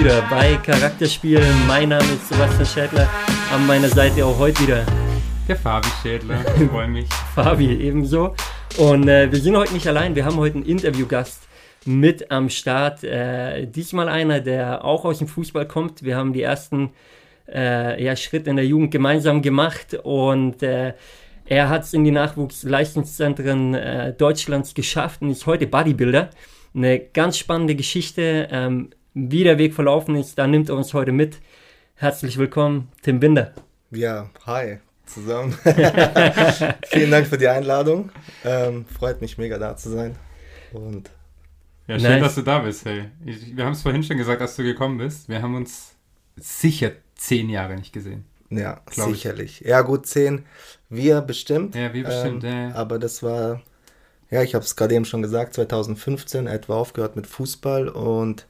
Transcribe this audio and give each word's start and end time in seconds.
wieder 0.00 0.22
bei 0.30 0.56
Charakterspielen. 0.56 1.66
Mein 1.66 1.90
Name 1.90 2.04
ist 2.04 2.26
Sebastian 2.30 2.64
Schädler. 2.64 3.08
An 3.52 3.66
meiner 3.66 3.88
Seite 3.88 4.24
auch 4.24 4.38
heute 4.38 4.62
wieder 4.62 4.86
der 5.46 5.56
Fabi 5.56 5.88
Schädler. 6.02 6.42
Ich 6.58 6.70
freue 6.70 6.88
mich. 6.88 7.06
Fabi 7.34 7.74
ebenso. 7.74 8.34
Und 8.78 9.08
äh, 9.08 9.30
wir 9.30 9.38
sind 9.38 9.58
heute 9.58 9.74
nicht 9.74 9.86
allein. 9.86 10.14
Wir 10.14 10.24
haben 10.24 10.36
heute 10.36 10.56
einen 10.56 10.64
Interviewgast 10.64 11.46
mit 11.84 12.30
am 12.30 12.48
Start. 12.48 13.04
Äh, 13.04 13.66
diesmal 13.66 14.08
einer, 14.08 14.40
der 14.40 14.86
auch 14.86 15.04
aus 15.04 15.18
dem 15.18 15.28
Fußball 15.28 15.68
kommt. 15.68 16.02
Wir 16.02 16.16
haben 16.16 16.32
die 16.32 16.42
ersten 16.42 16.92
äh, 17.52 18.02
ja, 18.02 18.16
Schritte 18.16 18.48
in 18.48 18.56
der 18.56 18.64
Jugend 18.64 18.92
gemeinsam 18.92 19.42
gemacht 19.42 19.98
und 20.02 20.62
äh, 20.62 20.94
er 21.44 21.68
hat 21.68 21.82
es 21.82 21.92
in 21.92 22.04
die 22.04 22.10
Nachwuchsleistungszentren 22.10 23.74
äh, 23.74 24.14
Deutschlands 24.14 24.72
geschafft 24.72 25.20
und 25.20 25.28
ist 25.28 25.44
heute 25.44 25.66
Bodybuilder. 25.66 26.30
Eine 26.74 27.00
ganz 27.00 27.36
spannende 27.36 27.74
Geschichte. 27.74 28.48
Ähm, 28.50 28.90
wie 29.14 29.44
der 29.44 29.58
Weg 29.58 29.74
verlaufen 29.74 30.14
ist, 30.16 30.38
da 30.38 30.46
nimmt 30.46 30.68
er 30.68 30.76
uns 30.76 30.94
heute 30.94 31.12
mit. 31.12 31.38
Herzlich 31.94 32.38
willkommen, 32.38 32.88
Tim 33.02 33.20
Binder. 33.20 33.52
Ja, 33.90 34.30
hi 34.46 34.78
zusammen. 35.10 35.52
Vielen 36.86 37.10
Dank 37.10 37.26
für 37.26 37.38
die 37.38 37.48
Einladung. 37.48 38.10
Ähm, 38.44 38.86
freut 38.86 39.20
mich 39.20 39.38
mega 39.38 39.58
da 39.58 39.76
zu 39.76 39.90
sein. 39.90 40.16
Und 40.72 41.10
ja, 41.86 41.98
schön, 41.98 42.10
nice. 42.10 42.22
dass 42.22 42.34
du 42.36 42.42
da 42.42 42.60
bist. 42.60 42.84
Hey. 42.84 43.10
Ich, 43.24 43.56
wir 43.56 43.64
haben 43.64 43.72
es 43.72 43.82
vorhin 43.82 44.02
schon 44.02 44.16
gesagt, 44.16 44.40
dass 44.40 44.56
du 44.56 44.62
gekommen 44.62 44.98
bist. 44.98 45.28
Wir 45.28 45.42
haben 45.42 45.56
uns 45.56 45.96
sicher 46.36 46.92
zehn 47.16 47.50
Jahre 47.50 47.74
nicht 47.74 47.92
gesehen. 47.92 48.24
Ja, 48.50 48.80
sicherlich. 48.90 49.60
Ich. 49.60 49.66
Ja, 49.66 49.82
gut, 49.82 50.06
zehn. 50.06 50.44
Wir 50.88 51.20
bestimmt. 51.20 51.74
Ja, 51.74 51.92
wir 51.92 52.04
bestimmt, 52.04 52.44
ähm, 52.44 52.70
ja. 52.70 52.74
Aber 52.74 52.98
das 52.98 53.22
war, 53.22 53.62
ja, 54.30 54.42
ich 54.42 54.54
habe 54.54 54.64
es 54.64 54.74
gerade 54.74 54.94
eben 54.94 55.04
schon 55.04 55.22
gesagt, 55.22 55.54
2015 55.54 56.46
etwa 56.46 56.76
aufgehört 56.76 57.16
mit 57.16 57.26
Fußball 57.26 57.88
und 57.88 58.46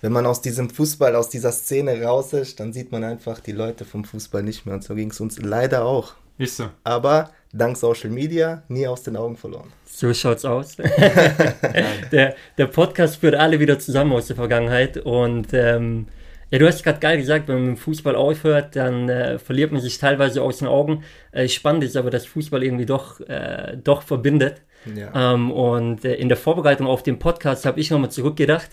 wenn 0.00 0.12
man 0.12 0.26
aus 0.26 0.42
diesem 0.42 0.68
Fußball, 0.68 1.16
aus 1.16 1.30
dieser 1.30 1.52
Szene 1.52 2.02
raus 2.02 2.32
ist, 2.32 2.60
dann 2.60 2.72
sieht 2.72 2.92
man 2.92 3.02
einfach 3.02 3.40
die 3.40 3.52
Leute 3.52 3.84
vom 3.84 4.04
Fußball 4.04 4.42
nicht 4.42 4.66
mehr. 4.66 4.74
Und 4.74 4.84
so 4.84 4.94
ging 4.94 5.10
es 5.10 5.20
uns 5.20 5.38
leider 5.38 5.84
auch. 5.84 6.14
Ist 6.38 6.58
so. 6.58 6.68
Aber 6.84 7.30
dank 7.52 7.78
Social 7.78 8.10
Media 8.10 8.62
nie 8.68 8.86
aus 8.86 9.02
den 9.02 9.16
Augen 9.16 9.36
verloren. 9.36 9.72
So 9.86 10.12
schaut's 10.12 10.44
aus. 10.44 10.76
der, 12.12 12.36
der 12.58 12.66
Podcast 12.66 13.16
führt 13.16 13.34
alle 13.34 13.58
wieder 13.58 13.78
zusammen 13.78 14.12
aus 14.12 14.26
der 14.26 14.36
Vergangenheit. 14.36 14.98
Und 14.98 15.54
ähm, 15.54 16.08
ja, 16.50 16.58
du 16.58 16.66
hast 16.66 16.84
gerade 16.84 17.00
geil 17.00 17.16
gesagt, 17.16 17.48
wenn 17.48 17.56
man 17.56 17.70
mit 17.70 17.78
Fußball 17.78 18.14
aufhört, 18.14 18.76
dann 18.76 19.08
äh, 19.08 19.38
verliert 19.38 19.72
man 19.72 19.80
sich 19.80 19.96
teilweise 19.96 20.42
aus 20.42 20.58
den 20.58 20.68
Augen. 20.68 21.04
Äh, 21.32 21.48
spannend 21.48 21.84
ist 21.84 21.96
aber, 21.96 22.10
dass 22.10 22.26
Fußball 22.26 22.62
irgendwie 22.62 22.86
doch, 22.86 23.20
äh, 23.20 23.78
doch 23.82 24.02
verbindet. 24.02 24.60
Ja. 24.94 25.32
Ähm, 25.32 25.50
und 25.50 26.04
äh, 26.04 26.14
in 26.14 26.28
der 26.28 26.36
Vorbereitung 26.36 26.86
auf 26.86 27.02
den 27.02 27.18
Podcast 27.18 27.64
habe 27.64 27.80
ich 27.80 27.90
nochmal 27.90 28.10
zurückgedacht 28.10 28.68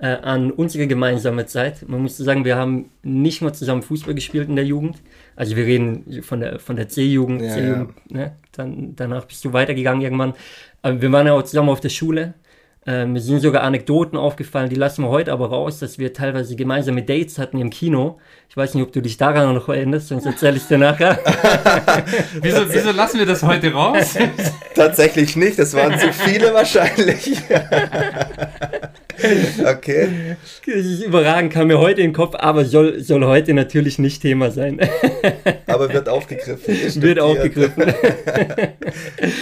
äh, 0.00 0.06
an 0.06 0.50
unsere 0.50 0.86
gemeinsame 0.86 1.46
Zeit. 1.46 1.88
Man 1.88 2.02
muss 2.02 2.16
sagen, 2.16 2.44
wir 2.44 2.56
haben 2.56 2.90
nicht 3.02 3.42
nur 3.42 3.52
zusammen 3.52 3.82
Fußball 3.82 4.14
gespielt 4.14 4.48
in 4.48 4.56
der 4.56 4.64
Jugend. 4.64 4.96
Also 5.36 5.56
wir 5.56 5.66
reden 5.66 6.22
von 6.22 6.40
der, 6.40 6.58
von 6.58 6.76
der 6.76 6.88
C-Jugend, 6.88 7.42
ja, 7.42 7.50
C-Jugend, 7.50 7.92
ja. 8.10 8.16
ne? 8.16 8.36
Dann, 8.52 8.96
danach 8.96 9.26
bist 9.26 9.44
du 9.44 9.52
weitergegangen 9.52 10.02
irgendwann. 10.02 10.34
Aber 10.82 11.00
wir 11.00 11.12
waren 11.12 11.26
ja 11.26 11.34
auch 11.34 11.42
zusammen 11.42 11.68
auf 11.68 11.80
der 11.80 11.90
Schule. 11.90 12.34
Äh, 12.86 13.04
mir 13.04 13.20
sind 13.20 13.40
sogar 13.40 13.62
Anekdoten 13.62 14.18
aufgefallen, 14.18 14.70
die 14.70 14.76
lassen 14.76 15.04
wir 15.04 15.10
heute 15.10 15.32
aber 15.32 15.50
raus, 15.50 15.80
dass 15.80 15.98
wir 15.98 16.14
teilweise 16.14 16.56
gemeinsame 16.56 17.02
Dates 17.02 17.38
hatten 17.38 17.60
im 17.60 17.68
Kino. 17.68 18.18
Ich 18.48 18.56
weiß 18.56 18.74
nicht, 18.74 18.82
ob 18.82 18.92
du 18.92 19.02
dich 19.02 19.18
daran 19.18 19.54
noch 19.54 19.68
erinnerst, 19.68 20.08
sonst 20.08 20.24
erzähle 20.24 20.56
ich 20.56 20.66
dir 20.66 20.78
nachher. 20.78 21.18
wieso, 22.40 22.72
wieso 22.72 22.90
lassen 22.92 23.18
wir 23.18 23.26
das 23.26 23.42
heute 23.42 23.70
raus? 23.74 24.16
Tatsächlich 24.74 25.36
nicht, 25.36 25.58
das 25.58 25.74
waren 25.74 25.98
zu 25.98 26.10
viele 26.10 26.54
wahrscheinlich. 26.54 27.36
okay. 29.66 30.36
Das 30.66 30.86
ist 30.86 31.02
überragend, 31.02 31.52
kam 31.52 31.68
mir 31.68 31.78
heute 31.78 32.00
in 32.00 32.08
den 32.08 32.12
Kopf, 32.14 32.34
aber 32.38 32.64
soll, 32.64 33.00
soll 33.00 33.24
heute 33.24 33.54
natürlich 33.54 33.98
nicht 33.98 34.22
Thema 34.22 34.50
sein. 34.50 34.80
aber 35.66 35.92
wird 35.92 36.08
aufgegriffen. 36.08 37.02
Wird 37.02 37.18
aufgegriffen. 37.20 37.94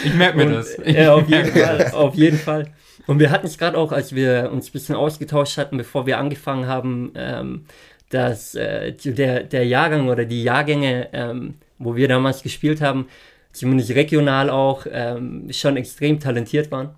ich 0.05 0.15
merke 0.15 0.37
mir 0.37 0.47
Und, 0.47 0.55
das. 0.55 0.77
ja, 0.87 1.15
auf 1.15 1.29
jeden 1.29 1.53
Fall. 1.53 1.91
Auf 1.93 2.15
jeden 2.15 2.39
Fall. 2.39 2.67
Und 3.07 3.19
wir 3.19 3.31
hatten 3.31 3.47
es 3.47 3.57
gerade 3.57 3.79
auch, 3.79 3.93
als 3.93 4.15
wir 4.15 4.51
uns 4.53 4.69
ein 4.69 4.73
bisschen 4.73 4.95
ausgetauscht 4.95 5.57
hatten, 5.57 5.79
bevor 5.79 6.07
wir 6.07 6.19
angefangen 6.19 6.67
haben, 6.67 7.13
ähm, 7.15 7.65
dass 8.11 8.55
äh, 8.55 8.93
der, 8.93 9.45
der 9.45 9.65
Jahrgang 9.65 10.09
oder 10.09 10.25
die 10.25 10.43
Jahrgänge, 10.43 11.09
ähm, 11.13 11.55
wo 11.79 11.97
wir 11.97 12.09
damals 12.09 12.43
gespielt 12.43 12.81
haben, 12.81 13.09
zumindest 13.53 13.91
regional 13.95 14.51
auch, 14.51 14.87
ähm, 14.91 15.49
schon 15.51 15.77
extrem 15.77 16.21
talentiert 16.21 16.71
waren. 16.71 16.91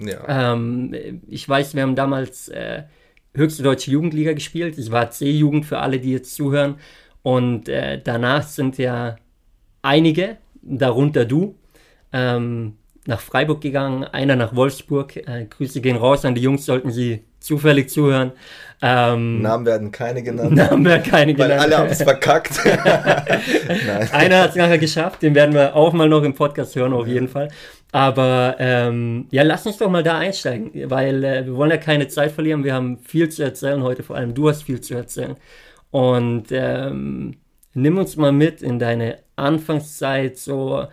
Ja. 0.00 0.52
Ähm, 0.52 1.22
ich 1.28 1.48
weiß, 1.48 1.74
wir 1.74 1.82
haben 1.82 1.96
damals 1.96 2.48
äh, 2.48 2.84
höchste 3.34 3.62
deutsche 3.62 3.90
Jugendliga 3.90 4.32
gespielt. 4.32 4.78
Ich 4.78 4.90
war 4.90 5.10
C-Jugend 5.10 5.66
für 5.66 5.78
alle, 5.78 6.00
die 6.00 6.12
jetzt 6.12 6.34
zuhören. 6.34 6.76
Und 7.22 7.68
äh, 7.68 8.00
danach 8.02 8.44
sind 8.44 8.78
ja 8.78 9.16
einige, 9.82 10.38
darunter 10.62 11.24
du, 11.24 11.56
ähm, 12.12 12.76
nach 13.06 13.20
Freiburg 13.20 13.60
gegangen, 13.60 14.04
einer 14.04 14.36
nach 14.36 14.54
Wolfsburg. 14.54 15.16
Äh, 15.16 15.46
Grüße 15.48 15.80
gehen 15.80 15.96
raus 15.96 16.24
an 16.24 16.34
die 16.34 16.42
Jungs, 16.42 16.66
sollten 16.66 16.90
sie 16.90 17.24
zufällig 17.40 17.88
zuhören. 17.88 18.32
Ähm, 18.82 19.42
Namen 19.42 19.66
werden 19.66 19.90
keine 19.90 20.22
genannt. 20.22 20.52
Namen 20.54 20.84
werden 20.84 21.02
keine 21.02 21.36
weil 21.38 21.48
genannt. 21.48 21.62
Alle 21.62 21.78
haben 21.78 21.88
es 21.88 22.02
verkackt. 22.02 22.60
einer 24.12 24.42
hat 24.42 24.50
es 24.50 24.56
nachher 24.56 24.78
geschafft, 24.78 25.22
den 25.22 25.34
werden 25.34 25.54
wir 25.54 25.74
auch 25.74 25.92
mal 25.92 26.08
noch 26.08 26.22
im 26.22 26.34
Podcast 26.34 26.76
hören, 26.76 26.92
auf 26.92 27.06
jeden 27.06 27.28
Fall. 27.28 27.48
Aber 27.92 28.56
ähm, 28.58 29.26
ja, 29.30 29.42
lass 29.42 29.66
uns 29.66 29.78
doch 29.78 29.90
mal 29.90 30.02
da 30.02 30.18
einsteigen, 30.18 30.70
weil 30.90 31.24
äh, 31.24 31.44
wir 31.44 31.56
wollen 31.56 31.70
ja 31.70 31.76
keine 31.76 32.08
Zeit 32.08 32.30
verlieren. 32.32 32.62
Wir 32.62 32.74
haben 32.74 32.98
viel 32.98 33.28
zu 33.28 33.42
erzählen 33.42 33.82
heute, 33.82 34.02
vor 34.02 34.16
allem 34.16 34.34
du 34.34 34.48
hast 34.48 34.62
viel 34.62 34.80
zu 34.80 34.94
erzählen. 34.94 35.36
Und 35.90 36.46
ähm, 36.52 37.38
nimm 37.74 37.98
uns 37.98 38.16
mal 38.16 38.32
mit 38.32 38.62
in 38.62 38.78
deine 38.78 39.18
Anfangszeit, 39.34 40.36
so 40.38 40.86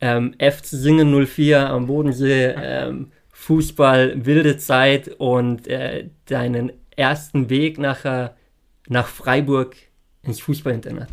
ähm, 0.00 0.34
FC 0.38 0.66
Singen 0.66 1.26
04 1.26 1.68
am 1.68 1.86
Bodensee, 1.86 2.54
ähm, 2.56 3.12
Fußball, 3.32 4.24
wilde 4.24 4.56
Zeit 4.58 5.08
und 5.18 5.68
äh, 5.68 6.08
deinen 6.26 6.72
ersten 6.96 7.50
Weg 7.50 7.78
nachher 7.78 8.34
nach 8.88 9.06
Freiburg 9.06 9.76
ins 10.22 10.40
Fußballinternat. 10.40 11.08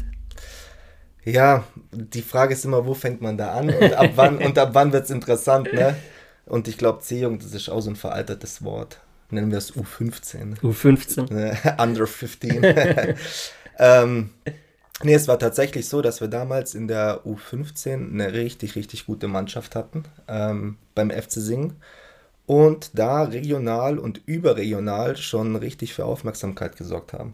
Ja, 1.25 1.63
die 1.91 2.21
Frage 2.21 2.53
ist 2.53 2.65
immer, 2.65 2.85
wo 2.85 2.93
fängt 2.93 3.21
man 3.21 3.37
da 3.37 3.53
an 3.53 3.69
und 3.69 3.93
ab 3.93 4.11
wann, 4.15 4.37
und 4.39 4.57
ab 4.57 4.69
wann 4.73 4.91
wird 4.91 5.05
es 5.05 5.09
interessant, 5.09 5.71
ne? 5.71 5.95
Und 6.45 6.67
ich 6.67 6.77
glaube, 6.77 6.99
C-Jugend, 6.99 7.43
das 7.43 7.53
ist 7.53 7.69
auch 7.69 7.79
so 7.79 7.89
ein 7.89 7.95
veraltetes 7.95 8.63
Wort. 8.63 8.99
Nennen 9.29 9.49
wir 9.49 9.57
es 9.57 9.73
U15. 9.73 10.59
U15. 10.59 11.81
Under 11.81 12.05
15. 12.05 12.63
ähm, 13.79 14.29
Nee, 15.01 15.15
es 15.15 15.27
war 15.27 15.39
tatsächlich 15.39 15.89
so, 15.89 16.01
dass 16.01 16.21
wir 16.21 16.27
damals 16.27 16.75
in 16.75 16.87
der 16.87 17.21
U15 17.25 18.11
eine 18.11 18.33
richtig, 18.33 18.75
richtig 18.75 19.05
gute 19.05 19.27
Mannschaft 19.27 19.75
hatten 19.75 20.03
ähm, 20.27 20.77
beim 20.93 21.09
FC 21.09 21.31
Singen 21.31 21.77
und 22.45 22.91
da 22.93 23.23
regional 23.23 23.97
und 23.97 24.21
überregional 24.25 25.17
schon 25.17 25.55
richtig 25.55 25.93
für 25.93 26.05
Aufmerksamkeit 26.05 26.75
gesorgt 26.75 27.13
haben. 27.13 27.33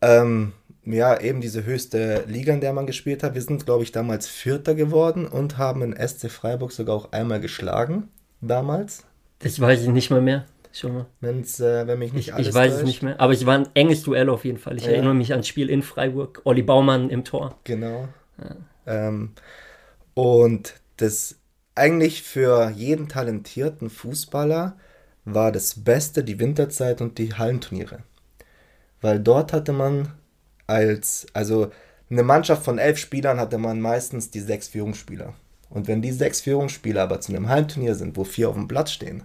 Ähm, 0.00 0.52
ja, 0.84 1.20
eben 1.20 1.40
diese 1.40 1.64
höchste 1.64 2.24
Liga, 2.26 2.54
in 2.54 2.60
der 2.60 2.72
man 2.72 2.86
gespielt 2.86 3.22
hat. 3.22 3.34
Wir 3.34 3.42
sind, 3.42 3.66
glaube 3.66 3.82
ich, 3.82 3.92
damals 3.92 4.26
Vierter 4.26 4.74
geworden 4.74 5.26
und 5.26 5.58
haben 5.58 5.82
in 5.82 6.08
SC 6.08 6.30
Freiburg 6.30 6.72
sogar 6.72 6.94
auch 6.94 7.12
einmal 7.12 7.40
geschlagen, 7.40 8.08
damals. 8.40 9.04
Das 9.40 9.60
weiß 9.60 9.82
ich 9.82 9.88
nicht 9.88 10.10
mal 10.10 10.22
mehr. 10.22 10.46
Schon 10.72 10.94
mal. 10.94 11.06
Wenn's, 11.20 11.60
äh, 11.60 11.86
wenn 11.86 11.98
mich 11.98 12.12
nicht 12.12 12.28
ich, 12.28 12.34
alles 12.34 12.48
Ich 12.48 12.54
weiß 12.54 12.70
täuscht. 12.72 12.82
es 12.82 12.86
nicht 12.86 13.02
mehr, 13.02 13.20
aber 13.20 13.32
es 13.32 13.44
war 13.46 13.58
ein 13.58 13.68
enges 13.74 14.02
Duell 14.02 14.28
auf 14.28 14.44
jeden 14.44 14.58
Fall. 14.58 14.76
Ich 14.76 14.84
ja. 14.84 14.90
erinnere 14.90 15.14
mich 15.14 15.32
ans 15.32 15.48
Spiel 15.48 15.70
in 15.70 15.82
Freiburg. 15.82 16.42
Olli 16.44 16.62
Baumann 16.62 17.10
im 17.10 17.24
Tor. 17.24 17.58
Genau. 17.64 18.08
Ja. 18.38 18.56
Ähm, 18.86 19.32
und 20.14 20.74
das 20.96 21.36
eigentlich 21.74 22.22
für 22.22 22.70
jeden 22.70 23.08
talentierten 23.08 23.88
Fußballer 23.88 24.76
war 25.24 25.52
das 25.52 25.84
Beste 25.84 26.24
die 26.24 26.40
Winterzeit 26.40 27.00
und 27.00 27.18
die 27.18 27.34
Hallenturniere. 27.34 28.00
Weil 29.00 29.20
dort 29.20 29.52
hatte 29.52 29.72
man 29.72 30.12
als, 30.66 31.26
also 31.32 31.70
eine 32.10 32.22
Mannschaft 32.22 32.64
von 32.64 32.78
elf 32.78 32.98
Spielern 32.98 33.38
hatte 33.38 33.58
man 33.58 33.80
meistens 33.80 34.30
die 34.30 34.40
sechs 34.40 34.68
Führungsspieler. 34.68 35.34
Und 35.70 35.86
wenn 35.86 36.02
die 36.02 36.12
sechs 36.12 36.40
Führungsspieler 36.40 37.02
aber 37.02 37.20
zu 37.20 37.32
einem 37.32 37.48
Hallenturnier 37.48 37.94
sind, 37.94 38.16
wo 38.16 38.24
vier 38.24 38.48
auf 38.48 38.54
dem 38.54 38.68
Platz 38.68 38.90
stehen, 38.90 39.24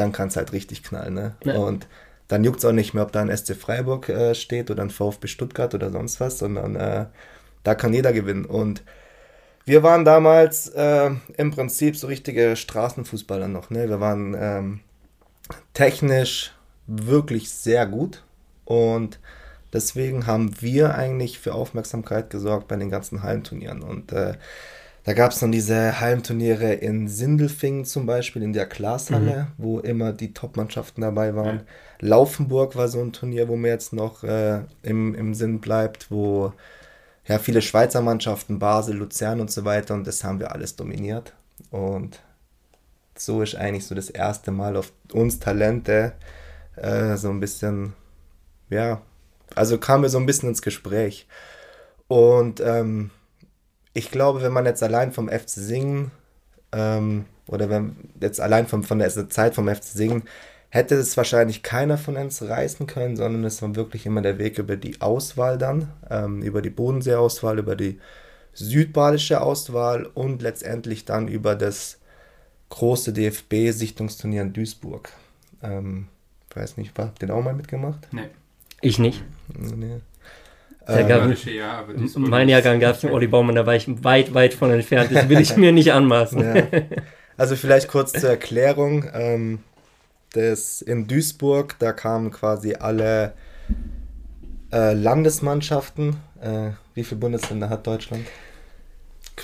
dann 0.00 0.12
kann 0.12 0.28
es 0.28 0.36
halt 0.36 0.52
richtig 0.52 0.82
knallen. 0.82 1.14
Ne? 1.14 1.34
Ja. 1.44 1.56
Und 1.56 1.86
dann 2.28 2.42
juckt 2.42 2.58
es 2.58 2.64
auch 2.64 2.72
nicht 2.72 2.94
mehr, 2.94 3.02
ob 3.02 3.12
da 3.12 3.20
ein 3.20 3.36
SC 3.36 3.54
Freiburg 3.54 4.08
äh, 4.08 4.34
steht 4.34 4.70
oder 4.70 4.82
ein 4.82 4.90
VfB 4.90 5.28
Stuttgart 5.28 5.74
oder 5.74 5.90
sonst 5.90 6.20
was, 6.20 6.38
sondern 6.38 6.74
äh, 6.76 7.06
da 7.64 7.74
kann 7.74 7.92
jeder 7.92 8.12
gewinnen. 8.12 8.46
Und 8.46 8.82
wir 9.64 9.82
waren 9.82 10.04
damals 10.04 10.68
äh, 10.68 11.10
im 11.36 11.50
Prinzip 11.50 11.96
so 11.96 12.06
richtige 12.06 12.56
Straßenfußballer 12.56 13.48
noch. 13.48 13.70
Ne? 13.70 13.88
Wir 13.88 14.00
waren 14.00 14.34
ähm, 14.38 14.80
technisch 15.74 16.52
wirklich 16.86 17.50
sehr 17.50 17.86
gut 17.86 18.24
und 18.64 19.20
deswegen 19.72 20.26
haben 20.26 20.60
wir 20.62 20.94
eigentlich 20.94 21.38
für 21.38 21.54
Aufmerksamkeit 21.54 22.30
gesorgt 22.30 22.68
bei 22.68 22.76
den 22.76 22.90
ganzen 22.90 23.22
Hallenturnieren. 23.22 23.82
Und 23.82 24.12
äh, 24.12 24.34
Da 25.10 25.14
gab 25.14 25.32
es 25.32 25.40
dann 25.40 25.50
diese 25.50 26.00
Heimturniere 26.00 26.72
in 26.72 27.08
Sindelfingen 27.08 27.84
zum 27.84 28.06
Beispiel, 28.06 28.44
in 28.44 28.52
der 28.52 28.66
Glashalle, 28.66 29.42
mhm. 29.42 29.46
wo 29.58 29.80
immer 29.80 30.12
die 30.12 30.32
Top-Mannschaften 30.32 31.00
dabei 31.00 31.34
waren. 31.34 31.56
Ja. 31.56 31.64
Laufenburg 31.98 32.76
war 32.76 32.86
so 32.86 33.00
ein 33.00 33.12
Turnier, 33.12 33.48
wo 33.48 33.56
mir 33.56 33.70
jetzt 33.70 33.92
noch 33.92 34.22
äh, 34.22 34.60
im, 34.84 35.16
im 35.16 35.34
Sinn 35.34 35.58
bleibt, 35.58 36.12
wo 36.12 36.52
ja 37.26 37.40
viele 37.40 37.60
Schweizer 37.60 38.02
Mannschaften, 38.02 38.60
Basel, 38.60 38.98
Luzern 38.98 39.40
und 39.40 39.50
so 39.50 39.64
weiter, 39.64 39.94
und 39.94 40.06
das 40.06 40.22
haben 40.22 40.38
wir 40.38 40.52
alles 40.52 40.76
dominiert. 40.76 41.34
Und 41.72 42.20
so 43.16 43.42
ist 43.42 43.56
eigentlich 43.56 43.88
so 43.88 43.96
das 43.96 44.10
erste 44.10 44.52
Mal 44.52 44.76
auf 44.76 44.92
uns 45.12 45.40
Talente 45.40 46.12
äh, 46.76 47.16
so 47.16 47.30
ein 47.30 47.40
bisschen, 47.40 47.94
ja, 48.68 49.02
also 49.56 49.76
kamen 49.76 50.04
wir 50.04 50.08
so 50.08 50.18
ein 50.18 50.26
bisschen 50.26 50.50
ins 50.50 50.62
Gespräch. 50.62 51.26
Und 52.06 52.60
ähm, 52.60 53.10
ich 53.94 54.10
glaube, 54.10 54.42
wenn 54.42 54.52
man 54.52 54.66
jetzt 54.66 54.82
allein 54.82 55.12
vom 55.12 55.28
FC 55.28 55.48
Singen 55.48 56.10
ähm, 56.72 57.26
oder 57.46 57.68
wenn 57.68 57.96
jetzt 58.20 58.40
allein 58.40 58.66
vom, 58.66 58.84
von 58.84 58.98
der 58.98 59.10
Zeit 59.30 59.54
vom 59.54 59.68
FC 59.68 59.84
Singen 59.84 60.22
hätte 60.70 60.94
es 60.94 61.16
wahrscheinlich 61.16 61.62
keiner 61.62 61.98
von 61.98 62.16
uns 62.16 62.42
reißen 62.42 62.86
können, 62.86 63.16
sondern 63.16 63.44
es 63.44 63.60
war 63.60 63.74
wirklich 63.74 64.06
immer 64.06 64.22
der 64.22 64.38
Weg 64.38 64.58
über 64.58 64.76
die 64.76 65.00
Auswahl 65.00 65.58
dann, 65.58 65.92
ähm, 66.08 66.42
über 66.42 66.62
die 66.62 66.70
Bodensee-Auswahl, 66.70 67.58
über 67.58 67.74
die 67.74 67.98
südbadische 68.54 69.40
Auswahl 69.40 70.06
und 70.06 70.42
letztendlich 70.42 71.04
dann 71.04 71.26
über 71.28 71.56
das 71.56 71.98
große 72.68 73.12
DFB-Sichtungsturnier 73.12 74.42
in 74.42 74.52
Duisburg. 74.52 75.12
Ähm, 75.60 76.06
weiß 76.54 76.76
nicht, 76.76 76.96
habt 76.96 77.20
ihr 77.22 77.26
den 77.26 77.36
auch 77.36 77.42
mal 77.42 77.54
mitgemacht? 77.54 78.08
Nee. 78.12 78.28
Ich 78.80 78.98
nicht. 78.98 79.24
Nee. 79.48 80.00
Ähm, 80.98 81.08
gab, 81.08 81.44
Jahr, 81.46 81.84
mein 82.16 82.48
Jahrgang 82.48 82.80
gab 82.80 82.96
es 82.96 83.04
einen 83.04 83.12
Olli 83.12 83.26
Baumann, 83.26 83.54
da 83.54 83.66
war 83.66 83.74
ich 83.74 83.86
weit, 84.02 84.34
weit 84.34 84.54
von 84.54 84.70
entfernt. 84.70 85.10
Das 85.12 85.28
will 85.28 85.40
ich 85.40 85.56
mir 85.56 85.72
nicht 85.72 85.92
anmaßen. 85.92 86.40
Ja. 86.40 86.62
Also 87.36 87.56
vielleicht 87.56 87.88
kurz 87.88 88.12
zur 88.12 88.28
Erklärung. 88.28 89.06
Ähm, 89.14 89.60
das 90.34 90.82
in 90.82 91.06
Duisburg, 91.06 91.74
da 91.78 91.92
kamen 91.92 92.30
quasi 92.30 92.74
alle 92.74 93.32
äh, 94.70 94.92
Landesmannschaften. 94.92 96.16
Äh, 96.42 96.72
wie 96.94 97.02
viele 97.02 97.18
Bundesländer 97.18 97.70
hat 97.70 97.86
Deutschland? 97.86 98.26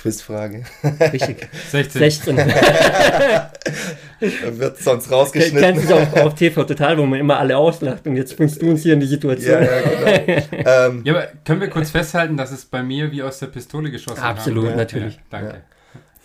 Quizfrage. 0.07 0.63
Richtig. 1.11 1.49
16. 1.71 1.99
16. 1.99 2.37
wird 4.57 4.77
sonst 4.77 5.11
rausgeschnitten. 5.11 5.59
Kennst 5.59 5.89
du 5.89 5.95
es 5.95 6.15
auch 6.15 6.25
auf 6.25 6.35
TV 6.35 6.63
Total, 6.63 6.97
wo 6.97 7.05
man 7.05 7.19
immer 7.19 7.37
alle 7.37 7.57
auslacht 7.57 8.07
und 8.07 8.15
jetzt 8.15 8.37
bringst 8.37 8.61
du 8.61 8.69
uns 8.69 8.83
hier 8.83 8.93
in 8.93 9.01
die 9.01 9.07
Situation. 9.07 9.61
Ja, 9.61 9.61
ja, 9.61 9.81
genau. 9.81 10.45
ähm, 10.65 11.01
ja 11.03 11.13
aber 11.13 11.27
können 11.43 11.59
wir 11.61 11.69
kurz 11.69 11.91
festhalten, 11.91 12.37
dass 12.37 12.51
es 12.51 12.63
bei 12.63 12.81
mir 12.83 13.11
wie 13.11 13.21
aus 13.21 13.39
der 13.39 13.47
Pistole 13.47 13.91
geschossen 13.91 14.21
Absolut, 14.21 14.69
haben? 14.69 14.77
natürlich. 14.77 15.15
Ja, 15.15 15.21
danke. 15.29 15.63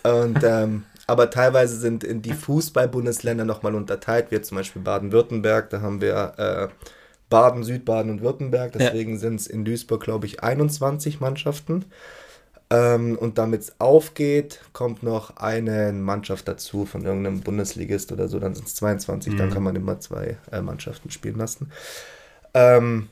Und 0.03 0.41
ähm, 0.43 0.85
aber 1.05 1.29
teilweise 1.29 1.75
sind 1.77 2.05
in 2.05 2.21
die 2.21 2.31
Fußball-Bundesländer 2.33 3.43
nochmal 3.43 3.75
unterteilt, 3.75 4.27
wie 4.29 4.39
zum 4.41 4.55
Beispiel 4.57 4.81
Baden-Württemberg, 4.81 5.69
da 5.69 5.81
haben 5.81 5.99
wir 5.99 6.33
äh, 6.37 6.69
Baden, 7.29 7.63
Südbaden 7.63 8.09
und 8.09 8.21
Württemberg, 8.21 8.71
deswegen 8.71 9.17
sind 9.17 9.41
es 9.41 9.47
in 9.47 9.65
Duisburg, 9.65 10.01
glaube 10.01 10.25
ich, 10.25 10.41
21 10.41 11.19
Mannschaften. 11.19 11.83
Ähm, 12.73 13.19
und 13.19 13.37
damit 13.37 13.61
es 13.61 13.79
aufgeht, 13.79 14.59
kommt 14.73 15.03
noch 15.03 15.37
eine 15.37 15.93
Mannschaft 15.93 16.47
dazu 16.47 16.85
von 16.85 17.05
irgendeinem 17.05 17.41
Bundesligist 17.41 18.11
oder 18.11 18.27
so, 18.27 18.39
dann 18.39 18.55
sind 18.55 18.67
es 18.67 18.73
22, 18.75 19.33
mhm. 19.33 19.37
dann 19.37 19.51
kann 19.51 19.61
man 19.61 19.75
immer 19.75 19.99
zwei 19.99 20.37
äh, 20.51 20.59
Mannschaften 20.59 21.11
spielen 21.11 21.37
lassen. 21.37 21.71
Ähm, 22.55 23.09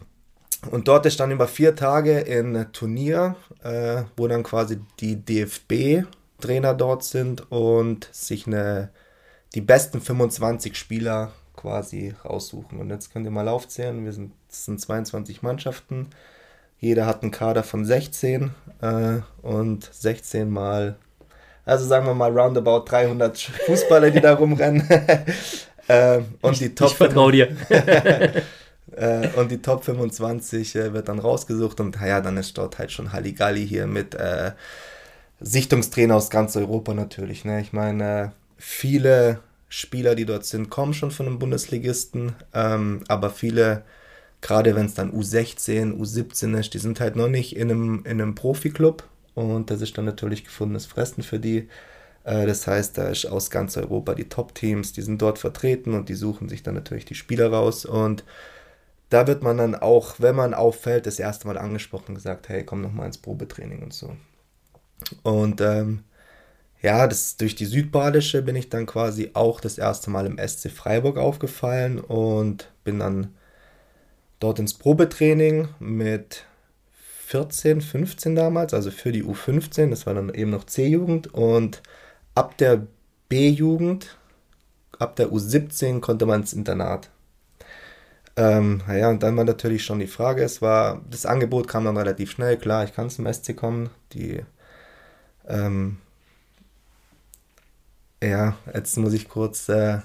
und 0.72 0.88
dort 0.88 1.06
ist 1.06 1.20
dann 1.20 1.30
über 1.30 1.48
vier 1.48 1.76
Tage 1.76 2.26
ein 2.28 2.72
Turnier, 2.72 3.36
äh, 3.64 4.04
wo 4.18 4.28
dann 4.28 4.42
quasi 4.42 4.80
die 5.00 5.16
DFB-Trainer 5.24 6.74
dort 6.74 7.04
sind 7.04 7.52
und 7.52 8.10
sich 8.12 8.48
eine, 8.48 8.90
die 9.54 9.62
besten 9.62 10.02
25 10.02 10.76
Spieler 10.76 11.34
quasi 11.56 12.16
raussuchen. 12.26 12.80
Und 12.80 12.90
jetzt 12.90 13.14
könnt 13.14 13.26
ihr 13.26 13.32
mal 13.32 13.48
aufzählen, 13.48 14.04
wir 14.06 14.14
sind, 14.14 14.34
sind 14.48 14.82
22 14.82 15.44
Mannschaften. 15.44 16.08
Jeder 16.82 17.06
hat 17.06 17.22
einen 17.22 17.30
Kader 17.30 17.62
von 17.62 17.86
16 17.86 18.50
äh, 18.82 19.20
und 19.44 19.88
16 19.94 20.50
mal, 20.50 20.96
also 21.64 21.86
sagen 21.86 22.08
wir 22.08 22.16
mal 22.16 22.38
roundabout 22.38 22.86
300 22.90 23.38
Fußballer, 23.68 24.10
die 24.10 24.20
da 24.20 24.34
rumrennen. 24.34 24.90
äh, 25.88 26.22
und 26.42 26.60
die 26.60 26.74
Top 26.74 26.90
ich 26.90 26.98
vertraue 26.98 27.32
dir. 27.34 27.56
äh, 28.96 29.28
und 29.36 29.52
die 29.52 29.62
Top 29.62 29.84
25 29.84 30.76
äh, 30.76 30.94
wird 30.94 31.08
dann 31.08 31.20
rausgesucht 31.20 31.80
und 31.80 31.98
ja, 32.02 32.20
dann 32.20 32.36
ist 32.38 32.58
dort 32.58 32.80
halt 32.80 32.92
schon 32.92 33.14
Halligalli 33.14 33.66
hier 33.68 33.86
mit 33.86 34.16
äh, 34.16 34.52
Sichtungstrainer 35.40 36.16
aus 36.16 36.32
ganz 36.32 36.56
Europa 36.56 36.96
natürlich. 36.96 37.46
Ne? 37.46 37.62
Ich 37.62 37.74
meine, 37.74 38.32
viele 38.58 39.40
Spieler, 39.70 40.16
die 40.16 40.26
dort 40.26 40.46
sind, 40.46 40.72
kommen 40.72 40.96
schon 40.96 41.12
von 41.12 41.28
einem 41.28 41.38
Bundesligisten, 41.38 42.34
ähm, 42.56 43.04
aber 43.08 43.30
viele 43.30 43.84
gerade 44.42 44.76
wenn 44.76 44.88
es 44.88 44.96
dann 44.96 45.14
U16, 45.14 45.98
U17 45.98 46.58
ist, 46.60 46.74
die 46.74 46.80
sind 46.80 47.00
halt 47.00 47.16
noch 47.16 47.30
nicht 47.30 47.56
in 47.56 47.72
einem, 47.72 48.04
in 48.06 48.22
einem 48.22 48.36
Profi-Club 48.36 49.04
und 49.36 49.70
das 49.70 49.82
ist 49.82 49.98
dann 49.98 50.06
natürlich 50.06 50.44
gefundenes 50.46 50.86
Fressen 50.86 51.24
für 51.24 51.40
die. 51.40 51.70
Äh, 52.24 52.46
das 52.48 52.68
heißt, 52.68 52.98
da 52.98 53.10
ist 53.10 53.26
aus 53.26 53.50
ganz 53.52 53.78
Europa 53.78 54.16
die 54.16 54.30
Top-Teams, 54.30 54.94
die 54.94 55.02
sind 55.02 55.22
dort 55.22 55.40
vertreten 55.40 55.94
und 55.94 56.10
die 56.10 56.16
suchen 56.16 56.50
sich 56.50 56.64
dann 56.64 56.76
natürlich 56.76 57.06
die 57.06 57.16
Spieler 57.16 57.52
raus 57.52 57.86
und 57.86 58.24
da 59.10 59.28
wird 59.28 59.44
man 59.44 59.58
dann 59.58 59.76
auch, 59.76 60.16
wenn 60.20 60.36
man 60.36 60.54
auffällt, 60.54 61.06
das 61.06 61.20
erste 61.20 61.48
Mal 61.48 61.58
angesprochen 61.58 62.10
und 62.10 62.16
gesagt, 62.16 62.50
hey, 62.50 62.64
komm 62.66 62.82
noch 62.82 62.94
mal 62.94 63.06
ins 63.06 63.18
Probetraining 63.18 63.84
und 63.84 63.94
so. 63.94 64.16
Und 65.24 65.62
ähm, 65.62 66.04
ja, 66.82 67.08
das, 67.08 67.38
durch 67.38 67.56
die 67.56 67.66
Südbadische 67.66 68.42
bin 68.42 68.56
ich 68.56 68.70
dann 68.70 68.86
quasi 68.86 69.32
auch 69.34 69.60
das 69.62 69.78
erste 69.78 70.10
Mal 70.10 70.26
im 70.26 70.38
SC 70.40 70.72
Freiburg 70.72 71.18
aufgefallen 71.18 72.00
und 72.00 72.72
bin 72.84 73.00
dann 73.00 73.36
dort 74.42 74.60
ins 74.60 74.74
Probetraining 74.74 75.70
mit 75.80 76.46
14, 77.28 77.80
15 77.80 78.36
damals, 78.36 78.74
also 78.74 78.92
für 78.92 79.14
die 79.14 79.24
U15, 79.24 79.90
das 79.90 80.06
war 80.06 80.14
dann 80.14 80.34
eben 80.34 80.52
noch 80.52 80.66
C-Jugend. 80.66 81.34
Und 81.34 81.82
ab 82.36 82.58
der 82.58 82.86
B-Jugend, 83.30 84.18
ab 85.00 85.16
der 85.16 85.30
U17 85.30 86.02
konnte 86.02 86.26
man 86.26 86.42
ins 86.42 86.52
Internat. 86.52 87.10
Ähm, 88.36 88.82
ja, 88.88 89.10
und 89.10 89.24
dann 89.24 89.38
war 89.38 89.44
natürlich 89.44 89.84
schon 89.84 90.00
die 90.00 90.08
Frage, 90.08 90.44
es 90.44 90.62
war, 90.62 91.02
das 91.10 91.26
Angebot 91.26 91.68
kam 91.68 91.86
dann 91.86 91.98
relativ 91.98 92.32
schnell, 92.32 92.58
klar, 92.58 92.84
ich 92.84 92.94
kann 92.94 93.10
zum 93.10 93.32
SC 93.32 93.56
kommen, 93.56 93.90
die, 94.14 94.42
ähm, 95.48 95.98
ja, 98.24 98.58
jetzt 98.74 98.98
muss 98.98 99.14
ich 99.14 99.28
kurz 99.28 99.68
äh, 99.70 100.00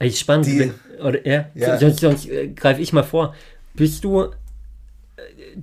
Echt 0.00 0.18
spannend. 0.18 0.46
Die, 0.46 0.72
oder, 1.00 1.24
ja, 1.26 1.50
ja. 1.54 1.78
Sonst, 1.78 2.00
sonst 2.00 2.28
äh, 2.28 2.48
greife 2.48 2.80
ich 2.80 2.92
mal 2.92 3.02
vor. 3.04 3.34
Bist 3.74 4.02
du, 4.02 4.22
äh, 4.22 4.28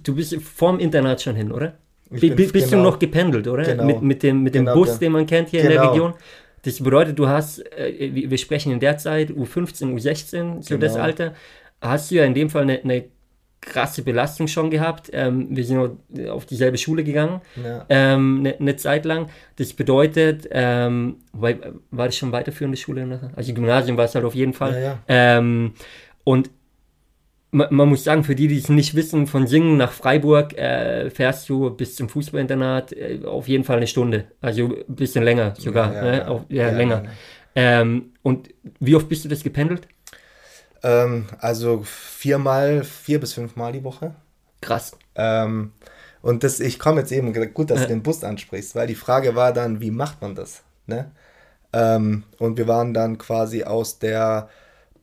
du 0.03 0.15
bist 0.15 0.35
vorm 0.35 0.79
Internat 0.79 1.21
schon 1.21 1.35
hin, 1.35 1.51
oder? 1.51 1.73
B 2.09 2.29
bist 2.29 2.53
genau, 2.53 2.69
du 2.69 2.77
noch 2.77 2.99
gependelt, 2.99 3.47
oder? 3.47 3.63
Genau, 3.63 3.83
mit, 3.83 4.01
mit 4.01 4.23
dem, 4.23 4.43
mit 4.43 4.55
dem 4.55 4.65
genau, 4.65 4.77
Bus, 4.77 4.99
den 4.99 5.11
man 5.11 5.25
kennt 5.25 5.49
hier 5.49 5.61
in 5.61 5.67
der 5.67 5.77
genau. 5.77 5.91
Region. 5.91 6.13
Das 6.61 6.81
bedeutet, 6.81 7.17
du 7.19 7.27
hast, 7.27 7.59
äh, 7.77 8.11
wir 8.13 8.37
sprechen 8.37 8.71
in 8.71 8.79
der 8.79 8.97
Zeit 8.97 9.31
U15, 9.31 9.93
U16, 9.95 10.63
so 10.63 10.77
das 10.77 10.93
genau. 10.93 11.03
Alter, 11.03 11.33
hast 11.81 12.11
du 12.11 12.15
ja 12.15 12.23
in 12.23 12.33
dem 12.33 12.49
Fall 12.49 12.63
eine, 12.63 12.79
eine 12.81 13.05
krasse 13.61 14.01
Belastung 14.01 14.47
schon 14.47 14.69
gehabt. 14.69 15.09
Ähm, 15.13 15.47
wir 15.55 15.63
sind 15.63 15.97
auf 16.29 16.45
dieselbe 16.45 16.77
Schule 16.77 17.03
gegangen, 17.03 17.41
ja. 17.61 17.85
ähm, 17.89 18.39
eine, 18.39 18.59
eine, 18.59 18.75
Zeit 18.75 19.05
lang. 19.05 19.29
Das 19.57 19.73
bedeutet, 19.73 20.47
ähm, 20.51 21.17
war 21.33 22.05
das 22.05 22.15
schon 22.15 22.31
weiterführende 22.31 22.77
Schule? 22.77 23.31
Also 23.35 23.53
Gymnasium 23.53 23.97
war 23.97 24.05
es 24.05 24.15
halt 24.15 24.25
auf 24.25 24.35
jeden 24.35 24.53
Fall. 24.53 24.73
Ja, 24.73 24.79
ja. 24.81 24.99
Ähm, 25.07 25.73
und 26.23 26.49
man, 27.51 27.73
man, 27.73 27.89
muss 27.89 28.03
sagen, 28.03 28.23
für 28.23 28.35
die, 28.35 28.47
die 28.47 28.57
es 28.57 28.69
nicht 28.69 28.95
wissen, 28.95 29.27
von 29.27 29.47
Singen 29.47 29.77
nach 29.77 29.91
Freiburg 29.91 30.57
äh, 30.57 31.09
fährst 31.09 31.47
du 31.49 31.69
bis 31.69 31.95
zum 31.95 32.09
Fußballinternat 32.09 32.93
äh, 32.93 33.19
auf 33.25 33.47
jeden 33.47 33.63
Fall 33.63 33.77
eine 33.77 33.87
Stunde. 33.87 34.25
Also 34.41 34.75
ein 34.87 34.95
bisschen 34.95 35.23
länger 35.23 35.53
sogar. 35.57 35.93
Ja, 35.93 36.01
ne? 36.01 36.27
Auf, 36.27 36.41
länger. 36.49 37.03
Ähm, 37.55 38.11
und 38.21 38.49
wie 38.79 38.95
oft 38.95 39.09
bist 39.09 39.25
du 39.25 39.29
das 39.29 39.43
gependelt? 39.43 39.87
Ähm, 40.83 41.25
also 41.39 41.83
viermal, 41.83 42.83
vier 42.83 43.19
bis 43.19 43.33
fünfmal 43.33 43.71
die 43.71 43.83
Woche. 43.83 44.15
Krass. 44.61 44.97
Ähm, 45.15 45.71
und 46.21 46.43
das, 46.43 46.59
ich 46.59 46.79
komme 46.79 47.01
jetzt 47.01 47.11
eben, 47.11 47.33
gut, 47.53 47.69
dass 47.69 47.81
du 47.81 47.87
den 47.87 48.03
Bus 48.03 48.23
ansprichst, 48.23 48.75
weil 48.75 48.87
die 48.87 48.95
Frage 48.95 49.35
war 49.35 49.53
dann, 49.53 49.81
wie 49.81 49.91
macht 49.91 50.21
man 50.21 50.35
das? 50.35 50.63
Ne? 50.85 51.11
Ähm, 51.73 52.23
und 52.39 52.57
wir 52.57 52.67
waren 52.67 52.93
dann 52.93 53.17
quasi 53.17 53.63
aus 53.63 53.99
der 53.99 54.49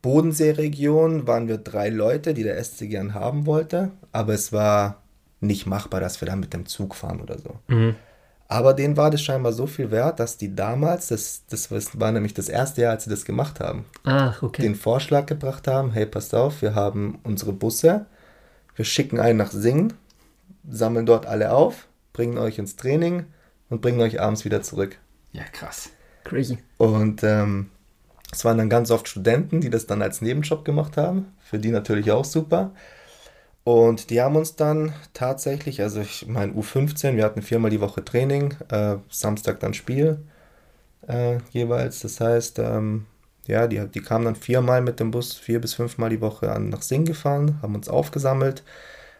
Bodenseeregion, 0.01 1.25
waren 1.25 1.47
wir 1.47 1.57
drei 1.57 1.89
Leute, 1.89 2.33
die 2.33 2.43
der 2.43 2.63
SC 2.63 2.89
gern 2.89 3.13
haben 3.13 3.45
wollte, 3.45 3.91
aber 4.11 4.33
es 4.33 4.53
war 4.53 5.01
nicht 5.39 5.65
machbar, 5.65 5.99
dass 5.99 6.21
wir 6.21 6.27
dann 6.27 6.39
mit 6.39 6.53
dem 6.53 6.65
Zug 6.65 6.95
fahren 6.95 7.21
oder 7.21 7.39
so. 7.39 7.59
Mhm. 7.67 7.95
Aber 8.47 8.73
denen 8.73 8.95
war 8.95 9.09
das 9.09 9.21
scheinbar 9.21 9.53
so 9.53 9.65
viel 9.65 9.89
wert, 9.89 10.19
dass 10.19 10.37
die 10.37 10.55
damals, 10.55 11.07
das, 11.07 11.43
das 11.49 11.69
war 11.71 12.11
nämlich 12.11 12.33
das 12.35 12.47
erste 12.47 12.81
Jahr, 12.81 12.91
als 12.91 13.05
sie 13.05 13.09
das 13.09 13.25
gemacht 13.25 13.59
haben, 13.59 13.85
Ach, 14.03 14.43
okay. 14.43 14.61
den 14.61 14.75
Vorschlag 14.75 15.25
gebracht 15.25 15.67
haben, 15.67 15.91
hey, 15.91 16.05
passt 16.05 16.35
auf, 16.35 16.61
wir 16.61 16.75
haben 16.75 17.19
unsere 17.23 17.53
Busse, 17.53 18.05
wir 18.75 18.85
schicken 18.85 19.19
einen 19.19 19.39
nach 19.39 19.51
Singen, 19.51 19.93
sammeln 20.69 21.07
dort 21.07 21.25
alle 21.25 21.53
auf, 21.53 21.87
bringen 22.13 22.37
euch 22.37 22.59
ins 22.59 22.75
Training, 22.75 23.25
und 23.69 23.81
bringen 23.81 24.01
euch 24.01 24.21
abends 24.21 24.45
wieder 24.45 24.61
zurück. 24.61 24.97
Ja, 25.31 25.43
krass. 25.51 25.89
Crazy. 26.23 26.57
Und 26.77 27.23
ähm, 27.23 27.69
es 28.31 28.45
waren 28.45 28.57
dann 28.57 28.69
ganz 28.69 28.91
oft 28.91 29.07
Studenten, 29.07 29.61
die 29.61 29.69
das 29.69 29.85
dann 29.85 30.01
als 30.01 30.21
Nebenjob 30.21 30.65
gemacht 30.65 30.97
haben. 30.97 31.33
Für 31.39 31.59
die 31.59 31.71
natürlich 31.71 32.11
auch 32.11 32.25
super. 32.25 32.71
Und 33.65 34.11
die 34.11 34.21
haben 34.21 34.35
uns 34.37 34.55
dann 34.55 34.93
tatsächlich, 35.13 35.81
also 35.81 35.99
ich 36.01 36.27
meine 36.27 36.53
U15, 36.53 37.15
wir 37.17 37.25
hatten 37.25 37.41
viermal 37.41 37.71
die 37.71 37.81
Woche 37.81 38.05
Training, 38.05 38.53
äh, 38.69 38.97
Samstag 39.09 39.59
dann 39.59 39.73
Spiel 39.73 40.19
äh, 41.07 41.39
jeweils. 41.51 42.01
Das 42.01 42.19
heißt, 42.21 42.59
ähm, 42.59 43.07
ja, 43.47 43.67
die, 43.67 43.87
die 43.87 44.01
kamen 44.01 44.25
dann 44.25 44.35
viermal 44.35 44.81
mit 44.81 44.99
dem 44.99 45.11
Bus, 45.11 45.35
vier 45.35 45.61
bis 45.61 45.73
fünfmal 45.75 46.09
die 46.11 46.21
Woche 46.21 46.51
an 46.51 46.69
nach 46.69 46.81
Sing 46.83 47.05
gefahren, 47.05 47.59
haben 47.61 47.75
uns 47.75 47.89
aufgesammelt. 47.89 48.63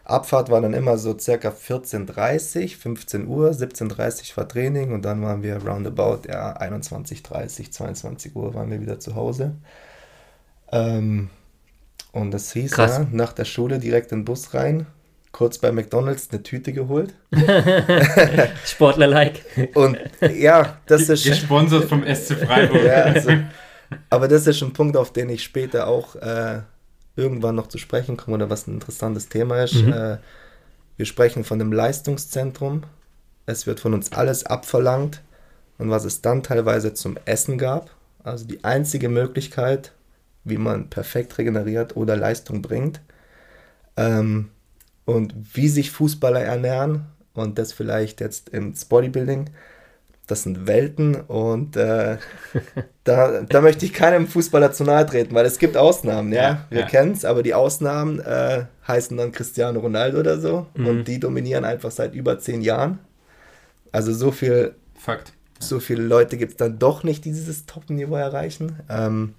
Abfahrt 0.04 0.50
war 0.50 0.60
dann 0.60 0.74
immer 0.74 0.98
so 0.98 1.18
circa 1.18 1.50
14.30 1.50 2.76
15 2.78 3.26
Uhr, 3.28 3.50
17.30 3.50 4.36
war 4.36 4.48
Training 4.48 4.92
und 4.92 5.04
dann 5.04 5.22
waren 5.22 5.42
wir 5.42 5.56
roundabout, 5.66 6.28
ja, 6.28 6.56
21.30 6.60 7.72
22 7.72 8.36
Uhr 8.36 8.54
waren 8.54 8.70
wir 8.70 8.80
wieder 8.80 9.00
zu 9.00 9.16
Hause. 9.16 9.56
Ähm, 10.72 11.30
und 12.16 12.30
das 12.30 12.52
hieß 12.52 12.72
Krass. 12.72 12.98
ja, 12.98 13.06
nach 13.12 13.34
der 13.34 13.44
Schule 13.44 13.78
direkt 13.78 14.10
in 14.10 14.20
den 14.20 14.24
Bus 14.24 14.54
rein, 14.54 14.86
kurz 15.32 15.58
bei 15.58 15.70
McDonalds 15.70 16.30
eine 16.30 16.42
Tüte 16.42 16.72
geholt. 16.72 17.14
Sportler-like. 18.64 19.44
Und 19.74 19.98
ja, 20.34 20.78
das 20.86 21.10
ist. 21.10 21.24
Gesponsert 21.26 21.84
vom 21.84 22.02
SC 22.02 22.36
Freiburg. 22.38 22.82
ja, 22.82 23.02
also, 23.02 23.32
aber 24.08 24.28
das 24.28 24.46
ist 24.46 24.62
ein 24.62 24.72
Punkt, 24.72 24.96
auf 24.96 25.12
den 25.12 25.28
ich 25.28 25.42
später 25.42 25.86
auch 25.88 26.16
äh, 26.16 26.60
irgendwann 27.16 27.54
noch 27.54 27.66
zu 27.66 27.76
sprechen 27.76 28.16
komme 28.16 28.36
oder 28.36 28.48
was 28.48 28.66
ein 28.66 28.74
interessantes 28.74 29.28
Thema 29.28 29.62
ist. 29.62 29.74
Mhm. 29.74 29.92
Äh, 29.92 30.16
wir 30.96 31.04
sprechen 31.04 31.44
von 31.44 31.60
einem 31.60 31.72
Leistungszentrum. 31.72 32.84
Es 33.44 33.66
wird 33.66 33.78
von 33.78 33.92
uns 33.92 34.12
alles 34.12 34.46
abverlangt. 34.46 35.20
Und 35.76 35.90
was 35.90 36.06
es 36.06 36.22
dann 36.22 36.42
teilweise 36.42 36.94
zum 36.94 37.18
Essen 37.26 37.58
gab, 37.58 37.90
also 38.24 38.46
die 38.46 38.64
einzige 38.64 39.10
Möglichkeit, 39.10 39.92
wie 40.46 40.58
man 40.58 40.88
perfekt 40.88 41.36
regeneriert 41.38 41.96
oder 41.96 42.16
Leistung 42.16 42.62
bringt. 42.62 43.00
Ähm, 43.96 44.50
und 45.04 45.34
wie 45.54 45.68
sich 45.68 45.90
Fußballer 45.90 46.40
ernähren 46.40 47.06
und 47.34 47.58
das 47.58 47.72
vielleicht 47.72 48.20
jetzt 48.20 48.48
ins 48.48 48.84
Bodybuilding. 48.84 49.50
Das 50.26 50.42
sind 50.42 50.66
Welten 50.66 51.14
und 51.14 51.76
äh, 51.76 52.16
da, 53.04 53.42
da 53.42 53.60
möchte 53.60 53.86
ich 53.86 53.92
keinem 53.92 54.26
Fußballer 54.26 54.72
zu 54.72 54.82
nahe 54.82 55.06
treten, 55.06 55.34
weil 55.34 55.46
es 55.46 55.58
gibt 55.58 55.76
Ausnahmen, 55.76 56.32
ja. 56.32 56.42
ja 56.42 56.66
Wir 56.68 56.80
ja. 56.80 56.86
kennen 56.86 57.12
es, 57.12 57.24
aber 57.24 57.44
die 57.44 57.54
Ausnahmen 57.54 58.18
äh, 58.18 58.64
heißen 58.88 59.16
dann 59.16 59.30
Cristiano 59.30 59.78
Ronaldo 59.78 60.18
oder 60.18 60.40
so 60.40 60.66
mhm. 60.74 60.86
und 60.86 61.04
die 61.04 61.20
dominieren 61.20 61.64
einfach 61.64 61.92
seit 61.92 62.14
über 62.14 62.40
zehn 62.40 62.60
Jahren. 62.60 62.98
Also 63.92 64.12
so 64.12 64.32
viel. 64.32 64.74
Fakt. 64.98 65.32
So 65.60 65.80
viele 65.80 66.02
Leute 66.02 66.36
gibt 66.36 66.52
es 66.52 66.56
dann 66.58 66.78
doch 66.78 67.02
nicht, 67.02 67.24
die 67.24 67.30
dieses 67.30 67.64
Top-Niveau 67.64 68.16
erreichen. 68.16 68.80
Ähm, 68.90 69.34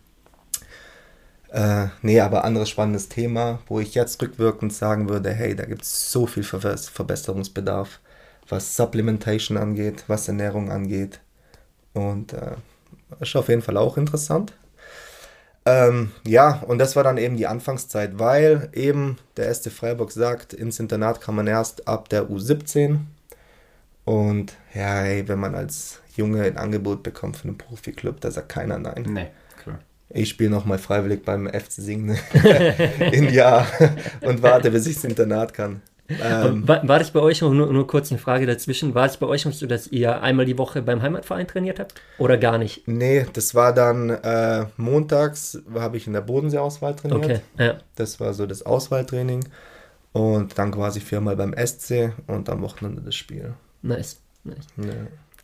äh, 1.50 1.88
nee, 2.01 2.20
aber 2.20 2.44
anderes 2.44 2.70
spannendes 2.70 3.10
Thema, 3.10 3.60
wo 3.68 3.80
ich 3.80 3.96
jetzt 3.96 4.22
rückwirkend 4.22 4.74
sagen 4.74 5.10
würde, 5.10 5.32
hey, 5.32 5.56
da 5.56 5.66
gibt 5.66 5.84
es 5.84 6.12
so 6.12 6.27
viel 6.27 6.44
Ver 6.44 6.77
Verbesserungsbedarf, 6.77 8.00
was 8.50 8.75
Supplementation 8.75 9.58
angeht, 9.58 10.04
was 10.08 10.27
Ernährung 10.27 10.72
angeht. 10.72 11.20
Und 11.94 12.34
äh, 12.34 12.56
ist 13.20 13.36
auf 13.36 13.50
jeden 13.50 13.62
Fall 13.62 13.77
auch 13.77 13.98
interessant. 13.98 14.54
Ähm, 15.66 16.12
ja, 16.25 16.63
und 16.68 16.80
das 16.80 16.96
war 16.96 17.04
dann 17.04 17.18
eben 17.18 17.38
die 17.38 17.48
Anfangszeit, 17.48 18.20
weil 18.20 18.70
eben 18.74 19.18
der 19.36 19.48
erste 19.48 19.70
Freiburg 19.70 20.12
sagt, 20.12 20.54
ins 20.54 20.80
Internat 20.80 21.22
kann 21.22 21.36
man 21.36 21.48
erst 21.48 21.88
ab 21.88 22.10
der 22.10 22.30
U17. 22.30 23.00
Und 24.06 24.54
ja, 24.74 25.01
hey, 25.01 25.27
wenn 25.27 25.39
man 25.39 25.56
als 25.56 26.01
Junge 26.16 26.44
ein 26.44 26.58
Angebot 26.58 27.04
bekommt 27.04 27.38
für 27.38 27.48
einen 27.48 27.58
Profi-Club, 27.58 28.22
da 28.22 28.32
sagt 28.32 28.50
keiner 28.50 28.77
nein. 28.80 29.06
Nee 29.10 29.27
ich 30.09 30.29
spiele 30.29 30.49
nochmal 30.49 30.77
freiwillig 30.77 31.23
beim 31.23 31.47
FC 31.47 31.71
Singen 31.71 32.17
im 33.11 33.29
Jahr 33.29 33.67
und 34.21 34.41
warte, 34.41 34.71
bis 34.71 34.87
ich 34.87 34.95
ins 34.95 35.03
Internat 35.05 35.53
kann. 35.53 35.81
Ähm, 36.09 36.65
war, 36.65 36.87
war, 36.87 36.99
das 36.99 37.11
bei 37.11 37.19
euch, 37.19 37.41
nur, 37.41 37.51
nur 37.51 37.85
kurz 37.85 38.11
eine 38.11 38.19
Frage 38.19 38.45
dazwischen, 38.45 38.95
war 38.95 39.05
es 39.05 39.17
bei 39.17 39.27
euch 39.27 39.41
so, 39.41 39.67
dass 39.67 39.87
ihr 39.87 40.21
einmal 40.21 40.45
die 40.45 40.57
Woche 40.57 40.81
beim 40.81 41.01
Heimatverein 41.01 41.47
trainiert 41.47 41.79
habt 41.79 41.95
oder 42.17 42.37
gar 42.37 42.57
nicht? 42.57 42.87
Nee, 42.87 43.25
das 43.33 43.55
war 43.55 43.73
dann 43.73 44.09
äh, 44.09 44.67
montags, 44.77 45.61
habe 45.73 45.97
ich 45.97 46.07
in 46.07 46.13
der 46.13 46.21
Bodensee-Auswahl 46.21 46.95
trainiert. 46.95 47.25
Okay, 47.25 47.39
ja. 47.57 47.79
Das 47.95 48.21
war 48.21 48.33
so 48.33 48.45
das 48.45 48.65
Auswahltraining 48.65 49.49
und 50.13 50.57
dann 50.57 50.71
quasi 50.71 51.01
viermal 51.01 51.35
beim 51.35 51.53
SC 51.53 52.13
und 52.27 52.49
am 52.49 52.61
Wochenende 52.61 53.01
das 53.01 53.15
Spiel. 53.15 53.53
Nice, 53.81 54.21
nice. 54.45 54.65
Ja 54.77 54.93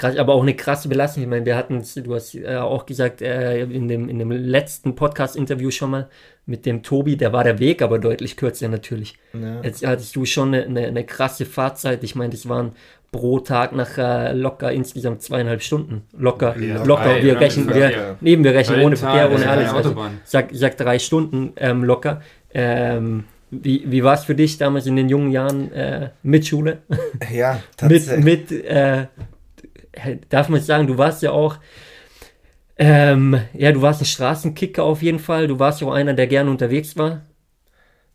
aber 0.02 0.34
auch 0.34 0.42
eine 0.42 0.56
krasse 0.56 0.90
Belastung. 0.90 1.24
Ich 1.24 1.30
meine, 1.30 1.46
wir 1.46 1.56
hatten, 1.56 1.84
du 2.04 2.16
hast 2.16 2.36
äh, 2.36 2.56
auch 2.58 2.86
gesagt, 2.86 3.22
äh, 3.22 3.62
in, 3.62 3.88
dem, 3.88 4.10
in 4.10 4.20
dem 4.20 4.32
letzten 4.32 4.96
Podcast-Interview 4.96 5.72
schon 5.72 5.92
mal 5.92 6.10
mit 6.46 6.66
dem 6.66 6.84
Tobi, 6.84 7.16
der 7.16 7.32
war 7.32 7.44
der 7.44 7.60
Weg 7.60 7.82
aber 7.82 8.00
deutlich 8.00 8.36
kürzer 8.36 8.68
natürlich. 8.68 9.16
Ja. 9.34 9.62
Jetzt 9.62 9.86
hattest 9.86 10.16
du 10.16 10.26
schon 10.26 10.54
eine, 10.54 10.66
eine, 10.66 10.88
eine, 10.88 11.06
krasse 11.06 11.46
Fahrzeit. 11.46 12.04
Ich 12.04 12.16
meine, 12.16 12.32
das 12.32 12.50
waren 12.50 12.74
pro 13.12 13.40
Tag 13.40 13.74
nachher 13.74 14.34
locker 14.34 14.72
insgesamt 14.72 15.22
zweieinhalb 15.22 15.62
Stunden. 15.62 16.02
Locker, 16.18 16.58
ja, 16.60 16.84
locker. 16.84 17.22
wir 17.22 17.40
rechnen, 17.40 17.74
wir, 17.74 17.92
ja. 17.92 18.18
neben 18.20 18.44
wir 18.44 18.54
rechnen 18.54 18.82
ohne 18.82 18.98
Verkehr, 18.98 19.32
ohne 19.32 19.48
alles. 19.48 19.72
Also, 19.72 19.96
sag, 20.26 20.50
sag 20.52 20.76
drei 20.78 21.00
Stunden 21.00 21.54
ähm, 21.56 21.84
locker. 21.84 22.22
Ähm, 22.54 23.26
wie, 23.52 23.84
wie 23.86 24.04
war 24.04 24.16
es 24.16 24.24
für 24.24 24.36
dich 24.36 24.58
damals 24.58 24.88
in 24.88 24.96
den 24.96 25.10
jungen 25.10 25.32
Jahren 25.32 25.72
äh, 25.72 26.10
mit 26.24 26.48
Schule? 26.48 26.80
Ja, 27.32 27.62
tatsächlich. 27.78 28.26
mit 28.26 28.52
mit 28.52 28.66
äh, 28.66 29.06
darf 30.30 30.50
man 30.50 30.62
sagen, 30.62 30.88
du 30.88 30.98
warst 30.98 31.22
ja 31.22 31.32
auch, 31.32 31.58
ähm, 32.78 33.40
ja, 33.54 33.72
du 33.72 33.82
warst 33.82 34.02
ein 34.02 34.06
Straßenkicker 34.06 34.84
auf 34.84 35.02
jeden 35.02 35.20
Fall. 35.20 35.48
Du 35.48 35.60
warst 35.60 35.82
ja 35.82 35.88
auch 35.88 35.94
einer, 35.94 36.14
der 36.14 36.28
gerne 36.28 36.50
unterwegs 36.50 36.98
war. 36.98 37.22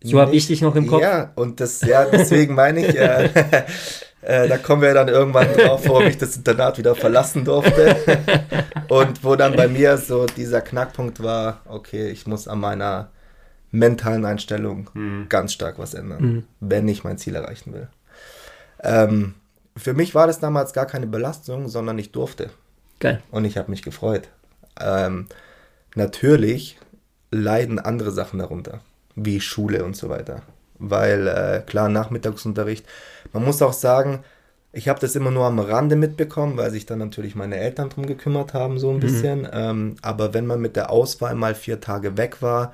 So 0.03 0.21
habe 0.21 0.35
ich 0.35 0.47
dich 0.47 0.63
noch 0.63 0.77
im 0.77 0.87
Kopf. 0.87 1.03
Ja, 1.03 1.33
und 1.35 1.61
das, 1.61 1.81
ja, 1.81 2.05
deswegen 2.05 2.55
meine 2.55 2.87
ich, 2.87 2.97
äh, 2.97 3.25
äh, 4.23 4.49
da 4.49 4.57
kommen 4.59 4.83
wir 4.83 4.95
dann 4.95 5.09
irgendwann 5.09 5.53
drauf, 5.55 5.89
warum 5.89 6.07
ich 6.07 6.19
das 6.19 6.37
Internat 6.37 6.79
wieder 6.79 6.95
verlassen 6.95 7.45
durfte. 7.45 7.97
und 8.89 9.25
wo 9.25 9.35
dann 9.35 9.57
bei 9.57 9.67
mir 9.67 9.97
so 9.99 10.27
dieser 10.27 10.61
Knackpunkt 10.61 11.23
war, 11.23 11.63
okay, 11.67 12.11
ich 12.11 12.27
muss 12.27 12.47
an 12.47 12.61
meiner 12.61 13.11
mentalen 13.71 14.25
Einstellung 14.25 14.89
mhm. 14.95 15.27
ganz 15.29 15.53
stark 15.53 15.79
was 15.79 15.95
ändern, 15.95 16.23
mhm. 16.23 16.45
wenn 16.61 16.87
ich 16.87 17.05
mein 17.05 17.19
Ziel 17.19 17.35
erreichen 17.35 17.73
will. 17.73 17.89
Ähm, 18.83 19.35
für 19.79 19.95
mich 19.95 20.15
war 20.15 20.27
das 20.27 20.41
damals 20.41 20.73
gar 20.73 20.87
keine 20.87 21.07
Belastung, 21.07 21.69
sondern 21.69 21.99
ich 21.99 22.13
durfte. 22.13 22.51
Geil. 23.01 23.23
Und 23.31 23.45
ich 23.45 23.57
habe 23.57 23.71
mich 23.71 23.83
gefreut. 23.83 24.29
Ähm, 24.81 25.27
natürlich 25.95 26.79
leiden 27.31 27.79
andere 27.79 28.11
Sachen 28.11 28.39
darunter, 28.39 28.81
wie 29.15 29.41
Schule 29.41 29.85
und 29.85 29.97
so 29.97 30.09
weiter. 30.09 30.43
Weil, 30.79 31.27
äh, 31.27 31.63
klar, 31.67 31.89
Nachmittagsunterricht. 31.89 32.87
Man 33.33 33.45
muss 33.45 33.63
auch 33.63 33.73
sagen, 33.73 34.21
ich 34.73 34.89
habe 34.89 35.01
das 35.01 35.17
immer 35.17 35.31
nur 35.31 35.45
am 35.45 35.59
Rande 35.59 35.97
mitbekommen, 35.97 36.57
weil 36.57 36.71
sich 36.71 36.87
dann 36.87 36.99
natürlich 36.99 37.35
meine 37.35 37.57
Eltern 37.57 37.89
drum 37.89 38.07
gekümmert 38.07 38.55
haben, 38.55 38.79
so 38.79 38.91
ein 38.91 38.97
mhm. 38.97 39.01
bisschen. 39.01 39.49
Ähm, 39.53 39.97
aber 40.03 40.35
wenn 40.35 40.47
man 40.47 40.61
mit 40.61 40.77
der 40.77 40.91
Auswahl 40.91 41.35
mal 41.35 41.55
vier 41.55 41.81
Tage 41.81 42.17
weg 42.17 42.43
war 42.43 42.73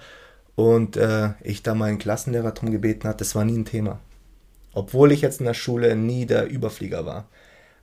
und 0.55 0.97
äh, 0.97 1.31
ich 1.43 1.63
da 1.63 1.75
meinen 1.75 1.99
Klassenlehrer 1.99 2.53
drum 2.53 2.71
gebeten 2.71 3.09
hat, 3.09 3.21
das 3.21 3.35
war 3.35 3.45
nie 3.45 3.57
ein 3.57 3.65
Thema. 3.65 4.01
Obwohl 4.75 5.13
ich 5.13 5.21
jetzt 5.21 5.41
in 5.41 5.47
der 5.47 5.55
Schule 5.55 5.97
nie 5.97 6.27
der 6.27 6.51
Überflieger 6.51 7.07
war. 7.07 7.29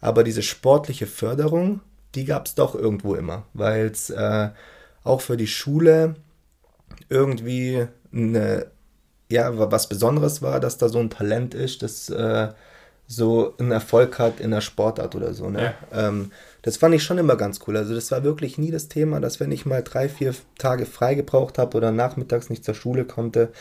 Aber 0.01 0.23
diese 0.23 0.41
sportliche 0.41 1.07
Förderung, 1.07 1.81
die 2.15 2.25
gab 2.25 2.47
es 2.47 2.55
doch 2.55 2.75
irgendwo 2.75 3.15
immer, 3.15 3.43
weil 3.53 3.87
es 3.87 4.09
äh, 4.09 4.49
auch 5.03 5.21
für 5.21 5.37
die 5.37 5.47
Schule 5.47 6.15
irgendwie 7.09 7.87
eine, 8.13 8.67
ja, 9.29 9.71
was 9.71 9.87
Besonderes 9.87 10.41
war, 10.41 10.59
dass 10.59 10.77
da 10.77 10.89
so 10.89 10.99
ein 10.99 11.09
Talent 11.09 11.53
ist, 11.53 11.83
das 11.83 12.09
äh, 12.09 12.49
so 13.07 13.55
einen 13.59 13.71
Erfolg 13.71 14.19
hat 14.19 14.39
in 14.39 14.51
der 14.51 14.61
Sportart 14.61 15.15
oder 15.15 15.33
so. 15.33 15.49
Ne? 15.49 15.73
Ja. 15.91 16.07
Ähm, 16.07 16.31
das 16.63 16.77
fand 16.77 16.93
ich 16.93 17.03
schon 17.03 17.17
immer 17.17 17.35
ganz 17.35 17.59
cool. 17.67 17.77
Also 17.77 17.95
das 17.95 18.11
war 18.11 18.23
wirklich 18.23 18.57
nie 18.57 18.71
das 18.71 18.87
Thema, 18.87 19.19
dass 19.19 19.39
wenn 19.39 19.51
ich 19.51 19.65
mal 19.65 19.81
drei, 19.81 20.09
vier 20.09 20.33
Tage 20.57 20.85
frei 20.85 21.15
gebraucht 21.15 21.57
habe 21.57 21.75
oder 21.77 21.91
nachmittags 21.91 22.49
nicht 22.49 22.63
zur 22.63 22.75
Schule 22.75 23.05
konnte, 23.05 23.51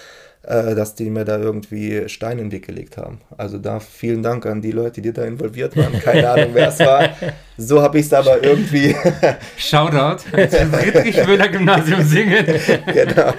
äh, 0.43 0.75
dass 0.75 0.95
die 0.95 1.11
mir 1.11 1.25
da 1.25 1.39
irgendwie 1.39 2.09
Steine 2.09 2.41
in 2.41 2.49
den 2.49 2.53
Weg 2.53 2.67
gelegt 2.67 2.97
haben. 2.97 3.21
Also 3.37 3.59
da 3.59 3.81
vielen 3.81 4.23
Dank 4.23 4.47
an 4.47 4.63
die 4.63 4.73
Leute, 4.73 5.01
die 5.01 5.13
da 5.13 5.25
involviert 5.25 5.77
waren. 5.77 5.99
Keine 6.01 6.31
Ahnung, 6.31 6.51
wer 6.53 6.69
es 6.69 6.79
war. 6.79 7.11
So 7.57 7.83
habe 7.83 7.99
ich 7.99 8.07
es 8.07 8.13
aber 8.13 8.43
irgendwie. 8.43 8.95
Shoutout 9.57 10.23
zum 10.51 10.73
Friedrich-Müller-Gymnasium 10.73 12.03
singen. 12.03 12.47
genau. 12.87 13.33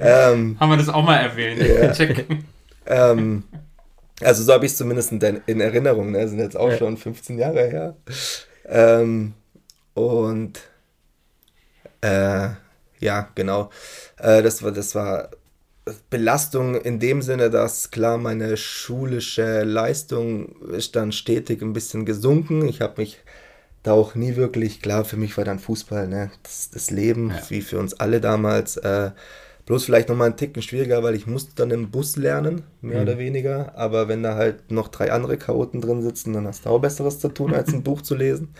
Ähm, 0.00 0.56
Haben 0.58 0.70
wir 0.70 0.76
das 0.76 0.88
auch 0.88 1.04
mal 1.04 1.16
erwähnt? 1.16 1.62
Ja. 1.62 1.92
Check. 1.92 2.26
Ähm, 2.86 3.44
also 4.22 4.42
so 4.42 4.52
habe 4.52 4.66
ich 4.66 4.72
es 4.72 4.78
zumindest 4.78 5.12
in, 5.12 5.40
in, 5.46 5.60
Erinnerung. 5.60 6.12
Ne? 6.12 6.20
Das 6.20 6.30
sind 6.30 6.38
jetzt 6.38 6.56
auch 6.56 6.70
ja. 6.70 6.76
schon 6.76 6.96
15 6.96 7.38
Jahre 7.38 7.66
her. 7.66 7.96
Ähm, 8.68 9.34
und 9.94 10.60
äh, 12.00 12.48
ja, 13.00 13.28
genau. 13.34 13.70
Äh, 14.18 14.42
das 14.42 14.62
war, 14.62 14.72
das 14.72 14.94
war 14.94 15.30
Belastung 16.10 16.74
in 16.74 16.98
dem 16.98 17.22
Sinne, 17.22 17.48
dass 17.48 17.90
klar 17.90 18.18
meine 18.18 18.56
schulische 18.56 19.62
Leistung 19.62 20.60
ist 20.72 20.96
dann 20.96 21.12
stetig 21.12 21.62
ein 21.62 21.72
bisschen 21.72 22.04
gesunken. 22.04 22.66
Ich 22.66 22.80
habe 22.80 23.00
mich 23.00 23.18
da 23.82 23.92
auch 23.92 24.16
nie 24.16 24.34
wirklich, 24.34 24.82
klar, 24.82 25.04
für 25.04 25.16
mich 25.16 25.36
war 25.36 25.44
dann 25.44 25.60
Fußball, 25.60 26.08
ne, 26.08 26.32
das, 26.42 26.70
das 26.70 26.90
Leben, 26.90 27.30
ja. 27.30 27.40
wie 27.50 27.62
für 27.62 27.78
uns 27.78 27.94
alle 27.94 28.20
damals. 28.20 28.76
Äh, 28.78 29.12
bloß 29.66 29.84
vielleicht 29.84 30.08
nochmal 30.08 30.28
einen 30.28 30.36
Ticken 30.36 30.62
schwieriger, 30.62 31.02
weil 31.02 31.14
ich 31.14 31.26
musste 31.26 31.54
dann 31.56 31.70
im 31.70 31.90
Bus 31.90 32.16
lernen, 32.16 32.62
mehr 32.80 32.98
mhm. 32.98 33.02
oder 33.02 33.18
weniger. 33.18 33.76
Aber 33.76 34.08
wenn 34.08 34.22
da 34.22 34.36
halt 34.36 34.70
noch 34.70 34.88
drei 34.88 35.12
andere 35.12 35.36
Chaoten 35.36 35.80
drin 35.80 36.02
sitzen, 36.02 36.32
dann 36.32 36.46
hast 36.46 36.64
du 36.64 36.70
auch 36.70 36.78
Besseres 36.78 37.18
zu 37.18 37.28
tun, 37.28 37.52
als 37.52 37.72
ein 37.72 37.82
Buch 37.84 38.00
zu 38.00 38.14
lesen. 38.14 38.54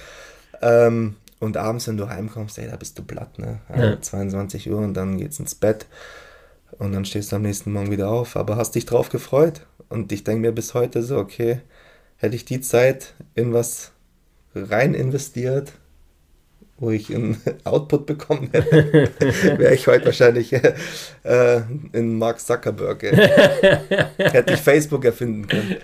Ähm, 0.61 1.17
und 1.39 1.57
abends, 1.57 1.87
wenn 1.87 1.97
du 1.97 2.09
heimkommst, 2.09 2.59
ey, 2.59 2.69
da 2.69 2.77
bist 2.77 2.99
du 2.99 3.03
platt, 3.03 3.39
ne? 3.39 3.61
Ja. 3.75 4.01
22 4.01 4.71
Uhr 4.71 4.79
und 4.79 4.95
dann 4.95 5.19
geht's 5.19 5.39
ins 5.39 5.55
Bett. 5.55 5.87
Und 6.79 6.93
dann 6.93 7.05
stehst 7.05 7.31
du 7.31 7.37
am 7.37 7.43
nächsten 7.43 7.73
Morgen 7.73 7.91
wieder 7.91 8.11
auf. 8.11 8.37
Aber 8.37 8.57
hast 8.57 8.75
dich 8.75 8.87
drauf 8.87 9.09
gefreut? 9.09 9.67
Und 9.89 10.11
ich 10.13 10.25
denke 10.25 10.41
mir 10.41 10.53
bis 10.53 10.75
heute 10.75 11.03
so, 11.03 11.19
okay, 11.19 11.61
hätte 12.17 12.35
ich 12.35 12.45
die 12.45 12.61
Zeit 12.61 13.15
in 13.35 13.53
was 13.53 13.93
rein 14.55 14.95
investiert, 14.95 15.73
wo 16.79 16.91
ich 16.91 17.15
einen 17.15 17.41
Output 17.65 18.07
bekommen 18.07 18.51
hätte, 18.53 19.11
wäre 19.59 19.75
ich 19.75 19.87
heute 19.87 20.07
wahrscheinlich 20.07 20.53
äh, 20.53 21.63
in 21.93 22.19
Mark 22.19 22.41
Zuckerberg. 22.41 23.03
Äh, 23.03 23.87
hätte 24.19 24.55
ich 24.55 24.61
Facebook 24.61 25.05
erfinden 25.05 25.49
können. 25.49 25.77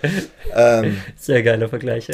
Ähm, 0.53 0.97
Sehr 1.17 1.41
geiler 1.41 1.69
Vergleich. 1.69 2.09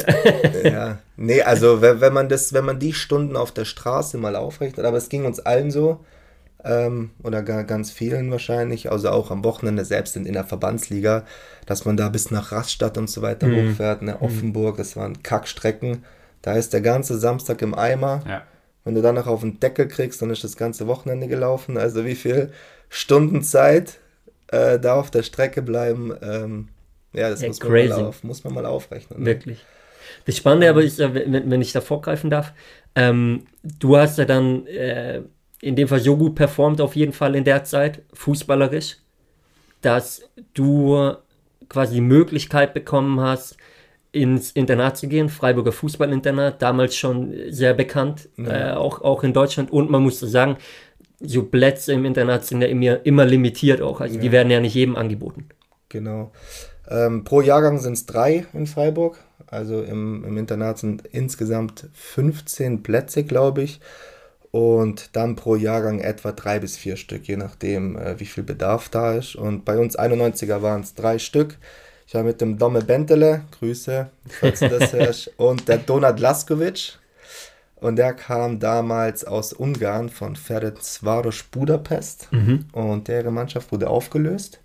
ja, 0.64 0.98
nee, 1.16 1.42
also 1.42 1.82
wenn, 1.82 2.00
wenn 2.00 2.12
man 2.12 2.28
das, 2.28 2.52
wenn 2.52 2.64
man 2.64 2.78
die 2.78 2.92
Stunden 2.92 3.36
auf 3.36 3.52
der 3.52 3.64
Straße 3.66 4.16
mal 4.16 4.36
aufrechnet, 4.36 4.86
aber 4.86 4.96
es 4.96 5.08
ging 5.08 5.26
uns 5.26 5.40
allen 5.40 5.70
so, 5.70 6.00
ähm, 6.64 7.10
oder 7.22 7.42
gar 7.42 7.64
ganz 7.64 7.90
vielen 7.90 8.30
wahrscheinlich, 8.30 8.90
also 8.90 9.10
auch 9.10 9.30
am 9.30 9.44
Wochenende 9.44 9.84
selbst 9.84 10.16
in, 10.16 10.26
in 10.26 10.34
der 10.34 10.44
Verbandsliga, 10.44 11.24
dass 11.66 11.84
man 11.84 11.96
da 11.96 12.08
bis 12.08 12.30
nach 12.30 12.52
Rastatt 12.52 12.98
und 12.98 13.08
so 13.08 13.22
weiter 13.22 13.46
mhm. 13.46 13.70
hochfährt, 13.70 14.02
ne, 14.02 14.20
Offenburg, 14.20 14.76
das 14.76 14.96
waren 14.96 15.22
Kackstrecken, 15.22 16.04
da 16.42 16.54
ist 16.54 16.72
der 16.72 16.80
ganze 16.80 17.18
Samstag 17.18 17.62
im 17.62 17.74
Eimer. 17.74 18.22
Ja. 18.26 18.42
Wenn 18.84 18.94
du 18.94 19.02
dann 19.02 19.14
noch 19.14 19.26
auf 19.26 19.40
den 19.40 19.60
Deckel 19.60 19.88
kriegst, 19.88 20.22
dann 20.22 20.30
ist 20.30 20.44
das 20.44 20.56
ganze 20.56 20.86
Wochenende 20.86 21.28
gelaufen. 21.28 21.76
Also 21.76 22.04
wie 22.04 22.14
viel 22.14 22.50
Stunden 22.88 23.42
Zeit 23.42 23.98
äh, 24.48 24.78
da 24.78 24.94
auf 24.94 25.10
der 25.10 25.22
Strecke 25.22 25.62
bleiben, 25.62 26.14
ähm, 26.22 26.68
ja, 27.12 27.28
das 27.28 27.42
ja, 27.42 27.48
muss, 27.48 27.62
man 27.62 27.88
mal 27.88 27.92
auf, 27.92 28.24
muss 28.24 28.44
man 28.44 28.54
mal 28.54 28.66
aufrechnen. 28.66 29.20
Ne? 29.20 29.26
Wirklich. 29.26 29.64
Das 30.26 30.36
Spannende 30.36 30.68
aber 30.68 30.82
ist, 30.82 30.98
wenn, 30.98 31.50
wenn 31.50 31.62
ich 31.62 31.72
da 31.72 31.80
vorgreifen 31.80 32.30
darf, 32.30 32.52
ähm, 32.94 33.46
du 33.62 33.96
hast 33.96 34.18
ja 34.18 34.24
dann 34.24 34.66
äh, 34.66 35.22
in 35.60 35.76
dem 35.76 35.88
Fall 35.88 36.00
so 36.00 36.16
gut 36.16 36.34
performt, 36.34 36.80
auf 36.80 36.96
jeden 36.96 37.12
Fall 37.12 37.34
in 37.34 37.44
der 37.44 37.64
Zeit, 37.64 38.02
fußballerisch, 38.12 38.96
dass 39.82 40.22
du 40.54 41.14
quasi 41.68 41.94
die 41.94 42.00
Möglichkeit 42.00 42.74
bekommen 42.74 43.20
hast, 43.20 43.56
ins 44.12 44.52
Internat 44.52 44.96
zu 44.96 45.08
gehen, 45.08 45.28
Freiburger 45.28 45.72
Fußballinternat, 45.72 46.60
damals 46.60 46.96
schon 46.96 47.34
sehr 47.48 47.74
bekannt, 47.74 48.28
ja. 48.36 48.72
äh, 48.72 48.74
auch, 48.74 49.02
auch 49.02 49.22
in 49.22 49.32
Deutschland. 49.32 49.72
Und 49.72 49.90
man 49.90 50.02
muss 50.02 50.20
sagen, 50.20 50.56
so 51.20 51.44
Plätze 51.44 51.92
im 51.92 52.04
Internat 52.04 52.44
sind 52.44 52.62
ja 52.62 52.68
immer, 52.68 53.04
immer 53.04 53.24
limitiert 53.24 53.82
auch. 53.82 54.00
Also 54.00 54.16
ja. 54.16 54.20
die 54.20 54.32
werden 54.32 54.50
ja 54.50 54.60
nicht 54.60 54.74
jedem 54.74 54.96
angeboten. 54.96 55.48
Genau. 55.88 56.32
Ähm, 56.88 57.24
pro 57.24 57.40
Jahrgang 57.40 57.78
sind 57.78 57.92
es 57.92 58.06
drei 58.06 58.46
in 58.52 58.66
Freiburg. 58.66 59.18
Also 59.46 59.82
im, 59.82 60.24
im 60.24 60.36
Internat 60.36 60.78
sind 60.78 61.06
insgesamt 61.06 61.88
15 61.92 62.82
Plätze, 62.82 63.24
glaube 63.24 63.62
ich. 63.62 63.80
Und 64.50 65.14
dann 65.14 65.36
pro 65.36 65.54
Jahrgang 65.54 66.00
etwa 66.00 66.32
drei 66.32 66.58
bis 66.58 66.76
vier 66.76 66.96
Stück, 66.96 67.28
je 67.28 67.36
nachdem, 67.36 67.96
äh, 67.96 68.18
wie 68.18 68.24
viel 68.24 68.42
Bedarf 68.42 68.88
da 68.88 69.14
ist. 69.14 69.36
Und 69.36 69.64
bei 69.64 69.78
uns 69.78 69.96
91er 69.98 70.62
waren 70.62 70.80
es 70.80 70.94
drei 70.94 71.18
Stück. 71.18 71.58
Ich 72.10 72.14
war 72.16 72.24
mit 72.24 72.40
dem 72.40 72.58
Dome 72.58 72.82
Bentele, 72.82 73.42
Grüße, 73.56 74.10
falls 74.40 74.58
du 74.58 74.68
das 74.68 74.92
hörst, 74.94 75.30
und 75.36 75.68
der 75.68 75.78
Donat 75.78 76.18
Laskovic. 76.18 76.98
Und 77.76 77.94
der 77.94 78.14
kam 78.14 78.58
damals 78.58 79.24
aus 79.24 79.52
Ungarn 79.52 80.08
von 80.08 80.34
Ferencvaros 80.34 81.44
Budapest. 81.44 82.26
Mhm. 82.32 82.64
Und 82.72 83.06
deren 83.06 83.32
Mannschaft 83.32 83.70
wurde 83.70 83.88
aufgelöst. 83.88 84.58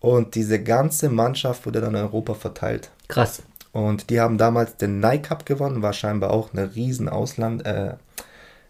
Und 0.00 0.34
diese 0.34 0.62
ganze 0.62 1.08
Mannschaft 1.08 1.64
wurde 1.64 1.80
dann 1.80 1.94
in 1.94 2.02
Europa 2.02 2.34
verteilt. 2.34 2.90
Krass. 3.08 3.42
Und 3.72 4.10
die 4.10 4.20
haben 4.20 4.36
damals 4.36 4.76
den 4.76 5.00
Nike 5.00 5.28
Cup 5.28 5.46
gewonnen, 5.46 5.80
war 5.80 5.94
scheinbar 5.94 6.32
auch 6.32 6.52
eine 6.52 6.74
riesen 6.74 7.08
Ausland, 7.08 7.64
äh, 7.64 7.94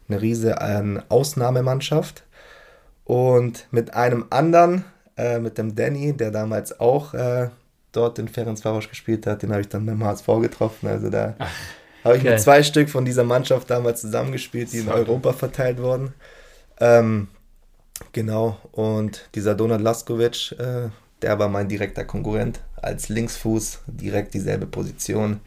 eine 0.09 0.23
riese 0.23 0.53
äh, 0.53 1.01
Ausnahmemannschaft. 1.09 2.23
Und 3.03 3.67
mit 3.73 3.95
einem 3.95 4.27
anderen, 4.31 4.85
äh, 5.17 5.41
mit 5.41 5.59
dem 5.59 5.75
Danny, 5.75 6.17
der 6.17 6.31
damals 6.31 6.79
auch 6.79 7.13
äh, 7.13 7.49
dort 7.93 8.19
in 8.19 8.29
Ferencvaros 8.29 8.89
gespielt 8.89 9.27
hat, 9.27 9.43
den 9.43 9.51
habe 9.51 9.63
ich 9.63 9.69
dann 9.69 9.87
beim 9.87 10.03
HSV 10.05 10.27
getroffen. 10.41 10.89
Also 10.89 11.11
da 11.11 11.35
habe 12.05 12.17
ich 12.17 12.23
okay. 12.23 12.33
mit 12.33 12.41
zwei 12.41 12.63
Stück 12.63 12.91
von 12.91 13.05
dieser 13.05 13.25
Mannschaft 13.25 13.71
damals 13.71 14.01
zusammengespielt, 14.01 14.73
die 14.73 14.79
in 14.79 14.89
Europa 14.89 15.33
verteilt 15.33 15.79
wurden. 15.79 16.15
Ähm, 16.81 17.29
genau, 18.13 18.59
und 18.73 19.29
dieser 19.35 19.55
Donat 19.55 19.81
Laskovic, 19.81 20.53
äh, 20.59 20.89
der 21.23 21.39
war 21.39 21.49
mein 21.49 21.69
direkter 21.69 22.05
Konkurrent 22.05 22.61
als 22.77 23.09
Linksfuß, 23.09 23.81
direkt 23.87 24.35
dieselbe 24.35 24.67
Position. 24.67 25.41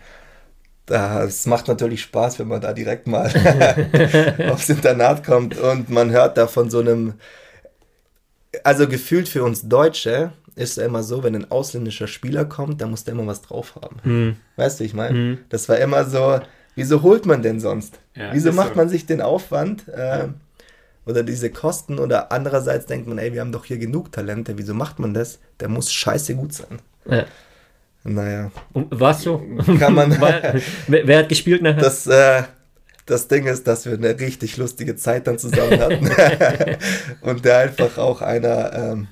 Das 0.86 1.46
macht 1.46 1.68
natürlich 1.70 2.02
Spaß, 2.02 2.40
wenn 2.40 2.50
man 2.50 2.60
da 2.60 2.74
direkt 2.74 3.08
mal 3.08 3.32
aufs 4.52 4.68
Internat 4.70 5.24
kommt 5.24 5.58
und 5.58 5.90
man 5.90 6.12
hört 6.12 6.38
da 6.38 6.48
von 6.48 6.70
so 6.70 6.80
einem, 6.80 7.14
also 8.64 8.88
gefühlt 8.88 9.30
für 9.30 9.44
uns 9.44 9.70
Deutsche, 9.70 10.34
ist 10.56 10.78
ja 10.78 10.86
immer 10.86 11.04
so, 11.04 11.24
wenn 11.24 11.36
ein 11.36 11.50
ausländischer 11.52 12.08
Spieler 12.08 12.46
kommt, 12.46 12.82
dann 12.82 12.92
muss 12.92 13.04
der 13.04 13.14
immer 13.14 13.28
was 13.28 13.42
drauf 13.42 13.76
haben. 13.82 13.98
Mhm. 14.04 14.36
Weißt 14.58 14.80
du, 14.80 14.84
ich 14.84 14.94
meine? 14.94 15.18
Mhm. 15.18 15.38
Das 15.50 15.70
war 15.70 15.78
immer 15.78 16.06
so, 16.06 16.40
wieso 16.76 17.02
holt 17.02 17.26
man 17.26 17.42
denn 17.42 17.60
sonst? 17.60 18.00
Ja, 18.16 18.30
wieso 18.34 18.52
macht 18.52 18.70
so. 18.70 18.76
man 18.76 18.90
sich 18.90 19.06
den 19.06 19.22
Aufwand 19.22 19.88
äh, 19.88 20.20
ja. 20.20 20.34
oder 21.06 21.24
diese 21.24 21.50
Kosten 21.50 22.00
oder 22.00 22.32
andererseits 22.32 22.86
denkt 22.86 23.08
man, 23.08 23.18
ey, 23.18 23.34
wir 23.34 23.42
haben 23.42 23.52
doch 23.52 23.66
hier 23.66 23.78
genug 23.78 24.12
Talente, 24.12 24.58
wieso 24.58 24.74
macht 24.74 25.00
man 25.00 25.14
das? 25.14 25.40
Der 25.60 25.70
muss 25.70 25.92
scheiße 25.92 26.36
gut 26.36 26.54
sein. 26.54 26.80
Ja. 27.06 27.26
Naja. 28.04 28.52
War 28.74 29.12
es 29.12 29.22
so? 29.22 29.44
Kann 29.80 29.94
man. 29.94 30.12
wer, 30.88 31.08
wer, 31.08 31.20
hat 31.20 31.30
gespielt 31.30 31.62
nachher? 31.62 31.82
Das, 31.82 32.08
äh, 32.08 32.44
das 33.06 33.28
Ding 33.28 33.46
ist, 33.46 33.68
dass 33.68 33.86
wir 33.86 33.94
eine 33.94 34.20
richtig 34.20 34.58
lustige 34.58 34.96
Zeit 34.96 35.28
dann 35.28 35.38
zusammen 35.38 35.80
hatten. 35.80 36.10
und 37.22 37.46
der 37.46 37.60
einfach 37.60 37.98
auch 37.98 38.22
einer. 38.22 38.74
Ähm, 38.74 39.08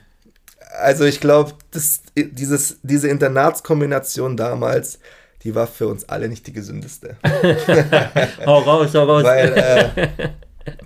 also 0.69 1.05
ich 1.05 1.19
glaube, 1.19 1.53
diese 1.73 3.07
Internatskombination 3.07 4.37
damals, 4.37 4.99
die 5.43 5.55
war 5.55 5.67
für 5.67 5.87
uns 5.87 6.07
alle 6.09 6.27
nicht 6.27 6.45
die 6.47 6.53
gesündeste. 6.53 7.17
hau 8.45 8.59
raus, 8.59 8.93
hau 8.93 9.05
raus. 9.05 9.23
Weil 9.23 9.53
äh, 9.53 10.07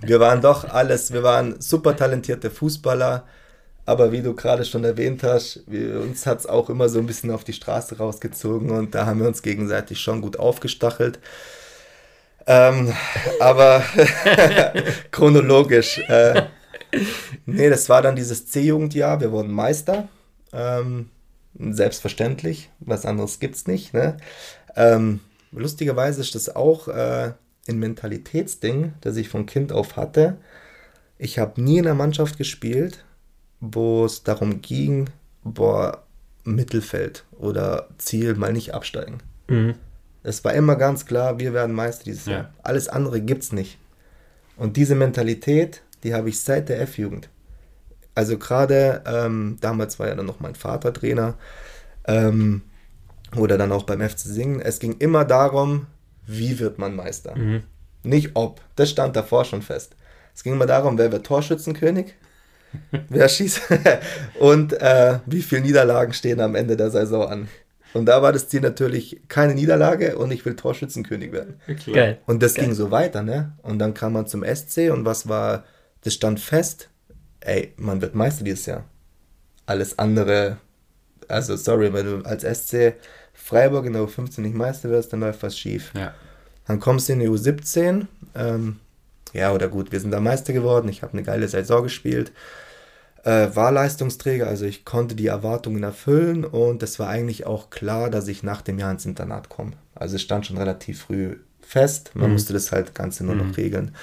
wir 0.00 0.20
waren 0.20 0.40
doch 0.40 0.64
alles, 0.64 1.12
wir 1.12 1.22
waren 1.22 1.60
super 1.60 1.96
talentierte 1.96 2.50
Fußballer, 2.50 3.24
aber 3.86 4.12
wie 4.12 4.22
du 4.22 4.34
gerade 4.34 4.64
schon 4.64 4.84
erwähnt 4.84 5.22
hast, 5.22 5.64
wir, 5.66 6.00
uns 6.00 6.24
hat 6.26 6.40
es 6.40 6.46
auch 6.46 6.70
immer 6.70 6.88
so 6.88 6.98
ein 6.98 7.06
bisschen 7.06 7.30
auf 7.30 7.44
die 7.44 7.52
Straße 7.52 7.98
rausgezogen 7.98 8.70
und 8.70 8.94
da 8.94 9.06
haben 9.06 9.20
wir 9.20 9.28
uns 9.28 9.42
gegenseitig 9.42 10.00
schon 10.00 10.22
gut 10.22 10.38
aufgestachelt. 10.38 11.18
Ähm, 12.46 12.94
aber 13.40 13.82
chronologisch. 15.10 15.98
Äh, 16.08 16.42
nee, 17.46 17.70
das 17.70 17.88
war 17.88 18.02
dann 18.02 18.16
dieses 18.16 18.46
C-Jugendjahr. 18.46 19.20
Wir 19.20 19.32
wurden 19.32 19.52
Meister. 19.52 20.08
Ähm, 20.52 21.10
selbstverständlich. 21.58 22.70
Was 22.80 23.06
anderes 23.06 23.40
gibt's 23.40 23.66
nicht. 23.66 23.94
Ne? 23.94 24.16
Ähm, 24.76 25.20
lustigerweise 25.52 26.20
ist 26.20 26.34
das 26.34 26.54
auch 26.54 26.88
äh, 26.88 27.32
ein 27.68 27.78
Mentalitätsding, 27.78 28.94
das 29.00 29.16
ich 29.16 29.28
von 29.28 29.46
Kind 29.46 29.72
auf 29.72 29.96
hatte. 29.96 30.36
Ich 31.18 31.38
habe 31.38 31.60
nie 31.60 31.78
in 31.78 31.86
einer 31.86 31.94
Mannschaft 31.94 32.38
gespielt, 32.38 33.04
wo 33.60 34.04
es 34.04 34.24
darum 34.24 34.60
ging, 34.60 35.08
boah, 35.42 36.02
Mittelfeld 36.44 37.24
oder 37.38 37.88
Ziel 37.98 38.34
mal 38.34 38.52
nicht 38.52 38.74
absteigen. 38.74 39.18
Mhm. 39.48 39.74
Es 40.22 40.44
war 40.44 40.54
immer 40.54 40.76
ganz 40.76 41.06
klar, 41.06 41.38
wir 41.38 41.52
werden 41.52 41.74
Meister 41.74 42.04
dieses 42.04 42.26
ja. 42.26 42.32
Jahr. 42.32 42.54
Alles 42.62 42.88
andere 42.88 43.20
gibt's 43.20 43.52
nicht. 43.52 43.78
Und 44.56 44.76
diese 44.76 44.94
Mentalität 44.94 45.82
die 46.04 46.14
habe 46.14 46.28
ich 46.28 46.40
seit 46.40 46.68
der 46.68 46.80
F-Jugend. 46.82 47.28
Also 48.14 48.38
gerade 48.38 49.02
ähm, 49.06 49.56
damals 49.60 49.98
war 49.98 50.06
ja 50.06 50.14
dann 50.14 50.26
noch 50.26 50.38
mein 50.38 50.54
Vater 50.54 50.92
Trainer 50.92 51.34
ähm, 52.06 52.62
oder 53.36 53.58
dann 53.58 53.72
auch 53.72 53.82
beim 53.82 54.00
FC 54.00 54.18
Singen. 54.18 54.60
Es 54.60 54.78
ging 54.78 54.96
immer 54.98 55.24
darum, 55.24 55.86
wie 56.26 56.60
wird 56.60 56.78
man 56.78 56.94
Meister. 56.94 57.34
Mhm. 57.36 57.64
Nicht 58.04 58.32
ob. 58.34 58.60
Das 58.76 58.90
stand 58.90 59.16
davor 59.16 59.44
schon 59.44 59.62
fest. 59.62 59.96
Es 60.34 60.42
ging 60.42 60.52
immer 60.52 60.66
darum, 60.66 60.98
wer 60.98 61.10
wird 61.10 61.26
Torschützenkönig, 61.26 62.14
wer 63.08 63.28
schießt 63.28 63.62
und 64.40 64.72
äh, 64.74 65.18
wie 65.26 65.42
viele 65.42 65.62
Niederlagen 65.62 66.12
stehen 66.12 66.40
am 66.40 66.54
Ende 66.54 66.76
der 66.76 66.90
Saison 66.90 67.26
an. 67.28 67.48
Und 67.94 68.06
da 68.06 68.20
war 68.22 68.32
das 68.32 68.48
Ziel 68.48 68.60
natürlich 68.60 69.22
keine 69.28 69.54
Niederlage 69.54 70.18
und 70.18 70.32
ich 70.32 70.44
will 70.44 70.56
Torschützenkönig 70.56 71.30
werden. 71.30 71.60
Geil. 71.92 72.18
Und 72.26 72.42
das 72.42 72.54
Geil. 72.54 72.66
ging 72.66 72.74
so 72.74 72.90
weiter, 72.90 73.22
ne? 73.22 73.52
Und 73.62 73.78
dann 73.78 73.94
kam 73.94 74.14
man 74.14 74.26
zum 74.26 74.44
SC 74.44 74.90
und 74.92 75.04
was 75.04 75.28
war 75.28 75.64
das 76.04 76.14
stand 76.14 76.38
fest, 76.40 76.88
ey, 77.40 77.72
man 77.76 78.00
wird 78.00 78.14
Meister 78.14 78.44
dieses 78.44 78.66
Jahr. 78.66 78.84
alles 79.66 79.98
andere, 79.98 80.58
also 81.28 81.56
sorry, 81.56 81.92
wenn 81.92 82.04
du 82.06 82.26
als 82.28 82.42
SC 82.44 82.94
Freiburg 83.32 83.86
in 83.86 83.94
der 83.94 84.02
U15 84.02 84.42
nicht 84.42 84.54
Meister 84.54 84.90
wirst, 84.90 85.12
dann 85.12 85.20
läuft 85.20 85.42
was 85.42 85.58
schief. 85.58 85.90
Ja. 85.94 86.14
Dann 86.66 86.80
kommst 86.80 87.08
du 87.08 87.14
in 87.14 87.20
die 87.20 87.28
U17, 87.28 88.06
ähm, 88.34 88.80
ja 89.32 89.52
oder 89.52 89.68
gut, 89.68 89.90
wir 89.90 90.00
sind 90.00 90.10
da 90.10 90.20
Meister 90.20 90.52
geworden, 90.52 90.88
ich 90.88 91.02
habe 91.02 91.14
eine 91.14 91.22
geile 91.22 91.48
Saison 91.48 91.82
gespielt, 91.82 92.32
äh, 93.24 93.48
war 93.54 93.72
Leistungsträger, 93.72 94.46
also 94.46 94.66
ich 94.66 94.84
konnte 94.84 95.14
die 95.14 95.26
Erwartungen 95.28 95.82
erfüllen 95.82 96.44
und 96.44 96.82
es 96.82 96.98
war 96.98 97.08
eigentlich 97.08 97.46
auch 97.46 97.70
klar, 97.70 98.10
dass 98.10 98.28
ich 98.28 98.42
nach 98.42 98.60
dem 98.62 98.78
Jahr 98.78 98.90
ins 98.92 99.06
Internat 99.06 99.48
komme. 99.48 99.72
Also 99.94 100.16
es 100.16 100.22
stand 100.22 100.46
schon 100.46 100.58
relativ 100.58 101.00
früh 101.02 101.36
fest, 101.62 102.10
man 102.14 102.26
Mhm. 102.28 102.32
musste 102.34 102.52
das 102.52 102.70
halt 102.70 102.94
Ganze 102.94 103.24
nur 103.24 103.34
Mhm. 103.34 103.48
noch 103.48 103.56
regeln. 103.56 103.94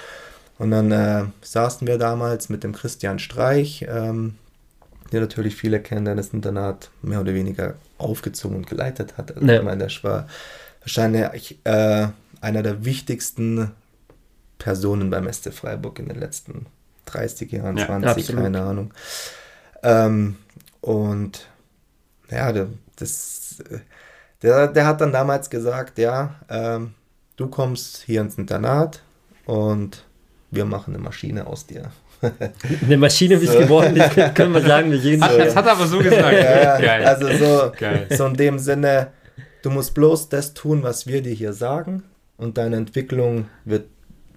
Und 0.61 0.69
dann 0.69 0.91
äh, 0.91 1.23
saßen 1.41 1.87
wir 1.87 1.97
damals 1.97 2.49
mit 2.49 2.63
dem 2.63 2.71
Christian 2.71 3.17
Streich, 3.17 3.83
ähm, 3.89 4.35
der 5.11 5.21
natürlich 5.21 5.55
viele 5.55 5.79
kennen, 5.79 6.05
der 6.05 6.13
das 6.13 6.35
Internat 6.35 6.91
mehr 7.01 7.19
oder 7.19 7.33
weniger 7.33 7.73
aufgezogen 7.97 8.57
und 8.57 8.67
geleitet 8.67 9.17
hat. 9.17 9.35
Also 9.35 9.47
Ja. 9.47 9.55
Ich 9.55 9.63
meine, 9.63 9.85
das 9.85 10.03
war 10.03 10.27
wahrscheinlich 10.81 11.57
äh, 11.63 12.09
einer 12.41 12.61
der 12.61 12.85
wichtigsten 12.85 13.71
Personen 14.59 15.09
beim 15.09 15.33
SC 15.33 15.51
Freiburg 15.51 15.97
in 15.97 16.09
den 16.09 16.19
letzten 16.19 16.67
30 17.05 17.51
Jahren, 17.53 17.77
Ja, 17.77 17.87
20, 17.87 18.09
absolut. 18.11 18.43
keine 18.43 18.61
Ahnung. 18.61 18.93
Ähm, 19.81 20.35
und 20.81 21.47
ja, 22.29 22.51
der, 22.51 22.67
das, 22.97 23.63
der, 24.43 24.67
der 24.67 24.85
hat 24.85 25.01
dann 25.01 25.11
damals 25.11 25.49
gesagt, 25.49 25.97
ja, 25.97 26.35
ähm, 26.49 26.93
du 27.35 27.47
kommst 27.47 28.03
hier 28.03 28.21
ins 28.21 28.37
Internat 28.37 29.01
und 29.45 30.03
wir 30.51 30.65
machen 30.65 30.93
eine 30.93 31.03
Maschine 31.03 31.47
aus 31.47 31.65
dir. 31.65 31.91
Eine 32.85 32.97
Maschine 32.97 33.37
bist 33.37 33.53
So. 33.53 33.57
geworden, 33.59 33.95
das 33.95 34.13
können- 34.35 34.53
wir 34.53 34.61
sagen, 34.61 34.91
wir 34.91 35.21
Hat, 35.21 35.31
So. 35.31 35.37
das 35.39 35.55
hat 35.55 35.65
er 35.65 35.71
aber 35.71 35.87
so 35.87 35.97
gesagt. 36.03 36.33
Ja, 36.37 36.79
Geil. 36.79 37.03
also 37.03 37.27
so, 37.33 37.71
Geil. 37.75 38.05
so 38.11 38.27
in 38.27 38.35
dem 38.35 38.59
Sinne, 38.59 39.07
du 39.63 39.71
musst 39.71 39.95
bloß 39.95 40.29
das 40.29 40.53
tun, 40.53 40.83
was 40.83 41.07
wir 41.07 41.23
dir 41.23 41.33
hier 41.33 41.53
sagen 41.53 42.03
und 42.37 42.59
deine 42.59 42.75
Entwicklung 42.75 43.47
wird 43.65 43.87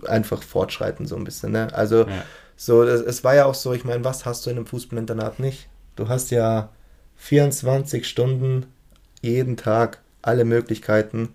einfach 0.06 0.42
fortschreiten 0.42 1.04
so 1.06 1.14
ein 1.16 1.24
bisschen. 1.24 1.52
Ne? 1.52 1.68
Also 1.74 2.06
Ja. 2.06 2.24
so, 2.56 2.84
es, 2.84 3.02
es 3.02 3.22
war 3.22 3.34
ja 3.34 3.44
auch 3.44 3.54
so, 3.54 3.74
ich 3.74 3.84
meine, 3.84 4.02
was 4.02 4.24
hast 4.24 4.46
du 4.46 4.50
in 4.50 4.56
einem 4.56 4.66
Fußballinternat 4.66 5.38
nicht? 5.38 5.68
Du 5.96 6.08
hast 6.08 6.30
ja 6.30 6.70
24 7.16 8.08
Stunden 8.08 8.64
jeden 9.20 9.56
Tag 9.58 9.98
alle 10.22 10.44
Möglichkeiten, 10.46 11.30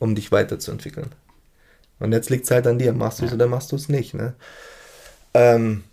um 0.00 0.16
dich 0.16 0.32
weiterzuentwickeln. 0.32 1.10
Und 2.02 2.12
jetzt 2.12 2.30
liegt 2.30 2.44
es 2.44 2.50
halt 2.50 2.66
an 2.66 2.78
dir, 2.78 2.92
machst 2.92 3.20
du 3.20 3.26
es 3.26 3.30
Ja. 3.30 3.36
oder 3.36 3.46
machst 3.46 3.72
du 3.72 3.76
es 3.76 3.88
nicht. 3.88 4.14
Ne? 4.14 4.34
Ähm, 5.34 5.84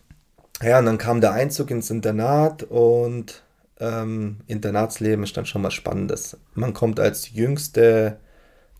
ja, 0.61 0.79
und 0.79 0.85
dann 0.85 0.97
kam 0.97 1.21
der 1.21 1.33
Einzug 1.33 1.71
ins 1.71 1.89
Internat 1.89 2.63
und 2.63 3.43
ähm, 3.79 4.37
Internatsleben 4.47 5.23
ist 5.23 5.37
dann 5.37 5.45
schon 5.45 5.63
was 5.63 5.73
Spannendes. 5.73 6.37
Man 6.55 6.73
kommt 6.73 6.99
als 6.99 7.31
jüngste 7.33 8.17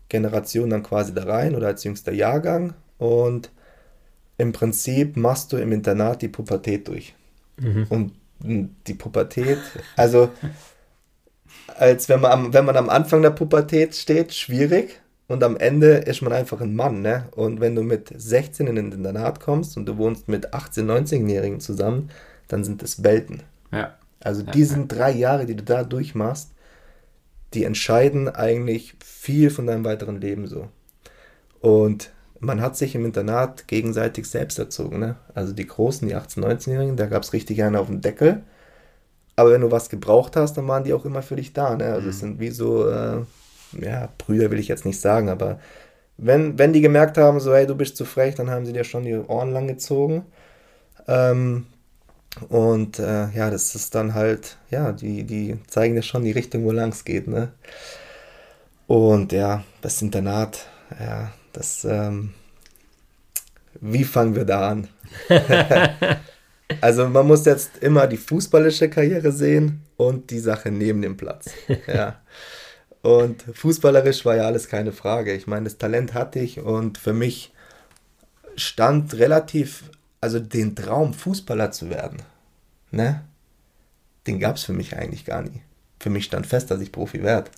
Generation 0.08 0.70
dann 0.70 0.82
quasi 0.82 1.14
da 1.14 1.24
rein 1.24 1.54
oder 1.54 1.68
als 1.68 1.84
jüngster 1.84 2.12
Jahrgang 2.12 2.74
und 2.98 3.50
im 4.38 4.52
Prinzip 4.52 5.16
machst 5.16 5.52
du 5.52 5.56
im 5.58 5.72
Internat 5.72 6.22
die 6.22 6.28
Pubertät 6.28 6.88
durch. 6.88 7.14
Mhm. 7.58 7.86
Und 7.88 8.12
mh, 8.44 8.68
die 8.86 8.94
Pubertät, 8.94 9.58
also 9.96 10.30
als 11.78 12.08
wenn 12.08 12.20
man, 12.20 12.32
am, 12.32 12.52
wenn 12.52 12.64
man 12.64 12.76
am 12.76 12.88
Anfang 12.90 13.22
der 13.22 13.30
Pubertät 13.30 13.94
steht, 13.94 14.34
schwierig. 14.34 15.00
Und 15.30 15.44
am 15.44 15.56
Ende 15.56 15.92
ist 15.98 16.22
man 16.22 16.32
einfach 16.32 16.60
ein 16.60 16.74
Mann, 16.74 17.02
ne? 17.02 17.28
Und 17.36 17.60
wenn 17.60 17.76
du 17.76 17.82
mit 17.84 18.12
16 18.14 18.66
in 18.66 18.78
ein 18.78 18.90
Internat 18.92 19.38
kommst 19.40 19.76
und 19.76 19.86
du 19.86 19.96
wohnst 19.96 20.28
mit 20.28 20.52
18-, 20.54 20.82
19-Jährigen 20.84 21.60
zusammen, 21.60 22.10
dann 22.48 22.64
sind 22.64 22.82
es 22.82 23.04
Welten. 23.04 23.42
Ja. 23.72 23.94
Also 24.20 24.42
Ja, 24.42 24.50
diesen 24.52 24.88
drei 24.88 25.12
Jahre, 25.12 25.46
die 25.46 25.54
du 25.56 25.62
da 25.62 25.84
durchmachst, 25.84 26.50
die 27.54 27.64
entscheiden 27.64 28.28
eigentlich 28.28 28.94
viel 29.04 29.50
von 29.50 29.66
deinem 29.66 29.84
weiteren 29.84 30.20
Leben 30.20 30.46
so. 30.46 30.68
Und 31.60 32.10
man 32.40 32.60
hat 32.60 32.76
sich 32.76 32.94
im 32.94 33.04
Internat 33.04 33.68
gegenseitig 33.68 34.26
selbst 34.28 34.58
erzogen. 34.58 34.98
Ne? 35.00 35.16
Also 35.34 35.52
die 35.52 35.66
Großen, 35.66 36.08
die 36.08 36.16
18-, 36.16 36.40
19-Jährigen, 36.40 36.96
da 36.96 37.06
gab 37.06 37.22
es 37.22 37.32
richtig 37.32 37.62
einen 37.62 37.76
auf 37.76 37.88
dem 37.88 38.00
Deckel. 38.00 38.42
Aber 39.36 39.52
wenn 39.52 39.62
du 39.62 39.70
was 39.70 39.88
gebraucht 39.90 40.36
hast, 40.36 40.54
dann 40.56 40.68
waren 40.68 40.84
die 40.84 40.92
auch 40.94 41.04
immer 41.04 41.22
für 41.22 41.36
dich 41.36 41.52
da. 41.52 41.76
Ne? 41.76 41.86
Also 41.92 42.08
es 42.10 42.16
Mhm. 42.16 42.20
sind 42.20 42.40
wie 42.40 42.50
so, 42.50 42.88
äh, 42.88 43.22
ja, 43.72 44.08
Brüder 44.18 44.50
will 44.50 44.58
ich 44.58 44.68
jetzt 44.68 44.84
nicht 44.84 45.00
sagen, 45.00 45.28
aber 45.28 45.60
wenn, 46.16 46.58
wenn 46.58 46.72
die 46.72 46.80
gemerkt 46.80 47.16
haben, 47.16 47.40
so, 47.40 47.54
hey, 47.54 47.66
du 47.66 47.74
bist 47.74 47.96
zu 47.96 48.04
frech, 48.04 48.34
dann 48.34 48.50
haben 48.50 48.66
sie 48.66 48.72
dir 48.72 48.84
schon 48.84 49.04
die 49.04 49.14
Ohren 49.14 49.52
lang 49.52 49.66
gezogen. 49.66 50.26
Ähm, 51.08 51.66
und 52.48 52.98
äh, 52.98 53.30
ja, 53.30 53.50
das 53.50 53.74
ist 53.74 53.94
dann 53.94 54.14
halt, 54.14 54.56
ja, 54.70 54.92
die, 54.92 55.24
die 55.24 55.58
zeigen 55.66 55.94
dir 55.94 56.02
schon 56.02 56.24
die 56.24 56.30
Richtung, 56.30 56.64
wo 56.64 56.72
lang 56.72 56.90
es 56.90 57.04
geht, 57.04 57.26
ne? 57.26 57.52
Und 58.86 59.32
ja, 59.32 59.64
das 59.82 60.02
Internat, 60.02 60.66
ja, 60.98 61.32
das, 61.52 61.84
ähm, 61.84 62.34
wie 63.80 64.04
fangen 64.04 64.34
wir 64.34 64.44
da 64.44 64.68
an? 64.68 64.88
also 66.80 67.08
man 67.08 67.26
muss 67.26 67.44
jetzt 67.46 67.78
immer 67.78 68.06
die 68.06 68.16
fußballische 68.16 68.90
Karriere 68.90 69.32
sehen 69.32 69.82
und 69.96 70.30
die 70.30 70.40
Sache 70.40 70.70
neben 70.70 71.02
dem 71.02 71.16
Platz. 71.16 71.50
Ja. 71.86 72.20
Und 73.02 73.42
fußballerisch 73.54 74.24
war 74.26 74.36
ja 74.36 74.42
alles 74.44 74.68
keine 74.68 74.92
Frage. 74.92 75.32
Ich 75.32 75.46
meine, 75.46 75.64
das 75.64 75.78
Talent 75.78 76.12
hatte 76.14 76.38
ich 76.38 76.60
und 76.60 76.98
für 76.98 77.12
mich 77.14 77.52
stand 78.56 79.14
relativ, 79.14 79.84
also 80.20 80.38
den 80.38 80.76
Traum, 80.76 81.14
Fußballer 81.14 81.70
zu 81.70 81.88
werden, 81.88 82.18
ne? 82.90 83.22
Den 84.26 84.38
gab 84.38 84.56
es 84.56 84.64
für 84.64 84.74
mich 84.74 84.94
eigentlich 84.96 85.24
gar 85.24 85.40
nie. 85.40 85.62
Für 85.98 86.10
mich 86.10 86.26
stand 86.26 86.46
fest, 86.46 86.70
dass 86.70 86.80
ich 86.82 86.92
Profi 86.92 87.22
werde. 87.22 87.50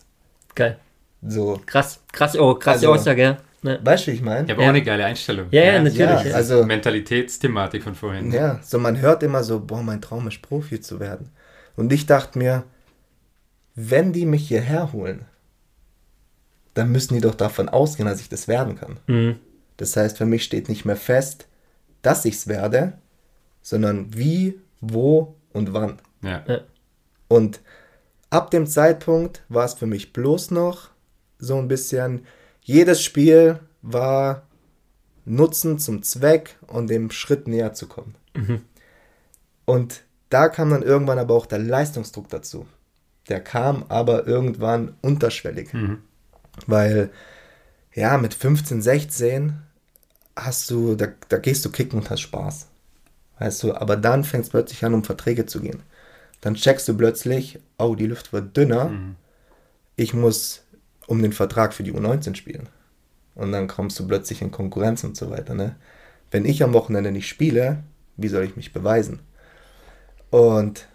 Geil. 0.55 0.79
So, 1.27 1.61
Krass, 1.67 2.01
krass, 2.13 2.39
oh, 2.39 2.55
krasse 2.55 2.87
Also- 2.89 2.93
Aussage, 2.95 3.23
ja. 3.23 3.39
Ne? 3.65 3.79
weißt 3.83 4.07
du, 4.07 4.11
wie 4.11 4.17
ich 4.17 4.23
meine? 4.23 4.47
Ja, 4.49 4.55
aber 4.55 4.63
Ja. 4.63 4.69
auch 4.69 4.75
eine 4.75 4.83
geile 4.83 5.05
Einstellung. 5.05 5.47
Ja, 5.53 5.63
ja, 5.65 5.73
natürlich. 5.81 5.99
Ja, 5.99 6.23
ja. 6.25 6.35
also- 6.35 6.65
Mentalitätsthematik 6.65 7.83
von 7.85 7.95
vorhin. 7.95 8.33
Ja, 8.33 8.59
so 8.63 8.79
man 8.79 9.01
hört 9.01 9.23
immer 9.23 9.45
so, 9.45 9.61
boah, 9.61 9.83
mein 9.83 10.01
Traum 10.01 10.27
ist 10.29 10.43
Profi 10.43 10.81
zu 10.81 10.99
werden. 10.99 11.31
Und 11.77 11.93
ich 11.93 12.07
dachte 12.07 12.39
mir, 12.39 12.65
wenn 13.77 14.13
die 14.13 14.27
mich 14.27 14.49
hierher 14.49 14.93
holen, 14.93 15.27
dann 16.75 16.93
müssen 16.93 17.15
die 17.15 17.21
doch 17.21 17.35
davon 17.35 17.69
ausgehen, 17.69 18.09
dass 18.09 18.21
ich 18.21 18.29
das 18.29 18.49
werden 18.49 18.77
kann. 18.77 18.99
Mhm. 19.07 19.37
Das 19.77 19.97
heißt, 19.97 20.19
für 20.19 20.27
mich 20.27 20.45
steht 20.45 20.69
nicht 20.69 20.85
mehr 20.85 20.97
fest, 20.97 21.47
dass 22.03 22.25
ich 22.25 22.35
es 22.35 22.47
werde, 22.49 22.95
sondern 23.63 24.15
wie, 24.17 24.61
wo 24.81 25.35
und 25.53 25.73
wann. 25.73 25.99
Ja. 26.23 26.45
Und 27.29 27.61
ab 28.31 28.51
dem 28.51 28.67
Zeitpunkt 28.67 29.43
war 29.49 29.65
es 29.65 29.75
für 29.75 29.87
mich 29.87 30.13
bloß 30.13 30.51
noch 30.51 30.91
so 31.39 31.59
ein 31.59 31.69
bisschen, 31.69 32.27
jedes 32.63 33.03
Spiel 33.03 33.61
war 33.83 34.47
Nutzen 35.25 35.79
zum 35.79 36.03
Zweck 36.03 36.57
und 36.67 36.89
dem 36.89 37.11
Schritt 37.11 37.47
näher 37.49 37.73
zu 37.75 37.87
kommen. 37.87 38.15
Und 39.65 40.03
da 40.31 40.49
kam 40.49 40.71
dann 40.71 40.83
irgendwann 40.83 41.19
aber 41.19 41.35
auch 41.35 41.47
der 41.47 41.59
Leistungsdruck 41.59 42.29
dazu. 42.29 42.67
Der 43.29 43.41
kam 43.41 43.85
aber 43.89 44.27
irgendwann 44.27 44.97
unterschwellig. 45.01 45.73
Mhm. 45.73 46.03
Weil, 46.67 47.11
ja, 47.95 48.19
mit 48.19 48.35
15, 48.35 48.83
16 48.83 49.55
hast 50.37 50.71
du, 50.71 50.95
da, 50.95 51.09
da 51.29 51.39
gehst 51.39 51.65
du 51.65 51.71
kicken 51.71 51.99
und 51.99 52.11
hast 52.11 52.21
Spaß. 52.21 52.69
Weißt 53.39 53.63
du, 53.63 53.75
aber 53.75 53.97
dann 53.97 54.25
fängt 54.25 54.45
es 54.45 54.51
plötzlich 54.51 54.85
an, 54.85 54.95
um 54.95 55.05
Verträge 55.05 55.47
zu 55.47 55.61
gehen. 55.61 55.83
Dann 56.41 56.55
checkst 56.55 56.89
du 56.89 56.97
plötzlich, 56.97 57.59
oh, 57.79 57.95
die 57.95 58.07
Luft 58.07 58.33
wird 58.33 58.57
dünner. 58.57 58.87
Mhm. 58.87 59.17
Ich 59.97 60.15
muss 60.15 60.63
um 61.07 61.23
den 61.23 61.33
Vertrag 61.33 61.75
für 61.75 61.83
die 61.83 61.93
U19 61.93 62.35
spielen. 62.35 62.69
Und 63.35 63.53
dann 63.53 63.69
kommst 63.69 63.99
du 63.99 64.07
plötzlich 64.07 64.43
in 64.43 64.51
Konkurrenz 64.51 65.05
und 65.05 65.17
so 65.17 65.31
weiter. 65.31 65.55
Ne? 65.55 65.77
Wenn 66.31 66.45
ich 66.45 66.63
am 66.63 66.73
Wochenende 66.73 67.13
nicht 67.13 67.29
spiele, 67.29 67.83
wie 68.17 68.29
soll 68.29 68.45
ich 68.45 68.57
mich 68.57 68.73
beweisen? 68.73 69.21
Und 70.31 70.89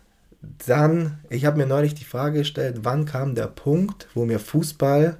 dann, 0.65 1.19
ich 1.29 1.45
habe 1.45 1.57
mir 1.57 1.65
neulich 1.65 1.95
die 1.95 2.05
Frage 2.05 2.39
gestellt, 2.39 2.79
wann 2.83 3.05
kam 3.05 3.35
der 3.35 3.47
Punkt, 3.47 4.07
wo 4.13 4.25
mir 4.25 4.39
Fußball 4.39 5.17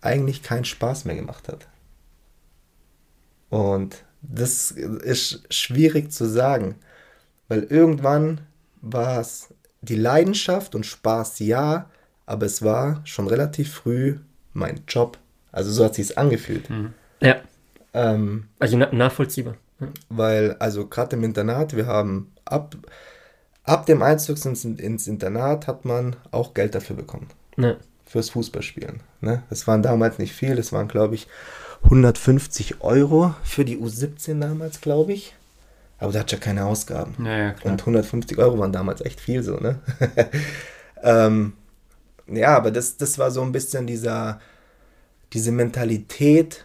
eigentlich 0.00 0.42
keinen 0.42 0.64
Spaß 0.64 1.04
mehr 1.04 1.16
gemacht 1.16 1.48
hat? 1.48 1.68
Und 3.48 4.04
das 4.22 4.70
ist 4.70 5.52
schwierig 5.52 6.12
zu 6.12 6.26
sagen, 6.28 6.76
weil 7.48 7.64
irgendwann 7.64 8.42
war 8.80 9.20
es 9.20 9.54
die 9.80 9.96
Leidenschaft 9.96 10.74
und 10.74 10.86
Spaß 10.86 11.40
ja, 11.40 11.90
aber 12.26 12.46
es 12.46 12.62
war 12.62 13.00
schon 13.04 13.26
relativ 13.28 13.72
früh 13.74 14.18
mein 14.52 14.82
Job. 14.86 15.18
Also 15.52 15.70
so 15.72 15.84
hat 15.84 15.94
sich 15.94 16.16
angefühlt. 16.18 16.68
Ja, 17.20 17.40
Ähm, 17.92 18.48
also 18.58 18.76
na 18.76 18.92
nachvollziehbar. 18.92 19.56
Ja. 19.80 19.88
weil, 20.08 20.54
also 20.58 20.86
gerade 20.86 21.16
im 21.16 21.24
Internat, 21.24 21.74
wir 21.74 21.86
haben 21.86 22.32
ab, 22.44 22.76
ab 23.64 23.86
dem 23.86 24.02
Einzug 24.02 24.44
ins, 24.44 24.64
ins 24.64 25.06
Internat 25.08 25.66
hat 25.66 25.84
man 25.84 26.16
auch 26.30 26.54
Geld 26.54 26.74
dafür 26.74 26.96
bekommen. 26.96 27.28
Ne. 27.56 27.78
Fürs 28.10 28.30
Fußballspielen. 28.30 29.04
Ne? 29.20 29.44
Das 29.50 29.68
waren 29.68 29.84
damals 29.84 30.18
nicht 30.18 30.32
viel, 30.32 30.56
das 30.56 30.72
waren, 30.72 30.88
glaube 30.88 31.14
ich, 31.14 31.28
150 31.84 32.80
Euro 32.80 33.36
für 33.44 33.64
die 33.64 33.78
U17 33.78 34.40
damals, 34.40 34.80
glaube 34.80 35.12
ich. 35.12 35.36
Aber 35.98 36.10
der 36.10 36.22
hat 36.22 36.32
ja 36.32 36.38
keine 36.38 36.64
Ausgaben. 36.64 37.14
Ja, 37.24 37.38
ja. 37.38 37.54
Und 37.62 37.78
150 37.78 38.36
Euro 38.38 38.58
waren 38.58 38.72
damals 38.72 39.00
echt 39.00 39.20
viel 39.20 39.44
so, 39.44 39.58
ne? 39.58 39.78
ähm, 41.04 41.52
ja, 42.26 42.56
aber 42.56 42.72
das, 42.72 42.96
das 42.96 43.16
war 43.16 43.30
so 43.30 43.42
ein 43.42 43.52
bisschen 43.52 43.86
dieser, 43.86 44.40
diese 45.32 45.52
Mentalität, 45.52 46.64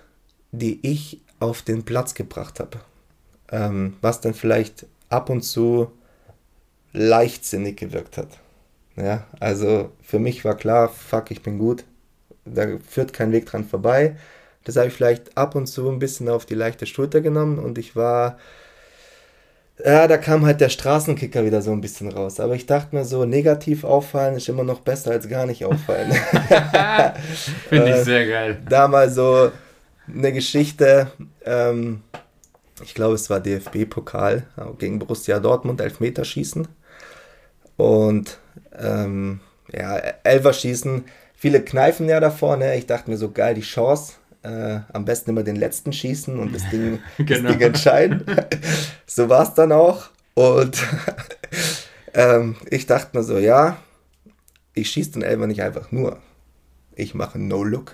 die 0.51 0.79
ich 0.81 1.21
auf 1.39 1.61
den 1.61 1.83
Platz 1.83 2.15
gebracht 2.15 2.59
habe. 2.59 2.79
Ähm, 3.51 3.97
was 4.01 4.19
dann 4.19 4.33
vielleicht 4.33 4.87
ab 5.09 5.29
und 5.29 5.43
zu 5.43 5.91
leichtsinnig 6.91 7.77
gewirkt 7.77 8.17
hat. 8.17 8.39
Ja, 8.95 9.25
also 9.39 9.91
für 10.01 10.19
mich 10.19 10.45
war 10.45 10.55
klar, 10.55 10.89
fuck, 10.89 11.31
ich 11.31 11.41
bin 11.41 11.57
gut. 11.57 11.83
Da 12.45 12.67
führt 12.87 13.13
kein 13.13 13.31
Weg 13.31 13.45
dran 13.45 13.65
vorbei. 13.65 14.15
Das 14.63 14.77
habe 14.77 14.87
ich 14.87 14.93
vielleicht 14.93 15.37
ab 15.37 15.55
und 15.55 15.67
zu 15.67 15.89
ein 15.89 15.99
bisschen 15.99 16.29
auf 16.29 16.45
die 16.45 16.55
leichte 16.55 16.85
Schulter 16.85 17.21
genommen 17.21 17.59
und 17.59 17.77
ich 17.77 17.95
war, 17.95 18.37
ja, 19.83 20.07
da 20.07 20.17
kam 20.17 20.45
halt 20.45 20.61
der 20.61 20.69
Straßenkicker 20.69 21.45
wieder 21.45 21.61
so 21.61 21.71
ein 21.71 21.81
bisschen 21.81 22.09
raus. 22.09 22.39
Aber 22.39 22.55
ich 22.55 22.65
dachte 22.65 22.95
mir 22.95 23.05
so, 23.05 23.25
negativ 23.25 23.83
auffallen 23.83 24.35
ist 24.35 24.47
immer 24.47 24.63
noch 24.63 24.79
besser 24.79 25.11
als 25.11 25.27
gar 25.27 25.45
nicht 25.45 25.65
auffallen. 25.65 26.11
Finde 27.69 27.89
ich 27.91 28.05
sehr 28.05 28.27
geil. 28.27 28.61
Da 28.67 28.87
mal 28.87 29.09
so 29.09 29.51
eine 30.07 30.31
Geschichte, 30.31 31.11
ähm, 31.43 32.01
ich 32.83 32.93
glaube, 32.93 33.15
es 33.15 33.29
war 33.29 33.39
DFB-Pokal 33.39 34.47
gegen 34.79 34.99
Borussia 34.99 35.39
Dortmund, 35.39 35.81
Elfmeterschießen. 35.81 36.67
Und 37.77 38.39
ähm, 38.77 39.39
ja, 39.71 39.97
Elferschießen, 40.23 41.05
viele 41.35 41.61
kneifen 41.61 42.07
ja 42.09 42.19
davor, 42.19 42.57
ne? 42.57 42.75
Ich 42.77 42.85
dachte 42.85 43.09
mir 43.09 43.17
so, 43.17 43.31
geil, 43.31 43.55
die 43.55 43.61
Chance. 43.61 44.13
Äh, 44.43 44.81
am 44.93 45.05
besten 45.05 45.31
immer 45.31 45.41
den 45.41 45.55
letzten 45.55 45.91
schießen 45.91 46.37
und 46.37 46.53
das 46.53 46.69
Ding, 46.69 46.99
genau. 47.17 47.49
das 47.49 47.51
Ding 47.51 47.61
entscheiden. 47.61 48.25
so 49.07 49.27
war 49.27 49.43
es 49.43 49.55
dann 49.55 49.71
auch. 49.71 50.09
Und 50.35 50.83
ähm, 52.13 52.55
ich 52.69 52.85
dachte 52.85 53.17
mir 53.17 53.23
so, 53.23 53.39
ja, 53.39 53.77
ich 54.75 54.89
schieße 54.91 55.13
den 55.13 55.23
Elfer 55.23 55.47
nicht 55.47 55.63
einfach 55.63 55.91
nur. 55.91 56.19
Ich 56.97 57.13
mache 57.13 57.39
No-Look. 57.39 57.93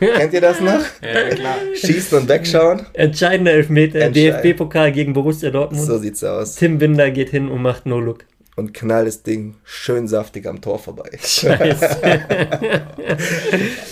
Kennt 0.00 0.32
ihr 0.32 0.40
das 0.40 0.60
noch? 0.60 0.80
Ja, 1.00 1.28
klar. 1.28 1.56
Schießen 1.76 2.18
und 2.18 2.28
wegschauen. 2.28 2.86
Entscheidender 2.92 3.52
Elfmeter, 3.52 4.00
Entscheid 4.00 4.44
DFB-Pokal 4.44 4.90
gegen 4.90 5.12
Borussia 5.12 5.50
Dortmund. 5.50 5.86
So 5.86 5.98
sieht's 5.98 6.24
aus. 6.24 6.56
Tim 6.56 6.78
Binder 6.78 7.12
geht 7.12 7.30
hin 7.30 7.48
und 7.48 7.62
macht 7.62 7.86
No-Look 7.86 8.24
und 8.56 8.72
knall 8.72 9.04
das 9.06 9.22
Ding 9.22 9.56
schön 9.64 10.06
saftig 10.08 10.46
am 10.46 10.60
Tor 10.60 10.78
vorbei. 10.78 11.10
Scheiße. 11.18 11.98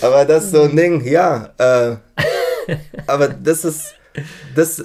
aber 0.01 0.25
das 0.25 0.45
ist 0.45 0.51
so 0.51 0.63
ein 0.63 0.75
Ding, 0.75 1.03
ja. 1.05 1.53
Äh, 1.57 1.97
aber 3.07 3.27
das 3.27 3.65
ist, 3.65 3.95
das 4.55 4.83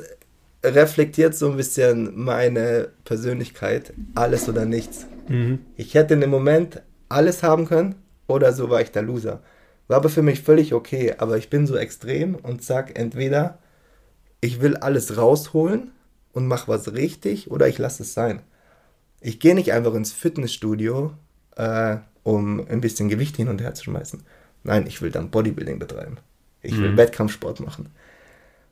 reflektiert 0.64 1.34
so 1.34 1.50
ein 1.50 1.56
bisschen 1.56 2.12
meine 2.16 2.88
Persönlichkeit. 3.04 3.92
Alles 4.14 4.48
oder 4.48 4.64
nichts. 4.64 5.06
Mhm. 5.28 5.60
Ich 5.76 5.94
hätte 5.94 6.14
in 6.14 6.20
dem 6.20 6.30
Moment 6.30 6.82
alles 7.08 7.42
haben 7.42 7.66
können 7.66 7.94
oder 8.26 8.52
so 8.52 8.70
war 8.70 8.80
ich 8.80 8.90
der 8.90 9.02
Loser. 9.02 9.42
War 9.86 9.98
aber 9.98 10.08
für 10.08 10.22
mich 10.22 10.42
völlig 10.42 10.74
okay, 10.74 11.14
aber 11.16 11.38
ich 11.38 11.50
bin 11.50 11.66
so 11.66 11.76
extrem 11.76 12.34
und 12.34 12.62
sag 12.62 12.98
entweder 12.98 13.58
ich 14.40 14.60
will 14.60 14.76
alles 14.76 15.16
rausholen 15.16 15.92
und 16.32 16.46
mach 16.46 16.68
was 16.68 16.92
richtig 16.92 17.50
oder 17.50 17.68
ich 17.68 17.78
lasse 17.78 18.02
es 18.02 18.14
sein 18.14 18.42
ich 19.20 19.40
gehe 19.40 19.54
nicht 19.54 19.72
einfach 19.72 19.94
ins 19.94 20.12
Fitnessstudio, 20.12 21.12
äh, 21.56 21.96
um 22.22 22.66
ein 22.68 22.80
bisschen 22.80 23.08
Gewicht 23.08 23.36
hin 23.36 23.48
und 23.48 23.60
her 23.60 23.74
zu 23.74 23.84
schmeißen. 23.84 24.22
Nein, 24.64 24.86
ich 24.86 25.00
will 25.02 25.10
dann 25.10 25.30
Bodybuilding 25.30 25.78
betreiben. 25.78 26.18
Ich 26.62 26.76
will 26.76 26.92
mhm. 26.92 26.96
Wettkampfsport 26.96 27.60
machen. 27.60 27.88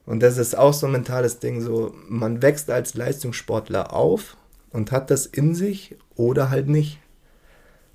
Und 0.04 0.20
das 0.22 0.38
ist 0.38 0.56
auch 0.56 0.72
so 0.72 0.86
ein 0.86 0.92
mentales 0.92 1.40
Ding, 1.40 1.60
so 1.60 1.94
man 2.08 2.42
wächst 2.42 2.70
als 2.70 2.94
Leistungssportler 2.94 3.92
auf 3.92 4.36
und 4.70 4.92
hat 4.92 5.10
das 5.10 5.26
in 5.26 5.54
sich 5.54 5.96
oder 6.14 6.50
halt 6.50 6.68
nicht. 6.68 6.98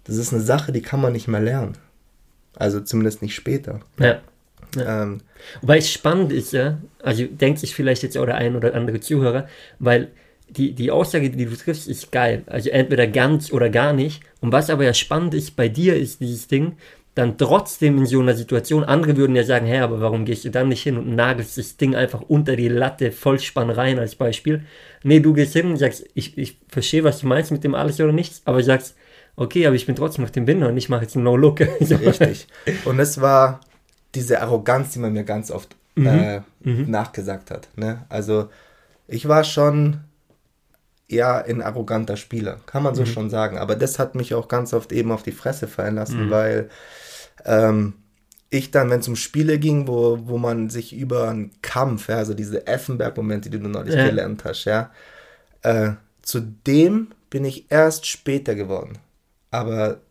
Das 0.03 0.17
ist 0.17 0.33
eine 0.33 0.41
Sache, 0.41 0.71
die 0.71 0.81
kann 0.81 0.99
man 0.99 1.13
nicht 1.13 1.27
mehr 1.27 1.39
lernen. 1.39 1.77
Also 2.55 2.81
zumindest 2.81 3.21
nicht 3.21 3.35
später. 3.35 3.79
Ja. 3.97 4.19
ja. 4.75 5.03
Ähm, 5.03 5.21
Wobei 5.61 5.77
es 5.77 5.91
spannend 5.91 6.33
ist, 6.33 6.51
ja, 6.53 6.79
also 7.01 7.25
denkt 7.25 7.59
sich 7.59 7.75
vielleicht 7.75 8.03
jetzt 8.03 8.17
auch 8.17 8.25
der 8.25 8.35
ein 8.35 8.55
oder 8.55 8.73
andere 8.73 8.99
Zuhörer, 8.99 9.47
weil 9.79 10.11
die, 10.57 10.73
die 10.73 10.91
Aussage, 10.91 11.29
die 11.29 11.45
du 11.45 11.55
triffst, 11.55 11.87
ist 11.87 12.11
geil. 12.11 12.43
Also 12.47 12.69
entweder 12.69 13.07
ganz 13.07 13.51
oder 13.51 13.69
gar 13.69 13.93
nicht. 13.93 14.21
Und 14.41 14.51
was 14.51 14.69
aber 14.69 14.83
ja 14.83 14.93
spannend 14.93 15.33
ist 15.33 15.55
bei 15.55 15.69
dir, 15.69 15.95
ist 15.95 16.19
dieses 16.19 16.47
Ding, 16.47 16.73
dann 17.15 17.37
trotzdem 17.37 17.97
in 17.97 18.05
so 18.05 18.19
einer 18.19 18.35
Situation, 18.35 18.83
andere 18.83 19.17
würden 19.17 19.35
ja 19.35 19.43
sagen, 19.43 19.65
hä, 19.65 19.79
aber 19.79 19.99
warum 19.99 20.23
gehst 20.23 20.45
du 20.45 20.49
dann 20.49 20.69
nicht 20.69 20.83
hin 20.83 20.97
und 20.97 21.13
nagelst 21.13 21.57
das 21.57 21.75
Ding 21.75 21.93
einfach 21.93 22.21
unter 22.21 22.55
die 22.55 22.69
Latte 22.69 23.11
Vollspann 23.11 23.69
rein 23.69 23.99
als 23.99 24.15
Beispiel. 24.15 24.63
Nee, 25.03 25.19
du 25.19 25.33
gehst 25.33 25.53
hin 25.53 25.71
und 25.71 25.77
sagst, 25.77 26.05
ich, 26.13 26.37
ich 26.37 26.57
verstehe, 26.69 27.03
was 27.03 27.19
du 27.19 27.27
meinst 27.27 27.51
mit 27.51 27.63
dem 27.63 27.75
alles 27.75 27.99
oder 27.99 28.13
nichts, 28.13 28.41
aber 28.45 28.63
sagst, 28.63 28.95
okay, 29.35 29.65
aber 29.65 29.75
ich 29.75 29.85
bin 29.85 29.95
trotzdem 29.95 30.23
auf 30.23 30.31
dem 30.31 30.45
Binder 30.45 30.69
und 30.69 30.77
ich 30.77 30.87
mache 30.87 31.01
jetzt 31.01 31.15
einen 31.15 31.25
No-Look. 31.25 31.59
Richtig. 31.81 32.47
Und 32.85 32.99
es 32.99 33.19
war 33.19 33.59
diese 34.15 34.41
Arroganz, 34.41 34.91
die 34.93 34.99
man 34.99 35.13
mir 35.13 35.23
ganz 35.23 35.51
oft 35.51 35.75
mhm. 35.95 36.07
Äh, 36.07 36.41
mhm. 36.61 36.89
nachgesagt 36.89 37.51
hat. 37.51 37.67
Ne? 37.75 38.05
Also 38.07 38.49
ich 39.07 39.27
war 39.27 39.43
schon 39.43 40.01
eher 41.11 41.45
ein 41.45 41.61
arroganter 41.61 42.17
Spieler, 42.17 42.59
kann 42.65 42.83
man 42.83 42.95
so 42.95 43.01
mhm. 43.01 43.07
schon 43.07 43.29
sagen. 43.29 43.57
Aber 43.57 43.75
das 43.75 43.99
hat 43.99 44.15
mich 44.15 44.33
auch 44.33 44.47
ganz 44.47 44.73
oft 44.73 44.91
eben 44.91 45.11
auf 45.11 45.23
die 45.23 45.31
Fresse 45.31 45.67
fallen 45.67 45.95
lassen, 45.95 46.27
mhm. 46.27 46.29
weil 46.31 46.69
ähm, 47.45 47.93
ich 48.49 48.71
dann, 48.71 48.89
wenn 48.89 48.99
es 48.99 49.07
um 49.07 49.15
Spiele 49.15 49.59
ging, 49.59 49.87
wo, 49.87 50.19
wo 50.27 50.37
man 50.37 50.69
sich 50.69 50.93
über 50.93 51.29
einen 51.29 51.51
Kampf, 51.61 52.09
ja, 52.09 52.17
also 52.17 52.33
diese 52.33 52.67
Effenberg-Momente, 52.67 53.49
die 53.49 53.59
du 53.59 53.69
neulich 53.69 53.95
ja. 53.95 54.05
gelernt 54.05 54.43
hast, 54.43 54.65
ja, 54.65 54.91
äh, 55.61 55.91
zu 56.21 56.41
dem 56.41 57.07
bin 57.29 57.45
ich 57.45 57.71
erst 57.71 58.05
später 58.05 58.55
geworden. 58.55 58.99
Aber 59.51 60.01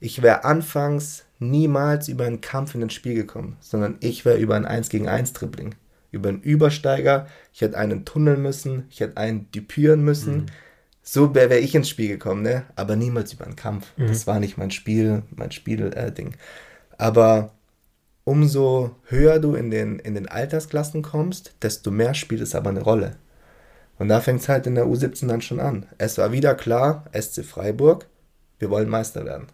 ich 0.00 0.22
wäre 0.22 0.44
anfangs 0.44 1.24
niemals 1.38 2.08
über 2.08 2.24
einen 2.24 2.40
Kampf 2.40 2.74
in 2.74 2.82
ein 2.82 2.90
Spiel 2.90 3.14
gekommen, 3.14 3.56
sondern 3.60 3.96
ich 4.00 4.24
wäre 4.24 4.38
über 4.38 4.54
ein 4.54 4.64
1 4.64 4.88
gegen 4.88 5.08
1 5.08 5.32
Dribbling 5.32 5.74
über 6.12 6.28
einen 6.28 6.42
Übersteiger, 6.42 7.26
ich 7.52 7.62
hätte 7.62 7.76
einen 7.78 8.04
tunneln 8.04 8.40
müssen, 8.40 8.86
ich 8.90 9.00
hätte 9.00 9.16
einen 9.16 9.50
dupüren 9.50 10.04
müssen. 10.04 10.36
Mhm. 10.36 10.46
So 11.02 11.34
wäre 11.34 11.50
wär 11.50 11.60
ich 11.60 11.74
ins 11.74 11.88
Spiel 11.88 12.08
gekommen, 12.08 12.42
ne? 12.42 12.64
Aber 12.76 12.94
niemals 12.94 13.32
über 13.32 13.44
einen 13.44 13.56
Kampf. 13.56 13.92
Mhm. 13.96 14.06
Das 14.06 14.26
war 14.28 14.38
nicht 14.38 14.56
mein 14.56 14.70
Spiel, 14.70 15.24
mein 15.30 15.50
Spielding. 15.50 16.32
Äh, 16.32 16.36
Aber 16.96 17.52
umso 18.24 18.94
höher 19.06 19.40
du 19.40 19.54
in 19.54 19.70
den, 19.70 19.98
in 19.98 20.14
den 20.14 20.28
Altersklassen 20.28 21.02
kommst, 21.02 21.54
desto 21.60 21.90
mehr 21.90 22.14
spielt 22.14 22.40
es 22.40 22.54
aber 22.54 22.70
eine 22.70 22.82
Rolle. 22.82 23.16
Und 23.98 24.08
da 24.08 24.20
fängt 24.20 24.40
es 24.40 24.48
halt 24.48 24.66
in 24.66 24.74
der 24.74 24.86
U17 24.86 25.26
dann 25.28 25.42
schon 25.42 25.60
an. 25.60 25.86
Es 25.98 26.18
war 26.18 26.32
wieder 26.32 26.54
klar, 26.54 27.04
SC 27.12 27.44
Freiburg, 27.44 28.06
wir 28.58 28.70
wollen 28.70 28.88
Meister 28.88 29.24
werden. 29.24 29.48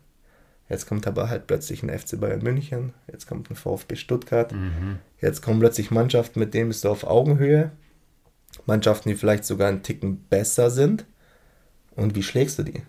Jetzt 0.69 0.87
kommt 0.87 1.07
aber 1.07 1.31
halt 1.31 1.47
plötzlich 1.47 1.83
ein 1.83 1.97
FC 1.97 2.21
Bayern 2.21 2.43
München, 2.43 2.93
jetzt 3.11 3.27
kommt 3.27 3.51
ein 3.51 3.57
VfB 3.57 3.97
Stuttgart, 3.97 4.53
mhm. 4.53 4.99
Jetzt 5.21 5.43
kommen 5.43 5.61
plötzlich 5.61 5.91
Mannschaften, 5.91 6.41
mit 6.41 6.55
denen 6.55 6.69
bist 6.69 6.85
du 6.85 6.89
auf 6.89 7.05
Augenhöhe. 7.05 7.73
Mannschaften, 8.67 9.09
die 9.09 9.15
vielleicht 9.15 9.45
sogar 9.45 9.69
einen 9.69 9.83
Ticken 9.83 10.25
besser 10.29 10.71
sind. 10.71 11.05
Und 11.95 12.15
wie 12.15 12.23
schlägst 12.23 12.59
du 12.59 12.63
die? 12.63 12.83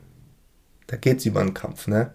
Da 0.87 0.97
geht 0.97 1.19
es 1.19 1.25
über 1.25 1.41
einen 1.41 1.53
Kampf, 1.53 1.87
ne? 1.87 2.11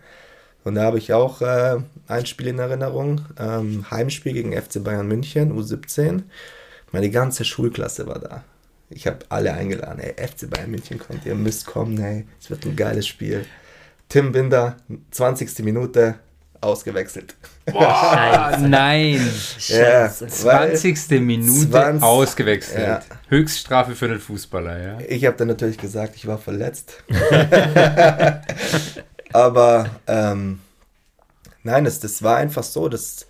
Und 0.64 0.76
da 0.76 0.84
habe 0.84 0.98
ich 0.98 1.12
auch 1.12 1.42
äh, 1.42 1.76
ein 2.08 2.26
Spiel 2.26 2.48
in 2.48 2.58
Erinnerung. 2.58 3.20
Ähm, 3.38 3.90
Heimspiel 3.90 4.32
gegen 4.32 4.52
FC 4.52 4.82
Bayern 4.82 5.06
München, 5.06 5.52
U17. 5.52 6.22
Meine 6.90 7.10
ganze 7.10 7.44
Schulklasse 7.44 8.06
war 8.06 8.18
da. 8.18 8.44
Ich 8.88 9.06
habe 9.06 9.18
alle 9.28 9.52
eingeladen. 9.52 10.00
Ey, 10.00 10.14
FC 10.26 10.48
Bayern 10.48 10.70
München 10.70 10.98
kommt, 10.98 11.26
ihr 11.26 11.34
müsst 11.34 11.66
kommen, 11.66 11.98
ey. 11.98 12.26
Es 12.40 12.50
wird 12.50 12.64
ein 12.64 12.76
geiles 12.76 13.06
Spiel. 13.06 13.44
Tim 14.08 14.32
Binder, 14.32 14.76
20. 15.10 15.58
Minute, 15.64 16.16
ausgewechselt. 16.64 17.36
Boah, 17.66 18.56
nein. 18.60 19.20
Scheiße. 19.58 20.24
Ja, 20.24 20.30
20. 20.30 21.20
Minute 21.20 21.70
20, 21.70 22.02
ausgewechselt. 22.02 22.86
Ja. 22.86 23.02
Höchststrafe 23.28 23.94
für 23.94 24.08
den 24.08 24.20
Fußballer, 24.20 24.82
ja. 24.82 24.98
Ich 25.08 25.24
habe 25.24 25.36
dann 25.36 25.48
natürlich 25.48 25.78
gesagt, 25.78 26.16
ich 26.16 26.26
war 26.26 26.38
verletzt. 26.38 27.02
Aber 29.32 29.90
ähm, 30.06 30.60
nein, 31.62 31.84
das, 31.84 32.00
das 32.00 32.22
war 32.22 32.36
einfach 32.36 32.62
so, 32.62 32.88
dass 32.88 33.26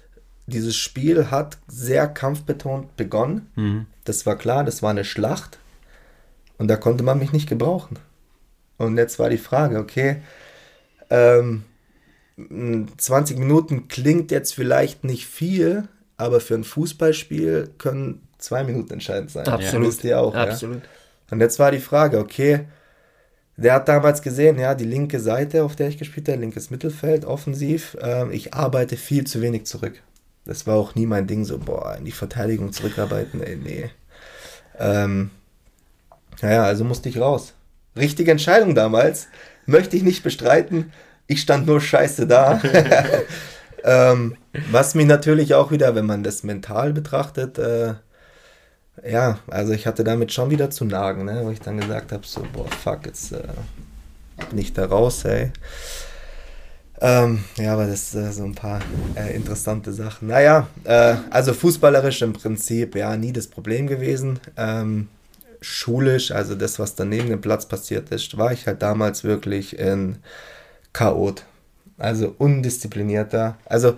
dieses 0.47 0.77
Spiel 0.77 1.31
hat 1.31 1.59
sehr 1.67 2.07
kampfbetont 2.07 2.97
begonnen. 2.97 3.51
Mhm. 3.57 3.87
Das 4.05 4.27
war 4.27 4.37
klar, 4.37 4.65
das 4.65 4.83
war 4.83 4.91
eine 4.91 5.05
Schlacht. 5.05 5.59
Und 6.59 6.69
da 6.69 6.77
konnte 6.77 7.03
man 7.03 7.19
mich 7.19 7.33
nicht 7.33 7.49
gebrauchen. 7.49 7.99
Und 8.77 8.97
jetzt 8.97 9.19
war 9.19 9.31
die 9.31 9.39
Frage, 9.39 9.79
okay, 9.79 10.23
ähm, 11.11 11.65
20 12.37 13.39
Minuten 13.39 13.89
klingt 13.89 14.31
jetzt 14.31 14.55
vielleicht 14.55 15.05
nicht 15.05 15.27
viel, 15.27 15.89
aber 16.17 16.41
für 16.41 16.55
ein 16.55 16.65
Fußballspiel 16.65 17.71
können 17.79 18.27
zwei 18.39 18.65
Minuten 18.65 18.95
entscheidend 18.95 19.31
sein. 19.31 19.47
Absolut. 19.47 20.03
Ja, 20.03 20.21
auch, 20.21 20.35
Absolut. 20.35 20.83
Ja? 20.83 20.89
Und 21.31 21.41
jetzt 21.41 21.59
war 21.59 21.71
die 21.71 21.79
Frage, 21.79 22.19
okay, 22.19 22.67
der 23.57 23.75
hat 23.75 23.89
damals 23.89 24.21
gesehen, 24.23 24.59
ja, 24.59 24.75
die 24.75 24.85
linke 24.85 25.21
Seite, 25.21 25.63
auf 25.65 25.77
der 25.77 25.89
ich 25.89 25.99
gespielt 25.99 26.29
habe, 26.29 26.41
linkes 26.41 26.71
Mittelfeld, 26.71 27.25
offensiv. 27.25 27.97
Ähm, 28.01 28.33
ich 28.33 28.53
arbeite 28.53 28.97
viel 28.97 29.25
zu 29.25 29.41
wenig 29.41 29.67
zurück. 29.67 30.03
Das 30.45 30.67
war 30.67 30.77
auch 30.77 30.95
nie 30.95 31.07
mein 31.07 31.27
Ding, 31.27 31.45
so, 31.45 31.59
boah, 31.59 31.97
in 31.97 32.05
die 32.05 32.13
Verteidigung 32.13 32.73
zurückarbeiten, 32.73 33.43
ey, 33.43 33.57
nee. 33.57 33.91
Ähm, 34.79 35.31
Naja, 36.43 36.65
also 36.65 36.85
musste 36.85 37.09
ich 37.09 37.19
raus. 37.19 37.55
Richtige 37.97 38.33
Entscheidung 38.33 38.75
damals. 38.75 39.29
Möchte 39.67 39.97
ich 39.97 40.03
nicht 40.03 40.23
bestreiten. 40.23 40.93
Ich 41.27 41.41
stand 41.41 41.67
nur 41.67 41.81
scheiße 41.81 42.27
da. 42.27 42.61
ähm, 43.85 44.37
was 44.71 44.95
mich 44.95 45.07
natürlich 45.07 45.55
auch 45.55 45.71
wieder, 45.71 45.95
wenn 45.95 46.07
man 46.07 46.23
das 46.23 46.43
mental 46.43 46.93
betrachtet, 46.93 47.59
äh, 47.59 47.95
ja, 49.09 49.39
also 49.49 49.73
ich 49.73 49.87
hatte 49.87 50.05
damit 50.05 50.33
schon 50.33 50.51
wieder 50.51 50.71
zu 50.71 50.85
nagen, 50.85 51.25
ne? 51.25 51.41
wo 51.45 51.51
ich 51.51 51.61
dann 51.61 51.81
gesagt 51.81 52.13
habe, 52.13 52.27
so, 52.27 52.47
boah, 52.53 52.71
fuck, 52.71 53.07
jetzt 53.07 53.33
äh, 53.33 53.43
bin 54.51 54.59
ich 54.59 54.73
da 54.73 54.87
raus, 54.87 55.25
ey. 55.25 55.51
Ähm, 57.01 57.45
ja, 57.57 57.73
aber 57.73 57.87
das 57.87 58.13
sind 58.13 58.27
äh, 58.27 58.33
so 58.33 58.45
ein 58.45 58.55
paar 58.55 58.81
äh, 59.17 59.35
interessante 59.35 59.93
Sachen. 59.93 60.29
Naja, 60.29 60.69
äh, 60.85 61.17
also 61.31 61.53
fußballerisch 61.53 62.23
im 62.23 62.33
Prinzip, 62.33 62.95
ja, 62.95 63.17
nie 63.17 63.33
das 63.33 63.49
Problem 63.49 63.89
gewesen. 63.89 64.39
Ähm, 64.57 65.09
schulisch, 65.61 66.31
also 66.31 66.55
das, 66.55 66.79
was 66.79 66.95
daneben 66.95 67.29
dem 67.29 67.41
Platz 67.41 67.67
passiert 67.67 68.11
ist, 68.11 68.39
war 68.39 68.53
ich 68.53 68.67
halt 68.67 68.81
damals 68.81 69.25
wirklich 69.25 69.79
in 69.79 70.17
Chaot. 70.95 71.45
Also 71.99 72.35
undisziplinierter. 72.39 73.59
Also 73.67 73.97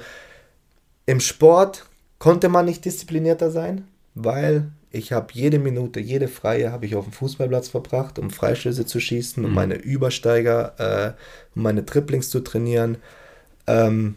im 1.07 1.21
Sport 1.21 1.87
konnte 2.19 2.49
man 2.49 2.65
nicht 2.65 2.85
disziplinierter 2.85 3.53
sein, 3.53 3.87
weil 4.15 4.73
ich 4.91 5.13
habe 5.13 5.29
jede 5.33 5.59
Minute, 5.59 6.01
jede 6.01 6.27
Freie 6.27 6.73
habe 6.73 6.87
ich 6.87 6.97
auf 6.97 7.05
dem 7.05 7.13
Fußballplatz 7.13 7.69
verbracht, 7.69 8.19
um 8.19 8.31
Freischüsse 8.31 8.87
zu 8.87 8.99
schießen, 8.99 9.45
um 9.45 9.51
mhm. 9.51 9.55
meine 9.55 9.75
Übersteiger, 9.75 10.75
äh, 10.79 11.13
um 11.55 11.63
meine 11.63 11.87
Triplings 11.87 12.31
zu 12.31 12.41
trainieren. 12.41 12.97
Ähm, 13.67 14.17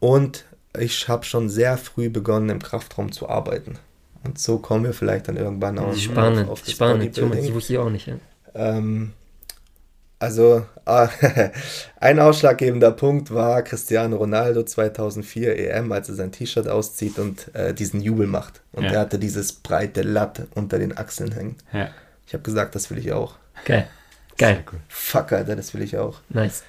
und 0.00 0.44
ich 0.78 1.08
habe 1.08 1.24
schon 1.24 1.48
sehr 1.48 1.76
früh 1.76 2.08
begonnen, 2.08 2.48
im 2.48 2.62
Kraftraum 2.62 3.12
zu 3.12 3.28
arbeiten. 3.28 3.78
Und 4.24 4.38
so 4.38 4.58
kommen 4.58 4.84
wir 4.84 4.94
vielleicht 4.94 5.28
dann 5.28 5.36
irgendwann 5.36 5.78
auch 5.78 5.94
spannend, 5.96 6.44
auf, 6.44 6.52
auf 6.52 6.62
das 6.62 6.72
spannend. 6.72 7.18
Wusste 7.54 7.72
ich 7.74 7.78
auch 7.78 7.90
nicht. 7.90 8.06
Ja. 8.06 8.16
Ähm, 8.54 9.12
also 10.22 10.64
äh, 10.86 11.08
ein 12.00 12.20
ausschlaggebender 12.20 12.92
Punkt 12.92 13.34
war 13.34 13.62
Cristiano 13.62 14.16
Ronaldo 14.16 14.62
2004 14.62 15.74
EM, 15.74 15.90
als 15.90 16.08
er 16.08 16.14
sein 16.14 16.30
T-Shirt 16.30 16.68
auszieht 16.68 17.18
und 17.18 17.52
äh, 17.56 17.74
diesen 17.74 18.00
Jubel 18.00 18.28
macht. 18.28 18.60
Und 18.72 18.84
ja. 18.84 18.92
er 18.92 19.00
hatte 19.00 19.18
dieses 19.18 19.52
breite 19.52 20.02
Latt 20.02 20.42
unter 20.54 20.78
den 20.78 20.96
Achseln 20.96 21.32
hängen. 21.32 21.56
Ja. 21.72 21.90
Ich 22.24 22.34
habe 22.34 22.44
gesagt, 22.44 22.76
das 22.76 22.88
will 22.90 22.98
ich 22.98 23.12
auch. 23.12 23.34
Geil. 23.64 23.88
Geil. 24.38 24.62
Cool. 24.70 24.78
Fuck, 24.88 25.32
Alter, 25.32 25.56
das 25.56 25.74
will 25.74 25.82
ich 25.82 25.98
auch. 25.98 26.20
Nice. 26.28 26.62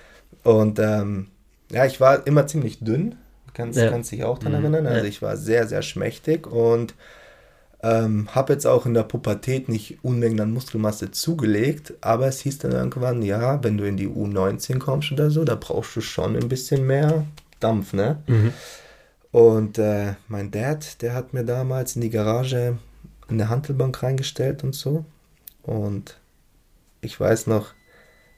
Und 0.44 0.80
ähm, 0.80 1.28
ja, 1.70 1.86
ich 1.86 2.02
war 2.02 2.26
immer 2.26 2.48
ziemlich 2.48 2.80
dünn. 2.80 3.16
Kannst, 3.54 3.78
ja. 3.78 3.92
kannst 3.92 4.12
dich 4.12 4.24
auch 4.24 4.39
daran 4.39 4.63
mhm. 4.63 4.74
erinnern. 4.74 4.94
Also 4.94 5.06
ich 5.06 5.22
war 5.22 5.38
sehr, 5.38 5.68
sehr 5.68 5.84
schmächtig 5.84 6.48
und 6.48 6.96
ähm, 7.84 8.30
habe 8.34 8.54
jetzt 8.54 8.65
auch 8.65 8.86
in 8.86 8.93
der 8.93 9.04
Pubertät 9.04 9.67
nicht 9.67 10.04
Unmengen 10.04 10.39
an 10.39 10.54
Muskelmasse 10.54 11.12
zugelegt, 11.12 11.93
aber 12.00 12.28
es 12.28 12.39
hieß 12.39 12.60
dann 12.60 12.72
irgendwann, 12.72 13.22
ja, 13.22 13.62
wenn 13.63 13.78
du 13.78 13.86
in 13.86 13.98
die 13.98 14.08
U19 14.08 14.80
kommst 14.80 15.12
oder 15.12 15.30
so, 15.30 15.43
da 15.43 15.56
brauchst 15.56 15.96
du 15.98 16.02
schon 16.02 16.38
ein 16.38 16.48
bisschen 16.48 16.88
mehr 16.88 17.26
Dampf, 17.60 17.91
ne? 17.93 18.19
Mhm. 18.28 18.54
Und 19.32 19.78
äh, 19.80 20.13
mein 20.30 20.52
Dad, 20.52 21.02
der 21.02 21.13
hat 21.13 21.34
mir 21.34 21.43
damals 21.43 21.96
in 21.96 22.02
die 22.02 22.10
Garage 22.10 22.78
eine 23.28 23.50
Handelbank 23.50 24.02
reingestellt 24.02 24.63
und 24.63 24.76
so. 24.76 25.04
Und 25.63 26.17
ich 27.02 27.19
weiß 27.19 27.48
noch, 27.48 27.74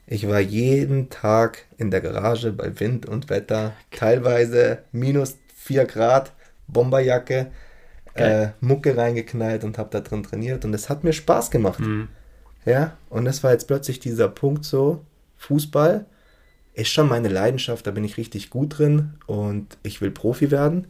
ich 0.08 0.26
war 0.26 0.40
jeden 0.40 1.10
Tag 1.10 1.66
in 1.78 1.90
der 1.90 2.00
Garage 2.00 2.50
bei 2.52 2.80
Wind 2.80 3.06
und 3.06 3.28
Wetter, 3.28 3.74
teilweise 3.90 4.78
minus 4.90 5.36
4 5.56 5.84
Grad, 5.84 6.32
Bomberjacke 6.66 7.48
äh, 8.18 8.50
Mucke 8.60 8.96
reingeknallt 8.96 9.64
und 9.64 9.78
habe 9.78 9.90
da 9.90 10.00
drin 10.00 10.22
trainiert 10.22 10.64
und 10.64 10.74
es 10.74 10.88
hat 10.88 11.04
mir 11.04 11.12
Spaß 11.12 11.50
gemacht. 11.50 11.80
Mhm. 11.80 12.08
Ja, 12.64 12.96
und 13.10 13.24
das 13.24 13.44
war 13.44 13.52
jetzt 13.52 13.68
plötzlich 13.68 14.00
dieser 14.00 14.28
Punkt 14.28 14.64
so, 14.64 15.04
Fußball 15.36 16.06
ist 16.74 16.88
schon 16.88 17.08
meine 17.08 17.28
Leidenschaft, 17.28 17.86
da 17.86 17.90
bin 17.90 18.04
ich 18.04 18.16
richtig 18.16 18.50
gut 18.50 18.78
drin 18.78 19.14
und 19.26 19.78
ich 19.82 20.00
will 20.00 20.10
Profi 20.10 20.50
werden, 20.50 20.86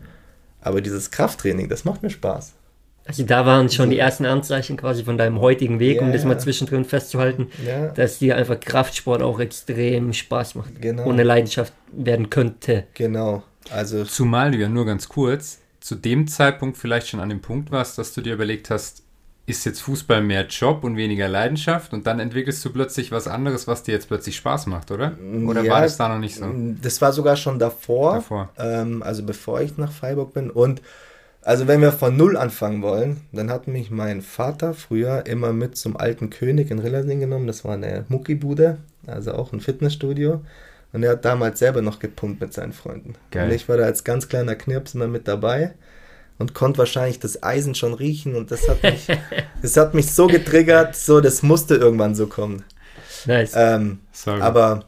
aber 0.60 0.80
dieses 0.80 1.10
Krafttraining, 1.10 1.68
das 1.68 1.84
macht 1.84 2.02
mir 2.02 2.10
Spaß. 2.10 2.54
Also 3.06 3.22
da 3.22 3.46
waren 3.46 3.70
schon 3.70 3.90
die 3.90 3.98
ersten 3.98 4.26
Anzeichen 4.26 4.76
quasi 4.76 5.04
von 5.04 5.16
deinem 5.16 5.40
heutigen 5.40 5.78
Weg, 5.78 5.98
yeah. 5.98 6.06
um 6.06 6.12
das 6.12 6.24
mal 6.24 6.40
zwischendrin 6.40 6.84
festzuhalten, 6.84 7.48
yeah. 7.64 7.92
dass 7.92 8.18
dir 8.18 8.36
einfach 8.36 8.58
Kraftsport 8.58 9.22
auch 9.22 9.38
extrem 9.38 10.12
Spaß 10.12 10.56
macht. 10.56 10.82
Genau. 10.82 11.04
Ohne 11.04 11.22
Leidenschaft 11.22 11.72
werden 11.92 12.30
könnte. 12.30 12.84
Genau. 12.94 13.44
Also 13.70 14.04
Zumal 14.04 14.50
du 14.50 14.58
ja 14.58 14.68
nur 14.68 14.86
ganz 14.86 15.08
kurz 15.08 15.60
zu 15.86 15.94
dem 15.94 16.26
Zeitpunkt 16.26 16.76
vielleicht 16.76 17.06
schon 17.06 17.20
an 17.20 17.28
dem 17.28 17.40
Punkt 17.40 17.70
warst, 17.70 17.96
dass 17.96 18.12
du 18.12 18.20
dir 18.20 18.34
überlegt 18.34 18.70
hast, 18.70 19.04
ist 19.46 19.64
jetzt 19.64 19.78
Fußball 19.82 20.20
mehr 20.20 20.44
Job 20.48 20.82
und 20.82 20.96
weniger 20.96 21.28
Leidenschaft 21.28 21.92
und 21.92 22.08
dann 22.08 22.18
entwickelst 22.18 22.64
du 22.64 22.72
plötzlich 22.72 23.12
was 23.12 23.28
anderes, 23.28 23.68
was 23.68 23.84
dir 23.84 23.92
jetzt 23.92 24.08
plötzlich 24.08 24.34
Spaß 24.34 24.66
macht, 24.66 24.90
oder? 24.90 25.16
Oder 25.46 25.62
ja, 25.62 25.70
war 25.70 25.82
das 25.82 25.96
da 25.96 26.08
noch 26.08 26.18
nicht 26.18 26.34
so? 26.34 26.46
Das 26.82 27.00
war 27.00 27.12
sogar 27.12 27.36
schon 27.36 27.60
davor, 27.60 28.14
davor. 28.14 28.48
Ähm, 28.58 29.04
also 29.04 29.22
bevor 29.22 29.60
ich 29.60 29.78
nach 29.78 29.92
Freiburg 29.92 30.34
bin 30.34 30.50
und 30.50 30.82
also 31.42 31.68
wenn 31.68 31.80
wir 31.80 31.92
von 31.92 32.16
Null 32.16 32.36
anfangen 32.36 32.82
wollen, 32.82 33.20
dann 33.30 33.48
hat 33.48 33.68
mich 33.68 33.92
mein 33.92 34.22
Vater 34.22 34.74
früher 34.74 35.24
immer 35.26 35.52
mit 35.52 35.76
zum 35.76 35.96
alten 35.96 36.30
König 36.30 36.72
in 36.72 36.80
Rillersing 36.80 37.20
genommen, 37.20 37.46
das 37.46 37.64
war 37.64 37.74
eine 37.74 38.06
Muckibude, 38.08 38.78
also 39.06 39.34
auch 39.34 39.52
ein 39.52 39.60
Fitnessstudio 39.60 40.40
und 40.96 41.02
er 41.02 41.10
hat 41.10 41.26
damals 41.26 41.58
selber 41.58 41.82
noch 41.82 41.98
gepumpt 41.98 42.40
mit 42.40 42.54
seinen 42.54 42.72
Freunden. 42.72 43.16
Geil. 43.30 43.44
Und 43.44 43.54
ich 43.54 43.68
war 43.68 43.76
da 43.76 43.84
als 43.84 44.02
ganz 44.02 44.30
kleiner 44.30 44.54
Knirps 44.54 44.94
immer 44.94 45.08
mit 45.08 45.28
dabei 45.28 45.74
und 46.38 46.54
konnte 46.54 46.78
wahrscheinlich 46.78 47.20
das 47.20 47.42
Eisen 47.42 47.74
schon 47.74 47.92
riechen 47.92 48.34
und 48.34 48.50
das 48.50 48.66
hat 48.66 48.82
mich, 48.82 49.06
das 49.60 49.76
hat 49.76 49.92
mich 49.92 50.10
so 50.14 50.26
getriggert, 50.26 50.96
so 50.96 51.20
das 51.20 51.42
musste 51.42 51.74
irgendwann 51.74 52.14
so 52.14 52.28
kommen. 52.28 52.64
Nice. 53.26 53.52
Ähm, 53.54 53.98
aber 54.24 54.86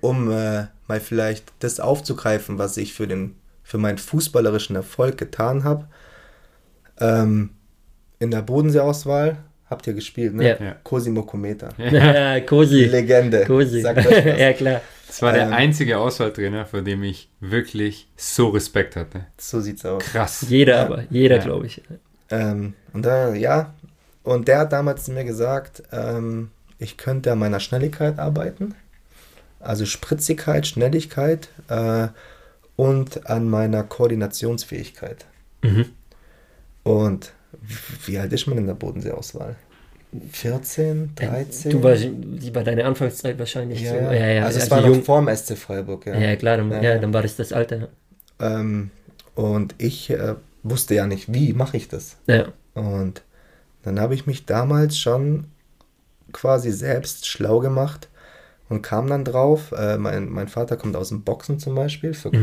um 0.00 0.30
äh, 0.30 0.66
mal 0.86 1.00
vielleicht 1.00 1.52
das 1.58 1.80
aufzugreifen, 1.80 2.58
was 2.58 2.76
ich 2.76 2.94
für 2.94 3.08
den 3.08 3.34
für 3.64 3.78
meinen 3.78 3.98
fußballerischen 3.98 4.76
Erfolg 4.76 5.18
getan 5.18 5.64
habe, 5.64 5.88
ähm, 7.00 7.50
in 8.20 8.30
der 8.30 8.42
Bodenseeauswahl 8.42 9.38
habt 9.70 9.86
ihr 9.86 9.94
gespielt, 9.94 10.34
ne? 10.34 10.58
Ja. 10.60 10.76
Cosimo 10.82 11.22
Cometa. 11.22 11.70
Ja, 11.78 12.40
Cosi. 12.40 12.84
Legende. 12.90 13.44
Cosi. 13.44 13.80
ja, 14.38 14.52
klar. 14.52 14.80
Das 15.06 15.22
war 15.22 15.32
der 15.32 15.46
ähm, 15.46 15.54
einzige 15.54 15.98
Auswahltrainer, 15.98 16.66
vor 16.66 16.82
dem 16.82 17.02
ich 17.02 17.30
wirklich 17.40 18.08
so 18.16 18.48
Respekt 18.48 18.96
hatte. 18.96 19.26
So 19.38 19.60
sieht's 19.60 19.84
aus. 19.84 20.02
Krass. 20.04 20.46
Jeder 20.48 20.76
ja. 20.76 20.82
aber, 20.84 21.04
jeder 21.10 21.36
ja. 21.36 21.42
glaube 21.42 21.66
ich. 21.66 21.82
Ähm, 22.30 22.74
und 22.92 23.06
da, 23.06 23.32
ja, 23.32 23.74
und 24.22 24.48
der 24.48 24.58
hat 24.58 24.72
damals 24.72 25.04
zu 25.04 25.12
mir 25.12 25.24
gesagt, 25.24 25.82
ähm, 25.92 26.50
ich 26.78 26.98
könnte 26.98 27.32
an 27.32 27.38
meiner 27.38 27.60
Schnelligkeit 27.60 28.18
arbeiten. 28.18 28.74
Also 29.60 29.86
Spritzigkeit, 29.86 30.66
Schnelligkeit 30.66 31.48
äh, 31.68 32.08
und 32.76 33.28
an 33.28 33.48
meiner 33.48 33.82
Koordinationsfähigkeit. 33.82 35.24
Mhm. 35.62 35.86
Und 36.84 37.32
wie 38.06 38.18
alt 38.18 38.32
ist 38.32 38.46
man 38.46 38.58
in 38.58 38.66
der 38.66 38.74
Bodenseeauswahl? 38.74 39.56
14, 40.32 41.14
13? 41.16 41.70
Du 41.70 41.82
warst 41.82 42.08
bei 42.52 42.62
deiner 42.62 42.86
Anfangszeit 42.86 43.38
wahrscheinlich. 43.38 43.82
Ja, 43.82 43.90
so. 43.90 43.96
ja, 43.96 44.26
ja, 44.26 44.44
also, 44.44 44.58
es 44.58 44.70
also 44.70 44.84
war 44.84 44.96
noch 44.96 45.04
vor 45.04 45.20
dem 45.22 45.34
SC 45.36 45.56
Freiburg. 45.56 46.06
Ja, 46.06 46.18
ja 46.18 46.36
klar, 46.36 46.56
dann, 46.56 46.82
ja. 46.82 46.98
dann 46.98 47.12
war 47.12 47.22
das 47.22 47.36
das 47.36 47.52
Alter. 47.52 47.88
Ähm, 48.40 48.90
und 49.34 49.74
ich 49.78 50.08
äh, 50.10 50.34
wusste 50.62 50.94
ja 50.94 51.06
nicht, 51.06 51.32
wie 51.32 51.52
mache 51.52 51.76
ich 51.76 51.88
das. 51.88 52.16
Ja. 52.26 52.48
Und 52.74 53.22
dann 53.82 54.00
habe 54.00 54.14
ich 54.14 54.26
mich 54.26 54.46
damals 54.46 54.98
schon 54.98 55.44
quasi 56.32 56.72
selbst 56.72 57.26
schlau 57.26 57.60
gemacht 57.60 58.08
und 58.68 58.82
kam 58.82 59.06
dann 59.06 59.24
drauf, 59.24 59.72
äh, 59.72 59.96
mein, 59.96 60.28
mein 60.28 60.48
Vater 60.48 60.76
kommt 60.76 60.96
aus 60.96 61.08
dem 61.08 61.22
Boxen 61.22 61.58
zum 61.58 61.74
Beispiel, 61.74 62.14
für 62.14 62.28
mhm. 62.28 62.40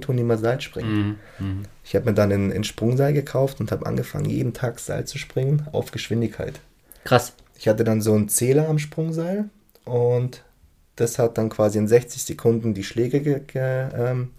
Tun 0.00 0.16
die 0.16 0.22
mal 0.22 0.38
Seilspringen. 0.38 1.18
Mhm. 1.38 1.46
Mhm. 1.46 1.62
Ich 1.84 1.94
habe 1.94 2.06
mir 2.06 2.14
dann 2.14 2.32
ein, 2.32 2.64
Sprungseil 2.64 3.12
gekauft 3.12 3.60
und 3.60 3.72
habe 3.72 3.86
angefangen, 3.86 4.30
jeden 4.30 4.52
Tag 4.52 4.78
Seil 4.78 5.06
zu 5.06 5.18
springen 5.18 5.66
auf 5.72 5.90
Geschwindigkeit. 5.90 6.60
Krass. 7.04 7.32
Ich 7.58 7.68
hatte 7.68 7.84
dann 7.84 8.00
so 8.00 8.14
einen 8.14 8.28
Zähler 8.28 8.68
am 8.68 8.78
Sprungseil 8.78 9.46
und 9.84 10.42
das 10.96 11.18
hat 11.18 11.38
dann 11.38 11.48
quasi 11.48 11.78
in 11.78 11.88
60 11.88 12.22
Sekunden 12.22 12.74
die 12.74 12.84
Schläge 12.84 13.20
ge 13.20 13.40
ge 13.46 13.88
ähm, 13.94 14.30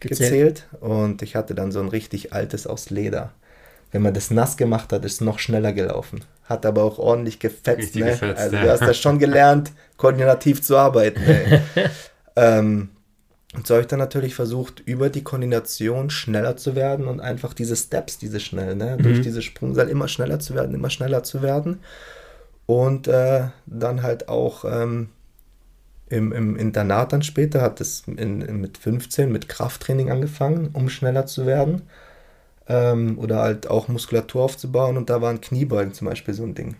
gezählt. 0.00 0.66
und 0.80 1.22
ich 1.22 1.34
hatte 1.34 1.54
dann 1.54 1.72
so 1.72 1.80
ein 1.80 1.88
richtig 1.88 2.32
altes 2.32 2.66
aus 2.66 2.90
Leder. 2.90 3.32
Wenn 3.90 4.02
man 4.02 4.14
das 4.14 4.30
nass 4.30 4.56
gemacht 4.56 4.92
hat, 4.92 5.04
ist 5.04 5.14
es 5.14 5.20
noch 5.22 5.38
schneller 5.38 5.72
gelaufen. 5.72 6.24
Hat 6.48 6.64
aber 6.64 6.82
auch 6.82 6.98
ordentlich 6.98 7.38
gefetzt. 7.38 7.94
Ne? 7.94 8.06
gefetzt 8.06 8.40
also 8.40 8.56
ja. 8.56 8.62
du 8.62 8.70
hast 8.70 8.80
ja 8.80 8.94
schon 8.94 9.18
gelernt, 9.18 9.72
koordinativ 9.96 10.62
zu 10.62 10.76
arbeiten. 10.76 11.20
ähm, 12.36 12.88
und 13.54 13.66
so 13.66 13.74
habe 13.74 13.82
ich 13.82 13.88
dann 13.88 13.98
natürlich 13.98 14.34
versucht, 14.34 14.80
über 14.80 15.08
die 15.08 15.24
Koordination 15.24 16.10
schneller 16.10 16.56
zu 16.56 16.74
werden 16.74 17.06
und 17.06 17.20
einfach 17.20 17.54
diese 17.54 17.76
Steps, 17.76 18.18
diese 18.18 18.40
schnell, 18.40 18.76
ne? 18.76 18.96
Mhm. 18.98 19.02
durch 19.02 19.20
diese 19.20 19.42
Sprungseil 19.42 19.88
immer 19.88 20.08
schneller 20.08 20.38
zu 20.38 20.54
werden, 20.54 20.74
immer 20.74 20.90
schneller 20.90 21.22
zu 21.22 21.42
werden. 21.42 21.80
Und 22.66 23.08
äh, 23.08 23.48
dann 23.66 24.02
halt 24.02 24.28
auch 24.28 24.64
ähm, 24.66 25.08
im, 26.10 26.32
im 26.32 26.56
Internat 26.56 27.12
dann 27.12 27.22
später 27.22 27.62
hat 27.62 27.80
es 27.80 28.04
in, 28.06 28.42
in, 28.42 28.60
mit 28.60 28.78
15 28.78 29.30
mit 29.30 29.48
Krafttraining 29.48 30.10
angefangen, 30.10 30.70
um 30.72 30.88
schneller 30.88 31.26
zu 31.26 31.46
werden. 31.46 31.82
Ähm, 32.68 33.18
oder 33.18 33.40
halt 33.40 33.68
auch 33.68 33.88
Muskulatur 33.88 34.42
aufzubauen 34.44 34.96
und 34.96 35.08
da 35.08 35.22
waren 35.22 35.40
Kniebeugen 35.40 35.94
zum 35.94 36.08
Beispiel 36.08 36.34
so 36.34 36.44
ein 36.44 36.54
Ding. 36.54 36.76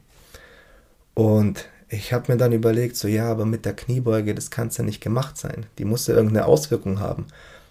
Und 1.14 1.66
ich 1.88 2.12
habe 2.12 2.30
mir 2.30 2.38
dann 2.38 2.52
überlegt, 2.52 2.96
so 2.96 3.08
ja, 3.08 3.30
aber 3.30 3.46
mit 3.46 3.64
der 3.64 3.74
Kniebeuge, 3.74 4.34
das 4.34 4.50
kann 4.50 4.68
es 4.68 4.76
ja 4.76 4.84
nicht 4.84 5.00
gemacht 5.00 5.38
sein. 5.38 5.66
Die 5.78 5.84
muss 5.84 6.06
ja 6.06 6.14
irgendeine 6.14 6.46
Auswirkung 6.46 7.00
haben. 7.00 7.26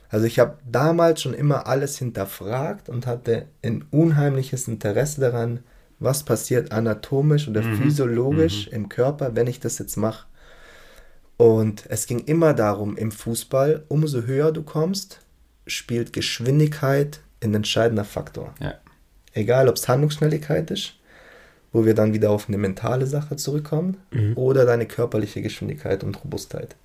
Also 0.09 0.25
ich 0.25 0.39
habe 0.39 0.57
damals 0.69 1.21
schon 1.21 1.33
immer 1.33 1.67
alles 1.67 1.97
hinterfragt 1.97 2.89
und 2.89 3.05
hatte 3.05 3.45
ein 3.63 3.85
unheimliches 3.91 4.67
Interesse 4.67 5.21
daran, 5.21 5.59
was 5.99 6.23
passiert 6.23 6.71
anatomisch 6.71 7.47
oder 7.47 7.61
mhm. 7.61 7.77
physiologisch 7.77 8.67
mhm. 8.67 8.73
im 8.73 8.89
Körper, 8.89 9.35
wenn 9.35 9.47
ich 9.47 9.59
das 9.59 9.79
jetzt 9.79 9.97
mache. 9.97 10.25
Und 11.37 11.83
es 11.89 12.07
ging 12.07 12.19
immer 12.19 12.53
darum, 12.53 12.97
im 12.97 13.11
Fußball, 13.11 13.83
umso 13.89 14.23
höher 14.23 14.51
du 14.51 14.63
kommst, 14.63 15.19
spielt 15.67 16.13
Geschwindigkeit 16.13 17.21
ein 17.43 17.53
entscheidender 17.53 18.05
Faktor. 18.05 18.53
Ja. 18.59 18.75
Egal, 19.33 19.69
ob 19.69 19.75
es 19.75 19.87
Handlungsschnelligkeit 19.87 20.71
ist, 20.71 20.93
wo 21.71 21.85
wir 21.85 21.93
dann 21.93 22.13
wieder 22.13 22.31
auf 22.31 22.47
eine 22.47 22.57
mentale 22.57 23.05
Sache 23.05 23.35
zurückkommen, 23.35 23.97
mhm. 24.11 24.33
oder 24.35 24.65
deine 24.65 24.85
körperliche 24.85 25.41
Geschwindigkeit 25.41 26.03
und 26.03 26.23
Robustheit. 26.23 26.75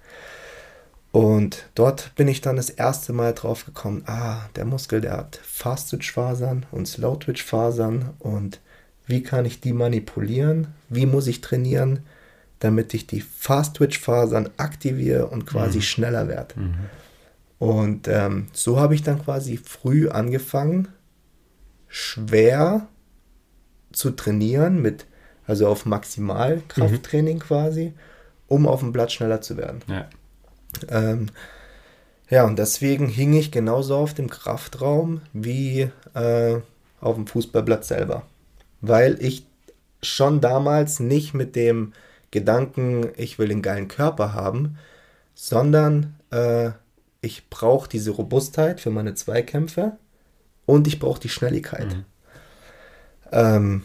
Und 1.13 1.67
dort 1.75 2.15
bin 2.15 2.29
ich 2.29 2.41
dann 2.41 2.57
das 2.57 2.71
erste 2.71 3.13
Mal 3.13 3.35
drauf 3.35 3.67
gekommen, 3.67 4.03
ah, 4.07 4.49
der 4.57 4.65
Muskel, 4.65 5.01
der 5.01 5.17
hat 5.17 5.39
Fast-Twitch-Fasern 5.43 6.67
und 6.71 6.89
Slow-Twitch-Fasern 6.89 8.11
und 8.19 8.61
wie 9.07 9.23
kann 9.23 9.45
ich 9.45 9.61
die 9.61 9.73
manipulieren? 9.73 10.69
Wie 10.89 11.07
muss 11.07 11.27
ich 11.27 11.41
trainieren? 11.41 12.01
damit 12.63 12.95
ich 12.95 13.07
die 13.07 13.21
Fast-Twitch-Fasern 13.21 14.51
aktiviere 14.57 15.27
und 15.27 15.47
quasi 15.47 15.79
mhm. 15.79 15.83
schneller 15.83 16.29
werde. 16.29 16.61
Mhm. 16.61 16.75
Und 17.63 18.09
ähm, 18.09 18.49
so 18.53 18.81
habe 18.81 18.97
ich 18.97 19.05
dann 19.05 19.23
quasi 19.23 19.57
früh 19.57 20.09
angefangen, 20.09 20.89
schwer 21.87 22.89
zu 23.93 24.11
trainieren, 24.11 24.83
mit, 24.83 25.07
also 25.47 25.69
auf 25.69 25.87
Maximalkrafttraining 25.87 27.37
mhm. 27.37 27.41
quasi, 27.41 27.93
um 28.49 28.67
auf 28.67 28.81
dem 28.81 28.91
Blatt 28.91 29.13
schneller 29.13 29.43
zu 29.43 29.57
werden. 29.57 29.79
Ja. 29.87 30.09
Ähm, 30.89 31.29
ja, 32.29 32.45
und 32.47 32.59
deswegen 32.59 33.07
hing 33.07 33.33
ich 33.33 33.53
genauso 33.53 33.95
auf 33.95 34.13
dem 34.13 34.29
Kraftraum 34.29 35.21
wie 35.33 35.89
äh, 36.15 36.57
auf 37.01 37.15
dem 37.15 37.29
Fußballblatt 37.29 37.85
selber. 37.85 38.27
Weil 38.81 39.23
ich 39.23 39.47
schon 40.03 40.41
damals 40.41 40.99
nicht 40.99 41.33
mit 41.33 41.55
dem 41.55 41.93
Gedanken, 42.33 43.13
ich 43.17 43.39
will 43.39 43.53
einen 43.53 43.63
geilen 43.63 43.87
Körper 43.87 44.35
haben, 44.35 44.79
sondern 45.37 46.17
äh, 46.31 46.73
ich 47.23 47.49
brauche 47.49 47.89
diese 47.89 48.11
Robustheit 48.11 48.81
für 48.81 48.91
meine 48.91 49.15
Zweikämpfe 49.15 49.97
und 50.67 50.87
ich 50.87 50.99
brauche 50.99 51.21
die 51.21 51.29
Schnelligkeit. 51.29 51.87
Mhm. 51.87 52.05
Ähm, 53.31 53.83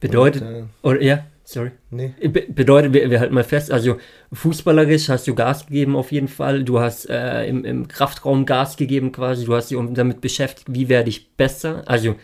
bedeutet, 0.00 0.42
und, 0.42 0.54
äh, 0.54 0.64
oder 0.82 1.00
ja, 1.00 1.24
sorry. 1.44 1.70
Nee. 1.90 2.12
Be 2.20 2.46
bedeutet, 2.48 2.92
wir, 2.92 3.08
wir 3.10 3.20
halten 3.20 3.32
mal 3.32 3.44
fest, 3.44 3.70
also 3.70 3.98
fußballerisch 4.32 5.08
hast 5.08 5.28
du 5.28 5.36
Gas 5.36 5.66
gegeben 5.66 5.94
auf 5.94 6.10
jeden 6.10 6.28
Fall, 6.28 6.64
du 6.64 6.80
hast 6.80 7.08
äh, 7.08 7.46
im, 7.46 7.64
im 7.64 7.86
Kraftraum 7.86 8.44
Gas 8.44 8.76
gegeben 8.76 9.12
quasi, 9.12 9.44
du 9.44 9.54
hast 9.54 9.70
dich 9.70 9.78
damit 9.92 10.20
beschäftigt, 10.20 10.66
wie 10.70 10.88
werde 10.88 11.08
ich 11.08 11.36
besser, 11.36 11.84
also 11.86 12.16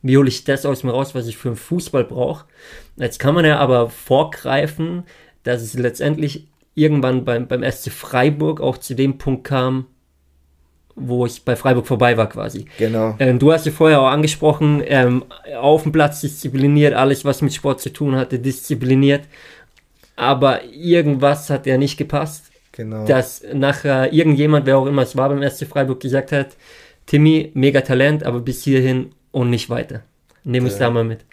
wie 0.00 0.16
hole 0.16 0.28
ich 0.28 0.44
das 0.44 0.64
aus 0.64 0.82
mir 0.82 0.92
raus, 0.92 1.14
was 1.14 1.26
ich 1.26 1.36
für 1.36 1.50
einen 1.50 1.56
Fußball 1.56 2.04
brauche. 2.04 2.46
Jetzt 2.96 3.18
kann 3.18 3.34
man 3.34 3.44
ja 3.44 3.58
aber 3.58 3.90
vorgreifen, 3.90 5.04
dass 5.42 5.60
es 5.60 5.74
letztendlich 5.74 6.49
irgendwann 6.74 7.24
beim, 7.24 7.46
beim 7.46 7.62
SC 7.70 7.90
Freiburg 7.90 8.60
auch 8.60 8.78
zu 8.78 8.94
dem 8.94 9.18
Punkt 9.18 9.44
kam, 9.44 9.86
wo 10.94 11.26
ich 11.26 11.44
bei 11.44 11.56
Freiburg 11.56 11.86
vorbei 11.86 12.16
war 12.16 12.28
quasi. 12.28 12.66
Genau. 12.78 13.16
Ähm, 13.18 13.38
du 13.38 13.52
hast 13.52 13.66
ja 13.66 13.72
vorher 13.72 14.00
auch 14.00 14.08
angesprochen, 14.08 14.82
ähm, 14.84 15.24
auf 15.58 15.82
dem 15.84 15.92
Platz 15.92 16.20
diszipliniert, 16.20 16.94
alles 16.94 17.24
was 17.24 17.42
mit 17.42 17.54
Sport 17.54 17.80
zu 17.80 17.92
tun 17.92 18.16
hatte, 18.16 18.38
diszipliniert. 18.38 19.22
Aber 20.16 20.64
irgendwas 20.64 21.48
hat 21.48 21.66
ja 21.66 21.78
nicht 21.78 21.96
gepasst. 21.96 22.46
Genau. 22.72 23.06
Dass 23.06 23.42
nachher 23.52 24.12
irgendjemand, 24.12 24.66
wer 24.66 24.78
auch 24.78 24.86
immer 24.86 25.02
es 25.02 25.16
war 25.16 25.28
beim 25.28 25.48
SC 25.48 25.66
Freiburg, 25.66 26.00
gesagt 26.00 26.32
hat, 26.32 26.56
Timmy, 27.06 27.50
mega 27.54 27.80
Talent, 27.80 28.24
aber 28.24 28.40
bis 28.40 28.62
hierhin 28.62 29.12
und 29.32 29.50
nicht 29.50 29.70
weiter. 29.70 30.02
Nehmen 30.44 30.66
wir 30.66 30.72
es 30.72 30.78
da 30.78 30.90
mal 30.90 31.04
mit. 31.04 31.24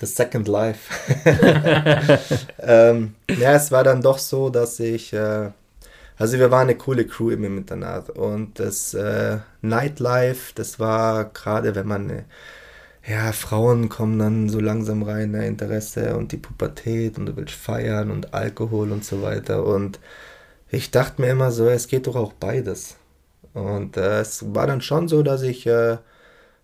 The 0.00 0.06
Second 0.06 0.48
Life. 0.48 0.92
ähm, 2.58 3.14
ja, 3.28 3.52
es 3.52 3.70
war 3.70 3.84
dann 3.84 4.00
doch 4.00 4.18
so, 4.18 4.48
dass 4.50 4.80
ich, 4.80 5.12
äh, 5.12 5.50
also 6.16 6.38
wir 6.38 6.50
waren 6.50 6.68
eine 6.68 6.76
coole 6.76 7.06
Crew 7.06 7.30
im 7.30 7.44
Internat 7.44 8.10
und 8.10 8.58
das 8.58 8.94
äh, 8.94 9.38
Nightlife, 9.62 10.52
das 10.54 10.80
war 10.80 11.26
gerade, 11.26 11.74
wenn 11.74 11.86
man, 11.86 12.10
äh, 12.10 12.22
ja, 13.06 13.32
Frauen 13.32 13.88
kommen 13.88 14.18
dann 14.18 14.48
so 14.48 14.60
langsam 14.60 15.02
rein, 15.02 15.32
ne, 15.32 15.46
Interesse 15.46 16.16
und 16.16 16.32
die 16.32 16.36
Pubertät 16.38 17.18
und 17.18 17.26
du 17.26 17.36
willst 17.36 17.54
feiern 17.54 18.10
und 18.10 18.34
Alkohol 18.34 18.92
und 18.92 19.04
so 19.04 19.22
weiter 19.22 19.64
und 19.64 20.00
ich 20.70 20.90
dachte 20.90 21.20
mir 21.20 21.30
immer 21.30 21.50
so, 21.50 21.68
es 21.68 21.88
geht 21.88 22.06
doch 22.06 22.16
auch 22.16 22.32
beides. 22.32 22.96
Und 23.54 23.96
äh, 23.96 24.20
es 24.20 24.54
war 24.54 24.66
dann 24.66 24.80
schon 24.80 25.08
so, 25.08 25.22
dass 25.22 25.42
ich 25.42 25.66
äh, 25.66 25.98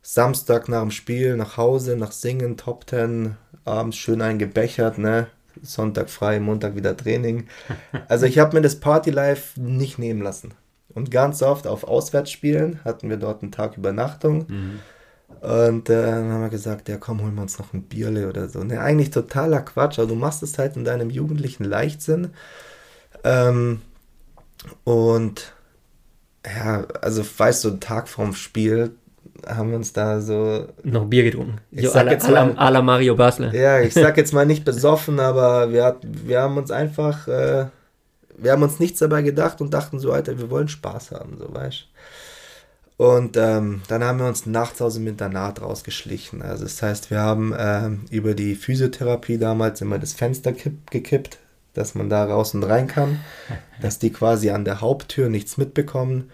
Samstag 0.09 0.69
nach 0.69 0.83
dem 0.83 0.93
Spiel 0.93 1.37
nach 1.37 1.57
Hause, 1.57 1.97
nach 1.97 2.13
Singen, 2.13 2.57
Top 2.57 2.87
Ten, 2.87 3.37
abends 3.65 3.97
schön 3.97 4.23
eingebechert, 4.23 4.99
ne? 4.99 5.27
Sonntag 5.63 6.11
frei, 6.11 6.39
Montag 6.39 6.77
wieder 6.77 6.97
Training. 6.97 7.49
Also 8.09 8.27
ich 8.27 8.39
habe 8.39 8.55
mir 8.55 8.63
das 8.63 8.79
Party-Life 8.79 9.61
nicht 9.61 9.99
nehmen 9.99 10.23
lassen. 10.23 10.55
Und 10.95 11.11
ganz 11.11 11.43
oft 11.43 11.67
auf 11.67 11.83
Auswärtsspielen 11.83 12.85
hatten 12.85 13.11
wir 13.11 13.17
dort 13.17 13.43
einen 13.43 13.51
Tag 13.51 13.77
Übernachtung. 13.77 14.47
Mhm. 14.47 14.79
Und 15.41 15.91
äh, 15.91 16.03
dann 16.03 16.31
haben 16.31 16.43
wir 16.43 16.51
gesagt, 16.51 16.89
ja 16.89 16.99
komm, 16.99 17.21
holen 17.21 17.35
wir 17.35 17.43
uns 17.43 17.59
noch 17.59 17.75
ein 17.75 17.83
Bierle 17.83 18.29
oder 18.29 18.49
so. 18.49 18.63
Ne, 18.63 18.81
eigentlich 18.81 19.11
totaler 19.11 19.61
Quatsch, 19.61 19.99
aber 19.99 20.07
du 20.07 20.15
machst 20.15 20.41
es 20.45 20.57
halt 20.57 20.77
in 20.77 20.85
deinem 20.85 21.11
jugendlichen 21.11 21.65
Leichtsinn. 21.65 22.31
Ähm, 23.25 23.83
und 24.85 25.53
ja, 26.47 26.85
also 27.03 27.25
weißt 27.37 27.65
du, 27.65 27.71
einen 27.71 27.81
Tag 27.81 28.09
vorm 28.09 28.35
Spiel, 28.35 28.95
haben 29.47 29.71
wir 29.71 29.77
uns 29.77 29.93
da 29.93 30.21
so. 30.21 30.67
Noch 30.83 31.07
Bier 31.07 31.25
getrunken. 31.25 31.59
Ich 31.71 31.87
so 31.87 31.93
sag 31.93 32.11
jetzt 32.11 32.29
mal, 32.29 32.53
à 32.53 32.71
la 32.71 32.83
Mario 32.83 33.15
Basler. 33.17 33.55
Ja, 33.55 33.81
ich 33.81 33.95
sag 33.95 34.17
jetzt 34.17 34.33
mal 34.33 34.47
nicht 34.47 34.65
besoffen, 34.65 35.21
aber 35.21 35.73
wir, 35.73 35.97
wir 36.03 36.41
haben 36.41 36.57
uns 36.57 36.71
einfach. 36.71 37.29
Äh, 37.29 37.67
wir 38.39 38.53
haben 38.53 38.63
uns 38.63 38.79
nichts 38.79 38.99
dabei 38.99 39.23
gedacht 39.23 39.61
und 39.61 39.73
dachten 39.73 39.99
so, 39.99 40.13
Alter, 40.13 40.39
wir 40.39 40.51
wollen 40.51 40.69
Spaß 40.69 41.13
haben, 41.13 41.39
so 41.39 41.53
weißt 41.55 41.87
Und 42.99 43.37
ähm, 43.37 43.83
dann 43.89 44.05
haben 44.05 44.19
wir 44.19 44.27
uns 44.27 44.47
nachts 44.47 44.83
aus 44.83 44.95
dem 44.95 45.07
Internat 45.07 45.63
rausgeschlichen. 45.63 46.43
Also 46.43 46.65
das 46.65 46.83
heißt, 46.83 47.11
wir 47.11 47.21
haben 47.21 47.55
ähm, 47.59 48.05
über 48.11 48.35
die 48.35 48.55
Physiotherapie 48.55 49.39
damals 49.39 49.81
immer 49.81 49.99
das 49.99 50.13
Fenster 50.13 50.53
kipp, 50.53 50.91
gekippt, 50.91 51.39
dass 51.73 51.95
man 51.95 52.11
da 52.11 52.25
raus 52.25 52.55
und 52.55 52.65
rein 52.65 52.89
kann, 52.89 53.21
dass 53.81 53.99
die 53.99 54.11
quasi 54.11 54.51
an 54.51 54.65
der 54.65 54.81
Haupttür 54.81 55.29
nichts 55.29 55.57
mitbekommen 55.57 56.31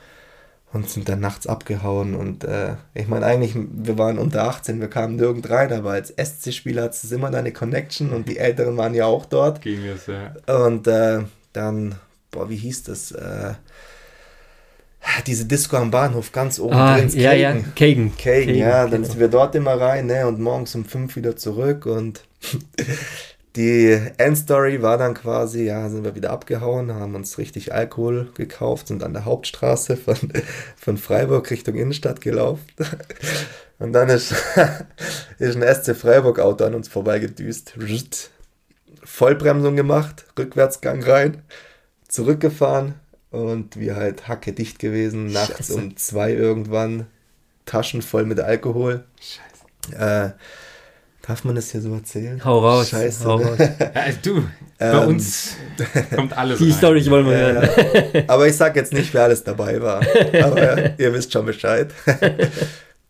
und 0.73 0.89
sind 0.89 1.09
dann 1.09 1.21
nachts 1.21 1.47
abgehauen. 1.47 2.15
Und 2.15 2.45
äh, 2.45 2.77
ich 2.95 3.07
meine, 3.09 3.27
eigentlich, 3.27 3.55
wir 3.55 3.99
waren 3.99 4.19
unter 4.19 4.45
18, 4.45 4.81
wir 4.81 4.89
kamen 4.89 5.17
nirgend 5.17 5.49
rein, 5.51 5.73
aber 5.73 5.91
als 5.91 6.11
SC-Spieler 6.11 6.85
hat 6.85 6.95
es 6.95 7.13
immer 7.13 7.31
deine 7.31 7.53
Connection 7.53 8.13
und 8.13 8.29
die 8.29 8.39
Älteren 8.39 8.77
waren 8.77 8.95
ja 8.95 9.07
auch 9.07 9.27
dort. 9.27 9.61
Ging 9.61 9.85
es, 9.85 10.07
ja. 10.07 10.35
Und 10.65 10.87
äh, 10.87 11.21
dann, 11.53 11.97
boah, 12.31 12.49
wie 12.49 12.57
hieß 12.57 12.85
das? 12.85 13.13
Äh, 13.13 13.55
diese 15.27 15.45
Disco 15.47 15.77
am 15.77 15.91
Bahnhof 15.91 16.33
ganz 16.33 16.59
oben 16.59 16.75
ah, 16.75 16.97
drin. 16.97 17.09
Ja, 17.11 17.33
ja, 17.33 17.53
Kagen. 17.77 18.13
Kagen, 18.17 18.55
ja, 18.55 18.83
dann 18.83 18.91
genau. 18.91 19.09
sind 19.09 19.21
wir 19.21 19.29
dort 19.29 19.55
immer 19.55 19.79
rein, 19.79 20.07
ne, 20.07 20.27
und 20.27 20.41
morgens 20.41 20.75
um 20.75 20.85
fünf 20.85 21.17
wieder 21.17 21.37
zurück 21.37 21.87
und 21.87 22.23
die 23.57 24.01
Endstory 24.17 24.81
war 24.81 24.97
dann 24.97 25.15
quasi, 25.15 25.65
ja, 25.65 25.89
sind 25.91 26.05
wir 26.05 26.15
wieder 26.15 26.31
abgehauen, 26.31 26.95
haben 26.95 27.15
uns 27.15 27.37
richtig 27.37 27.75
Alkohol 27.75 28.31
gekauft, 28.35 28.89
sind 28.89 29.03
an 29.03 29.13
der 29.13 29.25
Hauptstraße 29.25 29.97
von, 29.97 30.17
von 30.77 30.97
Freiburg 30.97 31.51
Richtung 31.51 31.75
Innenstadt 31.75 32.21
gelaufen. 32.21 32.65
Und 33.79 33.93
dann 33.93 34.09
ist, 34.09 34.33
ist 35.39 35.57
ein 35.57 35.75
SC 35.75 35.97
Freiburg 35.97 36.39
Auto 36.39 36.65
an 36.65 36.75
uns 36.75 36.89
vorbeigedüst. 36.89 37.75
Vollbremsung 39.03 39.75
gemacht, 39.75 40.25
Rückwärtsgang 40.39 41.03
rein, 41.03 41.43
zurückgefahren 42.07 42.95
und 43.33 43.77
wir 43.81 43.97
halt 43.97 44.29
hacke 44.29 44.53
dicht 44.53 44.79
gewesen, 44.79 45.33
nachts 45.33 45.69
Scheiße. 45.69 45.75
um 45.75 45.97
zwei 45.97 46.33
irgendwann, 46.33 47.07
Taschen 47.67 48.03
voll 48.03 48.25
mit 48.25 48.39
Alkohol. 48.39 49.05
Scheiße. 49.21 49.97
Äh, 49.97 50.31
Darf 51.23 51.45
man 51.45 51.55
das 51.55 51.71
hier 51.71 51.81
so 51.81 51.95
erzählen? 51.95 52.45
Hau 52.45 52.59
raus. 52.59 52.89
Scheiße. 52.89 53.25
Hau 53.25 53.37
raus. 53.37 53.59
Ja, 53.59 54.05
du, 54.23 54.43
bei 54.79 55.03
ähm, 55.03 55.09
uns 55.09 55.57
kommt 56.15 56.37
alles 56.37 56.59
Die 56.59 56.71
rein. 56.71 56.79
Story 56.79 57.11
wollen 57.11 57.27
wir 57.27 57.37
hören. 57.37 58.25
Aber 58.27 58.49
ich 58.49 58.57
sag 58.57 58.75
jetzt 58.75 58.93
nicht, 58.93 59.15
wer 59.15 59.25
alles 59.25 59.45
dabei 59.45 59.81
war. 59.81 60.03
Aber 60.43 60.99
ihr 60.99 61.15
wisst 61.15 61.33
schon 61.33 61.47
Bescheid. 61.47 61.93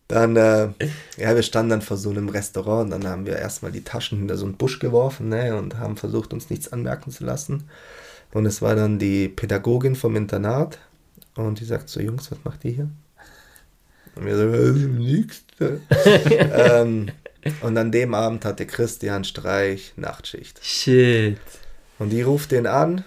Dann, 0.08 0.36
äh, 0.36 0.68
ja, 1.16 1.34
wir 1.34 1.42
standen 1.42 1.70
dann 1.70 1.80
vor 1.80 1.96
so 1.96 2.10
einem 2.10 2.28
Restaurant 2.28 2.84
und 2.84 2.90
dann 2.90 3.10
haben 3.10 3.24
wir 3.24 3.36
erstmal 3.36 3.72
die 3.72 3.82
Taschen 3.82 4.18
hinter 4.18 4.36
so 4.36 4.44
einen 4.44 4.58
Busch 4.58 4.78
geworfen 4.78 5.30
ne, 5.30 5.56
und 5.56 5.78
haben 5.78 5.96
versucht, 5.96 6.34
uns 6.34 6.50
nichts 6.50 6.70
anmerken 6.70 7.10
zu 7.10 7.24
lassen. 7.24 7.64
Und 8.34 8.44
es 8.44 8.60
war 8.60 8.74
dann 8.74 8.98
die 8.98 9.28
Pädagogin 9.28 9.96
vom 9.96 10.16
Internat 10.16 10.78
und 11.34 11.60
die 11.60 11.64
sagt 11.64 11.88
so, 11.88 11.98
Jungs, 11.98 12.30
was 12.30 12.38
macht 12.44 12.62
ihr 12.66 12.72
hier? 12.72 12.90
Und 14.14 14.26
wir 14.26 14.36
so, 14.36 14.42
äh, 14.48 14.72
nichts. 14.72 15.44
ähm, 16.52 17.08
Und 17.62 17.76
an 17.76 17.90
dem 17.90 18.14
Abend 18.14 18.44
hatte 18.44 18.66
Christian 18.66 19.24
Streich 19.24 19.92
Nachtschicht. 19.96 20.64
Shit. 20.64 21.38
Und 21.98 22.10
die 22.10 22.22
ruft 22.22 22.52
den 22.52 22.66
an 22.66 23.04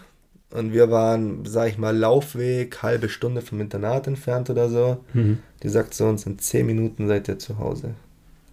und 0.51 0.73
wir 0.73 0.89
waren, 0.91 1.45
sag 1.45 1.69
ich 1.69 1.77
mal, 1.77 1.95
Laufweg, 1.95 2.81
halbe 2.83 3.09
Stunde 3.09 3.41
vom 3.41 3.59
Internat 3.61 4.07
entfernt 4.07 4.49
oder 4.49 4.69
so. 4.69 5.03
Mhm. 5.13 5.39
Die 5.63 5.69
sagt 5.69 5.93
zu 5.93 6.05
uns, 6.05 6.25
in 6.25 6.39
zehn 6.39 6.65
Minuten 6.65 7.07
seid 7.07 7.27
ihr 7.27 7.39
zu 7.39 7.59
Hause. 7.59 7.95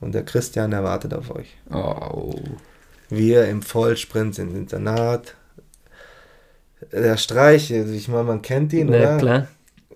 Und 0.01 0.15
der 0.15 0.25
Christian, 0.25 0.73
der 0.73 0.83
wartet 0.83 1.15
auf 1.15 1.31
euch. 1.31 1.57
Oh. 1.73 2.35
Wir 3.09 3.47
im 3.49 3.63
Vollsprint 3.63 4.39
ins 4.39 4.55
Internat. 4.55 5.37
Der 6.91 7.17
Streich, 7.17 7.73
also 7.73 7.93
ich 7.93 8.09
meine, 8.09 8.25
man 8.25 8.43
kennt 8.43 8.73
ihn, 8.73 8.89
Ja, 8.89 8.97
oder? 8.99 9.19
klar. 9.19 9.49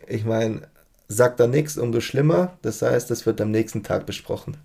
Ich 0.06 0.24
meine, 0.24 0.62
sagt 1.08 1.40
da 1.40 1.48
nichts, 1.48 1.76
umso 1.76 2.00
schlimmer. 2.00 2.56
Das 2.62 2.82
heißt, 2.82 3.10
das 3.10 3.26
wird 3.26 3.40
am 3.40 3.50
nächsten 3.50 3.82
Tag 3.82 4.06
besprochen. 4.06 4.56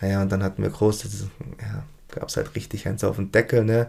Naja, 0.00 0.22
und 0.22 0.30
dann 0.30 0.42
hatten 0.42 0.62
wir 0.62 0.70
groß, 0.70 1.04
ja, 1.60 1.82
gab 2.14 2.28
es 2.28 2.36
halt 2.36 2.54
richtig 2.54 2.86
eins 2.86 3.04
auf 3.04 3.16
den 3.16 3.32
Deckel, 3.32 3.64
ne? 3.64 3.88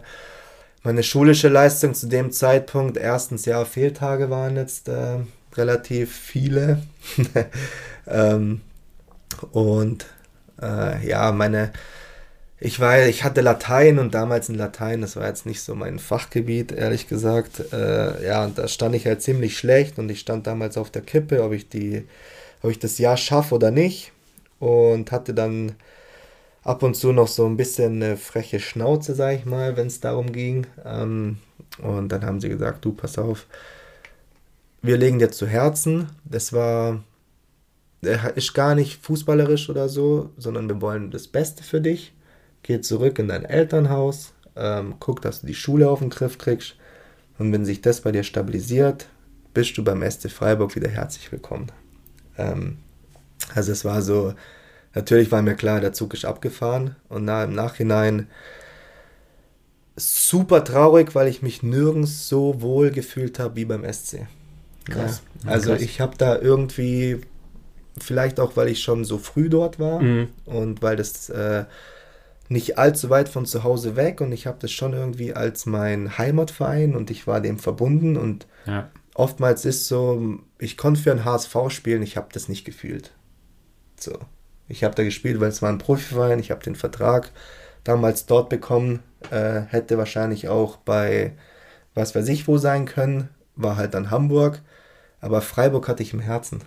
Meine 0.82 1.02
schulische 1.02 1.48
Leistung 1.48 1.94
zu 1.94 2.06
dem 2.06 2.32
Zeitpunkt, 2.32 2.96
erstens 2.96 3.44
ja, 3.44 3.64
Fehltage 3.66 4.30
waren 4.30 4.56
jetzt 4.56 4.88
äh, 4.88 5.18
relativ 5.54 6.16
viele. 6.16 6.82
ähm, 8.06 8.62
und 9.52 10.06
äh, 10.60 11.06
ja, 11.06 11.32
meine, 11.32 11.72
ich 12.58 12.80
war, 12.80 13.06
ich 13.06 13.24
hatte 13.24 13.40
Latein 13.40 13.98
und 13.98 14.14
damals 14.14 14.48
in 14.48 14.54
Latein, 14.54 15.00
das 15.00 15.16
war 15.16 15.26
jetzt 15.26 15.46
nicht 15.46 15.62
so 15.62 15.74
mein 15.74 15.98
Fachgebiet, 15.98 16.72
ehrlich 16.72 17.08
gesagt. 17.08 17.72
Äh, 17.72 18.26
ja, 18.26 18.44
und 18.44 18.58
da 18.58 18.68
stand 18.68 18.94
ich 18.94 19.06
halt 19.06 19.22
ziemlich 19.22 19.56
schlecht 19.58 19.98
und 19.98 20.10
ich 20.10 20.20
stand 20.20 20.46
damals 20.46 20.76
auf 20.76 20.90
der 20.90 21.02
Kippe, 21.02 21.42
ob 21.42 21.52
ich 21.52 21.68
die, 21.68 22.06
ob 22.62 22.70
ich 22.70 22.78
das 22.78 22.98
Jahr 22.98 23.16
schaffe 23.16 23.54
oder 23.54 23.70
nicht. 23.70 24.12
Und 24.58 25.10
hatte 25.10 25.32
dann 25.32 25.72
ab 26.62 26.82
und 26.82 26.94
zu 26.94 27.12
noch 27.12 27.28
so 27.28 27.46
ein 27.46 27.56
bisschen 27.56 28.02
eine 28.02 28.16
freche 28.16 28.60
Schnauze, 28.60 29.14
sag 29.14 29.34
ich 29.36 29.44
mal, 29.44 29.76
wenn 29.76 29.86
es 29.86 30.00
darum 30.00 30.32
ging. 30.32 30.66
Ähm, 30.84 31.38
und 31.82 32.10
dann 32.10 32.24
haben 32.24 32.40
sie 32.40 32.48
gesagt, 32.48 32.84
du, 32.84 32.92
pass 32.92 33.18
auf, 33.18 33.46
wir 34.82 34.96
legen 34.96 35.18
dir 35.18 35.30
zu 35.30 35.46
Herzen. 35.46 36.08
Das 36.24 36.52
war, 36.52 37.02
ist 38.34 38.54
gar 38.54 38.74
nicht 38.74 39.02
fußballerisch 39.02 39.70
oder 39.70 39.88
so, 39.88 40.30
sondern 40.36 40.68
wir 40.68 40.80
wollen 40.80 41.10
das 41.10 41.28
Beste 41.28 41.62
für 41.62 41.80
dich. 41.80 42.12
Geh 42.62 42.80
zurück 42.80 43.18
in 43.18 43.28
dein 43.28 43.44
Elternhaus, 43.44 44.34
ähm, 44.56 44.96
guck, 45.00 45.22
dass 45.22 45.40
du 45.40 45.46
die 45.46 45.54
Schule 45.54 45.88
auf 45.88 46.00
den 46.00 46.10
Griff 46.10 46.36
kriegst. 46.36 46.76
Und 47.38 47.52
wenn 47.52 47.64
sich 47.64 47.80
das 47.80 48.02
bei 48.02 48.12
dir 48.12 48.22
stabilisiert, 48.22 49.08
bist 49.54 49.76
du 49.78 49.84
beim 49.84 50.08
SC 50.08 50.30
Freiburg 50.30 50.76
wieder 50.76 50.90
herzlich 50.90 51.32
willkommen. 51.32 51.72
Ähm, 52.36 52.76
also 53.54 53.72
es 53.72 53.84
war 53.84 54.02
so, 54.02 54.34
natürlich 54.94 55.30
war 55.32 55.42
mir 55.42 55.54
klar, 55.54 55.80
der 55.80 55.92
Zug 55.92 56.14
ist 56.14 56.24
abgefahren 56.24 56.96
und 57.08 57.24
na, 57.24 57.44
im 57.44 57.54
Nachhinein 57.54 58.28
super 59.96 60.64
traurig, 60.64 61.14
weil 61.14 61.28
ich 61.28 61.42
mich 61.42 61.62
nirgends 61.62 62.28
so 62.28 62.60
wohl 62.62 62.90
gefühlt 62.90 63.38
habe 63.38 63.56
wie 63.56 63.64
beim 63.64 63.84
SC. 63.84 64.26
Krass. 64.84 65.22
Ja, 65.44 65.50
also 65.50 65.70
Krass. 65.72 65.82
ich 65.82 66.00
habe 66.00 66.16
da 66.16 66.38
irgendwie, 66.38 67.20
vielleicht 67.98 68.40
auch, 68.40 68.56
weil 68.56 68.68
ich 68.68 68.82
schon 68.82 69.04
so 69.04 69.18
früh 69.18 69.48
dort 69.50 69.78
war 69.78 70.00
Mhm. 70.00 70.28
und 70.46 70.80
weil 70.82 70.96
das 70.96 71.28
äh, 71.28 71.64
nicht 72.48 72.78
allzu 72.78 73.10
weit 73.10 73.28
von 73.28 73.46
zu 73.46 73.62
Hause 73.62 73.94
weg 73.94 74.20
und 74.20 74.32
ich 74.32 74.46
habe 74.46 74.58
das 74.60 74.72
schon 74.72 74.92
irgendwie 74.92 75.34
als 75.34 75.66
mein 75.66 76.16
Heimatverein 76.18 76.96
und 76.96 77.10
ich 77.10 77.26
war 77.26 77.40
dem 77.40 77.58
verbunden 77.58 78.16
und 78.16 78.46
Ja. 78.66 78.88
oftmals 79.14 79.64
ist 79.64 79.86
so, 79.86 80.38
ich 80.58 80.76
konnte 80.78 81.00
für 81.02 81.10
einen 81.10 81.24
HSV 81.24 81.56
spielen, 81.68 82.02
ich 82.02 82.16
habe 82.16 82.28
das 82.32 82.48
nicht 82.48 82.64
gefühlt. 82.64 83.12
So. 83.98 84.18
Ich 84.70 84.84
habe 84.84 84.94
da 84.94 85.02
gespielt, 85.02 85.40
weil 85.40 85.48
es 85.48 85.62
war 85.62 85.68
ein 85.68 85.78
Profiverein, 85.78 86.38
ich 86.38 86.50
habe 86.50 86.62
den 86.62 86.76
Vertrag 86.76 87.30
damals 87.84 88.26
dort 88.26 88.48
bekommen, 88.48 89.00
äh, 89.30 89.62
hätte 89.68 89.98
wahrscheinlich 89.98 90.48
auch 90.48 90.76
bei 90.76 91.32
was 91.94 92.14
weiß 92.14 92.28
ich 92.28 92.46
wo 92.48 92.58
sein 92.58 92.86
können, 92.86 93.28
war 93.56 93.76
halt 93.76 93.94
dann 93.94 94.10
Hamburg, 94.10 94.60
aber 95.20 95.40
Freiburg 95.40 95.88
hatte 95.88 96.02
ich 96.02 96.12
im 96.12 96.20
Herzen. 96.20 96.62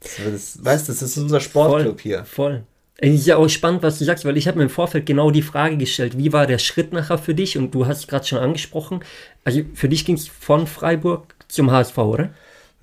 Das, 0.00 0.16
das, 0.24 0.64
weißt 0.64 0.88
du, 0.88 0.92
das 0.92 1.02
ist 1.02 1.16
unser 1.16 1.40
Sportclub 1.40 2.00
voll, 2.00 2.02
hier. 2.02 2.24
Voll. 2.24 2.64
Es 2.96 3.14
ist 3.14 3.26
ja 3.26 3.36
auch 3.36 3.48
spannend, 3.48 3.82
was 3.82 3.98
du 3.98 4.04
sagst, 4.04 4.24
weil 4.24 4.36
ich 4.36 4.46
habe 4.46 4.58
mir 4.58 4.64
im 4.64 4.70
Vorfeld 4.70 5.06
genau 5.06 5.30
die 5.30 5.42
Frage 5.42 5.76
gestellt, 5.76 6.18
wie 6.18 6.32
war 6.32 6.46
der 6.46 6.58
Schritt 6.58 6.92
nachher 6.92 7.18
für 7.18 7.34
dich? 7.34 7.58
Und 7.58 7.74
du 7.74 7.86
hast 7.86 7.98
es 7.98 8.06
gerade 8.06 8.24
schon 8.24 8.38
angesprochen. 8.38 9.00
Also 9.44 9.62
für 9.74 9.88
dich 9.88 10.04
ging 10.04 10.16
es 10.16 10.28
von 10.28 10.66
Freiburg 10.66 11.34
zum 11.48 11.70
HSV, 11.70 11.98
oder? 11.98 12.30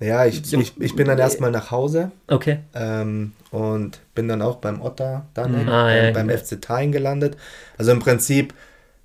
Ja, 0.00 0.24
ich, 0.24 0.50
ich, 0.52 0.80
ich 0.80 0.96
bin 0.96 1.06
dann 1.06 1.18
erstmal 1.18 1.50
nach 1.50 1.70
Hause 1.70 2.10
Okay. 2.26 2.60
ähm, 2.74 3.32
und 3.50 4.00
bin 4.14 4.28
dann 4.28 4.40
auch 4.40 4.56
beim 4.56 4.80
Otter 4.80 5.26
dann 5.34 5.68
Ah, 5.68 5.90
äh, 5.92 6.06
ja, 6.08 6.12
beim 6.12 6.30
ja. 6.30 6.38
FC 6.38 6.60
Thain 6.60 6.90
gelandet. 6.90 7.36
Also 7.76 7.92
im 7.92 7.98
Prinzip, 7.98 8.54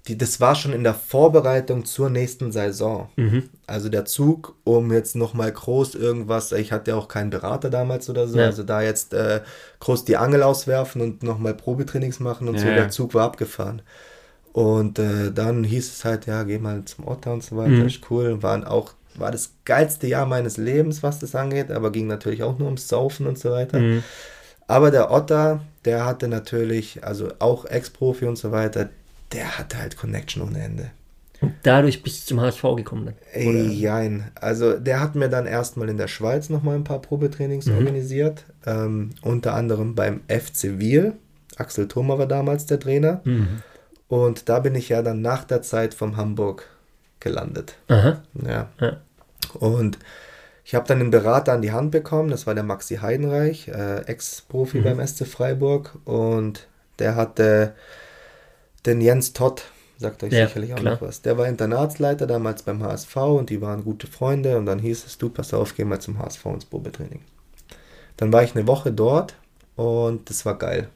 die, 0.08 0.18
das 0.18 0.40
war 0.40 0.56
schon 0.56 0.72
in 0.72 0.84
der 0.84 0.94
Vorbereitung 0.94 1.84
zur 1.84 2.10
nächsten 2.10 2.52
Saison. 2.54 3.10
Mhm. 3.18 3.50
Also 3.68 3.90
der 3.90 4.06
Zug, 4.06 4.56
um 4.64 4.94
jetzt 4.94 5.16
nochmal 5.18 5.52
groß 5.52 5.96
irgendwas, 5.96 6.52
ich 6.54 6.72
hatte 6.72 6.92
ja 6.92 6.98
auch 6.98 7.08
keinen 7.10 7.30
Berater 7.30 7.70
damals 7.70 8.10
oder 8.10 8.28
so, 8.30 8.38
Ja. 8.40 8.46
also 8.46 8.64
da 8.64 8.82
jetzt 8.82 9.14
äh, 9.14 9.42
groß 9.82 10.06
die 10.06 10.16
Angel 10.16 10.44
auswerfen 10.44 11.02
und 11.02 11.24
nochmal 11.24 11.56
Probetrainings 11.56 12.20
machen 12.22 12.48
und 12.48 12.58
so, 12.60 12.66
der. 12.68 12.90
Zug 12.90 13.14
war 13.16 13.26
abgefahren. 13.26 13.82
Und 14.54 15.00
äh, 15.00 15.32
dann 15.34 15.64
hieß 15.66 15.92
es 15.92 16.06
halt, 16.06 16.28
ja, 16.28 16.44
geh 16.44 16.58
mal 16.60 16.86
zum 16.86 17.06
Otter 17.08 17.34
und 17.34 17.44
so 17.44 17.58
weiter, 17.58 17.72
Mhm. 17.72 17.88
ist 17.88 18.00
cool. 18.10 18.42
Waren 18.42 18.64
auch, 18.64 18.94
war 19.20 19.32
das 19.32 19.52
geilste 19.66 20.08
Jahr 20.08 20.26
meines 20.26 20.58
Lebens, 20.58 21.04
was 21.04 21.20
das 21.20 21.36
angeht, 21.36 21.72
aber 21.72 21.92
ging 21.92 22.08
natürlich 22.08 22.44
auch 22.44 22.58
nur 22.58 22.68
ums 22.68 22.88
Saufen 22.88 23.28
und 23.28 23.38
so 23.38 23.52
weiter. 23.52 23.80
Mhm. 23.80 24.04
Aber 24.68 24.92
der 24.92 25.12
Otter, 25.12 25.62
der 25.86 26.06
hatte 26.06 26.28
natürlich, 26.28 27.04
also 27.04 27.30
auch 27.40 27.66
Ex-Profi 27.66 28.26
und 28.26 28.38
so 28.38 28.52
weiter, 28.52 28.90
der 29.32 29.58
hatte 29.58 29.78
halt 29.78 29.98
Connection 29.98 30.42
ohne 30.42 30.64
Ende. 30.64 30.92
Und 31.42 31.54
dadurch 31.64 32.02
bist 32.02 32.24
du 32.24 32.30
zum 32.30 32.42
HSV 32.42 32.64
gekommen. 32.76 33.06
Dann. 33.06 33.16
Ey, 33.34 33.68
jein. 33.68 34.32
Also 34.36 34.80
der 34.80 35.02
hat 35.02 35.16
mir 35.16 35.30
dann 35.30 35.46
erstmal 35.46 35.90
in 35.90 35.98
der 35.98 36.08
Schweiz 36.08 36.50
nochmal 36.50 36.76
ein 36.76 36.84
paar 36.84 37.02
Probetrainings 37.02 37.70
organisiert. 37.70 38.46
Ähm, 38.66 39.12
unter 39.22 39.54
anderem 39.54 39.96
beim 39.96 40.22
FC 40.28 40.80
Wiel. 40.80 41.14
Axel 41.58 41.88
Thoma 41.88 42.18
war 42.18 42.28
damals 42.28 42.66
der 42.66 42.80
Trainer. 42.80 43.22
Mhm. 43.26 43.62
Und 44.08 44.50
da 44.50 44.60
bin 44.60 44.76
ich 44.76 44.90
ja 44.90 45.02
dann 45.02 45.22
nach 45.22 45.44
der 45.44 45.62
Zeit 45.62 45.94
vom 45.94 46.18
Hamburg 46.18 46.68
gelandet. 47.20 47.76
Aha. 47.88 48.22
Ja. 48.46 48.70
Ja. 48.80 48.98
Und 49.56 49.98
ich 50.64 50.74
habe 50.76 50.88
dann 50.88 51.00
einen 51.00 51.12
Berater 51.12 51.54
an 51.54 51.62
die 51.62 51.72
Hand 51.72 51.92
bekommen, 51.92 52.30
das 52.30 52.48
war 52.48 52.56
der 52.56 52.64
Maxi 52.64 52.98
Heidenreich, 52.98 53.68
äh, 53.68 54.02
Ex-Profi 54.08 54.82
beim 54.82 55.00
SC 55.06 55.26
Freiburg. 55.26 55.98
Und 56.06 56.68
der 57.00 57.16
hatte 57.16 57.74
den 58.86 59.02
Jens 59.02 59.34
Todd, 59.34 59.64
sagt 59.98 60.24
euch 60.24 60.34
Ja, 60.34 60.48
sicherlich 60.48 60.74
auch 60.74 60.80
klar. 60.80 60.94
noch 60.96 61.02
was. 61.02 61.22
Der 61.22 61.38
war 61.38 61.48
Internatsleiter 61.48 62.26
damals 62.26 62.64
beim 62.64 62.82
HSV 62.82 63.16
und 63.16 63.50
die 63.50 63.62
waren 63.62 63.84
gute 63.84 64.08
Freunde. 64.08 64.58
Und 64.58 64.66
dann 64.66 64.80
hieß 64.80 65.06
es, 65.06 65.18
du, 65.18 65.30
pass 65.30 65.54
auf, 65.54 65.76
geh 65.76 65.86
mal 65.86 66.00
zum 66.00 66.18
HSV 66.18 66.46
ins 66.48 66.66
Probetraining. 66.66 67.22
Dann 68.18 68.34
war 68.34 68.44
ich 68.44 68.56
eine 68.56 68.66
Woche 68.68 68.92
dort 68.92 69.36
und 69.76 70.30
das 70.30 70.46
war 70.46 70.58
geil. 70.58 70.88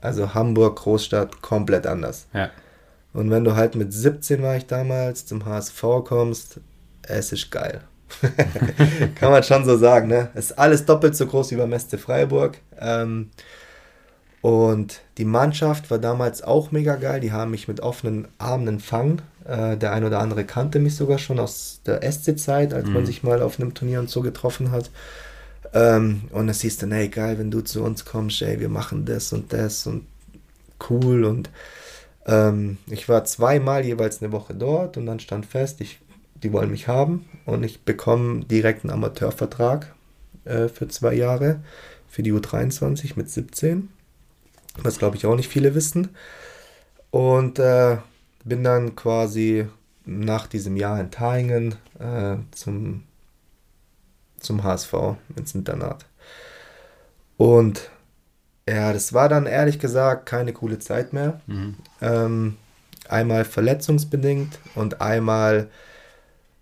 Also 0.00 0.34
Hamburg, 0.34 0.76
Großstadt, 0.76 1.42
komplett 1.42 1.86
anders. 1.86 2.26
Ja. 2.32 2.50
Und 3.12 3.30
wenn 3.30 3.44
du 3.44 3.56
halt 3.56 3.74
mit 3.74 3.92
17 3.92 4.42
war 4.42 4.56
ich 4.56 4.66
damals 4.66 5.26
zum 5.26 5.44
HSV 5.44 5.82
kommst, 6.04 6.60
es 7.08 7.32
ist 7.32 7.50
geil. 7.50 7.82
Kann 9.16 9.30
man 9.30 9.42
schon 9.42 9.64
so 9.64 9.76
sagen, 9.76 10.08
ne? 10.08 10.30
Es 10.34 10.46
ist 10.46 10.58
alles 10.58 10.84
doppelt 10.84 11.14
so 11.14 11.26
groß 11.26 11.50
wie 11.50 11.56
beim 11.56 11.78
SC 11.78 11.98
Freiburg. 11.98 12.58
Ähm, 12.78 13.30
und 14.40 15.00
die 15.18 15.24
Mannschaft 15.24 15.90
war 15.90 15.98
damals 15.98 16.42
auch 16.42 16.70
mega 16.70 16.96
geil. 16.96 17.20
Die 17.20 17.32
haben 17.32 17.50
mich 17.50 17.68
mit 17.68 17.80
offenen 17.80 18.28
Armen 18.38 18.68
empfangen. 18.68 19.22
Äh, 19.44 19.76
der 19.76 19.92
ein 19.92 20.04
oder 20.04 20.20
andere 20.20 20.44
kannte 20.44 20.78
mich 20.78 20.94
sogar 20.94 21.18
schon 21.18 21.40
aus 21.40 21.80
der 21.86 22.02
SC-Zeit, 22.02 22.72
als 22.72 22.88
man 22.88 23.04
sich 23.04 23.22
mal 23.22 23.42
auf 23.42 23.58
einem 23.58 23.74
Turnier 23.74 23.98
und 23.98 24.10
so 24.10 24.20
getroffen 24.20 24.70
hat. 24.70 24.90
Ähm, 25.74 26.22
und 26.30 26.48
es 26.48 26.60
hieß 26.62 26.78
dann, 26.78 26.92
hey, 26.92 27.08
geil, 27.08 27.38
wenn 27.38 27.50
du 27.50 27.60
zu 27.60 27.82
uns 27.82 28.04
kommst, 28.04 28.42
ey, 28.42 28.60
wir 28.60 28.68
machen 28.68 29.04
das 29.04 29.32
und 29.32 29.52
das 29.52 29.86
und 29.86 30.06
cool. 30.88 31.24
Und 31.24 31.50
ähm, 32.26 32.78
ich 32.86 33.08
war 33.08 33.24
zweimal 33.24 33.84
jeweils 33.84 34.22
eine 34.22 34.32
Woche 34.32 34.54
dort 34.54 34.96
und 34.96 35.06
dann 35.06 35.20
stand 35.20 35.46
fest, 35.46 35.80
ich, 35.80 35.98
die 36.42 36.52
wollen 36.52 36.70
mich 36.70 36.88
haben 36.88 37.26
und 37.46 37.64
ich 37.64 37.82
bekomme 37.82 38.44
direkt 38.44 38.84
einen 38.84 38.92
Amateurvertrag 38.92 39.94
äh, 40.44 40.68
für 40.68 40.88
zwei 40.88 41.14
Jahre 41.14 41.60
für 42.08 42.22
die 42.22 42.32
U23 42.32 43.12
mit 43.16 43.30
17, 43.30 43.88
was 44.82 44.98
glaube 44.98 45.16
ich 45.16 45.26
auch 45.26 45.36
nicht 45.36 45.48
viele 45.48 45.74
wissen. 45.74 46.08
Und 47.10 47.58
äh, 47.58 47.98
bin 48.44 48.64
dann 48.64 48.96
quasi 48.96 49.66
nach 50.04 50.46
diesem 50.46 50.76
Jahr 50.76 51.00
in 51.00 51.10
Thaingen 51.10 51.74
äh, 51.98 52.36
zum, 52.52 53.04
zum 54.40 54.62
HSV 54.62 54.92
ins 55.36 55.54
Internat. 55.54 56.06
Und 57.36 57.90
ja, 58.68 58.92
das 58.92 59.12
war 59.12 59.28
dann 59.28 59.46
ehrlich 59.46 59.78
gesagt 59.78 60.26
keine 60.26 60.52
coole 60.52 60.78
Zeit 60.78 61.12
mehr. 61.12 61.40
Mhm. 61.46 61.76
Ähm, 62.00 62.56
einmal 63.08 63.44
verletzungsbedingt 63.44 64.58
und 64.74 65.00
einmal, 65.00 65.68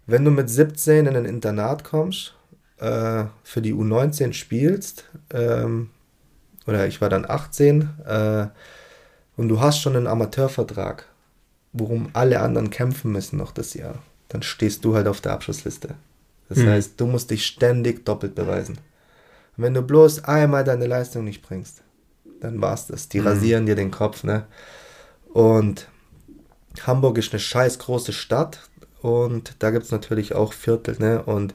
wenn 0.07 0.25
du 0.25 0.31
mit 0.31 0.49
17 0.49 1.07
in 1.07 1.17
ein 1.17 1.25
Internat 1.25 1.85
kommst, 1.85 2.35
äh, 2.79 3.25
für 3.43 3.63
die 3.63 3.75
U19 3.75 4.33
spielst 4.33 5.05
ähm, 5.33 5.91
oder 6.67 6.87
ich 6.87 7.01
war 7.01 7.09
dann 7.09 7.29
18 7.29 7.89
äh, 8.07 8.47
und 9.37 9.49
du 9.49 9.61
hast 9.61 9.81
schon 9.81 9.97
einen 9.97 10.07
Amateurvertrag, 10.07 11.07
worum 11.73 12.11
alle 12.13 12.41
anderen 12.41 12.71
kämpfen 12.71 13.13
müssen 13.13 13.37
noch 13.37 13.53
das 13.53 13.75
Jahr, 13.75 14.03
dann 14.29 14.43
stehst 14.43 14.85
du 14.85 14.95
halt 14.95 15.09
auf 15.09 15.21
der 15.21 15.33
Abschlussliste. 15.33 15.95
Das 16.49 16.59
mhm. 16.59 16.69
heißt, 16.69 17.01
du 17.01 17.07
musst 17.07 17.31
dich 17.31 17.47
ständig 17.47 18.05
doppelt 18.05 18.35
beweisen. 18.35 18.79
Und 19.57 19.65
wenn 19.65 19.75
du 19.75 19.83
bloß 19.83 20.25
einmal 20.25 20.65
deine 20.65 20.87
Leistung 20.87 21.25
nicht 21.25 21.43
bringst, 21.43 21.83
dann 22.41 22.61
war's 22.61 22.87
das. 22.87 23.09
Die 23.09 23.21
mhm. 23.21 23.27
rasieren 23.27 23.67
dir 23.67 23.75
den 23.75 23.91
Kopf, 23.91 24.23
ne? 24.23 24.47
Und 25.33 25.89
Hamburg 26.87 27.19
ist 27.19 27.33
eine 27.33 27.41
scheiß 27.41 27.79
große 27.79 28.13
Stadt 28.13 28.61
und 29.03 29.55
da 29.61 29.71
gibt 29.71 29.85
es 29.85 29.91
natürlich 29.91 30.35
auch 30.35 30.53
Viertel, 30.53 30.97
ne? 30.99 31.23
Und 31.23 31.55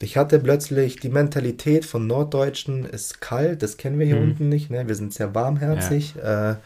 ich 0.00 0.16
hatte 0.16 0.40
plötzlich 0.40 0.96
die 0.96 1.10
Mentalität 1.10 1.84
von 1.84 2.06
Norddeutschen, 2.06 2.84
ist 2.84 3.20
kalt, 3.20 3.62
das 3.62 3.76
kennen 3.76 3.98
wir 3.98 4.06
hier 4.06 4.16
mhm. 4.16 4.30
unten 4.30 4.48
nicht, 4.48 4.70
ne? 4.70 4.88
Wir 4.88 4.94
sind 4.94 5.14
sehr 5.14 5.34
warmherzig. 5.34 6.14
Ja. 6.16 6.52
Äh, 6.52 6.56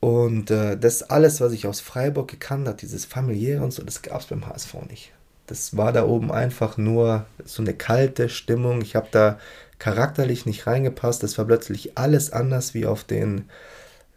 und 0.00 0.50
äh, 0.50 0.76
das 0.76 1.04
alles, 1.04 1.40
was 1.40 1.52
ich 1.52 1.68
aus 1.68 1.80
Freiburg 1.80 2.28
gekannt 2.28 2.66
habe, 2.66 2.76
dieses 2.76 3.04
familiäre 3.04 3.62
und 3.62 3.72
so, 3.72 3.84
das 3.84 4.02
gab 4.02 4.20
es 4.20 4.26
beim 4.26 4.48
HSV 4.48 4.74
nicht. 4.88 5.12
Das 5.46 5.76
war 5.76 5.92
da 5.92 6.04
oben 6.04 6.32
einfach 6.32 6.76
nur 6.76 7.26
so 7.44 7.62
eine 7.62 7.74
kalte 7.74 8.28
Stimmung. 8.28 8.82
Ich 8.82 8.96
habe 8.96 9.08
da 9.12 9.38
charakterlich 9.78 10.46
nicht 10.46 10.66
reingepasst. 10.66 11.22
Das 11.22 11.38
war 11.38 11.44
plötzlich 11.44 11.98
alles 11.98 12.32
anders 12.32 12.74
wie 12.74 12.86
auf 12.86 13.04
den 13.04 13.48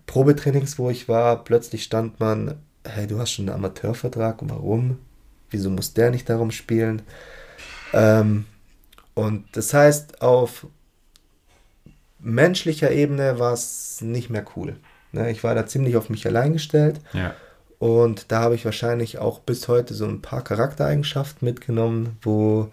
Probetrainings, 0.08 0.80
wo 0.80 0.90
ich 0.90 1.08
war. 1.08 1.44
Plötzlich 1.44 1.84
stand 1.84 2.20
man, 2.20 2.56
hey, 2.86 3.08
du 3.08 3.20
hast 3.20 3.32
schon 3.32 3.50
einen 3.50 3.56
Amateurvertrag, 3.56 4.38
warum? 4.42 5.00
Wieso 5.50 5.70
muss 5.70 5.94
der 5.94 6.12
nicht 6.12 6.30
darum 6.30 6.52
spielen? 6.52 7.02
Ähm, 7.94 8.46
und 9.14 9.46
das 9.54 9.74
heißt, 9.74 10.22
auf 10.22 10.68
menschlicher 12.20 12.92
Ebene 12.92 13.40
war 13.40 13.54
es 13.54 14.02
nicht 14.02 14.30
mehr 14.30 14.46
cool. 14.56 14.76
Ne? 15.12 15.32
Ich 15.32 15.44
war 15.44 15.56
da 15.56 15.66
ziemlich 15.66 15.96
auf 15.96 16.10
mich 16.10 16.26
allein 16.28 16.54
gestellt. 16.54 17.00
Ja. 17.14 17.34
Und 17.80 18.32
da 18.32 18.42
habe 18.42 18.56
ich 18.56 18.66
wahrscheinlich 18.66 19.20
auch 19.20 19.40
bis 19.40 19.68
heute 19.68 19.94
so 19.94 20.06
ein 20.06 20.22
paar 20.22 20.44
Charaktereigenschaften 20.44 21.46
mitgenommen, 21.46 22.18
wo 22.22 22.72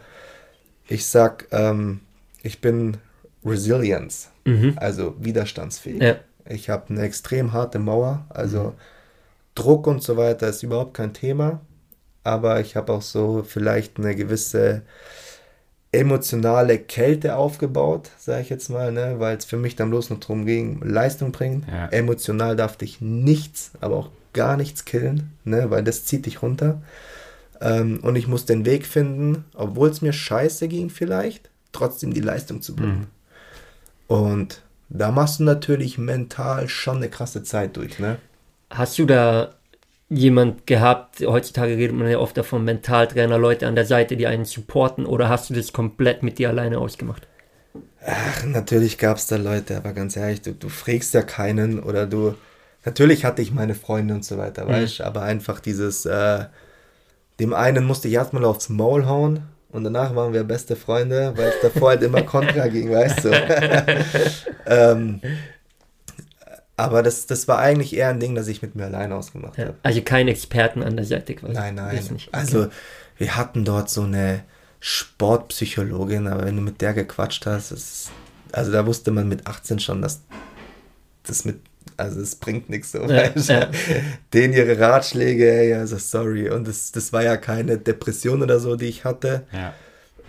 ich 0.89 1.07
sag, 1.07 1.47
ähm, 1.51 2.01
ich 2.43 2.61
bin 2.61 2.97
Resilience, 3.45 4.31
mhm. 4.45 4.75
also 4.77 5.15
widerstandsfähig. 5.19 6.03
Ja. 6.03 6.17
Ich 6.49 6.71
habe 6.71 6.91
eine 6.91 7.03
extrem 7.03 7.53
harte 7.53 7.79
Mauer, 7.79 8.25
also 8.29 8.63
mhm. 8.63 8.73
Druck 9.55 9.87
und 9.87 10.03
so 10.03 10.17
weiter 10.17 10.49
ist 10.49 10.63
überhaupt 10.63 10.95
kein 10.95 11.13
Thema, 11.13 11.61
aber 12.25 12.61
ich 12.61 12.77
habe 12.77 12.93
auch 12.93 13.03
so 13.03 13.43
vielleicht 13.47 13.99
eine 13.99 14.15
gewisse 14.15 14.83
emotionale 15.93 16.79
Kälte 16.79 17.37
aufgebaut, 17.37 18.11
sage 18.19 18.41
ich 18.41 18.49
jetzt 18.49 18.71
mal, 18.71 18.93
ne? 18.93 19.17
weil 19.19 19.37
es 19.37 19.45
für 19.45 19.59
mich 19.59 19.77
dann 19.77 19.91
bloß 19.91 20.09
noch 20.09 20.21
darum 20.21 20.47
ging, 20.47 20.81
Leistung 20.83 21.33
bringen. 21.33 21.67
Ja. 21.71 21.89
Emotional 21.89 22.57
darf 22.57 22.79
dich 22.79 23.03
nichts, 23.03 23.73
aber 23.81 23.97
auch 23.97 24.11
gar 24.33 24.57
nichts 24.57 24.87
killen, 24.87 25.37
ne? 25.45 25.71
weil 25.71 25.85
das 25.85 26.07
zieht 26.07 26.25
dich 26.25 26.41
runter. 26.41 26.81
Ähm, 27.61 28.01
und 28.03 28.17
ich 28.17 28.27
muss 28.27 28.47
den 28.47 28.65
Weg 28.65 28.87
finden, 28.87 29.45
obwohl 29.55 29.91
es 29.91 30.01
mir 30.01 30.15
scheiße 30.15 30.67
ging 30.69 30.89
vielleicht, 30.89 31.51
trotzdem 31.73 32.15
die 32.15 32.21
Leistung 32.21 32.63
zu 32.63 32.75
bringen. 32.75 33.09
Mhm. 34.09 34.17
Und 34.17 34.63
da 34.89 35.11
machst 35.11 35.41
du 35.41 35.45
natürlich 35.45 35.99
mental 35.99 36.69
schon 36.69 36.97
eine 36.97 37.11
krasse 37.11 37.43
Zeit 37.43 37.77
durch. 37.77 37.99
Ne? 37.99 38.17
Hast 38.73 38.99
du 38.99 39.05
da 39.05 39.55
jemand 40.09 40.67
gehabt, 40.67 41.21
heutzutage 41.21 41.77
redet 41.77 41.97
man 41.97 42.09
ja 42.09 42.19
oft 42.19 42.37
davon, 42.37 42.65
Mentaltrainer, 42.65 43.39
Leute 43.39 43.67
an 43.67 43.75
der 43.75 43.87
Seite, 43.87 44.17
die 44.17 44.27
einen 44.27 44.45
supporten, 44.45 45.07
oder 45.07 45.29
hast 45.29 45.51
du 45.51 45.55
das 45.55 45.73
komplett 45.73 46.23
mit 46.23 46.39
dir 46.39 46.49
alleine 46.49 46.79
ausgemacht? 46.79 47.27
Ach, 48.05 48.45
natürlich 48.45 48.99
gab 48.99 49.17
es 49.17 49.27
da 49.27 49.37
Leute, 49.37 49.77
aber 49.77 49.93
ganz 49.93 50.17
ehrlich, 50.17 50.43
du, 50.43 50.53
du 50.53 50.69
fragst 50.69 51.15
ja 51.15 51.23
keinen 51.23 51.81
oder 51.81 52.07
du. 52.07 52.35
Natürlich 52.85 53.25
hatte 53.25 53.43
ich 53.43 53.53
meine 53.53 53.75
Freunde 53.75 54.15
und 54.15 54.25
so 54.25 54.39
weiter, 54.39 54.65
mhm. 54.65 54.71
weißt 54.71 54.99
du, 54.99 55.05
aber 55.05 55.23
einfach 55.23 55.61
dieses, 55.61 56.05
äh, 56.05 56.47
dem 57.39 57.55
einen 57.55 57.85
musste 57.85 58.09
ich 58.09 58.15
erstmal 58.15 58.45
aufs 58.45 58.69
Maul 58.69 59.07
hauen 59.07 59.45
und 59.71 59.85
danach 59.85 60.15
waren 60.15 60.33
wir 60.33 60.45
beste 60.45 60.77
Freunde, 60.77 61.33
weil 61.37 61.49
es 61.49 61.61
davor 61.63 61.91
halt 61.91 62.03
immer 62.03 62.23
Kontra 62.25 62.69
ging, 62.69 62.91
weißt 62.91 63.25
du. 63.25 63.31
ähm, 64.67 65.21
aber 66.83 67.03
das, 67.03 67.27
das 67.27 67.49
war 67.49 67.59
eigentlich 67.59 67.95
eher 67.97 68.09
ein 68.09 68.21
Ding, 68.21 68.35
das 68.35 68.49
ich 68.49 68.63
mit 68.63 68.75
mir 68.75 68.85
alleine 68.85 69.15
ausgemacht 69.15 69.59
ja, 69.59 69.67
habe. 69.67 69.77
Also 69.83 70.03
kein 70.03 70.29
Experten 70.29 70.83
an 70.83 70.97
der 70.97 71.07
Seite 71.07 71.35
quasi. 71.35 71.55
Nein, 71.55 71.77
nein. 71.77 72.01
Also 72.33 72.69
wir 73.17 73.37
hatten 73.37 73.65
dort 73.65 73.89
so 73.91 74.03
eine 74.03 74.43
Sportpsychologin, 74.81 76.27
aber 76.27 76.47
wenn 76.47 76.57
du 76.57 76.63
mit 76.63 76.81
der 76.81 76.93
gequatscht 76.93 77.47
hast, 77.47 77.71
ist, 77.71 78.11
also 78.51 78.73
da 78.73 78.85
wusste 78.85 79.13
man 79.13 79.29
mit 79.29 79.47
18 79.47 79.79
schon, 79.79 80.03
dass 80.03 80.23
das 81.23 81.45
mit, 81.45 81.61
also 81.97 82.21
es 82.21 82.35
bringt 82.35 82.69
nichts 82.69 82.93
so. 82.93 82.99
Ja, 83.05 83.31
ja. 83.35 83.71
Denen 84.35 84.55
ihre 84.55 84.79
Ratschläge, 84.79 85.51
ey, 85.51 85.75
also 85.75 85.99
sorry. 85.99 86.51
Und 86.51 86.67
das, 86.67 86.91
das 86.91 87.13
war 87.13 87.23
ja 87.23 87.37
keine 87.37 87.79
Depression 87.79 88.43
oder 88.43 88.59
so, 88.59 88.75
die 88.75 88.87
ich 88.87 89.05
hatte, 89.05 89.47
ja. 89.53 89.73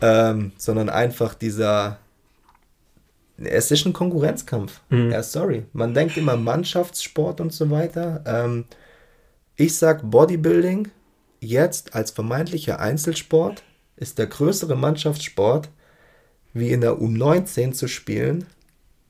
ähm, 0.01 0.51
sondern 0.57 0.89
einfach 0.89 1.33
dieser 1.33 1.97
es 3.37 3.71
ist 3.71 3.85
ein 3.85 3.93
Konkurrenzkampf. 3.93 4.81
Mhm. 4.89 5.11
Ja, 5.11 5.23
sorry. 5.23 5.63
Man 5.73 5.93
denkt 5.93 6.17
immer 6.17 6.37
Mannschaftssport 6.37 7.41
und 7.41 7.51
so 7.51 7.69
weiter. 7.69 8.23
Ähm, 8.25 8.65
ich 9.55 9.77
sag 9.77 10.09
Bodybuilding 10.09 10.89
jetzt 11.39 11.95
als 11.95 12.11
vermeintlicher 12.11 12.79
Einzelsport 12.79 13.63
ist 13.95 14.17
der 14.17 14.27
größere 14.27 14.75
Mannschaftssport, 14.75 15.69
wie 16.53 16.69
in 16.69 16.81
der 16.81 16.93
U19 16.93 17.73
zu 17.73 17.87
spielen, 17.87 18.45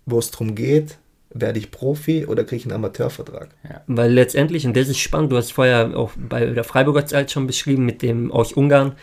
wo 0.05 0.19
es 0.19 0.31
darum 0.31 0.55
geht, 0.55 0.97
werde 1.29 1.59
ich 1.59 1.71
Profi 1.71 2.25
oder 2.25 2.43
kriege 2.43 2.57
ich 2.57 2.65
einen 2.65 2.75
Amateurvertrag. 2.75 3.49
Ja. 3.63 3.81
Weil 3.87 4.11
letztendlich, 4.11 4.65
und 4.65 4.77
das 4.77 4.87
ist 4.87 4.99
spannend, 4.99 5.31
du 5.31 5.37
hast 5.37 5.51
vorher 5.51 5.97
auch 5.97 6.11
bei 6.15 6.45
der 6.45 6.63
Freiburger 6.63 7.05
Zeit 7.05 7.31
schon 7.31 7.47
beschrieben, 7.47 7.85
mit 7.85 8.01
dem 8.01 8.31
aus 8.31 8.53
Ungarn, 8.53 8.93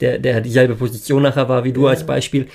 der, 0.00 0.18
der 0.18 0.40
dieselbe 0.40 0.76
Position 0.76 1.22
nachher 1.22 1.48
war 1.48 1.64
wie 1.64 1.72
du 1.72 1.84
ja. 1.84 1.90
als 1.90 2.04
Beispiel 2.04 2.48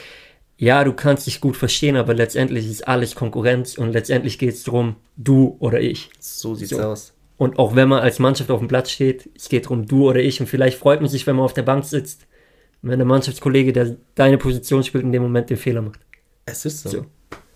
ja, 0.63 0.85
du 0.85 0.93
kannst 0.93 1.27
dich 1.27 1.41
gut 1.41 1.57
verstehen, 1.57 1.97
aber 1.97 2.13
letztendlich 2.13 2.69
ist 2.69 2.87
alles 2.87 3.15
Konkurrenz 3.15 3.77
und 3.77 3.91
letztendlich 3.91 4.39
geht 4.39 4.53
es 4.53 4.63
darum, 4.63 4.95
du 5.17 5.57
oder 5.59 5.81
ich. 5.81 6.09
So 6.21 6.55
sieht's 6.55 6.71
so. 6.71 6.79
aus. 6.79 7.11
Und 7.35 7.59
auch 7.59 7.75
wenn 7.75 7.89
man 7.89 8.01
als 8.01 8.17
Mannschaft 8.19 8.49
auf 8.49 8.59
dem 8.59 8.69
Platz 8.69 8.91
steht, 8.91 9.29
es 9.35 9.49
geht 9.49 9.65
darum, 9.65 9.85
du 9.85 10.09
oder 10.09 10.21
ich. 10.21 10.39
Und 10.39 10.47
vielleicht 10.47 10.77
freut 10.77 11.01
man 11.01 11.09
sich, 11.09 11.27
wenn 11.27 11.35
man 11.35 11.43
auf 11.43 11.53
der 11.53 11.63
Bank 11.63 11.83
sitzt, 11.83 12.27
wenn 12.81 12.97
der 12.97 13.05
Mannschaftskollege, 13.05 13.73
der 13.73 13.97
deine 14.15 14.37
Position 14.37 14.85
spielt, 14.85 15.03
in 15.03 15.11
dem 15.11 15.23
Moment 15.23 15.49
den 15.49 15.57
Fehler 15.57 15.81
macht. 15.81 15.99
Es 16.45 16.63
ist 16.63 16.83
so. 16.83 16.89
so. 16.89 17.05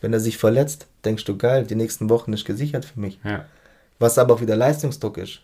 Wenn 0.02 0.12
er 0.12 0.20
sich 0.20 0.38
verletzt, 0.38 0.88
denkst 1.06 1.24
du, 1.24 1.38
geil, 1.38 1.66
die 1.66 1.76
nächsten 1.76 2.10
Wochen 2.10 2.34
ist 2.34 2.44
gesichert 2.44 2.84
für 2.84 3.00
mich. 3.00 3.20
Ja. 3.24 3.46
Was 4.00 4.18
aber 4.18 4.34
auch 4.34 4.42
wieder 4.42 4.58
Leistungsdruck 4.58 5.18
ist. 5.18 5.42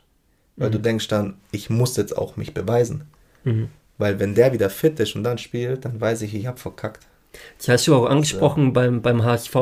Weil 0.58 0.68
mhm. 0.68 0.74
du 0.74 0.80
denkst 0.80 1.08
dann, 1.08 1.36
ich 1.52 1.70
muss 1.70 1.96
jetzt 1.96 2.18
auch 2.18 2.36
mich 2.36 2.54
beweisen. 2.54 3.06
Mhm. 3.46 3.70
Weil 3.98 4.20
wenn 4.20 4.36
der 4.36 4.52
wieder 4.52 4.70
fit 4.70 5.00
ist 5.00 5.16
und 5.16 5.24
dann 5.24 5.38
spielt, 5.38 5.86
dann 5.86 6.02
weiß 6.02 6.24
ich, 6.24 6.36
ich 6.36 6.46
habe 6.46 6.60
verkackt. 6.60 7.08
Das 7.58 7.68
hast 7.68 7.88
du 7.88 7.96
auch 7.96 8.06
angesprochen 8.06 8.66
ja. 8.66 8.72
beim, 8.72 9.02
beim 9.02 9.24
HSV. 9.24 9.56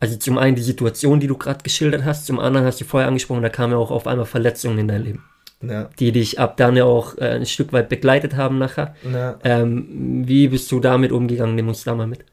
Also 0.00 0.16
zum 0.16 0.38
einen 0.38 0.56
die 0.56 0.62
Situation, 0.62 1.20
die 1.20 1.26
du 1.26 1.36
gerade 1.36 1.62
geschildert 1.62 2.04
hast, 2.04 2.26
zum 2.26 2.38
anderen 2.38 2.66
hast 2.66 2.80
du 2.80 2.84
vorher 2.84 3.08
angesprochen, 3.08 3.42
da 3.42 3.48
kamen 3.48 3.72
ja 3.72 3.78
auch 3.78 3.90
auf 3.90 4.06
einmal 4.06 4.26
Verletzungen 4.26 4.78
in 4.78 4.88
dein 4.88 5.02
Leben. 5.02 5.24
Ja. 5.62 5.88
Die 5.98 6.12
dich 6.12 6.38
ab 6.38 6.56
dann 6.56 6.76
ja 6.76 6.84
auch 6.84 7.16
äh, 7.18 7.30
ein 7.30 7.46
Stück 7.46 7.72
weit 7.72 7.88
begleitet 7.88 8.36
haben 8.36 8.58
nachher. 8.58 8.94
Ja. 9.10 9.38
Ähm, 9.44 10.24
wie 10.26 10.48
bist 10.48 10.70
du 10.72 10.80
damit 10.80 11.12
umgegangen? 11.12 11.54
Nimm 11.54 11.68
uns 11.68 11.84
da 11.84 11.94
mal 11.94 12.06
mit. 12.06 12.24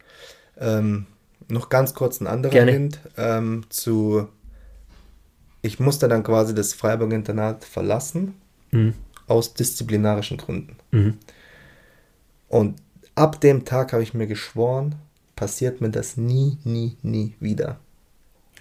Ähm, 0.60 1.06
noch 1.48 1.70
ganz 1.70 1.94
kurz 1.94 2.20
ein 2.20 2.28
anderer 2.28 2.52
Gerne. 2.52 2.72
Hint 2.72 3.00
ähm, 3.18 3.64
zu. 3.70 4.28
Ich 5.62 5.80
musste 5.80 6.08
dann 6.08 6.24
quasi 6.24 6.56
das 6.56 6.74
Freiburg-Internat 6.74 7.64
verlassen, 7.64 8.34
mhm. 8.72 8.96
aus 9.28 9.54
disziplinarischen 9.54 10.38
Gründen. 10.38 10.76
Mhm. 10.92 11.18
Und 12.48 12.82
ab 13.16 13.41
dem 13.41 13.66
Tag 13.66 13.93
habe 13.93 14.03
ich 14.03 14.14
mir 14.14 14.28
geschworen, 14.28 14.95
passiert 15.36 15.82
mir 15.82 15.89
das 15.89 16.18
nie, 16.18 16.57
nie, 16.64 16.97
nie 17.01 17.36
wieder. 17.39 17.80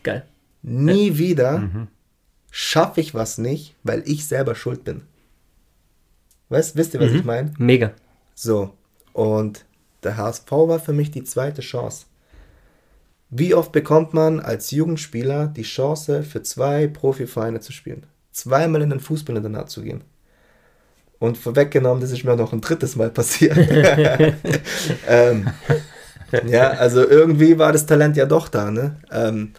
Geil. 0.03 0.27
Nie 0.63 1.09
ja. 1.09 1.19
wieder 1.19 1.59
mhm. 1.59 1.89
schaffe 2.51 3.01
ich 3.01 3.15
was 3.15 3.39
nicht, 3.39 3.75
weil 3.83 4.03
ich 4.07 4.27
selber 4.27 4.55
schuld 4.55 4.85
bin. 4.85 5.03
Weißt, 6.49 6.77
wisst 6.77 6.95
ihr, 6.95 7.01
was 7.01 7.11
mhm. 7.11 7.17
ich 7.17 7.25
meine? 7.25 7.55
Mega. 7.59 7.93
So, 8.35 8.75
und 9.13 9.65
der 10.03 10.17
HSV 10.17 10.51
war 10.51 10.81
für 10.81 10.93
mich 10.93 11.11
die 11.11 11.25
zweite 11.25 11.63
Chance. 11.63 12.07
Wie 13.29 13.55
oft 13.55 13.71
bekommt 13.71 14.13
man 14.13 14.41
als 14.41 14.73
Jugendspieler 14.73 15.47
die 15.47 15.63
Chance, 15.63 16.25
für 16.25 16.43
zwei 16.43 16.89
Profivereine 16.89 17.61
zu 17.61 17.73
spielen? 17.73 18.07
Zweimal 18.33 18.83
in 18.83 18.91
den 18.91 19.01
Fußballinternat 19.01 19.71
zu 19.71 19.83
gehen. 19.83 20.03
Und 21.21 21.37
vorweggenommen, 21.37 22.01
das 22.01 22.11
ist 22.11 22.25
mir 22.25 22.35
noch 22.35 22.53
ein 22.53 22.63
drittes 22.63 22.97
Mal 22.97 23.11
passiert. 23.11 23.57
ähm, 25.07 25.47
ja, 26.47 26.71
also 26.71 27.07
irgendwie 27.07 27.59
war 27.59 27.73
das 27.73 27.87
Talent 27.87 28.17
ja 28.17 28.25
doch 28.25 28.49
da. 28.49 28.71
Ne? 28.71 28.97
Ähm, 29.13 29.53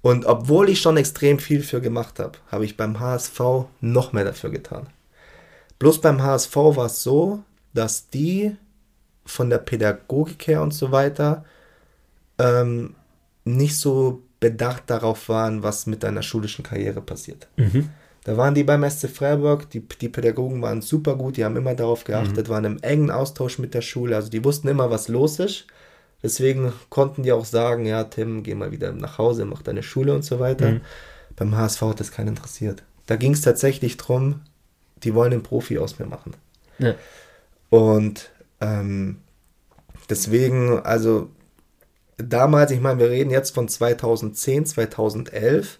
und 0.00 0.24
obwohl 0.24 0.70
ich 0.70 0.80
schon 0.80 0.96
extrem 0.96 1.38
viel 1.38 1.62
für 1.62 1.82
gemacht 1.82 2.18
habe, 2.18 2.38
habe 2.50 2.64
ich 2.64 2.78
beim 2.78 2.98
HSV 2.98 3.38
noch 3.82 4.14
mehr 4.14 4.24
dafür 4.24 4.48
getan. 4.48 4.86
Bloß 5.78 6.00
beim 6.00 6.22
HSV 6.22 6.56
war 6.56 6.86
es 6.86 7.02
so, 7.02 7.42
dass 7.74 8.08
die 8.08 8.56
von 9.26 9.50
der 9.50 9.58
Pädagogik 9.58 10.48
her 10.48 10.62
und 10.62 10.72
so 10.72 10.90
weiter 10.90 11.44
ähm, 12.38 12.94
nicht 13.44 13.76
so 13.76 14.22
bedacht 14.40 14.84
darauf 14.86 15.28
waren, 15.28 15.62
was 15.62 15.86
mit 15.86 16.02
deiner 16.02 16.22
schulischen 16.22 16.64
Karriere 16.64 17.02
passiert. 17.02 17.46
Mhm. 17.56 17.90
Da 18.24 18.36
waren 18.36 18.54
die 18.54 18.64
beim 18.64 18.88
SC 18.88 19.08
Freiburg, 19.08 19.70
die, 19.70 19.80
die 19.80 20.08
Pädagogen 20.08 20.60
waren 20.60 20.82
super 20.82 21.16
gut, 21.16 21.36
die 21.36 21.44
haben 21.44 21.56
immer 21.56 21.74
darauf 21.74 22.04
geachtet, 22.04 22.48
mhm. 22.48 22.52
waren 22.52 22.64
im 22.64 22.78
engen 22.82 23.10
Austausch 23.10 23.58
mit 23.58 23.74
der 23.74 23.80
Schule, 23.80 24.16
also 24.16 24.28
die 24.28 24.44
wussten 24.44 24.68
immer, 24.68 24.90
was 24.90 25.08
los 25.08 25.38
ist. 25.38 25.66
Deswegen 26.22 26.72
konnten 26.90 27.22
die 27.22 27.32
auch 27.32 27.44
sagen, 27.44 27.86
ja, 27.86 28.04
Tim, 28.04 28.42
geh 28.42 28.54
mal 28.54 28.72
wieder 28.72 28.92
nach 28.92 29.18
Hause, 29.18 29.44
mach 29.44 29.62
deine 29.62 29.82
Schule 29.82 30.14
und 30.14 30.24
so 30.24 30.40
weiter. 30.40 30.72
Mhm. 30.72 30.80
Beim 31.36 31.56
HSV 31.56 31.80
hat 31.82 32.00
das 32.00 32.10
keinen 32.10 32.28
interessiert. 32.28 32.82
Da 33.06 33.16
ging 33.16 33.32
es 33.32 33.40
tatsächlich 33.40 33.96
darum, 33.96 34.40
die 35.04 35.14
wollen 35.14 35.30
den 35.30 35.42
Profi 35.42 35.78
aus 35.78 35.98
mir 35.98 36.06
machen. 36.06 36.34
Ja. 36.78 36.94
Und 37.70 38.30
ähm, 38.60 39.18
deswegen, 40.10 40.80
also 40.80 41.30
damals, 42.16 42.72
ich 42.72 42.80
meine, 42.80 42.98
wir 42.98 43.10
reden 43.10 43.30
jetzt 43.30 43.54
von 43.54 43.68
2010, 43.68 44.66
2011, 44.66 45.78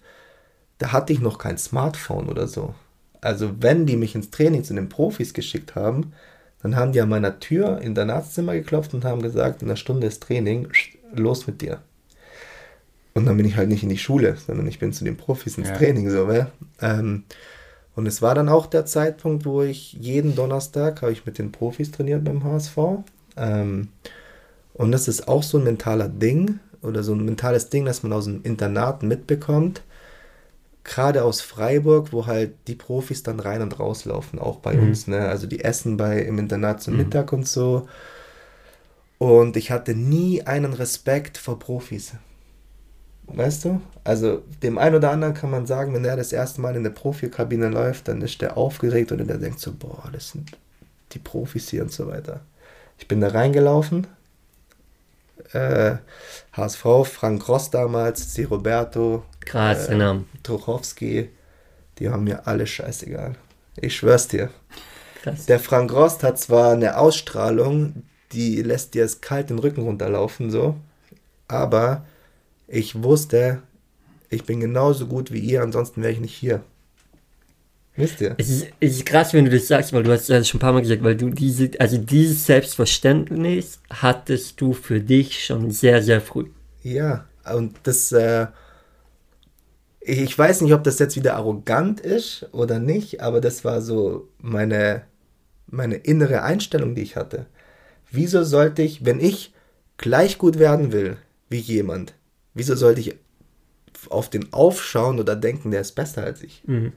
da 0.78 0.92
hatte 0.92 1.12
ich 1.12 1.20
noch 1.20 1.38
kein 1.38 1.58
Smartphone 1.58 2.28
oder 2.28 2.46
so. 2.46 2.74
Also 3.20 3.50
wenn 3.60 3.86
die 3.86 3.96
mich 3.96 4.14
ins 4.14 4.30
Training 4.30 4.64
zu 4.64 4.74
den 4.74 4.88
Profis 4.88 5.34
geschickt 5.34 5.74
haben, 5.74 6.12
dann 6.62 6.76
haben 6.76 6.92
die 6.92 7.00
an 7.00 7.08
meiner 7.08 7.40
Tür 7.40 7.80
in 7.80 7.94
der 7.94 8.04
Nachtszimmer 8.04 8.54
geklopft 8.54 8.94
und 8.94 9.04
haben 9.04 9.22
gesagt, 9.22 9.62
in 9.62 9.68
einer 9.68 9.76
Stunde 9.76 10.06
ist 10.06 10.22
Training, 10.22 10.68
los 11.14 11.46
mit 11.46 11.62
dir. 11.62 11.80
Und 13.14 13.26
dann 13.26 13.36
bin 13.36 13.46
ich 13.46 13.56
halt 13.56 13.68
nicht 13.68 13.82
in 13.82 13.88
die 13.88 13.98
Schule, 13.98 14.36
sondern 14.36 14.66
ich 14.66 14.78
bin 14.78 14.92
zu 14.92 15.04
den 15.04 15.16
Profis 15.16 15.58
ins 15.58 15.68
ja. 15.68 15.76
Training 15.76 16.10
so, 16.10 16.30
ja? 16.30 16.50
ähm, 16.80 17.24
und 17.98 18.06
es 18.06 18.22
war 18.22 18.36
dann 18.36 18.48
auch 18.48 18.66
der 18.66 18.86
Zeitpunkt, 18.86 19.44
wo 19.44 19.62
ich 19.62 19.94
jeden 19.94 20.36
Donnerstag 20.36 21.02
habe 21.02 21.10
ich 21.10 21.26
mit 21.26 21.36
den 21.36 21.50
Profis 21.50 21.90
trainiert 21.90 22.22
beim 22.22 22.44
HSV. 22.44 22.78
Ähm, 23.36 23.88
und 24.74 24.92
das 24.92 25.08
ist 25.08 25.26
auch 25.26 25.42
so 25.42 25.58
ein 25.58 25.64
mentaler 25.64 26.08
Ding 26.08 26.60
oder 26.80 27.02
so 27.02 27.12
ein 27.12 27.24
mentales 27.24 27.70
Ding, 27.70 27.84
das 27.86 28.04
man 28.04 28.12
aus 28.12 28.26
dem 28.26 28.44
Internat 28.44 29.02
mitbekommt. 29.02 29.82
Gerade 30.88 31.22
aus 31.22 31.42
Freiburg, 31.42 32.14
wo 32.14 32.24
halt 32.24 32.54
die 32.66 32.74
Profis 32.74 33.22
dann 33.22 33.40
rein 33.40 33.60
und 33.60 33.78
rauslaufen, 33.78 34.38
auch 34.38 34.56
bei 34.56 34.72
mhm. 34.72 34.88
uns. 34.88 35.06
Ne? 35.06 35.28
Also 35.28 35.46
die 35.46 35.62
essen 35.62 35.98
bei, 35.98 36.22
im 36.22 36.38
Internat 36.38 36.82
zum 36.82 36.94
mhm. 36.94 37.00
Mittag 37.00 37.30
und 37.34 37.46
so. 37.46 37.86
Und 39.18 39.58
ich 39.58 39.70
hatte 39.70 39.94
nie 39.94 40.42
einen 40.46 40.72
Respekt 40.72 41.36
vor 41.36 41.58
Profis. 41.58 42.14
Weißt 43.26 43.66
du? 43.66 43.82
Also 44.02 44.42
dem 44.62 44.78
einen 44.78 44.94
oder 44.94 45.10
anderen 45.10 45.34
kann 45.34 45.50
man 45.50 45.66
sagen, 45.66 45.92
wenn 45.92 46.06
er 46.06 46.16
das 46.16 46.32
erste 46.32 46.62
Mal 46.62 46.74
in 46.74 46.84
der 46.84 46.90
Profikabine 46.90 47.68
läuft, 47.68 48.08
dann 48.08 48.22
ist 48.22 48.40
der 48.40 48.56
aufgeregt 48.56 49.12
oder 49.12 49.24
der 49.24 49.36
denkt 49.36 49.60
so, 49.60 49.74
boah, 49.74 50.08
das 50.10 50.30
sind 50.30 50.52
die 51.12 51.18
Profis 51.18 51.68
hier 51.68 51.82
und 51.82 51.92
so 51.92 52.06
weiter. 52.06 52.40
Ich 52.96 53.06
bin 53.06 53.20
da 53.20 53.28
reingelaufen, 53.28 54.06
äh, 55.52 55.96
HSV, 56.54 56.84
Frank 57.04 57.46
Ross 57.46 57.70
damals, 57.70 58.32
C. 58.32 58.44
Roberto, 58.44 59.24
Krass, 59.48 59.88
äh, 59.88 59.92
genau. 59.92 60.24
Tuchowski, 60.42 61.30
die 61.98 62.08
haben 62.10 62.24
mir 62.24 62.46
alle 62.46 62.66
scheißegal. 62.66 63.34
Ich 63.80 63.96
schwör's 63.96 64.28
dir. 64.28 64.50
Krass. 65.22 65.46
Der 65.46 65.58
Frank 65.58 65.92
Rost 65.92 66.22
hat 66.22 66.38
zwar 66.38 66.72
eine 66.72 66.98
Ausstrahlung, 66.98 68.02
die 68.32 68.60
lässt 68.62 68.94
dir 68.94 69.04
es 69.04 69.20
kalt 69.20 69.50
den 69.50 69.58
Rücken 69.58 69.82
runterlaufen, 69.82 70.50
so, 70.50 70.76
aber 71.48 72.04
ich 72.66 73.02
wusste, 73.02 73.62
ich 74.28 74.44
bin 74.44 74.60
genauso 74.60 75.06
gut 75.06 75.32
wie 75.32 75.40
ihr, 75.40 75.62
ansonsten 75.62 76.02
wäre 76.02 76.12
ich 76.12 76.20
nicht 76.20 76.34
hier. 76.34 76.62
Wisst 77.96 78.20
ihr? 78.20 78.34
Es 78.36 78.50
ist, 78.50 78.66
es 78.78 78.96
ist 78.98 79.06
krass, 79.06 79.32
wenn 79.32 79.46
du 79.46 79.50
das 79.50 79.66
sagst, 79.66 79.92
weil 79.92 80.02
du 80.02 80.12
hast 80.12 80.28
es 80.28 80.48
schon 80.48 80.58
ein 80.58 80.60
paar 80.60 80.72
Mal 80.72 80.82
gesagt, 80.82 81.02
weil 81.02 81.16
du 81.16 81.30
diese, 81.30 81.70
also 81.78 81.96
dieses 81.96 82.46
Selbstverständnis 82.46 83.80
hattest 83.90 84.60
du 84.60 84.74
für 84.74 85.00
dich 85.00 85.44
schon 85.44 85.70
sehr, 85.70 86.02
sehr 86.02 86.20
früh. 86.20 86.44
Ja, 86.82 87.24
und 87.52 87.74
das, 87.82 88.12
äh, 88.12 88.46
ich 90.08 90.38
weiß 90.38 90.62
nicht, 90.62 90.72
ob 90.72 90.84
das 90.84 90.98
jetzt 90.98 91.16
wieder 91.16 91.36
arrogant 91.36 92.00
ist 92.00 92.48
oder 92.52 92.78
nicht, 92.78 93.20
aber 93.20 93.40
das 93.42 93.64
war 93.64 93.82
so 93.82 94.28
meine, 94.38 95.02
meine 95.66 95.96
innere 95.96 96.42
Einstellung, 96.42 96.94
die 96.94 97.02
ich 97.02 97.16
hatte. 97.16 97.46
Wieso 98.10 98.42
sollte 98.42 98.82
ich, 98.82 99.04
wenn 99.04 99.20
ich 99.20 99.52
gleich 99.98 100.38
gut 100.38 100.58
werden 100.58 100.92
will 100.92 101.18
wie 101.50 101.58
jemand, 101.58 102.14
wieso 102.54 102.74
sollte 102.74 103.00
ich 103.00 103.16
auf 104.08 104.30
den 104.30 104.52
aufschauen 104.52 105.20
oder 105.20 105.36
denken, 105.36 105.72
der 105.72 105.82
ist 105.82 105.92
besser 105.92 106.24
als 106.24 106.42
ich? 106.42 106.62
Mhm. 106.66 106.92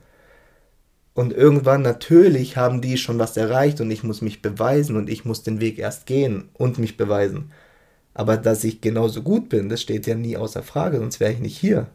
Und 1.13 1.33
irgendwann 1.33 1.81
natürlich 1.81 2.55
haben 2.55 2.79
die 2.79 2.95
schon 2.97 3.19
was 3.19 3.35
erreicht 3.35 3.81
und 3.81 3.91
ich 3.91 4.03
muss 4.03 4.21
mich 4.21 4.41
beweisen 4.41 4.95
und 4.95 5.09
ich 5.09 5.25
muss 5.25 5.43
den 5.43 5.59
Weg 5.59 5.79
erst 5.79 6.05
gehen 6.05 6.47
und 6.53 6.79
mich 6.79 6.95
beweisen. 6.95 7.51
Aber 8.13 8.37
dass 8.37 8.63
ich 8.63 8.79
genauso 8.79 9.21
gut 9.21 9.49
bin, 9.49 9.67
das 9.67 9.81
steht 9.81 10.07
ja 10.07 10.15
nie 10.15 10.37
außer 10.37 10.63
Frage, 10.63 10.99
sonst 10.99 11.19
wäre 11.19 11.33
ich 11.33 11.39
nicht 11.39 11.57
hier. 11.57 11.87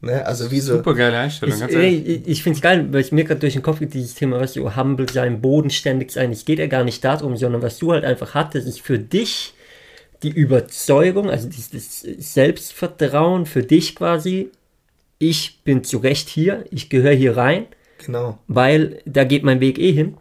Ne? 0.00 0.24
Also 0.24 0.50
wie 0.50 0.60
so. 0.60 0.76
Super 0.76 0.94
geile 0.94 1.18
Einstellung. 1.18 1.56
Ich, 1.68 2.06
ich, 2.06 2.28
ich 2.28 2.42
finde 2.42 2.56
es 2.56 2.62
geil, 2.62 2.86
weil 2.90 3.00
es 3.00 3.12
mir 3.12 3.24
gerade 3.24 3.40
durch 3.40 3.52
den 3.52 3.62
Kopf 3.62 3.80
geht, 3.80 3.94
dieses 3.94 4.14
Thema, 4.14 4.40
was 4.40 4.54
du 4.54 4.76
humble 4.76 5.08
sein, 5.10 5.40
bodenständig 5.40 6.10
sein. 6.10 6.32
Es 6.32 6.44
geht 6.44 6.58
ja 6.58 6.66
gar 6.66 6.84
nicht 6.84 7.04
darum, 7.04 7.36
sondern 7.36 7.62
was 7.62 7.78
du 7.78 7.92
halt 7.92 8.04
einfach 8.04 8.34
hattest, 8.34 8.66
ist 8.66 8.80
für 8.80 8.98
dich 8.98 9.54
die 10.22 10.30
Überzeugung, 10.30 11.30
also 11.30 11.48
dieses 11.48 12.00
Selbstvertrauen 12.00 13.46
für 13.46 13.62
dich 13.62 13.94
quasi. 13.94 14.50
Ich 15.18 15.60
bin 15.64 15.84
zu 15.84 15.98
Recht 15.98 16.28
hier, 16.28 16.64
ich 16.70 16.88
gehöre 16.88 17.14
hier 17.14 17.36
rein 17.36 17.66
Genau. 18.04 18.38
Weil 18.48 19.02
da 19.04 19.24
geht 19.24 19.44
mein 19.44 19.60
Weg 19.60 19.78
eh 19.78 19.92
hin. 19.92 20.16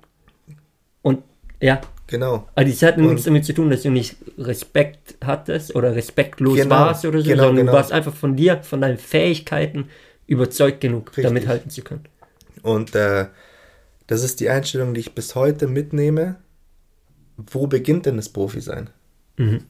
Und 1.02 1.24
ja. 1.62 1.82
Genau. 2.10 2.50
Also 2.56 2.72
das 2.72 2.82
hat 2.82 2.98
nichts 2.98 3.26
damit 3.26 3.46
zu 3.46 3.54
tun, 3.54 3.70
dass 3.70 3.84
du 3.84 3.92
nicht 3.92 4.16
Respekt 4.40 5.16
hattest 5.24 5.76
oder 5.76 5.96
respektlos 5.96 6.56
genau. 6.56 6.72
warst 6.72 7.06
oder 7.06 7.22
so, 7.22 7.30
genau, 7.30 7.44
sondern 7.44 7.58
genau. 7.58 7.72
du 7.72 7.78
warst 7.78 7.92
einfach 7.92 8.16
von 8.16 8.36
dir, 8.36 8.64
von 8.64 8.82
deinen 8.82 8.98
Fähigkeiten 8.98 9.90
überzeugt 10.26 10.82
genug, 10.82 11.10
Richtig. 11.10 11.26
damit 11.26 11.48
halten 11.48 11.70
zu 11.70 11.84
können. 11.84 12.06
Und 12.64 12.96
äh, 12.96 13.28
das 14.08 14.24
ist 14.24 14.40
die 14.40 14.50
Einstellung, 14.50 14.96
die 14.96 15.02
ich 15.02 15.14
bis 15.14 15.36
heute 15.36 15.68
mitnehme. 15.68 16.38
Wo 17.38 17.68
beginnt 17.68 18.08
denn 18.08 18.18
das 18.18 18.30
Profi-Sein? 18.30 18.90
Mhm. 19.38 19.66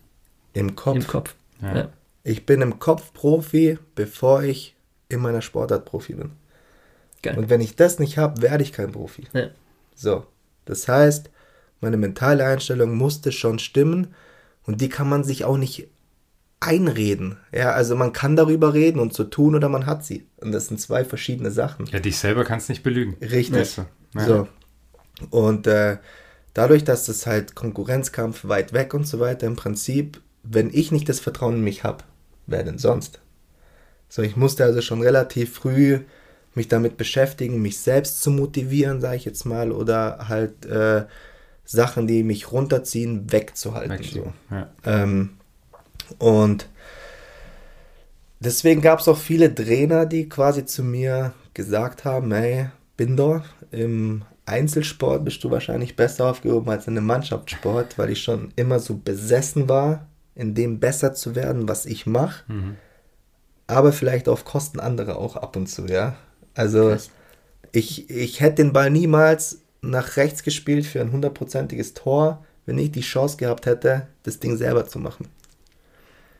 Im 0.54 0.78
Kopf. 0.78 0.96
Im 0.96 1.08
Kopf. 1.08 1.36
Ja. 1.62 1.76
Ja. 1.76 1.90
Ich 2.24 2.46
bin 2.46 2.62
im 2.62 2.80
Kopf 2.80 3.12
Profi, 3.12 3.78
bevor 3.96 4.44
ich 4.44 4.78
in 5.10 5.20
meiner 5.20 5.42
Sportart 5.42 5.84
Profi 5.84 6.14
bin. 6.14 6.32
Geil. 7.22 7.38
Und 7.38 7.50
wenn 7.50 7.60
ich 7.60 7.76
das 7.76 8.00
nicht 8.00 8.18
habe, 8.18 8.42
werde 8.42 8.64
ich 8.64 8.72
kein 8.72 8.94
Profi. 8.94 9.26
Ja. 9.34 9.50
So, 9.94 10.26
das 10.64 10.88
heißt, 10.88 11.30
meine 11.82 11.98
mentale 11.98 12.46
Einstellung 12.46 12.96
musste 12.96 13.32
schon 13.32 13.60
stimmen 13.60 14.08
und 14.64 14.82
die 14.82 14.90
kann 14.90 15.10
man 15.10 15.24
sich 15.24 15.46
auch 15.46 15.58
nicht 15.58 15.88
einreden. 16.60 17.38
Ja, 17.54 17.72
also 17.72 17.96
man 17.96 18.14
kann 18.14 18.36
darüber 18.36 18.74
reden 18.74 19.00
und 19.00 19.14
so 19.14 19.24
tun 19.24 19.56
oder 19.56 19.70
man 19.70 19.86
hat 19.86 20.06
sie. 20.06 20.28
Und 20.38 20.52
das 20.52 20.68
sind 20.68 20.80
zwei 20.80 21.06
verschiedene 21.06 21.52
Sachen. 21.52 21.86
Ja, 21.88 22.00
dich 22.00 22.18
selber 22.18 22.44
kannst 22.44 22.70
nicht 22.70 22.84
belügen. 22.84 23.16
Richtig. 23.22 23.78
Ja. 24.16 24.26
So. 24.26 24.48
Und 25.30 25.68
äh, 25.68 25.98
dadurch, 26.54 26.84
dass 26.84 27.06
das 27.06 27.26
halt 27.26 27.56
Konkurrenzkampf 27.56 28.46
weit 28.46 28.74
weg 28.74 28.94
und 28.94 29.08
so 29.08 29.20
weiter, 29.20 29.48
im 29.48 29.56
Prinzip, 29.56 30.22
wenn 30.44 30.70
ich 30.74 30.92
nicht 30.92 31.08
das 31.08 31.20
Vertrauen 31.20 31.56
in 31.56 31.64
mich 31.64 31.84
habe, 31.84 32.04
wer 32.48 32.64
denn 32.64 32.78
sonst? 32.78 33.22
So, 34.10 34.22
ich 34.22 34.36
musste 34.36 34.64
also 34.64 34.82
schon 34.82 35.02
relativ 35.02 35.54
früh 35.54 36.00
mich 36.56 36.68
damit 36.68 36.98
beschäftigen, 36.98 37.62
mich 37.62 37.80
selbst 37.80 38.22
zu 38.22 38.32
motivieren, 38.32 39.02
sage 39.02 39.18
ich 39.18 39.26
jetzt 39.26 39.46
mal, 39.46 39.72
oder 39.72 40.28
halt 40.28 40.66
äh, 40.66 41.06
Sachen, 41.72 42.08
die 42.08 42.24
mich 42.24 42.52
runterziehen, 42.52 43.32
wegzuhalten. 43.32 44.02
So. 44.02 44.34
Ja. 44.50 44.70
Ähm, 44.86 45.38
und 46.18 46.68
deswegen 48.40 48.82
gab 48.82 49.02
es 49.02 49.08
auch 49.08 49.20
viele 49.20 49.54
Trainer, 49.54 50.08
die 50.08 50.28
quasi 50.28 50.66
zu 50.66 50.84
mir 50.84 51.34
gesagt 51.54 52.06
haben, 52.06 52.34
hey, 52.34 52.70
Binder, 52.98 53.44
im 53.70 54.24
Einzelsport 54.48 55.24
bist 55.24 55.44
du 55.44 55.52
wahrscheinlich 55.52 55.96
besser 55.96 56.32
aufgehoben 56.32 56.72
als 56.72 56.88
in 56.88 56.98
einem 56.98 57.06
Mannschaftssport, 57.06 58.00
weil 58.00 58.10
ich 58.10 58.24
schon 58.24 58.52
immer 58.56 58.80
so 58.80 58.98
besessen 58.98 59.70
war, 59.70 60.08
in 60.34 60.56
dem 60.56 60.80
besser 60.80 61.14
zu 61.14 61.36
werden, 61.36 61.68
was 61.68 61.86
ich 61.86 62.08
mache. 62.08 62.52
Mhm. 62.52 62.78
Aber 63.68 63.94
vielleicht 63.94 64.28
auf 64.28 64.44
Kosten 64.44 64.80
anderer 64.80 65.18
auch 65.18 65.36
ab 65.36 65.56
und 65.56 65.68
zu, 65.68 65.86
ja. 65.86 66.16
Also 66.56 66.98
ich, 67.72 68.10
ich 68.10 68.42
hätte 68.42 68.64
den 68.64 68.74
Ball 68.74 68.90
niemals 68.90 69.62
nach 69.82 70.18
rechts 70.18 70.44
gespielt 70.44 70.86
für 70.86 71.02
ein 71.02 71.12
hundertprozentiges 71.12 71.94
Tor, 71.94 72.46
wenn 72.66 72.78
ich 72.78 72.92
die 72.92 73.02
Chance 73.02 73.38
gehabt 73.38 73.66
hätte, 73.66 74.08
das 74.24 74.40
Ding 74.40 74.58
selber 74.58 74.86
zu 74.86 75.00
machen. 75.00 75.28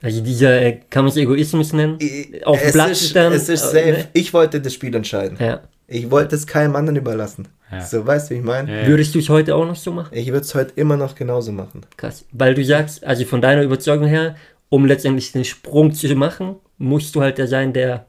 Also 0.02 0.22
dieser, 0.22 0.62
äh, 0.62 0.80
kann 0.90 1.04
man 1.04 1.12
es 1.12 1.18
Egoismus 1.18 1.74
nennen? 1.74 1.98
Auf 2.46 2.62
dem 2.62 2.72
Platz 2.72 3.02
ist, 3.02 3.16
dann, 3.16 3.34
es 3.34 3.50
ist 3.50 3.64
safe. 3.64 3.92
Ne? 3.92 4.08
Ich 4.14 4.34
wollte 4.34 4.62
das 4.62 4.74
Spiel 4.74 4.96
entscheiden. 4.96 5.38
Ja. 5.40 5.62
Ich 5.88 6.10
wollte 6.10 6.36
es 6.36 6.48
keinem 6.48 6.76
anderen 6.76 6.98
überlassen. 6.98 7.48
Ja. 7.72 7.82
So, 7.82 8.06
weißt 8.06 8.30
du, 8.30 8.36
wie 8.36 8.40
ich 8.40 8.46
meine? 8.46 8.82
Ja, 8.82 8.88
Würdest 8.88 9.14
du 9.16 9.20
es 9.20 9.28
heute 9.28 9.56
auch 9.56 9.66
noch 9.66 9.76
so 9.76 9.92
machen? 9.92 10.16
Ich 10.16 10.28
würde 10.28 10.42
es 10.42 10.56
heute 10.56 10.74
immer 10.76 10.96
noch 10.96 11.16
genauso 11.16 11.52
machen. 11.52 11.82
Krass. 11.98 12.26
Weil 12.32 12.54
du 12.54 12.64
sagst, 12.64 13.04
also 13.04 13.26
von 13.26 13.42
deiner 13.42 13.64
Überzeugung 13.64 14.08
her, 14.08 14.36
um 14.70 14.86
letztendlich 14.86 15.32
den 15.32 15.44
Sprung 15.44 15.94
zu 15.94 16.08
machen, 16.16 16.56
musst 16.78 17.16
du 17.16 17.22
halt 17.22 17.38
der 17.38 17.48
sein, 17.48 17.74
der 17.74 18.06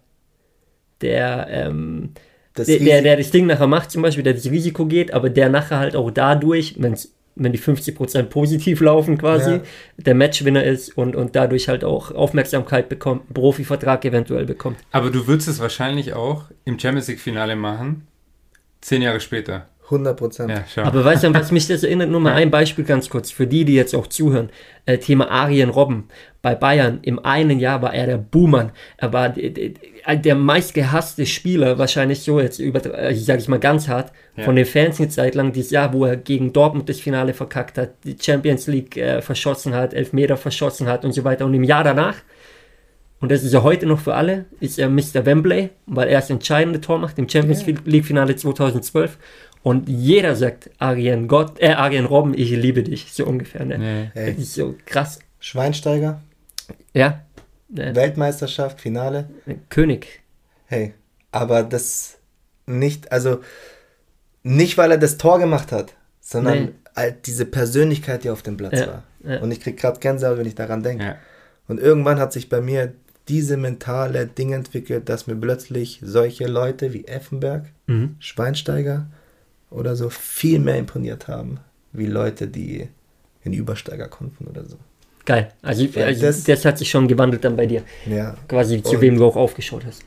der, 1.00 1.46
ähm, 1.50 2.12
der, 2.68 2.78
der, 2.78 3.02
der, 3.02 3.16
das 3.16 3.30
Ding 3.30 3.46
nachher 3.46 3.66
macht, 3.66 3.90
zum 3.90 4.02
Beispiel, 4.02 4.24
der 4.24 4.34
das 4.34 4.46
Risiko 4.50 4.86
geht, 4.86 5.12
aber 5.12 5.30
der 5.30 5.48
nachher 5.48 5.78
halt 5.78 5.96
auch 5.96 6.11
dadurch, 6.11 6.74
wenn 6.78 7.52
die 7.52 7.58
50% 7.58 8.24
positiv 8.24 8.80
laufen 8.80 9.16
quasi, 9.16 9.50
Ja. 9.52 9.61
der 9.98 10.14
Matchwinner 10.14 10.62
ist 10.64 10.96
und, 10.96 11.16
und 11.16 11.36
dadurch 11.36 11.68
halt 11.68 11.84
auch 11.84 12.11
Aufmerksamkeit 12.12 12.88
bekommt, 12.88 13.22
einen 13.26 13.34
Profivertrag 13.34 14.04
eventuell 14.04 14.44
bekommt. 14.44 14.78
Aber 14.92 15.11
du 15.11 15.26
würdest 15.26 15.48
es 15.48 15.58
wahrscheinlich 15.61 16.12
auch 16.12 16.44
im 16.64 16.78
Champions 16.78 17.08
League-Finale 17.08 17.56
machen, 17.56 18.06
zehn 18.80 19.02
Jahre 19.02 19.20
später. 19.20 19.68
100 19.91 20.16
Prozent. 20.16 20.53
Ja. 20.76 20.84
Aber 20.84 21.05
weißt 21.05 21.22
du, 21.22 21.28
an 21.28 21.34
was 21.34 21.51
mich 21.51 21.66
das 21.66 21.82
erinnert? 21.82 22.11
Nur 22.11 22.20
mal 22.20 22.34
ein 22.34 22.51
Beispiel 22.51 22.84
ganz 22.84 23.09
kurz, 23.11 23.30
für 23.30 23.47
die, 23.47 23.64
die 23.64 23.74
jetzt 23.74 23.95
auch 23.95 24.07
zuhören. 24.07 24.51
Äh, 24.86 24.99
Thema 24.99 25.30
Arjen 25.30 25.70
Robben. 25.70 26.09
Bei 26.43 26.55
Bayern 26.55 27.01
im 27.03 27.18
einen 27.24 27.59
Jahr 27.61 27.82
war 27.82 27.93
er 27.93 28.07
der 28.07 28.18
Buhmann. 28.18 28.72
Er 28.97 29.12
war 29.12 29.28
der 29.30 30.34
meistgehasste 30.34 31.26
Spieler, 31.26 31.78
wahrscheinlich 31.78 32.20
so 32.20 32.41
jetzt 32.41 32.59
über, 32.59 32.84
äh, 32.99 33.14
sag 33.14 33.41
ich 33.41 33.49
mal 33.49 33.59
ganz 33.61 33.88
hart, 33.88 34.12
Ja. 34.36 34.45
von 34.45 34.57
den 34.57 34.64
Fans 34.64 34.99
eine 35.01 35.09
Zeit 35.09 35.34
lang. 35.34 35.53
Dieses 35.53 35.70
Jahr, 35.70 35.93
wo 35.93 36.05
er 36.07 36.16
gegen 36.16 36.53
Dortmund 36.53 36.88
das 36.88 36.99
Finale 37.01 37.34
verkackt 37.34 37.76
hat, 37.76 37.91
die 38.05 38.16
Champions 38.20 38.66
League 38.68 38.97
äh, 38.97 39.20
verschossen 39.20 39.74
hat, 39.74 39.93
Elfmeter 39.93 40.36
verschossen 40.36 40.86
hat 40.88 41.05
und 41.05 41.12
so 41.12 41.24
weiter. 41.24 41.45
Und 41.45 41.55
im 41.55 41.64
Jahr 41.64 41.84
danach 41.84 42.16
und 43.22 43.30
das 43.30 43.43
ist 43.43 43.53
ja 43.53 43.62
heute 43.62 43.84
noch 43.84 43.99
für 44.01 44.14
alle, 44.14 44.47
ist 44.61 44.78
er 44.78 44.88
Mr. 44.88 45.26
Wembley, 45.26 45.68
weil 45.84 46.09
er 46.09 46.20
das 46.20 46.30
entscheidende 46.30 46.80
Tor 46.80 46.99
macht 46.99 47.18
im 47.18 47.28
Champions 47.28 47.66
League 47.66 48.07
Finale 48.07 48.34
2012. 48.34 49.18
Und 49.62 49.88
jeder 49.88 50.36
sagt, 50.36 50.70
Arjen 50.78 51.28
Gott, 51.28 51.61
äh, 51.61 51.72
Arjen 51.72 52.06
Robben, 52.06 52.32
ich 52.34 52.50
liebe 52.50 52.82
dich, 52.82 53.12
so 53.12 53.26
ungefähr. 53.26 53.64
Ne? 53.66 53.78
Nee. 53.78 54.11
Hey. 54.14 54.34
Das 54.34 54.42
ist 54.44 54.54
so 54.54 54.74
krass. 54.86 55.18
Schweinsteiger, 55.38 56.20
Ja, 56.94 57.24
Weltmeisterschaft, 57.68 58.80
Finale. 58.80 59.28
König. 59.68 60.20
Hey, 60.66 60.94
aber 61.32 61.62
das 61.62 62.18
nicht, 62.66 63.11
also 63.12 63.40
nicht, 64.42 64.78
weil 64.78 64.90
er 64.92 64.98
das 64.98 65.18
Tor 65.18 65.38
gemacht 65.38 65.72
hat, 65.72 65.94
sondern 66.20 66.64
Nee. 66.64 66.70
halt 66.96 67.26
diese 67.26 67.44
Persönlichkeit, 67.44 68.24
die 68.24 68.30
auf 68.30 68.42
dem 68.42 68.56
Platz 68.56 68.80
Ja, 68.80 68.86
war. 68.86 69.02
ja. 69.24 69.40
Und 69.40 69.50
ich 69.50 69.61
krieg 69.61 69.76
gerade 69.78 70.00
Gänsehaut, 70.00 70.38
wenn 70.38 70.46
ich 70.46 70.54
daran 70.54 70.82
denke. 70.82 71.04
Ja. 71.04 71.16
Und 71.68 71.80
irgendwann 71.80 72.18
hat 72.18 72.32
sich 72.32 72.48
bei 72.48 72.61
mir 72.61 72.92
diese 73.28 73.56
mentale 73.56 74.26
Ding 74.26 74.52
entwickelt, 74.52 75.08
dass 75.08 75.26
mir 75.26 75.36
plötzlich 75.36 76.00
solche 76.02 76.46
Leute 76.46 76.92
wie 76.92 77.06
Effenberg, 77.06 77.66
Mhm. 77.86 78.16
Schweinsteiger 78.18 79.06
oder 79.70 79.96
so 79.96 80.10
viel 80.10 80.58
mehr 80.58 80.76
imponiert 80.78 81.28
haben, 81.28 81.58
wie 81.92 82.06
Leute, 82.06 82.46
die 82.48 82.88
in 83.44 83.52
Übersteiger 83.52 84.08
konnten 84.08 84.46
oder 84.46 84.64
so. 84.64 84.76
Geil. 85.24 85.52
Also, 85.62 85.86
also 85.96 86.22
das, 86.22 86.44
das- 86.44 86.64
hat 86.64 86.78
sich 86.78 86.90
schon 86.90 87.06
gewandelt 87.08 87.44
dann 87.44 87.56
bei 87.56 87.66
dir. 87.66 87.82
Ja, 88.06 88.36
Quasi 88.48 88.82
zu 88.82 88.96
Und- 88.96 89.00
wem 89.00 89.16
du 89.16 89.24
auch 89.24 89.36
aufgeschaut 89.36 89.84
hast. 89.86 90.02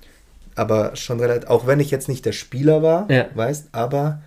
aber 0.56 0.96
schon 0.96 1.20
relativ, 1.20 1.50
auch 1.50 1.66
wenn 1.66 1.80
ich 1.80 1.92
jetzt 1.92 2.10
nicht 2.10 2.26
der 2.26 2.32
Spieler 2.34 2.82
war, 2.84 3.10
Ja. 3.10 3.28
weißt, 3.34 3.70
aber 3.72 4.22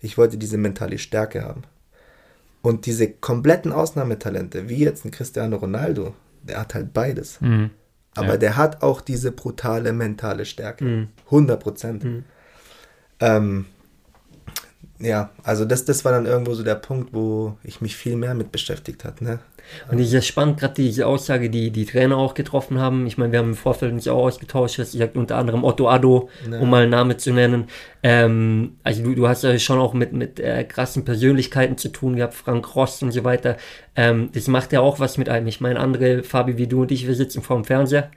ich 0.00 0.16
wollte 0.16 0.38
diese 0.38 0.56
mentale 0.58 0.98
Stärke 0.98 1.42
haben. 1.42 1.62
Und 2.62 2.86
diese 2.86 3.08
kompletten 3.10 3.72
Ausnahmetalente, 3.72 4.68
wie 4.68 4.78
jetzt 4.78 5.04
ein 5.04 5.10
Cristiano 5.10 5.56
Ronaldo, 5.56 6.14
der 6.42 6.60
hat 6.60 6.74
halt 6.74 6.92
beides. 6.92 7.40
Mhm. 7.40 7.70
Aber 8.16 8.30
Ja. 8.30 8.36
der 8.36 8.56
hat 8.56 8.82
auch 8.82 9.00
diese 9.00 9.30
brutale 9.32 9.92
mentale 9.92 10.44
Stärke. 10.44 10.84
Mhm. 10.84 11.08
100 11.30 11.60
Prozent. 11.62 12.04
Mhm. 12.04 12.24
Ähm, 13.20 13.66
ja, 15.00 15.30
also 15.42 15.64
das, 15.64 15.84
das 15.84 16.04
war 16.04 16.12
dann 16.12 16.26
irgendwo 16.26 16.54
so 16.54 16.62
der 16.62 16.74
Punkt, 16.74 17.12
wo 17.12 17.56
ich 17.62 17.80
mich 17.80 17.96
viel 17.96 18.16
mehr 18.16 18.34
mit 18.34 18.50
beschäftigt 18.52 19.04
hat. 19.04 19.20
Ne? 19.20 19.38
Und 19.90 19.98
es 20.00 20.12
ist 20.12 20.26
spannend, 20.26 20.58
gerade 20.58 20.74
diese 20.74 21.06
Aussage, 21.06 21.50
die 21.50 21.70
die 21.70 21.84
Trainer 21.84 22.16
auch 22.16 22.34
getroffen 22.34 22.78
haben. 22.78 23.06
Ich 23.06 23.18
meine, 23.18 23.32
wir 23.32 23.38
haben 23.38 23.50
im 23.50 23.54
Vorfeld 23.54 23.92
uns 23.92 24.08
auch 24.08 24.24
ausgetauscht. 24.24 24.78
Ich 24.78 24.88
sagt 24.88 25.16
unter 25.16 25.36
anderem 25.36 25.62
Otto 25.62 25.88
Addo, 25.88 26.30
Ja. 26.50 26.58
um 26.58 26.70
mal 26.70 26.82
einen 26.82 26.90
Namen 26.90 27.18
zu 27.18 27.32
nennen. 27.32 27.64
Ähm, 28.02 28.76
also 28.82 29.02
du, 29.02 29.14
du 29.14 29.28
hast 29.28 29.44
ja 29.44 29.58
schon 29.58 29.78
auch 29.78 29.92
mit, 29.92 30.12
mit 30.12 30.40
äh, 30.40 30.64
krassen 30.64 31.04
Persönlichkeiten 31.04 31.76
zu 31.76 31.90
tun 31.90 32.16
gehabt, 32.16 32.34
Frank 32.34 32.74
Rost 32.74 33.02
und 33.02 33.12
so 33.12 33.24
weiter. 33.24 33.56
Ähm, 33.94 34.30
das 34.32 34.48
macht 34.48 34.72
ja 34.72 34.80
auch 34.80 35.00
was 35.00 35.18
mit 35.18 35.28
einem. 35.28 35.46
Ich 35.48 35.60
meine, 35.60 35.80
andere, 35.80 36.22
Fabi 36.22 36.56
wie 36.56 36.66
du 36.66 36.82
und 36.82 36.90
ich, 36.90 37.06
wir 37.06 37.14
sitzen 37.14 37.42
vorm 37.42 37.64
Fernseher 37.64 38.10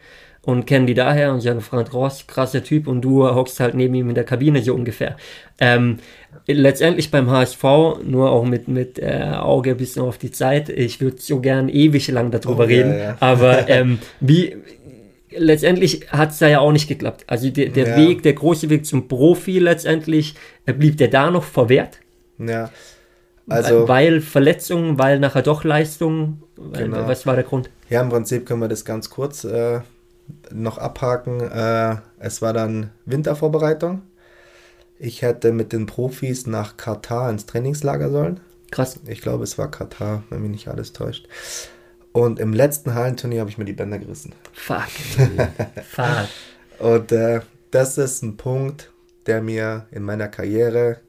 und 0.44 0.66
kennen 0.66 0.88
die 0.88 0.94
daher 0.96 1.32
und 1.34 1.42
sagen, 1.42 1.62
Frank 1.62 1.94
Rost, 1.94 2.28
krasser 2.28 2.64
Typ 2.64 2.88
und 2.88 3.02
du 3.02 3.24
hockst 3.24 3.60
halt 3.60 3.76
neben 3.76 3.94
ihm 3.94 4.10
in 4.10 4.16
der 4.16 4.24
Kabine 4.24 4.62
so 4.64 4.74
ungefähr. 4.74 5.16
Ähm, 5.60 5.98
letztendlich 6.48 7.12
beim 7.12 7.30
HSV, 7.30 7.64
nur 8.04 8.32
auch 8.32 8.44
mit, 8.46 8.68
mit 8.68 8.98
äh, 8.98 9.34
Auge 9.36 9.72
ein 9.72 9.78
bisschen 9.78 10.02
auf 10.02 10.18
die 10.18 10.32
Zeit, 10.32 10.70
ich 10.70 11.00
würde 11.00 11.18
so 11.20 11.40
gern 11.42 11.70
ewig 11.70 12.08
lang 12.10 12.32
darüber 12.32 12.66
Oh, 12.66 12.68
ja, 12.68 12.76
reden, 12.78 12.98
ja. 12.98 13.18
aber 13.20 13.70
ähm, 13.70 14.00
wie 14.20 14.56
letztendlich 15.30 16.08
hat 16.12 16.32
es 16.32 16.40
da 16.40 16.48
ja 16.48 16.60
auch 16.60 16.72
nicht 16.72 16.88
geklappt. 16.88 17.24
Also 17.28 17.50
der, 17.50 17.70
der 17.70 17.90
Ja. 17.90 17.98
Weg, 17.98 18.24
der 18.24 18.34
große 18.34 18.70
Weg 18.70 18.86
zum 18.86 19.08
Profi 19.08 19.60
letztendlich, 19.60 20.36
äh, 20.66 20.74
blieb 20.74 20.98
der 20.98 21.08
da 21.10 21.30
noch 21.32 21.44
verwehrt? 21.44 22.00
Ja. 22.38 22.70
Also, 23.48 23.88
weil 23.88 24.22
Verletzungen, 24.22 24.98
weil 24.98 25.20
nachher 25.20 25.42
doch 25.42 25.64
Leistungen, 25.64 26.44
Genau. 26.74 27.08
was 27.08 27.26
war 27.26 27.36
der 27.36 27.44
Grund? 27.44 27.70
ja, 27.90 28.02
im 28.02 28.10
Prinzip 28.10 28.46
können 28.46 28.62
wir 28.62 28.68
das 28.70 28.86
ganz 28.86 29.10
kurz 29.10 29.44
äh, 29.44 29.82
noch 30.52 30.78
abhaken. 30.78 31.42
Äh, 31.42 31.98
es 32.20 32.42
war 32.42 32.54
dann 32.54 32.92
Wintervorbereitung. 33.06 34.02
Ich 35.00 35.22
hätte 35.22 35.52
mit 35.52 35.74
den 35.74 35.88
Profis 35.88 36.46
nach 36.46 36.78
Katar 36.78 37.30
ins 37.30 37.46
Trainingslager 37.46 38.10
sollen. 38.10 38.40
Krass. 38.72 39.00
Ich 39.08 39.22
glaube, 39.22 39.44
es 39.44 39.58
war 39.58 39.70
Katar, 39.70 40.24
wenn 40.30 40.42
mich 40.42 40.52
nicht 40.52 40.68
alles 40.68 40.94
täuscht. 40.94 41.28
Und 42.14 42.40
im 42.40 42.54
letzten 42.54 42.94
Hallenturnier 42.94 43.42
habe 43.42 43.50
ich 43.50 43.58
mir 43.58 43.66
die 43.66 43.74
Bänder 43.74 44.00
gerissen. 44.00 44.34
Fuck. 44.54 44.90
Fuck. 45.90 46.28
Und 46.80 47.12
äh, 47.12 47.42
das 47.72 47.98
ist 47.98 48.22
ein 48.22 48.38
Punkt, 48.38 48.92
der 49.26 49.42
mir 49.42 49.88
in 49.92 50.04
meiner 50.04 50.28
Karriere 50.28 51.00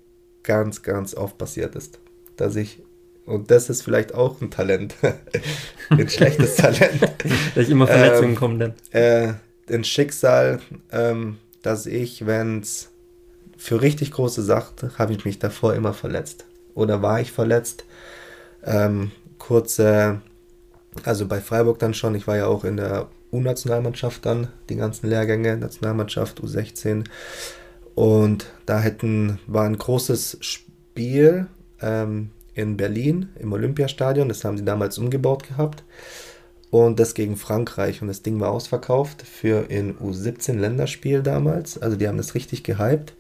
ganz, 0.43 0.83
ganz 0.83 1.15
oft 1.15 1.39
passiert 1.39 1.75
ist. 1.75 1.99
Dass 2.37 2.57
ich, 2.57 2.83
und 3.27 3.51
das 3.51 3.71
ist 3.71 3.83
vielleicht 3.83 4.15
auch 4.15 4.41
ein 4.41 4.51
Talent, 4.51 4.95
ein 5.91 6.09
schlechtes 6.09 6.57
Talent, 6.57 7.01
Dass 7.55 7.69
immer 7.69 7.87
Verletzungen 7.87 8.31
Ähm, 8.31 8.37
kommen 8.37 8.59
dann. 8.59 8.75
äh, 8.91 9.35
ein 9.69 9.85
Schicksal, 9.85 10.61
ähm, 10.91 11.39
dass 11.63 11.87
ich, 11.87 12.27
wenn 12.27 12.61
es 12.61 12.91
für 13.57 13.81
richtig 13.81 14.11
große 14.11 14.43
Sachen, 14.43 14.99
habe 14.99 15.13
ich 15.13 15.25
mich 15.25 15.39
davor 15.39 15.75
immer 15.75 15.95
verletzt. 15.95 16.47
Oder 16.75 17.03
war 17.03 17.21
ich 17.21 17.31
verletzt. 17.31 17.85
Ähm, 18.65 19.13
kurze, 19.39 20.21
also 21.05 21.27
bei 21.27 21.41
Freiburg 21.41 21.79
dann 21.79 21.95
schon, 21.95 22.15
ich 22.15 22.27
war 22.27 22.37
ja 22.37 22.47
auch 22.47 22.65
in 22.65 22.77
der 22.77 23.09
U-Nationalmannschaft 23.33 24.27
dann, 24.27 24.49
die 24.69 24.77
ganzen 24.77 25.09
Lehrgänge, 25.09 25.57
Nationalmannschaft, 25.57 26.41
U16. 26.41 27.05
Und 27.95 28.47
da 28.67 28.81
hätten, 28.81 29.39
war 29.47 29.65
ein 29.65 29.77
großes 29.79 30.39
Spiel 30.41 31.47
ähm, 31.81 32.31
in 32.55 32.77
Berlin 32.77 33.31
im 33.39 33.53
Olympiastadion, 33.53 34.29
das 34.29 34.45
haben 34.45 34.59
sie 34.59 34.65
damals 34.65 34.99
umgebaut 34.99 35.49
gehabt. 35.49 35.85
Und 36.71 36.99
das 37.01 37.13
gegen 37.13 37.37
Frankreich. 37.37 38.01
Und 38.01 38.09
das 38.09 38.23
Ding 38.23 38.41
war 38.41 38.51
ausverkauft 38.51 39.23
für 39.23 39.71
in 39.71 39.99
U17 39.99 40.55
Länderspiel 40.55 41.23
damals. 41.23 41.77
Also 41.77 41.97
die 41.97 42.09
haben 42.09 42.17
das 42.17 42.35
richtig 42.35 42.65
gehypt. 42.65 43.15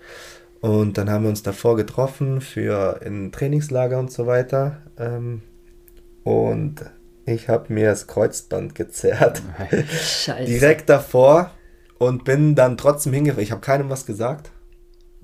Und 0.62 0.96
dann 0.96 1.10
haben 1.10 1.24
wir 1.24 1.28
uns 1.28 1.42
davor 1.42 1.76
getroffen 1.76 2.40
für 2.40 3.00
ein 3.04 3.32
Trainingslager 3.32 3.98
und 3.98 4.12
so 4.12 4.26
weiter. 4.28 4.78
Ähm, 4.96 5.42
und 6.22 6.76
ich 7.26 7.48
habe 7.48 7.72
mir 7.72 7.90
das 7.90 8.06
Kreuzband 8.06 8.76
gezerrt. 8.76 9.42
Scheiße. 9.90 10.44
Direkt 10.44 10.88
davor. 10.88 11.50
Und 11.98 12.24
bin 12.24 12.54
dann 12.54 12.76
trotzdem 12.76 13.12
hingefahren. 13.12 13.42
Ich 13.42 13.50
habe 13.50 13.60
keinem 13.60 13.90
was 13.90 14.06
gesagt. 14.06 14.51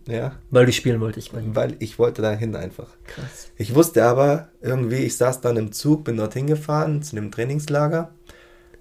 Ja, 0.08 0.32
Weil 0.50 0.64
du 0.64 0.72
spielen 0.72 1.00
wolltest 1.00 1.32
bei 1.32 1.42
weil 1.44 1.76
ich 1.80 1.98
wollte 1.98 2.22
dahin 2.22 2.56
einfach. 2.56 2.88
Krass. 3.06 3.50
Ich 3.56 3.74
wusste 3.74 4.04
aber 4.04 4.48
irgendwie, 4.62 4.96
ich 4.96 5.18
saß 5.18 5.42
dann 5.42 5.58
im 5.58 5.70
Zug, 5.70 6.04
bin 6.04 6.16
dorthin 6.16 6.46
gefahren 6.46 7.02
zu 7.02 7.14
dem 7.14 7.30
Trainingslager 7.30 8.10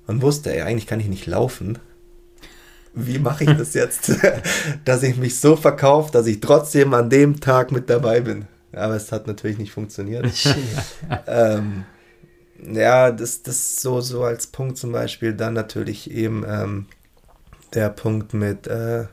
und 0.08 0.22
wusste, 0.22 0.54
ey, 0.54 0.62
eigentlich 0.62 0.88
kann 0.88 1.02
ich 1.02 1.08
nicht 1.08 1.26
laufen. 1.26 1.80
Wie 2.94 3.20
mache 3.20 3.44
ich 3.44 3.58
das 3.58 3.74
jetzt, 3.74 4.10
dass 4.86 5.04
ich 5.04 5.18
mich 5.18 5.38
so 5.38 5.58
verkaufe, 5.58 6.14
dass 6.14 6.28
ich 6.28 6.40
trotzdem 6.40 6.94
an 6.94 7.10
dem 7.10 7.42
Tag 7.42 7.74
mit 7.74 7.90
dabei 7.90 8.22
bin? 8.22 8.46
Aber 8.72 8.96
es 8.96 9.12
hat 9.12 9.28
natürlich 9.28 9.58
nicht 9.58 9.74
funktioniert. 9.74 10.32
ähm, 11.28 11.84
ja, 12.72 13.12
das, 13.12 13.44
das 13.44 13.82
so, 13.82 14.00
so 14.00 14.24
als 14.24 14.48
Punkt 14.48 14.78
zum 14.78 14.94
Beispiel. 14.94 15.34
Dann 15.34 15.54
natürlich 15.54 16.10
eben 16.10 16.46
ähm, 16.48 16.86
der 17.74 17.90
Punkt 17.90 18.34
mit 18.34 18.68
äh, 18.68 19.08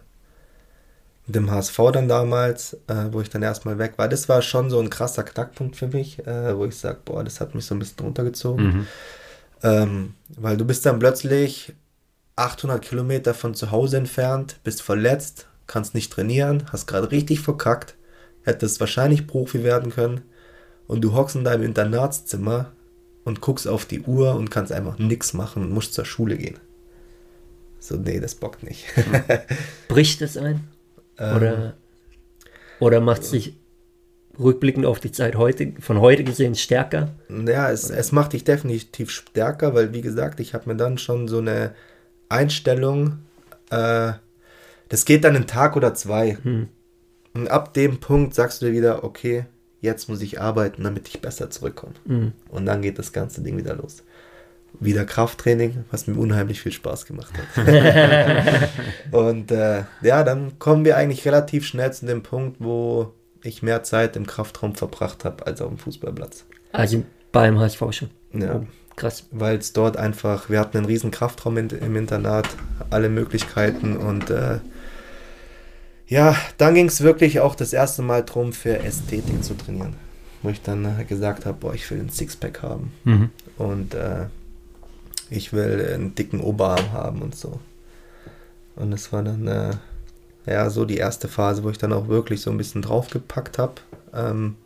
dem 1.27 1.51
HSV 1.51 1.79
dann 1.93 2.09
damals, 2.09 2.75
äh, 2.87 3.07
wo 3.11 3.20
ich 3.20 3.31
dann 3.31 3.43
erstmal 3.43 3.79
weg 3.79 3.95
war. 3.97 4.09
Das 4.09 4.29
war 4.29 4.43
schon 4.43 4.68
so 4.68 4.79
ein 4.79 4.91
krasser 4.91 5.22
Knackpunkt 5.22 5.77
für 5.77 5.89
mich, 5.89 6.27
äh, 6.27 6.57
wo 6.57 6.66
ich 6.66 6.77
sage, 6.77 6.99
boah, 7.05 7.25
das 7.25 7.41
hat 7.41 7.55
mich 7.55 7.64
so 7.64 7.75
ein 7.75 7.79
bisschen 7.79 8.05
runtergezogen. 8.05 8.66
Mhm. 8.66 8.87
Ähm, 9.62 10.14
weil 10.37 10.57
du 10.57 10.66
bist 10.66 10.85
dann 10.85 10.99
plötzlich 10.99 11.72
800 12.37 12.83
Kilometer 12.83 13.33
von 13.33 13.55
zu 13.55 13.70
Hause 13.70 13.97
entfernt, 13.97 14.61
bist 14.64 14.83
verletzt, 14.83 15.47
kannst 15.66 15.95
nicht 15.95 16.12
trainieren, 16.12 16.64
hast 16.70 16.87
gerade 16.87 17.11
richtig 17.11 17.41
verkackt, 17.41 17.95
hättest 18.43 18.81
wahrscheinlich 18.81 19.27
Profi 19.27 19.64
werden 19.64 19.93
können 19.93 20.22
und 20.87 21.03
du 21.03 21.14
hockst 21.14 21.37
in 21.37 21.45
deinem 21.45 21.62
Internatszimmer 21.62 22.72
und 23.25 23.41
guckst 23.41 23.66
auf 23.66 23.87
die 23.87 24.03
Uhr 24.03 24.35
und 24.35 24.51
kannst 24.51 24.72
einfach 24.72 24.99
nichts 24.99 25.33
machen 25.33 25.62
und 25.62 25.72
musst 25.72 25.95
zur 25.95 26.05
Schule 26.05 26.37
gehen. 26.37 26.59
So, 27.79 27.97
nee, 27.97 28.20
das 28.20 28.35
bockt 28.35 28.62
nicht. 28.62 28.85
Bricht 29.89 30.20
es 30.20 30.37
ein? 30.37 30.68
Ähm, 31.19 31.37
Oder, 31.37 31.75
oder 32.81 33.01
macht 33.01 33.25
sich 33.25 33.57
rückblickend 34.39 34.85
auf 34.85 35.01
die 35.01 35.12
Zeit 35.12 35.37
heute, 35.37 35.73
von 35.81 36.01
heute 36.01 36.25
gesehen, 36.25 36.55
stärker? 36.55 37.15
Ja, 37.29 37.71
es, 37.71 37.91
es 37.91 38.12
macht 38.12 38.33
dich 38.33 38.45
definitiv 38.45 39.11
stärker, 39.11 39.75
weil 39.75 39.93
wie 39.93 40.01
gesagt, 40.01 40.41
ich 40.41 40.55
habe 40.55 40.71
mir 40.71 40.77
dann 40.77 40.99
schon 40.99 41.29
so 41.29 41.39
eine 41.39 41.75
Einstellung, 42.29 43.19
äh, 43.71 44.12
das 44.89 45.05
geht 45.05 45.25
dann 45.25 45.37
einen 45.37 45.47
Tag 45.47 45.77
oder 45.77 45.95
zwei. 45.95 46.37
Hm. 46.43 46.69
Und 47.35 47.49
ab 47.49 47.75
dem 47.75 48.01
Punkt 48.01 48.35
sagst 48.35 48.62
du 48.62 48.67
dir 48.67 48.73
wieder, 48.73 49.05
okay, 49.05 49.47
jetzt 49.81 50.09
muss 50.09 50.23
ich 50.23 50.41
arbeiten, 50.41 50.83
damit 50.83 51.09
ich 51.09 51.21
besser 51.21 51.51
zurückkomme. 51.51 51.95
Mhm. 52.07 52.33
Und 52.49 52.67
dann 52.67 52.81
geht 52.81 52.99
das 52.99 53.12
ganze 53.12 53.43
Ding 53.43 53.57
wieder 53.57 53.77
los. 53.77 54.03
Wieder 54.81 55.05
Krafttraining, 55.05 55.85
was 55.91 56.07
mir 56.07 56.16
unheimlich 56.18 56.61
viel 56.61 56.72
Spaß 56.72 57.07
gemacht 57.07 57.33
hat. 57.37 58.68
und 59.12 59.51
äh, 59.51 59.85
ja, 60.03 60.22
dann 60.25 60.59
kommen 60.59 60.85
wir 60.85 60.97
eigentlich 60.97 61.25
relativ 61.27 61.66
schnell 61.66 61.93
zu 61.93 62.07
dem 62.07 62.22
Punkt, 62.22 62.57
wo 62.59 63.12
ich 63.43 63.62
mehr 63.62 63.83
Zeit 63.83 64.16
im 64.16 64.27
Kraftraum 64.27 64.75
verbracht 64.75 65.25
habe 65.25 65.47
als 65.47 65.61
auf 65.61 65.68
dem 65.68 65.79
Fußballplatz. 65.79 66.45
Also 66.72 67.05
beim 67.31 67.59
HSV 67.59 67.83
schon. 67.91 68.11
Ja. 68.33 68.57
Oh, 68.57 68.66
krass. 68.97 69.27
Weil 69.31 69.59
es 69.59 69.72
dort 69.72 69.97
einfach, 69.97 70.51
wir 70.51 70.59
hatten 70.61 70.77
einen 70.79 70.87
riesen 70.87 71.11
Kraftraum 71.11 71.57
in, 71.59 71.68
im 71.70 71.95
Internat, 71.97 72.49
alle 72.91 73.09
Möglichkeiten 73.09 73.97
und 73.97 74.31
äh, 74.31 74.59
ja, 76.07 76.37
dann 76.59 76.75
ging 76.75 76.87
es 76.87 77.01
wirklich 77.03 77.41
auch 77.41 77.55
das 77.55 77.72
erste 77.72 78.03
Mal 78.03 78.22
darum, 78.25 78.53
für 78.53 78.79
Ästhetik 78.79 79.43
zu 79.43 79.55
trainieren. 79.55 79.95
Wo 80.43 80.51
ich 80.51 80.61
dann 80.61 80.85
äh, 80.85 81.05
gesagt 81.05 81.47
habe, 81.47 81.57
boah, 81.59 81.75
ich 81.75 81.91
will 81.91 81.99
ein 82.01 82.11
Sixpack 82.11 82.62
haben 82.62 82.93
Mhm. 83.05 83.31
und 83.57 83.95
äh, 83.95 84.27
ich 85.31 85.53
will 85.53 85.91
einen 85.95 86.14
dicken 86.14 86.41
Oberarm 86.41 86.93
haben 86.93 87.22
und 87.22 87.35
so. 87.35 87.61
Und 88.77 88.93
es 88.93 89.12
war 89.12 89.22
dann 89.22 89.47
äh, 89.47 89.70
ja 90.47 90.68
so 90.70 90.85
die 90.85 90.97
erste 90.97 91.29
Phase, 91.29 91.64
wo 91.64 91.70
ich 91.70 91.79
dann 91.79 91.93
auch 91.93 92.09
wirklich 92.09 92.41
so 92.41 92.51
ein 92.51 92.59
bisschen 92.59 92.83
draufgepackt 92.83 93.59
habe. 93.59 93.75
Ähm, 94.12 94.57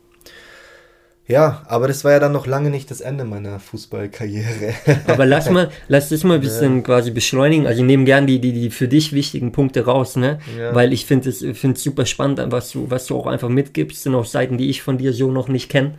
ja, 1.29 1.61
aber 1.67 1.87
das 1.87 2.03
war 2.03 2.11
ja 2.11 2.19
dann 2.19 2.31
noch 2.31 2.47
lange 2.47 2.71
nicht 2.71 2.89
das 2.89 3.01
Ende 3.01 3.23
meiner 3.23 3.59
Fußballkarriere. 3.59 4.73
Aber 5.05 5.27
lass 5.27 5.47
mal, 5.51 5.69
lass 5.87 6.09
das 6.09 6.23
mal 6.23 6.35
ein 6.35 6.41
bisschen 6.41 6.81
quasi 6.81 7.11
beschleunigen. 7.11 7.67
Also 7.67 7.81
ich 7.81 7.85
nehme 7.85 8.03
gern 8.03 8.25
die, 8.25 8.39
die, 8.39 8.51
die 8.51 8.71
für 8.71 8.87
dich 8.87 9.13
wichtigen 9.13 9.51
Punkte 9.51 9.85
raus, 9.85 10.15
ne? 10.15 10.39
Ja. 10.57 10.73
Weil 10.73 10.91
ich 10.91 11.05
finde 11.05 11.29
es 11.29 11.45
finde 11.53 11.77
es 11.77 11.83
super 11.83 12.07
spannend, 12.07 12.41
was 12.47 12.71
du, 12.71 12.89
was 12.89 13.05
du 13.05 13.15
auch 13.15 13.27
einfach 13.27 13.47
mitgibst. 13.47 14.01
sind 14.01 14.15
auch 14.15 14.25
Seiten, 14.25 14.57
die 14.57 14.71
ich 14.71 14.81
von 14.81 14.97
dir 14.97 15.13
so 15.13 15.31
noch 15.31 15.49
nicht 15.49 15.69
kenne. 15.69 15.93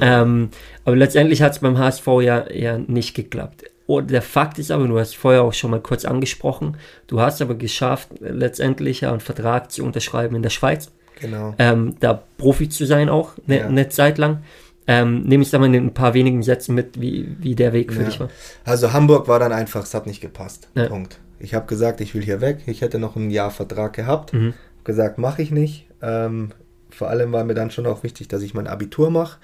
Ähm, 0.00 0.48
aber 0.86 0.96
letztendlich 0.96 1.42
hat 1.42 1.52
es 1.52 1.58
beim 1.58 1.76
HSV 1.76 2.06
ja, 2.22 2.50
ja 2.50 2.78
nicht 2.78 3.12
geklappt. 3.12 3.64
Und 3.98 4.10
der 4.12 4.22
Fakt 4.22 4.58
ist 4.60 4.70
aber, 4.70 4.86
du 4.86 4.98
hast 5.00 5.16
vorher 5.16 5.42
auch 5.42 5.52
schon 5.52 5.72
mal 5.72 5.80
kurz 5.80 6.04
angesprochen, 6.04 6.76
du 7.08 7.20
hast 7.20 7.42
aber 7.42 7.56
geschafft, 7.56 8.08
letztendlich 8.20 9.00
ja 9.00 9.10
einen 9.10 9.18
Vertrag 9.20 9.72
zu 9.72 9.82
unterschreiben 9.84 10.36
in 10.36 10.42
der 10.42 10.50
Schweiz. 10.50 10.90
genau. 11.20 11.54
ähm, 11.58 11.96
da 12.00 12.22
Profi 12.38 12.68
zu 12.68 12.86
sein 12.86 13.08
auch, 13.08 13.32
ne, 13.46 13.58
Ja. 13.58 13.66
eine 13.66 13.88
Zeit 13.88 14.16
lang. 14.18 14.42
Ähm, 14.86 15.22
nehme 15.24 15.42
ich 15.42 15.50
da 15.50 15.58
mal 15.58 15.66
in 15.66 15.74
ein 15.74 15.92
paar 15.94 16.14
wenigen 16.14 16.42
Sätzen 16.42 16.74
mit, 16.74 17.00
wie, 17.00 17.36
wie 17.40 17.54
der 17.54 17.72
Weg 17.72 17.92
für 17.92 18.00
Ja. 18.00 18.06
dich 18.06 18.20
war. 18.20 18.28
Also 18.64 18.92
Hamburg 18.92 19.26
war 19.28 19.38
dann 19.40 19.52
einfach, 19.52 19.82
es 19.82 19.92
hat 19.92 20.06
nicht 20.06 20.20
gepasst. 20.20 20.68
Ja. 20.76 20.86
Punkt. 20.86 21.18
Ich 21.40 21.54
habe 21.54 21.66
gesagt, 21.66 22.00
ich 22.00 22.14
will 22.14 22.22
hier 22.22 22.40
weg. 22.40 22.58
Ich 22.66 22.80
hätte 22.82 22.98
noch 23.00 23.16
ein 23.16 23.30
Jahr 23.30 23.50
Vertrag 23.50 23.92
gehabt. 23.94 24.32
Mhm. 24.32 24.54
Hab 24.78 24.84
gesagt, 24.84 25.18
mache 25.18 25.42
ich 25.42 25.50
nicht. 25.50 25.86
Ähm, 26.00 26.52
vor 26.90 27.08
allem 27.08 27.32
war 27.32 27.44
mir 27.44 27.54
dann 27.54 27.70
schon 27.70 27.86
auch 27.86 28.02
wichtig, 28.04 28.28
dass 28.28 28.42
ich 28.42 28.54
mein 28.54 28.66
Abitur 28.68 29.10
mache. 29.10 29.38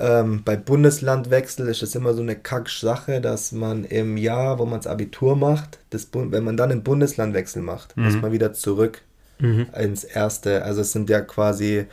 Ähm, 0.00 0.42
bei 0.44 0.56
Bundeslandwechsel 0.56 1.68
ist 1.68 1.82
es 1.82 1.94
immer 1.94 2.14
so 2.14 2.22
eine 2.22 2.34
Kack-Sache, 2.34 3.20
dass 3.20 3.52
man 3.52 3.84
im 3.84 4.16
Jahr, 4.16 4.58
wo 4.58 4.64
man 4.64 4.78
das 4.80 4.86
Abitur 4.86 5.36
macht, 5.36 5.78
das, 5.90 6.08
wenn 6.12 6.42
man 6.42 6.56
dann 6.56 6.72
einen 6.72 6.82
Bundeslandwechsel 6.82 7.60
macht, 7.62 7.96
muss 7.96 8.14
man 8.22 8.32
wieder 8.32 8.52
zurück 8.52 9.02
Mhm. 9.38 9.68
ins 9.78 10.04
erste. 10.04 10.64
Also 10.64 10.82
es 10.82 10.92
sind 10.92 11.08
ja 11.10 11.20
quasi 11.22 11.86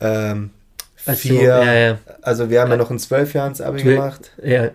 ähm, 0.00 0.50
Also, 1.06 1.20
vier. 1.20 1.42
ja, 1.42 1.74
ja. 1.74 1.98
Also 2.22 2.50
wir 2.50 2.60
haben 2.60 2.70
ja 2.70 2.76
noch 2.76 2.90
in 2.90 2.98
zwölf 2.98 3.34
Jahren 3.34 3.50
das 3.52 3.60
Abi 3.60 3.82
gemacht. 3.82 4.30
Ja, 4.42 4.70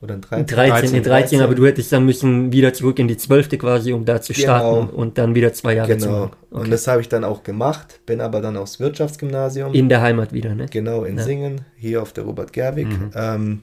Oder 0.00 0.14
in 0.14 0.20
in 0.20 0.46
13. 0.46 0.46
13, 0.46 0.94
in 0.94 1.02
13, 1.02 1.40
aber 1.40 1.54
du 1.56 1.66
hättest 1.66 1.90
dann 1.92 2.04
müssen 2.04 2.52
wieder 2.52 2.72
zurück 2.72 3.00
in 3.00 3.08
die 3.08 3.16
12. 3.16 3.58
quasi, 3.58 3.92
um 3.92 4.04
da 4.04 4.20
zu 4.22 4.32
starten 4.32 4.86
Genau. 4.86 4.92
und 4.96 5.18
dann 5.18 5.34
wieder 5.34 5.52
zwei 5.52 5.74
Jahre 5.74 5.98
zu 5.98 6.06
Genau. 6.06 6.20
machen. 6.20 6.36
Und 6.50 6.60
Okay. 6.60 6.70
das 6.70 6.86
habe 6.86 7.00
ich 7.00 7.08
dann 7.08 7.24
auch 7.24 7.42
gemacht, 7.42 8.00
bin 8.06 8.20
aber 8.20 8.40
dann 8.40 8.56
aufs 8.56 8.78
Wirtschaftsgymnasium, 8.78 9.74
In 9.74 9.88
der 9.88 10.00
Heimat 10.00 10.32
wieder, 10.32 10.54
ne? 10.54 10.66
genau 10.70 11.02
in 11.02 11.16
Ja. 11.18 11.24
Singen, 11.24 11.62
hier 11.76 12.00
auf 12.00 12.12
der 12.12 12.24
Robert 12.24 12.52
Gerwig. 12.52 12.86
Mhm. 12.86 13.10
Ähm, 13.14 13.62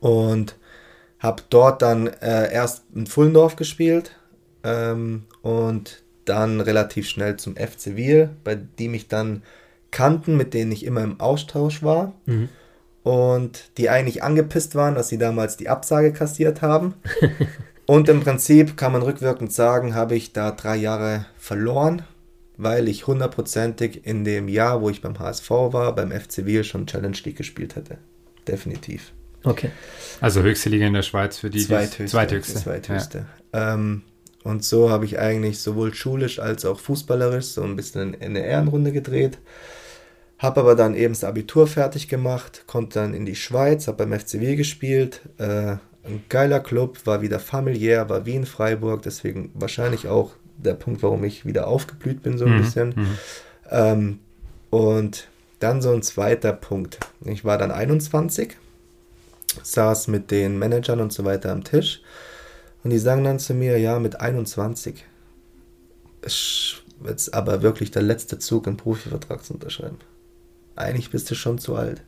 und 0.00 0.56
habe 1.18 1.42
dort 1.50 1.82
dann 1.82 2.06
äh, 2.06 2.52
erst 2.52 2.84
in 2.94 3.06
Fullendorf 3.06 3.56
gespielt 3.56 4.12
ähm, 4.64 5.24
und 5.42 6.02
dann 6.24 6.60
relativ 6.60 7.08
schnell 7.08 7.36
zum 7.38 7.56
FC 7.56 7.96
Wiel, 7.96 8.30
bei 8.44 8.54
dem 8.54 8.92
ich 8.94 9.08
dann 9.08 9.42
kannten, 9.90 10.36
mit 10.36 10.52
denen 10.52 10.70
ich 10.72 10.84
immer 10.84 11.02
im 11.02 11.18
Austausch 11.20 11.82
war. 11.82 12.12
Mhm. 12.26 12.50
Und 13.02 13.70
die 13.78 13.88
eigentlich 13.88 14.22
angepisst 14.22 14.74
waren, 14.74 14.94
dass 14.94 15.08
sie 15.08 15.18
damals 15.18 15.56
die 15.56 15.68
Absage 15.68 16.12
kassiert 16.12 16.62
haben. 16.62 16.94
Und 17.86 18.10
im 18.10 18.20
Prinzip 18.20 18.76
kann 18.76 18.92
man 18.92 19.00
rückwirkend 19.00 19.50
sagen, 19.50 19.94
habe 19.94 20.14
ich 20.14 20.34
da 20.34 20.50
drei 20.50 20.76
Jahre 20.76 21.24
verloren, 21.38 22.02
weil 22.58 22.86
ich 22.86 23.06
hundertprozentig 23.06 24.04
in 24.04 24.24
dem 24.24 24.46
Jahr, 24.46 24.82
wo 24.82 24.90
ich 24.90 25.00
beim 25.00 25.18
HSV 25.18 25.48
war, 25.48 25.94
beim 25.94 26.12
FC 26.12 26.44
Wiel 26.44 26.64
schon 26.64 26.86
Challenge 26.86 27.16
League 27.24 27.36
gespielt 27.36 27.76
hätte. 27.76 27.96
Definitiv. 28.46 29.12
Okay. 29.44 29.70
Also 30.20 30.42
höchste 30.42 30.68
Liga 30.68 30.86
in 30.86 30.92
der 30.92 31.02
Schweiz 31.02 31.38
für 31.38 31.48
die, 31.48 31.60
die 31.60 31.66
Zweithöchste. 31.66 32.04
zweithöchste. 32.06 32.58
Zweithöchste. 32.60 33.26
Ähm, 33.54 34.02
und 34.44 34.64
so 34.64 34.90
habe 34.90 35.04
ich 35.04 35.18
eigentlich 35.18 35.60
sowohl 35.60 35.94
schulisch 35.94 36.38
als 36.38 36.64
auch 36.64 36.80
fußballerisch 36.80 37.46
so 37.46 37.62
ein 37.62 37.76
bisschen 37.76 38.14
in 38.14 38.36
eine 38.36 38.44
Ehrenrunde 38.44 38.92
gedreht. 38.92 39.38
Habe 40.38 40.60
aber 40.60 40.74
dann 40.76 40.94
eben 40.94 41.14
das 41.14 41.24
Abitur 41.24 41.66
fertig 41.66 42.08
gemacht, 42.08 42.64
konnte 42.66 43.00
dann 43.00 43.14
in 43.14 43.26
die 43.26 43.34
Schweiz, 43.34 43.88
habe 43.88 43.98
beim 44.06 44.12
FCW 44.18 44.56
gespielt. 44.56 45.22
Äh, 45.38 45.76
ein 46.04 46.24
geiler 46.28 46.60
Club, 46.60 47.00
war 47.06 47.22
wieder 47.22 47.40
familiär, 47.40 48.08
war 48.08 48.24
wie 48.24 48.36
in 48.36 48.46
Freiburg, 48.46 49.02
deswegen 49.02 49.50
wahrscheinlich 49.54 50.08
auch 50.08 50.32
der 50.56 50.74
Punkt, 50.74 51.02
warum 51.02 51.24
ich 51.24 51.44
wieder 51.44 51.66
aufgeblüht 51.66 52.22
bin, 52.22 52.38
so 52.38 52.46
ein 52.46 52.52
Mhm, 52.52 52.56
bisschen. 52.56 52.88
mhm. 52.96 53.18
Ähm, 53.70 54.18
und 54.70 55.28
dann 55.60 55.82
so 55.82 55.92
ein 55.92 56.02
zweiter 56.02 56.52
Punkt. 56.52 56.98
Ich 57.24 57.44
war 57.44 57.58
dann 57.58 57.70
21, 57.72 58.56
saß 59.62 60.08
mit 60.08 60.30
den 60.30 60.58
Managern 60.58 61.00
und 61.00 61.12
so 61.12 61.24
weiter 61.24 61.50
am 61.52 61.64
Tisch 61.64 62.02
und 62.84 62.90
die 62.90 62.98
sagen 62.98 63.24
dann 63.24 63.38
zu 63.38 63.54
mir, 63.54 63.78
ja, 63.78 63.98
mit 63.98 64.20
21 64.20 65.04
ist 66.22 66.82
jetzt 67.06 67.34
aber 67.34 67.62
wirklich 67.62 67.90
der 67.90 68.02
letzte 68.02 68.38
Zug, 68.38 68.66
einen 68.66 68.76
Profivertrag 68.76 69.44
zu 69.44 69.54
unterschreiben. 69.54 69.98
Eigentlich 70.78 71.10
bist 71.10 71.28
du 71.30 71.34
schon 71.34 71.58
zu 71.58 71.74
alt. 71.74 72.02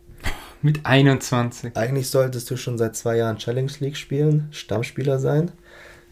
Mit 0.62 0.86
21. 0.86 1.76
Eigentlich 1.76 2.08
solltest 2.08 2.50
du 2.50 2.56
schon 2.56 2.78
seit 2.78 2.94
zwei 2.94 3.16
Jahren 3.16 3.38
Challenge 3.38 3.72
League 3.80 3.96
spielen, 3.96 4.46
Stammspieler 4.52 5.18
sein. 5.18 5.50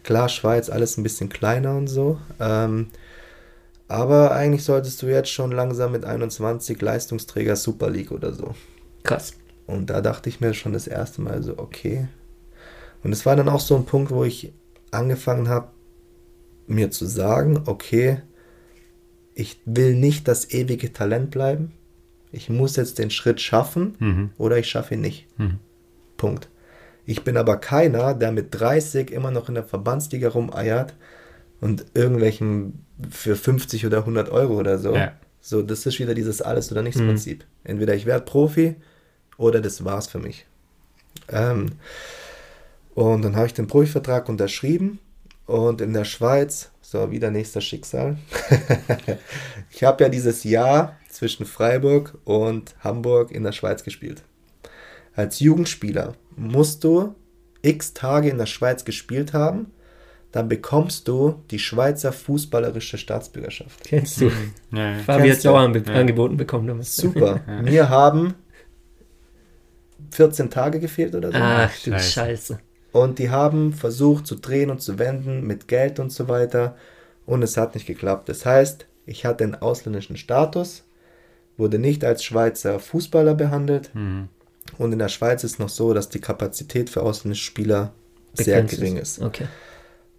Klar, 0.03 0.29
Schweiz, 0.29 0.69
alles 0.69 0.97
ein 0.97 1.03
bisschen 1.05 1.29
kleiner 1.29 1.77
und 1.77 1.87
so. 1.87 2.19
Ähm, 2.41 2.89
aber 3.87 4.33
eigentlich 4.33 4.65
solltest 4.65 5.01
du 5.03 5.07
jetzt 5.07 5.31
schon 5.31 5.53
langsam 5.53 5.93
mit 5.93 6.05
21 6.05 6.81
Leistungsträger 6.81 7.55
Super 7.55 7.91
League 7.91 8.11
oder 8.11 8.33
so. 8.33 8.55
Krass. 9.05 9.35
Und 9.67 9.91
da 9.91 10.01
dachte 10.01 10.29
ich 10.29 10.41
mir 10.41 10.53
schon 10.53 10.73
das 10.73 10.89
erste 10.89 11.21
Mal 11.21 11.43
so, 11.43 11.59
okay. 11.59 12.09
Und 13.05 13.13
es 13.13 13.25
war 13.25 13.37
dann 13.37 13.49
auch 13.49 13.61
so 13.61 13.77
ein 13.77 13.85
Punkt, 13.85 14.11
wo 14.11 14.25
ich 14.25 14.53
angefangen 14.91 15.49
habe, 15.49 15.69
mir 16.67 16.91
zu 16.91 17.07
sagen, 17.07 17.63
okay, 17.67 18.23
ich 19.35 19.61
will 19.65 19.95
nicht 19.95 20.27
das 20.27 20.51
ewige 20.51 20.93
Talent 20.93 21.31
bleiben. 21.31 21.73
Ich 22.33 22.49
muss 22.51 22.77
jetzt 22.77 22.99
den 22.99 23.11
Schritt 23.11 23.41
schaffen 23.41 23.97
Mhm. 23.99 24.31
oder 24.39 24.59
ich 24.59 24.69
schaffe 24.69 24.95
ihn 24.95 25.01
nicht. 25.01 25.27
Mhm. 25.39 25.59
Punkt. 26.17 26.49
Ich 27.07 27.25
bin 27.25 27.37
aber 27.39 27.57
keiner, 27.57 28.13
der 28.15 28.33
mit 28.33 28.49
30 28.51 29.11
immer 29.11 29.31
noch 29.31 29.49
in 29.49 29.55
der 29.55 29.65
Verbandsliga 29.65 30.29
rumeiert 30.29 30.95
und 31.61 31.87
irgendwelchen 31.95 32.85
für 33.11 33.35
50 33.37 33.87
oder 33.87 33.99
100 34.01 34.29
Euro 34.31 34.59
oder 34.59 34.79
so. 34.79 34.95
Ja. 34.95 35.13
So, 35.41 35.63
das 35.63 35.87
ist 35.87 35.99
wieder 35.99 36.15
dieses 36.15 36.43
Alles- 36.43 36.71
oder 36.71 36.83
Mhm. 36.83 36.87
Nichts-Prinzip. 36.89 37.45
Entweder 37.65 37.95
ich 37.95 38.05
werde 38.05 38.25
Profi 38.27 38.77
oder 39.39 39.61
das 39.61 39.85
war's 39.85 40.09
für 40.09 40.19
mich. 40.19 40.45
Ähm, 41.31 41.73
und 42.95 43.23
dann 43.23 43.37
habe 43.37 43.47
ich 43.47 43.55
den 43.55 43.69
Profivertrag 43.69 44.29
unterschrieben 44.29 44.99
und 45.47 45.81
in 45.81 45.95
der 45.95 46.05
Schweiz, 46.05 46.71
so 46.83 47.11
wieder 47.11 47.31
nächster 47.31 47.61
Schicksal. 47.63 48.19
ich 49.71 49.85
habe 49.85 50.05
ja 50.05 50.11
dieses 50.11 50.45
Jahr 50.45 50.97
zwischen 51.09 51.47
Freiburg 51.47 52.19
und 52.25 52.75
Hamburg 52.81 53.31
in 53.31 53.43
der 53.43 53.53
Schweiz 53.53 53.83
gespielt. 53.85 54.23
Als 55.15 55.41
Jugendspieler 55.41 56.15
musst 56.37 56.85
du 56.85 57.15
x 57.63 57.93
Tage 57.95 58.29
in 58.29 58.39
der 58.39 58.47
Schweiz 58.47 58.85
gespielt 58.85 59.33
haben, 59.33 59.73
dann 60.31 60.49
bekommst 60.49 61.09
du 61.09 61.43
die 61.51 61.59
Schweizer 61.59 62.13
fußballerische 62.13 62.99
Staatsbürgerschaft. 62.99 63.83
Kennst 63.85 64.21
du. 64.21 64.31
Ja, 64.73 64.93
ja. 64.93 64.99
Fabi 64.99 65.31
hat 65.31 65.39
es 65.39 65.47
auch 65.47 65.57
anbe- 65.59 65.89
Ja. 65.91 65.95
angeboten 66.01 66.37
bekommen 66.37 66.67
damals. 66.69 66.95
Super. 66.95 67.41
Mir 67.63 67.89
haben 67.89 68.35
14 70.13 70.51
Tage 70.51 70.81
gefehlt 70.81 71.15
oder 71.15 71.33
so. 71.33 71.39
Ach 71.41 71.73
du 71.85 71.91
Scheiße. 71.93 72.11
Scheiße. 72.11 72.61
Und 72.93 73.19
die 73.19 73.31
haben 73.31 73.73
versucht 73.73 74.27
zu 74.27 74.37
drehen 74.37 74.71
und 74.71 74.81
zu 74.81 74.99
wenden 74.99 75.47
mit 75.47 75.69
Geld 75.69 75.99
und 75.99 76.11
so 76.13 76.29
weiter. 76.29 76.77
Und 77.27 77.43
es 77.43 77.57
hat 77.57 77.75
nicht 77.75 77.87
geklappt. 77.87 78.29
Das 78.29 78.47
heißt, 78.47 78.87
ich 79.07 79.25
hatte 79.27 79.45
einen 79.45 79.55
ausländischen 79.55 80.17
Status, 80.17 80.85
wurde 81.59 81.79
nicht 81.79 82.05
als 82.05 82.25
Schweizer 82.25 82.81
Fußballer 82.81 83.35
behandelt. 83.35 83.91
Mhm. 83.95 84.29
Und 84.79 84.93
in 84.93 84.99
der 84.99 85.09
Schweiz 85.09 85.45
ist 85.45 85.59
noch 85.59 85.69
so, 85.69 85.93
dass 85.93 86.09
die 86.09 86.21
Kapazität 86.21 86.89
für 86.89 87.03
ausländische 87.03 87.45
Spieler 87.45 87.93
sehr 88.35 88.63
gering 88.63 88.97
ist. 88.97 89.21
Okay. 89.21 89.47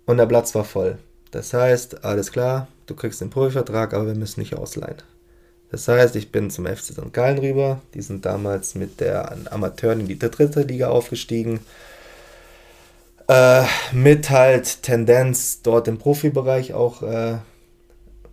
Und 0.06 0.18
der 0.18 0.26
Platz 0.26 0.54
war 0.54 0.66
voll. 0.66 0.98
Das 1.32 1.54
heißt, 1.54 2.04
alles 2.04 2.32
klar, 2.32 2.68
du 2.88 2.96
kriegst 2.96 3.22
den 3.22 3.30
Profivertrag, 3.30 3.94
aber 3.94 4.08
wir 4.08 4.16
müssen 4.16 4.40
nicht 4.40 4.56
ausleihen. 4.56 4.98
Das 5.72 5.88
heißt, 5.88 6.16
ich 6.16 6.32
bin 6.32 6.50
zum 6.50 6.66
FC 6.66 6.94
St. 6.94 7.14
Gallen 7.14 7.38
rüber. 7.38 7.82
Die 7.94 8.02
sind 8.02 8.26
damals 8.26 8.74
mit 8.74 9.00
der 9.00 9.36
Amateuren 9.52 10.00
in 10.02 10.08
die 10.08 10.18
dritte 10.18 10.64
Liga 10.64 10.90
aufgestiegen. 10.90 11.60
Äh, 13.28 13.64
mit 13.92 14.32
halt 14.32 14.82
Tendenz, 14.82 15.62
dort 15.62 15.88
im 15.88 16.00
Profibereich 16.00 16.74
auch 16.74 17.04
äh, 17.04 17.38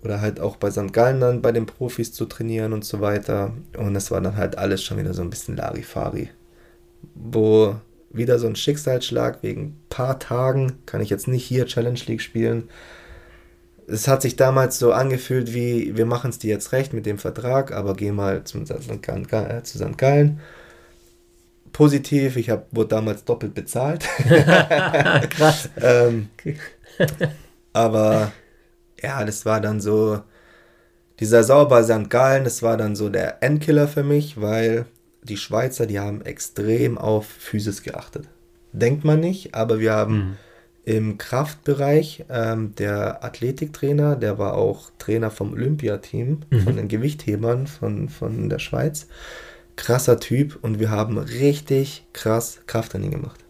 oder 0.02 0.20
halt 0.20 0.40
auch 0.40 0.56
bei 0.56 0.70
St. 0.70 0.92
Gallen 0.92 1.20
dann 1.20 1.42
bei 1.42 1.52
den 1.52 1.66
Profis 1.66 2.12
zu 2.12 2.26
trainieren 2.26 2.72
und 2.72 2.84
so 2.84 3.00
weiter. 3.00 3.52
Und 3.76 3.96
es 3.96 4.10
war 4.10 4.20
dann 4.20 4.36
halt 4.36 4.58
alles 4.58 4.82
schon 4.82 4.98
wieder 4.98 5.14
so 5.14 5.22
ein 5.22 5.30
bisschen 5.30 5.56
Larifari. 5.56 6.30
Wo 7.14 7.76
wieder 8.10 8.38
so 8.38 8.46
ein 8.46 8.56
Schicksalsschlag 8.56 9.42
wegen 9.42 9.62
ein 9.62 9.80
paar 9.88 10.18
Tagen 10.18 10.78
kann 10.86 11.00
ich 11.00 11.10
jetzt 11.10 11.28
nicht 11.28 11.44
hier 11.44 11.66
Challenge 11.66 12.00
League 12.06 12.22
spielen. 12.22 12.68
Es 13.88 14.08
hat 14.08 14.22
sich 14.22 14.36
damals 14.36 14.78
so 14.78 14.92
angefühlt 14.92 15.54
wie, 15.54 15.96
wir 15.96 16.06
machen 16.06 16.30
es 16.30 16.38
dir 16.38 16.50
jetzt 16.50 16.72
recht 16.72 16.92
mit 16.92 17.06
dem 17.06 17.18
Vertrag, 17.18 17.72
aber 17.72 17.94
geh 17.94 18.10
mal 18.10 18.44
zum 18.44 18.66
St. 18.66 19.02
Gallen, 19.02 19.28
äh, 19.30 19.62
zu 19.62 19.78
St. 19.78 19.96
Gallen. 19.96 20.40
Positiv, 21.72 22.36
ich 22.36 22.50
hab, 22.50 22.74
wurde 22.74 22.88
damals 22.88 23.24
doppelt 23.24 23.54
bezahlt. 23.54 24.04
Krass. 25.30 25.68
ähm, 25.80 26.30
aber 27.72 28.32
ja, 29.02 29.24
das 29.24 29.44
war 29.46 29.60
dann 29.60 29.80
so, 29.80 30.20
die 31.20 31.26
Saison 31.26 31.68
bei 31.68 31.82
St. 31.82 32.10
Gallen, 32.10 32.44
das 32.44 32.62
war 32.62 32.76
dann 32.76 32.94
so 32.94 33.08
der 33.08 33.42
Endkiller 33.42 33.88
für 33.88 34.02
mich, 34.02 34.40
weil 34.40 34.86
die 35.22 35.36
Schweizer, 35.36 35.86
die 35.86 35.98
haben 35.98 36.22
extrem 36.22 36.98
auf 36.98 37.26
Physis 37.26 37.82
geachtet. 37.82 38.28
Denkt 38.72 39.04
man 39.04 39.20
nicht, 39.20 39.54
aber 39.54 39.80
wir 39.80 39.92
haben 39.92 40.14
mhm. 40.14 40.36
im 40.84 41.18
Kraftbereich 41.18 42.24
ähm, 42.28 42.74
der 42.76 43.24
Athletiktrainer, 43.24 44.16
der 44.16 44.38
war 44.38 44.54
auch 44.54 44.90
Trainer 44.98 45.30
vom 45.30 45.52
Olympiateam, 45.54 46.40
mhm. 46.50 46.60
von 46.60 46.76
den 46.76 46.88
Gewichthebern 46.88 47.66
von, 47.66 48.08
von 48.08 48.48
der 48.48 48.58
Schweiz. 48.58 49.06
Krasser 49.76 50.20
Typ 50.20 50.58
und 50.62 50.78
wir 50.78 50.90
haben 50.90 51.18
richtig 51.18 52.06
krass 52.12 52.60
Krafttraining 52.66 53.10
gemacht. 53.10 53.45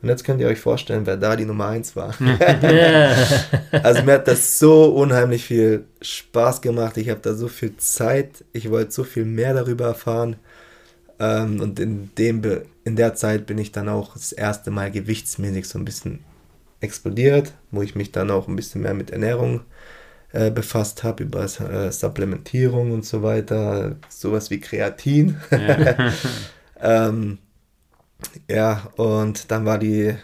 Und 0.00 0.08
jetzt 0.08 0.22
könnt 0.24 0.40
ihr 0.40 0.46
euch 0.46 0.60
vorstellen, 0.60 1.06
wer 1.06 1.16
da 1.16 1.34
die 1.34 1.44
Nummer 1.44 1.66
1 1.66 1.96
war. 1.96 2.14
also 3.82 4.02
mir 4.04 4.12
hat 4.12 4.28
das 4.28 4.58
so 4.58 4.94
unheimlich 4.94 5.44
viel 5.44 5.86
Spaß 6.00 6.60
gemacht. 6.60 6.96
Ich 6.96 7.10
habe 7.10 7.20
da 7.20 7.34
so 7.34 7.48
viel 7.48 7.76
Zeit. 7.78 8.44
Ich 8.52 8.70
wollte 8.70 8.92
so 8.92 9.02
viel 9.02 9.24
mehr 9.24 9.54
darüber 9.54 9.86
erfahren. 9.86 10.36
Ähm, 11.18 11.60
und 11.60 11.80
in, 11.80 12.10
dem, 12.16 12.42
in 12.84 12.94
der 12.94 13.14
Zeit 13.16 13.46
bin 13.46 13.58
ich 13.58 13.72
dann 13.72 13.88
auch 13.88 14.12
das 14.12 14.30
erste 14.30 14.70
Mal 14.70 14.92
gewichtsmäßig 14.92 15.66
so 15.66 15.80
ein 15.80 15.84
bisschen 15.84 16.20
explodiert, 16.80 17.52
wo 17.72 17.82
ich 17.82 17.96
mich 17.96 18.12
dann 18.12 18.30
auch 18.30 18.46
ein 18.46 18.54
bisschen 18.54 18.82
mehr 18.82 18.94
mit 18.94 19.10
Ernährung 19.10 19.62
äh, 20.32 20.52
befasst 20.52 21.02
habe, 21.02 21.24
über 21.24 21.42
äh, 21.42 21.90
Supplementierung 21.90 22.92
und 22.92 23.04
so 23.04 23.24
weiter. 23.24 23.96
Sowas 24.08 24.50
wie 24.50 24.60
Kreatin. 24.60 25.40
Ja. 25.50 26.12
ähm, 27.08 27.38
ja, 28.48 28.90
und 28.96 29.50
dann 29.50 29.64
war 29.64 29.78
die, 29.78 30.14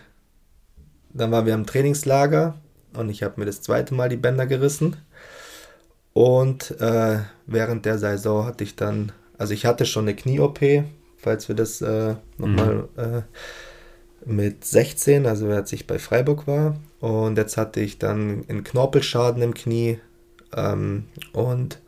dann 1.13 1.31
waren 1.31 1.47
wir 1.47 1.55
im 1.55 1.67
Trainingslager 1.67 2.59
und 2.97 3.11
ich 3.11 3.23
habe 3.23 3.41
mir 3.41 3.47
das 3.47 3.63
zweite 3.63 3.95
Mal 3.95 4.09
die 4.09 4.17
Bänder 4.17 4.47
gerissen. 4.47 4.97
Und 6.13 6.81
äh, 6.81 7.19
während 7.47 7.85
der 7.85 7.99
Saison 7.99 8.47
hatte 8.47 8.65
ich 8.65 8.77
dann, 8.77 9.13
also 9.37 9.53
ich 9.53 9.67
hatte 9.67 9.85
schon 9.85 10.05
eine 10.05 10.15
Knie-OP, 10.15 10.61
falls 11.17 11.49
wir 11.49 11.57
das 11.57 11.83
äh, 11.83 12.15
nochmal 12.39 12.89
mhm. 12.97 13.03
äh, 13.03 13.23
mit 14.25 14.65
16, 14.65 15.27
also 15.27 15.49
als 15.49 15.73
ich 15.73 15.87
bei 15.87 15.99
Freiburg 15.99 16.47
war. 16.47 16.77
Und 17.01 17.37
jetzt 17.37 17.57
hatte 17.57 17.81
ich 17.81 17.99
dann 17.99 18.45
einen 18.49 18.65
Knorpelschaden 18.65 19.43
im 19.43 19.55
Knie. 19.55 19.99
Ähm, 20.57 21.07
und 21.33 21.81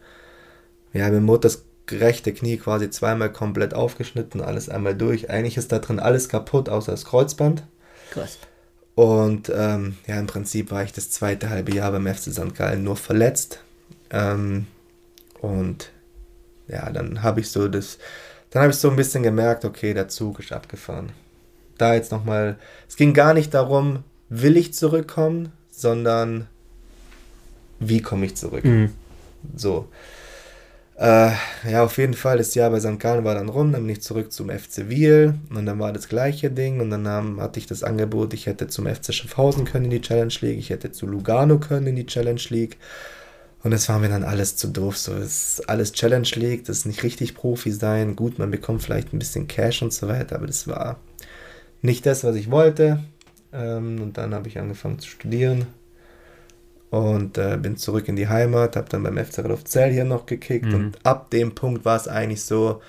ja, 0.92 1.08
mir 1.08 1.26
wurde 1.26 1.42
das 1.42 1.65
rechte 1.90 2.32
Knie 2.32 2.56
quasi 2.56 2.90
zweimal 2.90 3.32
komplett 3.32 3.74
aufgeschnitten, 3.74 4.40
alles 4.40 4.68
einmal 4.68 4.94
durch. 4.94 5.30
Eigentlich 5.30 5.56
ist 5.56 5.72
da 5.72 5.78
drin 5.78 6.00
alles 6.00 6.28
kaputt, 6.28 6.68
außer 6.68 6.92
das 6.92 7.04
Kreuzband. 7.04 7.62
Krass. 8.10 8.38
Und 8.94 9.52
ähm, 9.54 9.96
ja, 10.06 10.18
im 10.18 10.26
Prinzip 10.26 10.70
war 10.70 10.82
ich 10.82 10.92
das 10.92 11.10
zweite 11.10 11.50
halbe 11.50 11.74
Jahr 11.74 11.92
beim 11.92 12.06
FC 12.06 12.32
St. 12.32 12.54
Gallen 12.54 12.82
nur 12.82 12.96
verletzt. 12.96 13.60
Ähm, 14.10 14.66
und 15.40 15.90
ja, 16.66 16.90
dann 16.90 17.22
habe 17.22 17.40
ich 17.40 17.50
so 17.50 17.68
das, 17.68 17.98
dann 18.50 18.62
habe 18.62 18.72
ich 18.72 18.78
so 18.78 18.88
ein 18.88 18.96
bisschen 18.96 19.22
gemerkt, 19.22 19.64
okay, 19.64 19.92
der 19.92 20.08
Zug 20.08 20.40
ist 20.40 20.52
abgefahren. 20.52 21.10
Da 21.78 21.94
jetzt 21.94 22.10
nochmal, 22.10 22.56
es 22.88 22.96
ging 22.96 23.12
gar 23.12 23.34
nicht 23.34 23.52
darum, 23.52 24.02
will 24.28 24.56
ich 24.56 24.72
zurückkommen, 24.72 25.52
sondern 25.70 26.48
wie 27.78 28.00
komme 28.00 28.24
ich 28.26 28.34
zurück. 28.34 28.64
Mhm. 28.64 28.92
So. 29.54 29.88
Äh, 30.98 31.32
ja, 31.70 31.84
auf 31.84 31.98
jeden 31.98 32.14
Fall, 32.14 32.38
das 32.38 32.54
Jahr 32.54 32.70
bei 32.70 32.80
St. 32.80 32.98
Gallen 32.98 33.22
war 33.22 33.34
dann 33.34 33.50
rum, 33.50 33.72
dann 33.72 33.82
bin 33.82 33.90
ich 33.90 34.00
zurück 34.00 34.32
zum 34.32 34.48
FC 34.48 34.88
Wiel 34.88 35.34
und 35.54 35.66
dann 35.66 35.78
war 35.78 35.92
das 35.92 36.08
gleiche 36.08 36.50
Ding 36.50 36.80
und 36.80 36.88
dann 36.88 37.06
haben, 37.06 37.38
hatte 37.38 37.58
ich 37.60 37.66
das 37.66 37.82
Angebot, 37.82 38.32
ich 38.32 38.46
hätte 38.46 38.66
zum 38.68 38.86
FC 38.86 39.12
Schaffhausen 39.12 39.66
können 39.66 39.86
in 39.86 39.90
die 39.90 40.00
Challenge 40.00 40.32
League, 40.40 40.58
ich 40.58 40.70
hätte 40.70 40.92
zu 40.92 41.06
Lugano 41.06 41.58
können 41.58 41.88
in 41.88 41.96
die 41.96 42.06
Challenge 42.06 42.40
League 42.48 42.78
und 43.62 43.72
das 43.72 43.90
war 43.90 43.98
mir 43.98 44.08
dann 44.08 44.24
alles 44.24 44.56
zu 44.56 44.68
doof, 44.68 44.96
so 44.96 45.12
ist 45.12 45.68
alles 45.68 45.92
Challenge 45.92 46.28
League, 46.36 46.64
das 46.64 46.78
ist 46.78 46.86
nicht 46.86 47.02
richtig 47.02 47.34
Profi 47.34 47.72
sein, 47.72 48.16
gut, 48.16 48.38
man 48.38 48.50
bekommt 48.50 48.82
vielleicht 48.82 49.12
ein 49.12 49.18
bisschen 49.18 49.48
Cash 49.48 49.82
und 49.82 49.92
so 49.92 50.08
weiter, 50.08 50.36
aber 50.36 50.46
das 50.46 50.66
war 50.66 50.98
nicht 51.82 52.06
das, 52.06 52.24
was 52.24 52.36
ich 52.36 52.50
wollte 52.50 53.04
ähm, 53.52 54.00
und 54.00 54.16
dann 54.16 54.32
habe 54.32 54.48
ich 54.48 54.58
angefangen 54.58 54.98
zu 54.98 55.10
studieren 55.10 55.66
und 56.90 57.38
äh, 57.38 57.58
bin 57.60 57.76
zurück 57.76 58.08
in 58.08 58.16
die 58.16 58.28
Heimat, 58.28 58.76
habe 58.76 58.88
dann 58.88 59.02
beim 59.02 59.16
FC 59.16 59.42
Zell 59.64 59.92
hier 59.92 60.04
noch 60.04 60.26
gekickt 60.26 60.66
mhm. 60.66 60.74
und 60.74 61.06
ab 61.06 61.30
dem 61.30 61.54
Punkt 61.54 61.84
war 61.84 61.96
es 61.96 62.08
eigentlich 62.08 62.44
so, 62.44 62.80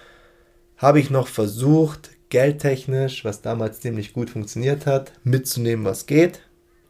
habe 0.78 1.00
ich 1.00 1.10
noch 1.10 1.28
versucht, 1.28 2.12
geldtechnisch, 2.30 3.26
was 3.26 3.42
damals 3.42 3.80
ziemlich 3.80 4.14
gut 4.14 4.30
funktioniert 4.30 4.86
hat, 4.86 5.14
mitzunehmen, 5.24 5.86
was 5.86 6.06
geht, 6.06 6.42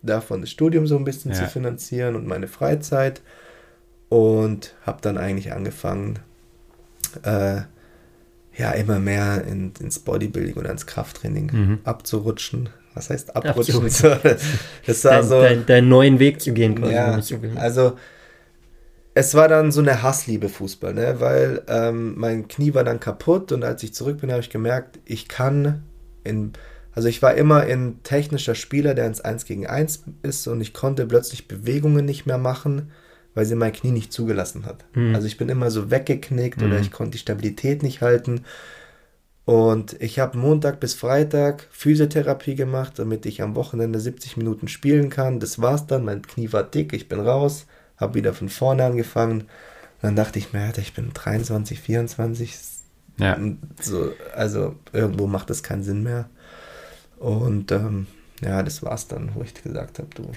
davon 0.02 0.42
das 0.42 0.50
Studium 0.50 0.88
so 0.88 0.98
ein 0.98 1.06
bisschen 1.06 1.32
ja. 1.32 1.38
zu 1.38 1.48
finanzieren 1.48 2.16
und 2.16 2.28
meine 2.28 2.48
Freizeit 2.48 3.22
und 4.10 4.76
habe 4.86 5.00
dann 5.02 5.18
eigentlich 5.18 5.54
angefangen, 5.54 6.20
äh, 7.24 7.62
ja, 8.58 8.72
immer 8.72 9.00
mehr 9.00 9.46
in, 9.46 9.72
ins 9.80 10.00
Bodybuilding 10.00 10.56
oder 10.56 10.72
ins 10.72 10.88
Krafttraining 10.88 11.52
mhm. 11.54 11.80
abzurutschen 11.84 12.70
was 12.98 13.10
heißt 13.10 13.36
abrutschen? 13.36 13.78
abrutschen. 13.78 14.12
Das 14.86 15.04
war 15.06 15.12
dein, 15.12 15.24
so, 15.24 15.42
dein, 15.42 15.66
deinen 15.66 15.90
neuen 15.90 16.20
Weg 16.20 16.42
zu 16.42 16.54
gehen. 16.54 16.76
Quasi, 16.76 16.94
ja, 16.94 17.20
also 17.56 17.94
es 19.14 19.34
war 19.34 19.48
dann 19.48 19.72
so 19.72 19.82
eine 19.82 20.04
Hassliebe 20.04 20.48
Fußball, 20.48 20.94
ne? 20.94 21.16
weil 21.20 21.64
ähm, 21.68 22.14
mein 22.18 22.48
Knie 22.48 22.74
war 22.74 22.84
dann 22.84 23.00
kaputt 23.00 23.52
und 23.52 23.64
als 23.64 23.82
ich 23.82 23.94
zurück 23.94 24.22
bin, 24.22 24.32
habe 24.32 24.42
ich 24.42 24.52
gemerkt, 24.52 25.00
ich 25.06 25.28
kann 25.28 25.84
in, 26.24 26.54
also 26.94 27.08
ich 27.08 27.22
war 27.24 27.34
immer 27.34 27.62
ein 27.62 28.00
technischer 28.04 28.54
Spieler, 28.54 28.94
der 28.94 29.08
ins 29.08 29.22
1 29.22 29.46
gegen 29.46 29.66
1 29.66 30.04
ist 30.22 30.48
und 30.48 30.62
ich 30.62 30.74
konnte 30.74 31.08
plötzlich 31.08 31.48
Bewegungen 31.48 32.06
nicht 32.06 32.28
mehr 32.28 32.38
machen, 32.38 32.92
weil 33.34 33.46
sie 33.46 33.56
mein 33.56 33.74
Knie 33.74 33.92
nicht 33.92 34.14
zugelassen 34.14 34.66
hat. 34.66 34.86
Mhm. 34.94 35.16
Also 35.16 35.26
ich 35.26 35.38
bin 35.38 35.50
immer 35.50 35.72
so 35.72 35.90
weggeknickt 35.90 36.62
mhm. 36.62 36.68
oder 36.68 36.80
ich 36.80 36.92
konnte 36.92 37.14
die 37.14 37.18
Stabilität 37.18 37.82
nicht 37.82 38.02
halten 38.02 38.42
und 39.48 39.96
ich 40.02 40.20
habe 40.20 40.38
Montag 40.38 40.82
bis 40.82 40.94
Freitag 40.94 41.70
Physiotherapie 41.72 42.56
gemacht, 42.56 43.00
damit 43.00 43.26
ich 43.26 43.42
am 43.42 43.56
Wochenende 43.56 43.98
70 43.98 44.36
Minuten 44.36 44.68
spielen 44.68 45.10
kann. 45.10 45.40
Das 45.40 45.62
war's 45.62 45.88
dann. 45.88 46.04
Mein 46.04 46.22
Knie 46.22 46.52
war 46.52 46.64
dick, 46.64 46.92
ich 46.92 47.08
bin 47.08 47.22
raus, 47.22 47.66
habe 47.96 48.16
wieder 48.16 48.34
von 48.34 48.50
vorne 48.50 48.84
angefangen. 48.84 49.44
Und 49.44 49.48
dann 50.02 50.18
dachte 50.18 50.38
ich 50.38 50.52
mir, 50.52 50.74
ich 50.78 50.94
bin 50.94 51.12
23, 51.14 51.80
24. 51.80 52.56
Ja. 53.20 53.40
So, 53.80 54.12
also 54.36 54.76
irgendwo 54.92 55.28
macht 55.28 55.50
das 55.50 55.64
keinen 55.64 55.84
Sinn 55.84 56.04
mehr. 56.04 56.28
Und 57.18 57.72
ähm, 57.72 58.08
ja, 58.44 58.62
das 58.64 58.84
war's 58.84 59.08
dann, 59.08 59.32
wo 59.34 59.44
ich 59.44 59.54
gesagt 59.54 60.00
habe, 60.00 60.10
du, 60.14 60.30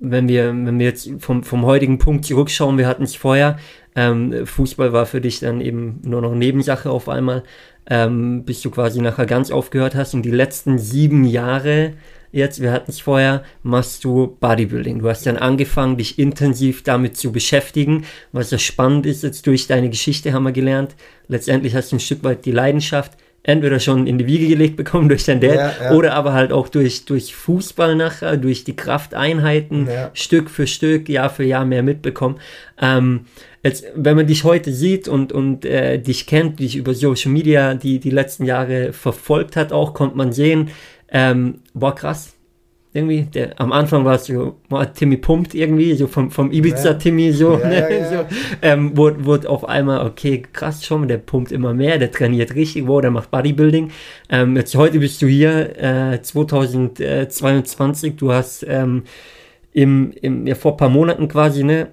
wenn 0.00 0.28
wir, 0.28 0.48
wenn 0.48 0.78
wir 0.78 0.86
jetzt 0.86 1.10
vom, 1.18 1.44
vom 1.44 1.64
heutigen 1.64 1.98
Punkt 1.98 2.24
zurückschauen, 2.24 2.78
wir 2.78 2.88
hatten 2.88 3.04
es 3.04 3.14
vorher, 3.14 3.58
ähm, 3.94 4.46
Fußball 4.46 4.92
war 4.92 5.06
für 5.06 5.20
dich 5.20 5.40
dann 5.40 5.60
eben 5.60 6.00
nur 6.02 6.22
noch 6.22 6.34
Nebensache 6.34 6.90
auf 6.90 7.08
einmal, 7.08 7.42
ähm, 7.86 8.44
bis 8.44 8.62
du 8.62 8.70
quasi 8.70 9.00
nachher 9.00 9.26
ganz 9.26 9.50
aufgehört 9.50 9.94
hast 9.94 10.14
und 10.14 10.22
die 10.22 10.30
letzten 10.30 10.78
sieben 10.78 11.24
Jahre 11.24 11.94
jetzt, 12.32 12.62
wir 12.62 12.72
hatten 12.72 12.90
es 12.90 13.00
vorher, 13.00 13.42
machst 13.62 14.04
du 14.04 14.36
Bodybuilding. 14.40 15.00
Du 15.00 15.08
hast 15.08 15.26
dann 15.26 15.36
angefangen, 15.36 15.96
dich 15.96 16.18
intensiv 16.18 16.82
damit 16.82 17.16
zu 17.16 17.32
beschäftigen, 17.32 18.04
was 18.32 18.50
ja 18.50 18.58
spannend 18.58 19.06
ist, 19.06 19.22
jetzt 19.22 19.46
durch 19.46 19.66
deine 19.66 19.90
Geschichte 19.90 20.32
haben 20.32 20.44
wir 20.44 20.52
gelernt. 20.52 20.94
Letztendlich 21.28 21.74
hast 21.74 21.92
du 21.92 21.96
ein 21.96 22.00
Stück 22.00 22.24
weit 22.24 22.44
die 22.44 22.52
Leidenschaft 22.52 23.12
entweder 23.42 23.80
schon 23.80 24.06
in 24.06 24.18
die 24.18 24.26
Wiege 24.26 24.48
gelegt 24.48 24.76
bekommen 24.76 25.08
durch 25.08 25.24
dein 25.24 25.40
Dad 25.40 25.54
ja, 25.54 25.72
ja. 25.82 25.92
oder 25.92 26.14
aber 26.14 26.32
halt 26.32 26.52
auch 26.52 26.68
durch, 26.68 27.04
durch 27.06 27.34
Fußball 27.34 27.96
nachher, 27.96 28.36
durch 28.36 28.64
die 28.64 28.76
Krafteinheiten, 28.76 29.86
ja. 29.86 30.10
Stück 30.12 30.50
für 30.50 30.66
Stück, 30.66 31.08
Jahr 31.08 31.30
für 31.30 31.44
Jahr 31.44 31.64
mehr 31.64 31.82
mitbekommen. 31.82 32.38
Ähm, 32.80 33.26
Jetzt, 33.62 33.84
wenn 33.94 34.16
man 34.16 34.26
dich 34.26 34.44
heute 34.44 34.72
sieht 34.72 35.06
und, 35.06 35.32
und 35.32 35.66
äh, 35.66 35.98
dich 35.98 36.26
kennt, 36.26 36.60
dich 36.60 36.76
über 36.76 36.94
Social 36.94 37.30
Media 37.30 37.74
die, 37.74 37.98
die 37.98 38.10
letzten 38.10 38.46
Jahre 38.46 38.94
verfolgt 38.94 39.54
hat, 39.54 39.70
auch 39.70 39.92
kommt 39.92 40.16
man 40.16 40.32
sehen, 40.32 40.70
ähm, 41.10 41.60
boah, 41.74 41.94
krass. 41.94 42.34
Irgendwie, 42.92 43.22
der, 43.22 43.60
am 43.60 43.70
Anfang 43.70 44.04
war 44.04 44.16
es 44.16 44.26
so, 44.26 44.56
boah, 44.68 44.92
Timmy 44.92 45.16
pumpt 45.16 45.54
irgendwie, 45.54 45.94
so 45.94 46.08
vom, 46.08 46.30
vom 46.32 46.50
Ibiza-Timmy, 46.50 47.30
so, 47.32 47.52
Ja, 47.58 47.68
ne, 47.68 47.88
ja. 48.00 48.10
so 48.10 48.24
ähm, 48.62 48.96
wurde, 48.96 49.24
wurde 49.24 49.48
auf 49.48 49.64
einmal, 49.68 50.04
okay, 50.04 50.42
krass 50.52 50.84
schon, 50.84 51.06
der 51.06 51.18
pumpt 51.18 51.52
immer 51.52 51.72
mehr, 51.72 51.98
der 51.98 52.10
trainiert 52.10 52.56
richtig, 52.56 52.88
wow, 52.88 53.00
der 53.00 53.12
macht 53.12 53.30
Bodybuilding. 53.30 53.92
Ähm, 54.28 54.56
jetzt 54.56 54.74
heute 54.74 54.98
bist 54.98 55.22
du 55.22 55.28
hier, 55.28 55.78
äh, 55.80 56.20
2022, 56.20 58.16
du 58.16 58.32
hast 58.32 58.66
ähm, 58.68 59.04
im, 59.72 60.10
im, 60.20 60.46
ja, 60.48 60.56
vor 60.56 60.72
ein 60.72 60.76
paar 60.76 60.88
Monaten 60.88 61.28
quasi, 61.28 61.62
ne, 61.62 61.88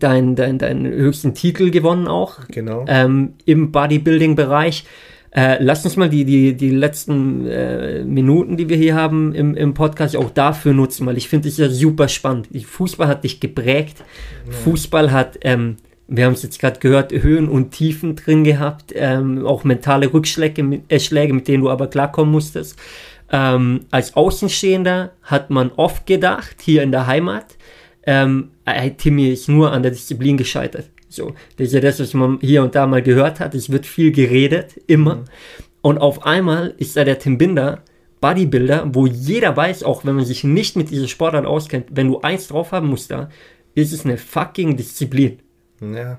deinen 0.00 0.34
dein, 0.36 0.58
dein 0.58 0.84
höchsten 0.86 1.32
Titel 1.34 1.70
gewonnen 1.70 2.08
auch 2.08 2.38
Genau. 2.48 2.84
ähm, 2.88 3.34
im 3.44 3.70
Bodybuilding-Bereich. 3.72 4.84
Äh, 5.30 5.62
lass 5.62 5.84
uns 5.84 5.96
mal 5.96 6.08
die, 6.08 6.24
die, 6.24 6.56
die 6.56 6.70
letzten 6.70 7.46
äh, 7.46 8.02
Minuten, 8.04 8.56
die 8.56 8.68
wir 8.68 8.76
hier 8.76 8.94
haben 8.94 9.34
im, 9.34 9.54
im 9.54 9.74
Podcast, 9.74 10.16
auch 10.16 10.30
dafür 10.30 10.72
nutzen, 10.72 11.06
weil 11.06 11.18
ich 11.18 11.28
finde 11.28 11.48
es 11.48 11.58
ja 11.58 11.68
super 11.68 12.08
spannend. 12.08 12.48
Fußball 12.64 13.08
hat 13.08 13.24
dich 13.24 13.38
geprägt. 13.38 14.02
Fußball 14.48 15.12
hat, 15.12 15.38
ähm, 15.42 15.76
wir 16.06 16.24
haben 16.24 16.32
es 16.32 16.42
jetzt 16.42 16.58
gerade 16.58 16.80
gehört, 16.80 17.12
Höhen 17.12 17.48
und 17.48 17.72
Tiefen 17.72 18.16
drin 18.16 18.42
gehabt, 18.42 18.92
ähm, 18.96 19.44
auch 19.46 19.64
mentale 19.64 20.12
Rückschläge, 20.12 20.62
mit- 20.62 20.90
äh, 20.90 20.98
Schläge, 20.98 21.34
mit 21.34 21.46
denen 21.46 21.62
du 21.62 21.70
aber 21.70 21.88
klarkommen 21.88 22.32
musstest. 22.32 22.78
Ähm, 23.30 23.80
als 23.90 24.16
Außenstehender 24.16 25.12
hat 25.22 25.50
man 25.50 25.70
oft 25.76 26.06
gedacht, 26.06 26.56
hier 26.62 26.82
in 26.82 26.90
der 26.92 27.06
Heimat, 27.06 27.58
ähm, 28.06 28.48
äh, 28.64 28.90
Timmy 28.92 29.28
ist 29.30 29.50
nur 29.50 29.70
an 29.72 29.82
der 29.82 29.92
Disziplin 29.92 30.38
gescheitert. 30.38 30.88
So, 31.08 31.34
das 31.56 31.68
ist 31.68 31.72
ja 31.74 31.80
das, 31.80 32.00
was 32.00 32.14
man 32.14 32.38
hier 32.40 32.62
und 32.62 32.74
da 32.74 32.86
mal 32.86 33.02
gehört 33.02 33.40
hat. 33.40 33.54
Es 33.54 33.70
wird 33.70 33.86
viel 33.86 34.12
geredet, 34.12 34.80
immer. 34.86 35.24
Und 35.80 35.98
auf 35.98 36.26
einmal 36.26 36.74
ist 36.78 36.96
da 36.96 37.04
der 37.04 37.18
Tim 37.18 37.38
Binder, 37.38 37.82
Bodybuilder, 38.20 38.90
wo 38.94 39.06
jeder 39.06 39.56
weiß, 39.56 39.84
auch 39.84 40.04
wenn 40.04 40.16
man 40.16 40.24
sich 40.24 40.44
nicht 40.44 40.76
mit 40.76 40.90
dieser 40.90 41.08
Sportart 41.08 41.46
auskennt, 41.46 41.86
wenn 41.92 42.08
du 42.08 42.20
eins 42.20 42.48
drauf 42.48 42.72
haben 42.72 42.88
musst 42.88 43.10
da, 43.10 43.30
ist 43.74 43.92
es 43.92 44.04
eine 44.04 44.18
fucking 44.18 44.76
Disziplin. 44.76 45.38
Ja. 45.80 46.18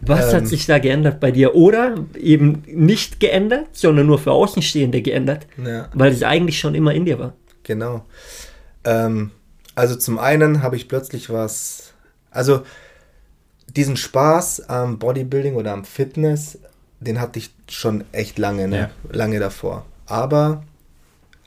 Was 0.00 0.32
Ähm. 0.32 0.36
hat 0.40 0.46
sich 0.48 0.66
da 0.66 0.78
geändert 0.78 1.18
bei 1.20 1.30
dir? 1.30 1.54
Oder 1.54 1.96
eben 2.16 2.62
nicht 2.66 3.20
geändert, 3.20 3.68
sondern 3.72 4.06
nur 4.06 4.18
für 4.18 4.32
Außenstehende 4.32 5.02
geändert, 5.02 5.46
Ja. 5.62 5.88
weil 5.94 6.12
es 6.12 6.22
eigentlich 6.22 6.58
schon 6.58 6.74
immer 6.74 6.94
in 6.94 7.04
dir 7.06 7.18
war. 7.18 7.34
Genau. 7.64 8.04
Ähm, 8.84 9.30
also 9.74 9.96
zum 9.96 10.18
einen 10.18 10.62
habe 10.62 10.76
ich 10.76 10.88
plötzlich 10.88 11.30
was, 11.30 11.92
also 12.30 12.62
diesen 13.76 13.96
Spaß 13.96 14.68
am 14.68 14.98
Bodybuilding 14.98 15.54
oder 15.54 15.72
am 15.72 15.84
Fitness, 15.84 16.58
den 17.00 17.20
hatte 17.20 17.38
ich 17.38 17.54
schon 17.68 18.04
echt 18.12 18.38
lange, 18.38 18.68
ne? 18.68 18.78
Ja. 18.78 18.90
lange 19.10 19.40
davor. 19.40 19.84
Aber 20.06 20.62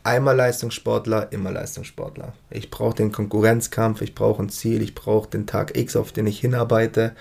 einmal 0.04 0.36
Leistungssportler, 0.36 1.32
immer 1.32 1.50
Leistungssportler. 1.50 2.32
Ich 2.50 2.70
brauche 2.70 2.96
den 2.96 3.12
Konkurrenzkampf, 3.12 4.00
ich 4.02 4.14
brauche 4.14 4.42
ein 4.42 4.48
Ziel, 4.48 4.82
ich 4.82 4.94
brauche 4.94 5.28
den 5.28 5.46
Tag 5.46 5.76
X, 5.76 5.96
auf 5.96 6.12
den 6.12 6.26
ich 6.26 6.40
hinarbeite. 6.40 7.14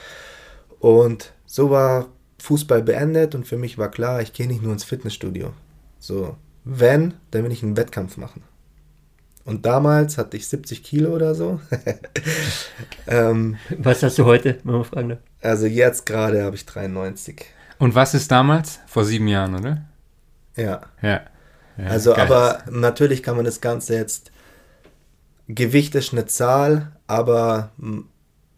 Und 0.79 1.33
so 1.45 1.69
war 1.69 2.07
Fußball 2.39 2.83
beendet 2.83 3.35
und 3.35 3.47
für 3.47 3.57
mich 3.57 3.77
war 3.77 3.89
klar, 3.89 4.21
ich 4.21 4.33
gehe 4.33 4.47
nicht 4.47 4.61
nur 4.61 4.73
ins 4.73 4.83
Fitnessstudio. 4.83 5.53
So, 5.99 6.35
wenn, 6.63 7.15
dann 7.31 7.43
will 7.43 7.51
ich 7.51 7.63
einen 7.63 7.77
Wettkampf 7.77 8.17
machen. 8.17 8.43
Und 9.47 9.65
damals 9.65 10.17
hatte 10.17 10.35
ich 10.37 10.47
70 10.47 10.83
Kilo 10.83 11.11
oder 11.15 11.33
so. 11.33 11.59
ähm, 13.07 13.57
Was 13.79 14.03
hast 14.03 14.17
du 14.19 14.25
heute, 14.25 14.57
wenn 14.63 14.73
man 14.75 14.83
fragen 14.83 15.09
darf? 15.09 15.19
also 15.41 15.65
jetzt 15.65 16.05
gerade 16.05 16.43
habe 16.43 16.55
ich 16.55 16.65
93. 16.65 17.45
Und 17.79 17.95
was 17.95 18.13
ist 18.13 18.29
damals? 18.31 18.79
Vor 18.87 19.05
sieben 19.05 19.27
Jahren, 19.27 19.55
oder? 19.55 19.83
Ja. 20.55 20.81
Ja. 21.01 21.21
ja 21.77 21.85
Also, 21.87 22.13
geil. 22.13 22.25
aber 22.25 22.59
natürlich 22.69 23.23
kann 23.23 23.35
man 23.35 23.45
das 23.45 23.61
Ganze 23.61 23.95
jetzt. 23.95 24.31
Gewicht 25.47 25.95
ist 25.95 26.11
eine 26.11 26.25
Zahl, 26.25 26.91
aber 27.07 27.71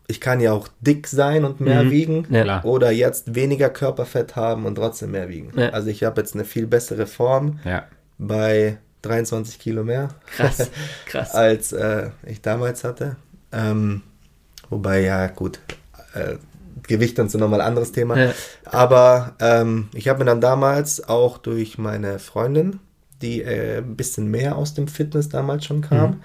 ich 0.07 0.19
kann 0.19 0.39
ja 0.39 0.53
auch 0.53 0.67
dick 0.81 1.05
sein 1.05 1.45
und 1.45 1.59
mehr 1.59 1.83
Mhm. 1.83 1.91
wiegen. 1.91 2.27
Ja. 2.31 2.43
Klar. 2.43 2.65
Oder 2.65 2.89
jetzt 2.89 3.35
weniger 3.35 3.69
Körperfett 3.69 4.35
haben 4.35 4.65
und 4.65 4.75
trotzdem 4.75 5.11
mehr 5.11 5.29
wiegen. 5.29 5.51
Ja. 5.55 5.69
Also 5.69 5.89
ich 5.89 6.03
habe 6.03 6.19
jetzt 6.21 6.33
eine 6.33 6.45
viel 6.45 6.65
bessere 6.65 7.05
Form 7.05 7.59
Ja. 7.63 7.83
bei 8.17 8.77
23 9.01 9.59
Kilo 9.59 9.83
mehr. 9.83 10.09
Krass, 10.35 10.69
krass. 11.05 11.33
als 11.33 11.71
äh, 11.71 12.09
ich 12.25 12.41
damals 12.41 12.83
hatte. 12.83 13.15
Ähm, 13.51 14.01
wobei, 14.69 15.01
ja, 15.01 15.27
gut, 15.27 15.59
äh, 16.13 16.35
Gewicht 16.83 17.19
und 17.19 17.29
so 17.29 17.37
nochmal 17.37 17.61
ein 17.61 17.67
anderes 17.67 17.91
Thema. 17.91 18.17
Ja. 18.17 18.33
Aber 18.65 19.35
ähm, 19.39 19.89
ich 19.93 20.07
habe 20.07 20.19
mir 20.19 20.25
dann 20.25 20.41
damals 20.41 21.07
auch 21.07 21.37
durch 21.37 21.77
meine 21.77 22.19
Freundin, 22.19 22.79
die 23.21 23.41
äh, 23.41 23.79
ein 23.79 23.95
bisschen 23.95 24.29
mehr 24.29 24.55
aus 24.55 24.73
dem 24.73 24.87
Fitness 24.87 25.29
damals 25.29 25.65
schon 25.65 25.81
kam, 25.81 26.21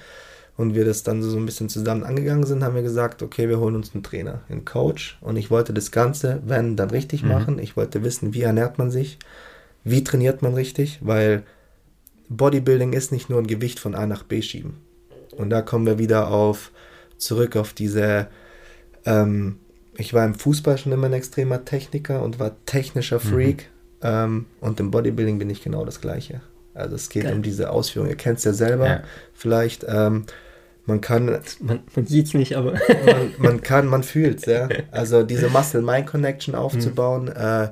und 0.57 0.75
wir 0.75 0.85
das 0.85 1.03
dann 1.03 1.23
so 1.23 1.37
ein 1.37 1.47
bisschen 1.47 1.69
zusammen 1.69 2.05
angegangen 2.05 2.45
sind, 2.45 2.63
haben 2.63 2.77
wir 2.77 2.83
gesagt, 2.83 3.23
okay, 3.23 3.49
wir 3.49 3.59
holen 3.59 3.75
uns 3.75 3.93
einen 3.93 4.05
Trainer, 4.05 4.43
einen 4.49 4.65
Coach. 4.65 5.19
Und 5.21 5.37
ich 5.37 5.51
wollte 5.51 5.75
das 5.75 5.91
Ganze, 5.91 6.41
wenn, 6.47 6.77
dann 6.77 6.91
richtig 6.91 7.25
machen. 7.25 7.59
Ich 7.59 7.77
wollte 7.77 8.05
wissen, 8.05 8.35
wie 8.35 8.43
ernährt 8.43 8.79
man 8.79 8.91
sich, 8.91 9.19
wie 9.83 10.05
trainiert 10.05 10.43
man 10.43 10.55
richtig, 10.55 11.01
weil 11.03 11.43
Bodybuilding 12.29 12.93
ist 12.93 13.13
nicht 13.13 13.31
nur 13.31 13.39
ein 13.39 13.47
Gewicht 13.47 13.79
von 13.79 13.95
A 13.95 14.07
nach 14.07 14.23
B 14.23 14.43
schieben. 14.43 14.79
Und 15.37 15.51
da 15.51 15.63
kommen 15.63 15.87
wir 15.87 15.99
wieder 15.99 16.29
auf 16.29 16.71
zurück 17.19 17.57
auf 17.57 17.73
diese. 17.73 18.29
Ähm, 19.05 19.59
ich 19.97 20.13
war 20.13 20.25
im 20.25 20.35
Fußball 20.35 20.79
schon 20.79 20.93
immer 20.93 21.07
ein 21.07 21.13
extremer 21.13 21.65
Techniker 21.65 22.23
und 22.23 22.39
war 22.39 22.57
technischer 22.67 23.21
Freak. 23.21 23.71
Ähm, 24.03 24.47
und 24.61 24.81
im 24.81 24.91
Bodybuilding 24.91 25.39
bin 25.39 25.51
ich 25.51 25.63
genau 25.63 25.85
das 25.85 26.01
Gleiche. 26.01 26.41
Also 26.75 26.97
es 26.97 27.09
geht 27.09 27.25
Geil. 27.25 27.35
um 27.35 27.43
diese 27.43 27.71
Ausführung. 27.71 28.09
Ihr 28.09 28.17
kennt 28.17 28.39
es 28.39 28.45
ja 28.45 28.53
selber. 28.53 28.87
Ja. 28.87 29.03
Vielleicht. 29.33 29.85
Ähm, 29.89 30.25
man 30.87 31.01
kann, 31.01 31.27
Man, 31.61 31.81
man 31.95 32.07
sieht 32.07 32.27
es 32.27 32.35
nicht, 32.35 32.57
aber. 32.57 32.73
man, 33.07 33.35
man 33.39 33.63
kann, 33.63 33.87
man 33.87 34.03
fühlt 34.03 34.47
ja. 34.47 34.69
Also 34.91 35.23
diese 35.23 35.49
Muscle-Mind-Connection 35.49 36.55
aufzubauen. 36.55 37.29
Äh, 37.29 37.71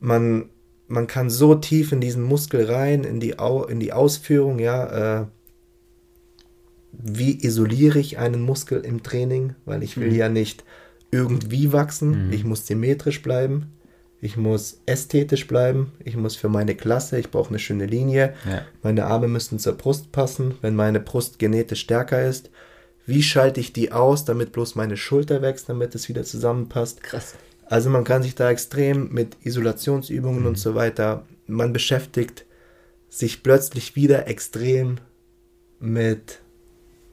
man, 0.00 0.50
man 0.88 1.06
kann 1.06 1.30
so 1.30 1.54
tief 1.54 1.92
in 1.92 2.00
diesen 2.00 2.22
Muskel 2.22 2.70
rein, 2.70 3.04
in 3.04 3.20
die, 3.20 3.38
Au 3.38 3.64
in 3.64 3.80
die 3.80 3.92
Ausführung, 3.92 4.58
ja. 4.58 5.20
Äh, 5.22 5.26
wie 6.92 7.44
isoliere 7.44 7.98
ich 7.98 8.18
einen 8.18 8.40
Muskel 8.40 8.80
im 8.80 9.02
Training? 9.02 9.54
Weil 9.64 9.82
ich 9.82 9.98
will 9.98 10.14
ja 10.14 10.28
nicht 10.28 10.64
irgendwie 11.10 11.72
wachsen. 11.72 12.32
Ich 12.32 12.44
muss 12.44 12.66
symmetrisch 12.66 13.22
bleiben. 13.22 13.72
Ich 14.20 14.36
muss 14.36 14.80
ästhetisch 14.86 15.46
bleiben. 15.46 15.92
Ich 16.02 16.16
muss 16.16 16.36
für 16.36 16.48
meine 16.48 16.74
Klasse, 16.74 17.18
ich 17.18 17.30
brauche 17.30 17.50
eine 17.50 17.58
schöne 17.58 17.86
Linie. 17.86 18.32
Ja. 18.48 18.62
Meine 18.82 19.04
Arme 19.06 19.28
müssen 19.28 19.58
zur 19.58 19.74
Brust 19.74 20.10
passen, 20.10 20.54
wenn 20.62 20.74
meine 20.74 21.00
Brust 21.00 21.38
genetisch 21.38 21.80
stärker 21.80 22.24
ist. 22.24 22.50
Wie 23.04 23.22
schalte 23.22 23.60
ich 23.60 23.72
die 23.72 23.92
aus, 23.92 24.24
damit 24.24 24.52
bloß 24.52 24.74
meine 24.74 24.96
Schulter 24.96 25.42
wächst, 25.42 25.68
damit 25.68 25.94
es 25.94 26.08
wieder 26.08 26.24
zusammenpasst? 26.24 27.02
Krass. 27.02 27.34
Also 27.68 27.90
man 27.90 28.04
kann 28.04 28.22
sich 28.22 28.34
da 28.34 28.50
extrem 28.50 29.12
mit 29.12 29.36
Isolationsübungen 29.42 30.46
und 30.46 30.58
so 30.58 30.74
weiter, 30.74 31.24
man 31.46 31.72
beschäftigt 31.72 32.44
sich 33.08 33.42
plötzlich 33.42 33.96
wieder 33.96 34.28
extrem 34.28 34.98
mit, 35.80 36.40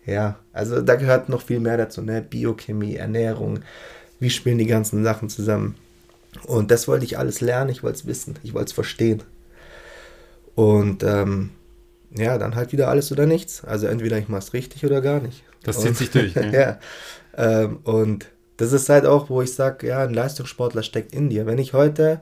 ja, 0.05 0.38
also 0.51 0.81
da 0.81 0.95
gehört 0.95 1.30
noch 1.30 1.41
viel 1.41 1.59
mehr 1.59 1.77
dazu, 1.77 2.01
ne? 2.01 2.21
Biochemie, 2.21 2.95
Ernährung, 2.95 3.59
wie 4.19 4.30
spielen 4.30 4.57
die 4.57 4.67
ganzen 4.67 5.03
Sachen 5.03 5.30
zusammen. 5.30 5.75
Und 6.45 6.71
das 6.71 6.88
wollte 6.88 7.05
ich 7.05 7.17
alles 7.17 7.41
lernen, 7.41 7.69
ich 7.69 7.84
wollte 7.84 7.99
es 7.99 8.05
wissen, 8.05 8.35
ich 8.43 8.53
wollte 8.53 8.67
es 8.67 8.73
verstehen. 8.73 9.23
Und 10.55 11.03
ähm, 11.03 11.49
ja, 12.15 12.38
dann 12.38 12.55
halt 12.55 12.71
wieder 12.71 12.89
alles 12.89 13.11
oder 13.11 13.25
nichts. 13.25 13.63
Also 13.63 13.88
entweder 13.88 14.17
ich 14.17 14.27
mache 14.30 14.43
es 14.43 14.53
richtig 14.53 14.85
oder 14.85 15.01
gar 15.01 15.19
nicht. 15.19 15.43
Das 15.63 15.77
Und- 15.77 15.95
zieht 15.95 15.97
sich 15.97 16.11
durch. 16.11 16.35
ne? 16.35 16.53
ja. 16.53 16.80
Ähm, 17.35 17.77
und 17.84 18.27
das 18.57 18.71
ist 18.71 18.89
halt 18.89 19.05
auch, 19.05 19.30
wo 19.30 19.41
ich 19.41 19.53
sage, 19.53 19.88
ja, 19.88 20.03
ein 20.03 20.13
Leistungssportler 20.13 20.84
steckt 20.84 21.13
in 21.13 21.30
dir. 21.30 21.45
Wenn 21.45 21.57
ich 21.57 21.73
heute 21.73 22.21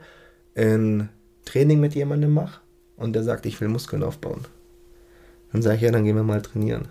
ein 0.56 1.10
Training 1.46 1.80
mit 1.80 1.96
jemandem 1.96 2.34
mache 2.34 2.62
und 2.98 3.14
der 3.14 3.24
sagt, 3.24 3.46
ich 3.46 3.60
will 3.62 3.68
Muskeln 3.68 4.04
aufbauen, 4.04 4.46
dann 5.52 5.62
sage 5.62 5.78
ich, 5.78 5.82
ja, 5.82 5.92
dann 5.92 6.04
gehen 6.06 6.16
wir 6.16 6.24
mal 6.24 6.42
trainieren. 6.42 6.88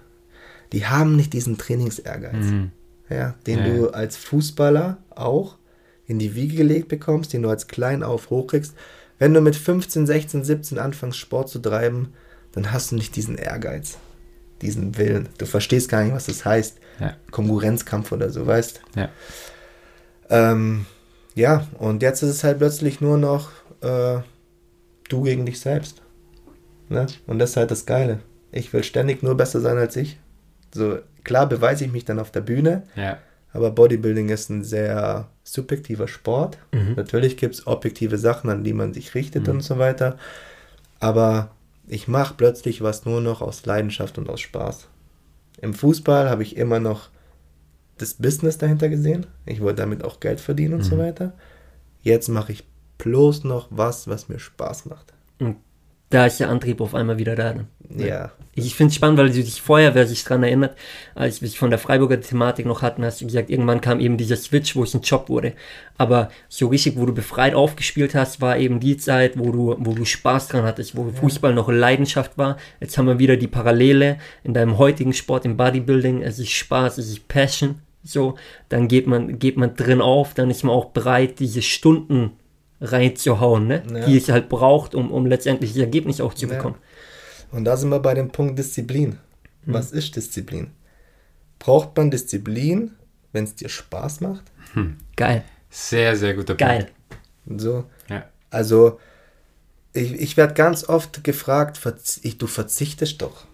Die 0.73 0.87
haben 0.87 1.17
nicht 1.17 1.33
diesen 1.33 1.59
Trainingsehrgeiz, 1.59 2.45
Mhm. 2.47 2.71
ja, 3.09 3.35
den 3.47 3.59
Ja, 3.59 3.65
du 3.65 3.91
als 3.91 4.17
Fußballer 4.17 4.99
auch 5.11 5.57
in 6.07 6.19
die 6.19 6.35
Wiege 6.35 6.57
gelegt 6.57 6.89
bekommst, 6.89 7.33
den 7.33 7.43
du 7.43 7.49
als 7.49 7.67
klein 7.67 8.03
auf 8.03 8.31
hochkriegst. 8.31 8.75
Wenn 9.19 9.35
du 9.35 9.41
mit 9.41 9.57
15, 9.57 10.07
16, 10.07 10.45
17 10.45 10.79
anfängst, 10.79 11.19
Sport 11.19 11.49
zu 11.49 11.59
treiben, 11.59 12.13
dann 12.53 12.73
hast 12.73 12.91
du 12.91 12.97
nicht 12.97 13.15
diesen 13.17 13.37
Ehrgeiz, 13.37 13.99
diesen 14.63 14.97
Willen. 14.99 15.29
Du 15.39 15.47
verstehst 15.47 15.89
gar 15.89 16.03
nicht, 16.03 16.15
was 16.15 16.27
das 16.27 16.45
heißt. 16.45 16.79
Ja. 17.01 17.15
Konkurrenzkampf 17.31 18.13
oder 18.13 18.31
so, 18.31 18.47
weißt 18.47 18.81
Ja. 18.95 19.09
ähm, 20.29 20.87
ja, 21.35 21.67
und 21.79 22.03
jetzt 22.03 22.23
ist 22.23 22.31
es 22.31 22.45
halt 22.45 22.59
plötzlich 22.59 23.01
nur 23.01 23.17
noch 23.19 23.51
äh, 23.83 24.19
du 25.09 25.23
gegen 25.23 25.47
dich 25.47 25.61
selbst. 25.61 26.03
Ne? 26.89 27.07
Und 27.27 27.39
das 27.39 27.51
ist 27.51 27.57
halt 27.57 27.71
das 27.71 27.87
Geile. 27.87 28.21
Ich 28.53 28.73
will 28.73 28.85
ständig 28.85 29.23
nur 29.23 29.37
besser 29.37 29.61
sein 29.61 29.79
als 29.79 29.97
ich. 29.97 30.19
So, 30.75 30.99
klar 31.25 31.49
beweise 31.49 31.85
ich 31.85 31.93
mich 31.93 32.05
dann 32.05 32.19
auf 32.19 32.31
der 32.31 32.41
Bühne, 32.43 32.83
Ja. 32.97 33.19
aber 33.53 33.71
Bodybuilding 33.71 34.29
ist 34.29 34.51
ein 34.51 34.65
sehr 34.65 35.29
subjektiver 35.45 36.09
Sport. 36.09 36.59
Mhm. 36.73 36.95
Natürlich 36.97 37.37
gibt 37.37 37.55
es 37.55 37.67
objektive 37.67 38.19
Sachen, 38.19 38.51
an 38.51 38.63
die 38.65 38.73
man 38.73 38.93
sich 38.93 39.15
richtet 39.15 39.49
und 39.49 39.63
so 39.63 39.79
weiter. 39.79 40.17
Aber 41.01 41.51
ich 41.89 42.07
mache 42.09 42.35
plötzlich 42.37 42.83
was 42.83 43.05
nur 43.05 43.21
noch 43.21 43.41
aus 43.41 43.65
Leidenschaft 43.67 44.19
und 44.19 44.29
aus 44.29 44.41
Spaß. 44.41 44.87
Im 45.61 45.75
Fußball 45.75 46.29
habe 46.29 46.43
ich 46.43 46.57
immer 46.57 46.81
noch 46.81 47.11
das 47.99 48.15
Business 48.15 48.59
dahinter 48.59 48.89
gesehen. 48.89 49.27
Ich 49.45 49.61
wollte 49.61 49.83
damit 49.83 50.05
auch 50.05 50.21
Geld 50.21 50.41
verdienen 50.41 50.75
und 50.75 50.83
so 50.83 50.97
weiter. 50.99 51.35
Jetzt 52.03 52.29
mache 52.29 52.53
ich 52.53 52.65
bloß 52.99 53.45
noch 53.45 53.69
was, 53.71 54.09
was 54.09 54.29
mir 54.29 54.39
Spaß 54.39 54.87
macht. 54.87 55.13
Und 55.39 55.57
da 56.11 56.27
ist 56.27 56.41
der 56.41 56.51
Antrieb 56.51 56.81
auf 56.81 56.95
einmal 56.95 57.19
wieder 57.19 57.37
da. 57.37 57.55
Ja. 57.97 58.33
Ich 58.55 58.75
finde 58.75 58.91
es 58.91 58.97
spannend, 58.97 59.19
weil 59.19 59.29
du 59.31 59.35
dich 59.35 59.63
vorher, 59.63 59.95
wer 59.95 60.07
sich 60.07 60.25
dran 60.25 60.43
erinnert, 60.43 60.77
als 61.15 61.41
wir 61.41 61.49
es 61.49 61.55
von 61.55 61.71
der 61.71 61.79
Freiburger 61.79 62.21
Thematik 62.21 62.67
noch 62.67 62.83
hatten, 62.83 63.05
hast 63.05 63.21
du 63.21 63.27
gesagt, 63.27 63.49
irgendwann 63.49 63.81
kam 63.81 64.01
eben 64.01 64.17
dieser 64.17 64.37
Switch, 64.37 64.75
wo 64.75 64.83
es 64.83 64.93
ein 64.93 65.03
Job 65.03 65.29
wurde. 65.29 65.53
Aber 65.97 66.31
so 66.49 66.67
richtig, 66.67 66.97
wo 66.97 67.07
du 67.07 67.15
befreit 67.15 67.55
aufgespielt 67.55 68.15
hast, 68.15 68.41
war 68.41 68.59
eben 68.59 68.81
die 68.81 68.97
Zeit, 68.97 69.39
wo 69.39 69.53
du, 69.53 69.77
wo 69.79 69.95
du 69.95 70.05
Spaß 70.05 70.49
dran 70.49 70.65
hattest, 70.65 70.97
wo 70.97 71.11
Fußball 71.11 71.55
noch 71.55 71.69
Leidenschaft 71.69 72.37
war. 72.37 72.59
Jetzt 72.81 72.99
haben 72.99 73.07
wir 73.07 73.21
wieder 73.21 73.37
die 73.37 73.47
Parallele 73.47 74.19
in 74.43 74.53
deinem 74.53 74.79
heutigen 74.79 75.13
Sport, 75.13 75.45
im 75.45 75.57
Bodybuilding. 75.57 76.23
Es 76.23 76.39
ist 76.41 76.51
Spaß, 76.51 76.99
es 76.99 77.09
ist 77.09 77.29
Passion. 77.29 77.77
So, 78.03 78.35
dann 78.69 78.89
geht 78.89 79.07
man, 79.07 79.39
geht 79.39 79.57
man 79.57 79.77
drin 79.77 80.01
auf, 80.01 80.35
dann 80.35 80.51
ist 80.51 80.65
man 80.65 80.75
auch 80.75 80.87
bereit, 80.87 81.39
diese 81.39 81.63
Stunden 81.63 82.33
reinzuhauen, 82.81 83.67
ne? 83.67 83.83
Ja. 83.93 84.07
die 84.07 84.17
es 84.17 84.29
halt 84.29 84.49
braucht, 84.49 84.95
um, 84.95 85.11
um 85.11 85.27
letztendlich 85.27 85.73
das 85.73 85.81
Ergebnis 85.81 86.21
auch 86.21 86.35
zu 86.35 86.47
Ja. 86.47 86.55
bekommen. 86.57 86.77
Und 87.53 87.65
da 87.65 87.77
sind 87.77 87.91
wir 87.91 87.99
bei 88.01 88.15
dem 88.15 88.31
Punkt 88.31 88.59
Disziplin. 88.59 89.19
Was 89.67 89.93
ist 89.93 90.17
Disziplin? 90.17 90.71
Braucht 91.59 91.97
man 91.97 92.11
Disziplin, 92.11 92.93
wenn 93.33 93.45
es 93.45 93.55
dir 93.55 93.69
Spaß 93.69 94.21
macht? 94.21 94.45
Geil, 95.17 95.45
Sehr, 95.69 96.17
sehr 96.17 96.35
guter 96.35 96.55
geil. 96.55 96.89
Punkt. 97.47 97.61
So, 97.63 97.85
Ja. 98.09 98.25
also 98.51 98.99
ich, 99.93 100.13
ich 100.15 100.37
werde 100.37 100.55
ganz 100.55 100.89
oft 100.89 101.25
gefragt, 101.25 101.77
verz 101.77 102.21
ich, 102.23 102.39
du 102.39 102.47
verzichtest 102.47 103.21
doch. 103.21 103.45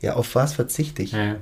Ja, 0.00 0.14
auf 0.14 0.34
was 0.34 0.54
verzichte 0.54 1.02
ich? 1.02 1.12
Ja. 1.12 1.36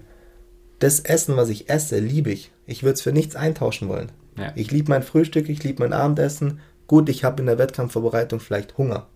Das 0.81 1.01
Essen, 1.01 1.37
was 1.37 1.49
ich 1.49 1.71
esse, 1.71 1.99
liebe 2.01 2.31
ich. 2.31 2.51
Ich 2.67 2.83
würde 2.83 2.95
es 2.95 3.03
für 3.03 3.12
nichts 3.12 3.37
eintauschen 3.37 3.89
wollen. 3.89 4.11
Ja. 4.37 4.53
Ich 4.57 4.71
liebe 4.71 4.91
mein 4.91 5.03
Frühstück, 5.03 5.49
ich 5.49 5.62
liebe 5.62 5.83
mein 5.83 5.93
Abendessen. 5.93 6.61
Gut, 6.91 7.09
ich 7.09 7.23
habe 7.23 7.41
in 7.41 7.47
der 7.47 7.57
Wettkampfvorbereitung 7.57 8.41
vielleicht 8.41 8.77
Hunger. 8.77 9.07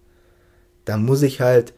Da 0.84 0.96
muss 0.96 1.22
ich 1.22 1.40
halt, 1.40 1.72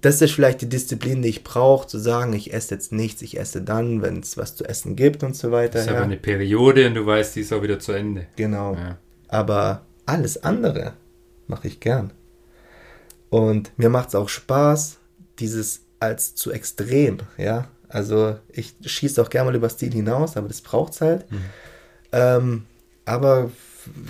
das 0.00 0.22
ist 0.22 0.32
vielleicht 0.32 0.62
die 0.62 0.70
Disziplin, 0.70 1.20
die 1.20 1.28
ich 1.28 1.44
brauche, 1.44 1.86
zu 1.86 1.98
sagen, 1.98 2.32
ich 2.32 2.54
esse 2.54 2.76
jetzt 2.76 2.90
nichts, 2.90 3.20
ich 3.20 3.38
esse 3.38 3.60
dann, 3.60 4.00
wenn 4.00 4.20
es 4.20 4.38
was 4.38 4.56
zu 4.56 4.64
essen 4.64 4.96
gibt 4.96 5.22
und 5.22 5.36
so 5.36 5.52
weiter. 5.52 5.74
Das 5.74 5.82
ist 5.82 5.88
aber 5.88 5.98
ja. 5.98 6.04
eine 6.04 6.16
Periode 6.16 6.86
und 6.86 6.94
du 6.94 7.04
weißt, 7.04 7.36
die 7.36 7.40
ist 7.40 7.52
auch 7.52 7.60
wieder 7.60 7.78
zu 7.78 7.92
Ende. 7.92 8.28
Genau. 8.36 8.72
Ja. 8.74 8.96
Aber 9.28 9.82
alles 10.06 10.42
andere 10.44 10.94
mache 11.46 11.68
ich 11.68 11.78
gern. 11.80 12.14
Und 13.28 13.78
mir 13.78 13.90
macht 13.90 14.08
es 14.08 14.14
auch 14.14 14.30
Spaß, 14.30 14.96
dieses 15.40 15.82
als 15.98 16.36
zu 16.36 16.52
extrem, 16.52 17.18
ja. 17.36 17.68
Also 17.90 18.38
ich 18.48 18.76
schieße 18.82 19.20
auch 19.20 19.28
gerne 19.28 19.50
mal 19.50 19.56
über 19.56 19.68
Stil 19.68 19.92
hinaus, 19.92 20.38
aber 20.38 20.48
das 20.48 20.62
braucht 20.62 20.94
es 20.94 21.02
halt. 21.02 21.26
Ähm, 22.12 22.64
aber 23.04 23.50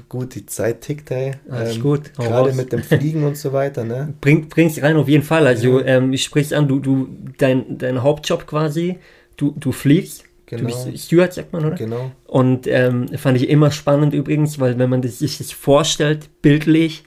gut, 0.09 0.35
die 0.35 0.47
Zeit 0.47 0.83
tickt, 0.83 1.11
ey. 1.11 1.33
Alles 1.51 1.77
Ähm, 1.77 1.83
gut, 1.83 2.15
Gerade 2.15 2.53
mit 2.53 2.73
dem 2.73 2.83
Fliegen 2.83 3.25
und 3.25 3.37
so 3.37 3.53
weiter, 3.53 3.85
ne? 3.85 4.15
Bring, 4.21 4.49
bring's 4.49 4.81
rein 4.83 4.97
auf 4.97 5.09
jeden 5.09 5.25
Fall. 5.25 5.47
Also 5.47 5.85
ähm, 5.85 6.13
ich 6.13 6.25
sprich's 6.25 6.53
an, 6.53 6.69
du, 6.69 6.81
du, 6.81 7.09
dein, 7.39 7.79
dein 7.79 8.03
Hauptjob 8.03 8.47
quasi, 8.47 8.99
du, 9.37 9.55
du 9.57 9.73
fliegst. 9.73 10.25
Genau. 10.47 10.63
Du 10.63 10.67
bist 10.67 11.05
Steward, 11.07 11.33
sagt 11.33 11.53
man, 11.53 11.65
oder? 11.65 11.77
Genau. 11.77 12.11
Und 12.27 12.67
ähm, 12.67 13.07
fand 13.17 13.37
ich 13.37 13.49
immer 13.49 13.71
spannend 13.71 14.13
übrigens, 14.15 14.59
weil 14.59 14.79
wenn 14.79 14.91
man 14.91 15.01
das, 15.01 15.21
sich 15.21 15.39
das 15.39 15.53
vorstellt, 15.53 16.29
bildlich, 16.43 17.05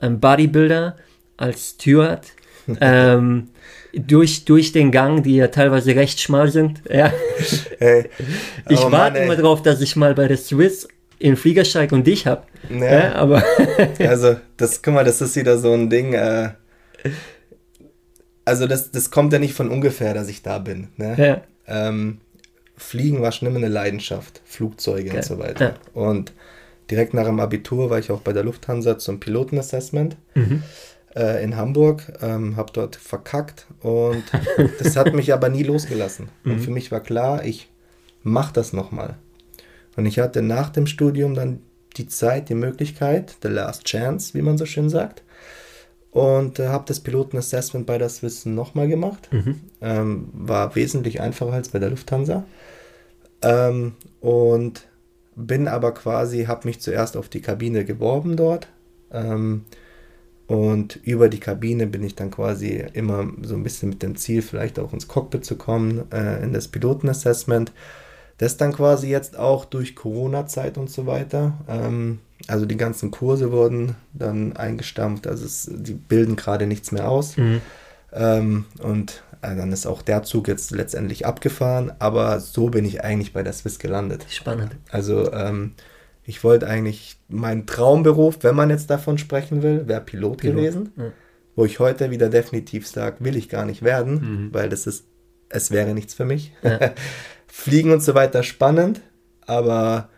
ein 0.00 0.20
Bodybuilder 0.20 0.96
als 1.36 1.70
Steward, 1.70 2.26
ähm, 2.80 3.48
durch, 3.92 4.44
durch 4.44 4.72
den 4.72 4.90
Gang, 4.90 5.22
die 5.22 5.36
ja 5.36 5.48
teilweise 5.48 5.94
recht 5.94 6.20
schmal 6.20 6.50
sind, 6.50 6.82
ja. 6.90 7.12
Hey, 7.78 8.08
Ich 8.68 8.80
warte 8.80 9.18
Mann, 9.18 9.24
immer 9.24 9.36
drauf, 9.36 9.62
dass 9.62 9.80
ich 9.80 9.96
mal 9.96 10.14
bei 10.14 10.28
der 10.28 10.36
Swiss 10.36 10.88
in 11.18 11.32
den 11.32 11.36
Flieger 11.36 11.64
steige 11.64 11.94
und 11.94 12.06
dich 12.06 12.26
hab. 12.26 12.46
Ja. 12.70 12.98
Ja, 13.00 13.14
aber 13.14 13.42
Also, 13.98 14.36
das, 14.56 14.82
guck 14.82 14.94
mal, 14.94 15.04
das 15.04 15.20
ist 15.20 15.34
wieder 15.36 15.58
so 15.58 15.72
ein 15.72 15.88
Ding, 15.90 16.12
äh, 16.14 16.50
also 18.44 18.66
das, 18.66 18.90
das 18.90 19.10
kommt 19.10 19.32
ja 19.32 19.38
nicht 19.38 19.54
von 19.54 19.68
ungefähr, 19.70 20.14
dass 20.14 20.28
ich 20.28 20.42
da 20.42 20.58
bin, 20.58 20.88
ne? 20.96 21.14
ja, 21.18 21.42
Ähm, 21.88 22.18
Fliegen 22.76 23.20
war 23.22 23.32
schon 23.32 23.48
immer 23.48 23.58
eine 23.58 23.68
Leidenschaft, 23.68 24.40
Flugzeuge 24.44 25.08
Geil. 25.08 25.16
und 25.16 25.24
so 25.24 25.38
weiter. 25.38 25.64
Ja. 25.64 25.74
Und 26.00 26.32
direkt 26.90 27.12
nach 27.12 27.26
dem 27.26 27.40
Abitur 27.40 27.90
war 27.90 27.98
ich 27.98 28.10
auch 28.10 28.20
bei 28.20 28.32
der 28.32 28.44
Lufthansa 28.44 28.98
zum 28.98 29.20
Pilotenassessment 29.20 30.16
Mhm. 30.34 30.62
äh, 31.16 31.42
in 31.42 31.56
Hamburg, 31.56 32.04
ähm, 32.22 32.56
habe 32.56 32.72
dort 32.72 32.96
verkackt 32.96 33.66
und 33.80 34.22
das 34.78 34.96
hat 34.96 35.12
mich 35.14 35.32
aber 35.34 35.48
nie 35.48 35.64
losgelassen. 35.64 36.28
Mhm. 36.44 36.52
Und 36.52 36.58
für 36.60 36.70
mich 36.70 36.90
war 36.92 37.00
klar, 37.00 37.44
ich 37.44 37.68
mache 38.22 38.52
das 38.54 38.72
nochmal. 38.72 39.16
Und 39.98 40.06
ich 40.06 40.20
hatte 40.20 40.42
nach 40.42 40.70
dem 40.70 40.86
Studium 40.86 41.34
dann 41.34 41.58
die 41.96 42.06
Zeit, 42.06 42.50
die 42.50 42.54
Möglichkeit, 42.54 43.34
the 43.42 43.48
last 43.48 43.82
chance, 43.82 44.32
wie 44.32 44.42
man 44.42 44.56
so 44.56 44.64
schön 44.64 44.88
sagt. 44.88 45.24
Und 46.12 46.60
äh, 46.60 46.68
habe 46.68 46.84
das 46.86 47.00
Pilotenassessment 47.00 47.84
bei 47.84 47.98
der 47.98 48.08
Swiss 48.08 48.46
nochmal 48.46 48.86
gemacht. 48.86 49.28
Mhm. 49.32 49.60
Ähm, 49.80 50.28
war 50.32 50.76
wesentlich 50.76 51.20
einfacher 51.20 51.54
als 51.54 51.70
bei 51.70 51.80
der 51.80 51.90
Lufthansa. 51.90 52.44
Ähm, 53.42 53.94
und 54.20 54.86
bin 55.34 55.66
aber 55.66 55.92
quasi, 55.94 56.44
habe 56.44 56.68
mich 56.68 56.78
zuerst 56.78 57.16
auf 57.16 57.28
die 57.28 57.42
Kabine 57.42 57.84
geworben 57.84 58.36
dort. 58.36 58.68
Ähm, 59.10 59.64
und 60.46 60.94
über 61.02 61.28
die 61.28 61.40
Kabine 61.40 61.88
bin 61.88 62.04
ich 62.04 62.14
dann 62.14 62.30
quasi 62.30 62.84
immer 62.92 63.28
so 63.42 63.56
ein 63.56 63.64
bisschen 63.64 63.88
mit 63.88 64.04
dem 64.04 64.14
Ziel, 64.14 64.42
vielleicht 64.42 64.78
auch 64.78 64.92
ins 64.92 65.08
Cockpit 65.08 65.44
zu 65.44 65.56
kommen, 65.56 66.04
äh, 66.12 66.40
in 66.44 66.52
das 66.52 66.68
Pilotenassessment. 66.68 67.72
Das 68.38 68.56
dann 68.56 68.72
quasi 68.72 69.08
jetzt 69.08 69.36
auch 69.36 69.64
durch 69.64 69.94
Corona-Zeit 69.96 70.78
und 70.78 70.90
so 70.90 71.06
weiter. 71.06 71.54
Ähm, 71.68 72.20
also 72.46 72.66
die 72.66 72.76
ganzen 72.76 73.10
Kurse 73.10 73.50
wurden 73.50 73.96
dann 74.12 74.56
eingestampft, 74.56 75.26
also 75.26 75.44
es, 75.44 75.68
die 75.70 75.94
bilden 75.94 76.36
gerade 76.36 76.66
nichts 76.66 76.92
mehr 76.92 77.10
aus. 77.10 77.36
Mhm. 77.36 77.60
Ähm, 78.12 78.64
und 78.80 79.22
äh, 79.42 79.54
dann 79.56 79.72
ist 79.72 79.86
auch 79.86 80.02
der 80.02 80.22
Zug 80.22 80.48
jetzt 80.48 80.70
letztendlich 80.70 81.26
abgefahren, 81.26 81.92
aber 81.98 82.40
so 82.40 82.68
bin 82.68 82.84
ich 82.84 83.02
eigentlich 83.02 83.32
bei 83.32 83.42
der 83.42 83.52
Swiss 83.52 83.78
gelandet. 83.78 84.24
spannend. 84.30 84.76
Also 84.90 85.32
ähm, 85.32 85.72
ich 86.24 86.44
wollte 86.44 86.68
eigentlich, 86.68 87.16
mein 87.28 87.66
Traumberuf, 87.66 88.38
wenn 88.42 88.54
man 88.54 88.70
jetzt 88.70 88.88
davon 88.88 89.18
sprechen 89.18 89.62
will, 89.62 89.88
wäre 89.88 90.00
Pilot, 90.00 90.38
Pilot, 90.38 90.56
gewesen. 90.56 90.92
ja. 90.96 91.12
Wo 91.56 91.64
ich 91.64 91.80
heute 91.80 92.12
wieder 92.12 92.28
definitiv 92.28 92.86
sage, 92.86 93.16
will 93.18 93.36
ich 93.36 93.48
gar 93.48 93.64
nicht 93.64 93.82
werden, 93.82 94.50
weil 94.52 94.68
das 94.68 94.86
ist, 94.86 95.06
es 95.48 95.72
wäre 95.72 95.92
nichts 95.92 96.14
für 96.14 96.24
mich. 96.24 96.52
Ja. 96.62 96.92
Fliegen 97.48 97.92
und 97.92 98.02
so 98.02 98.14
weiter 98.14 98.42
spannend, 98.42 99.00
aber 99.46 100.08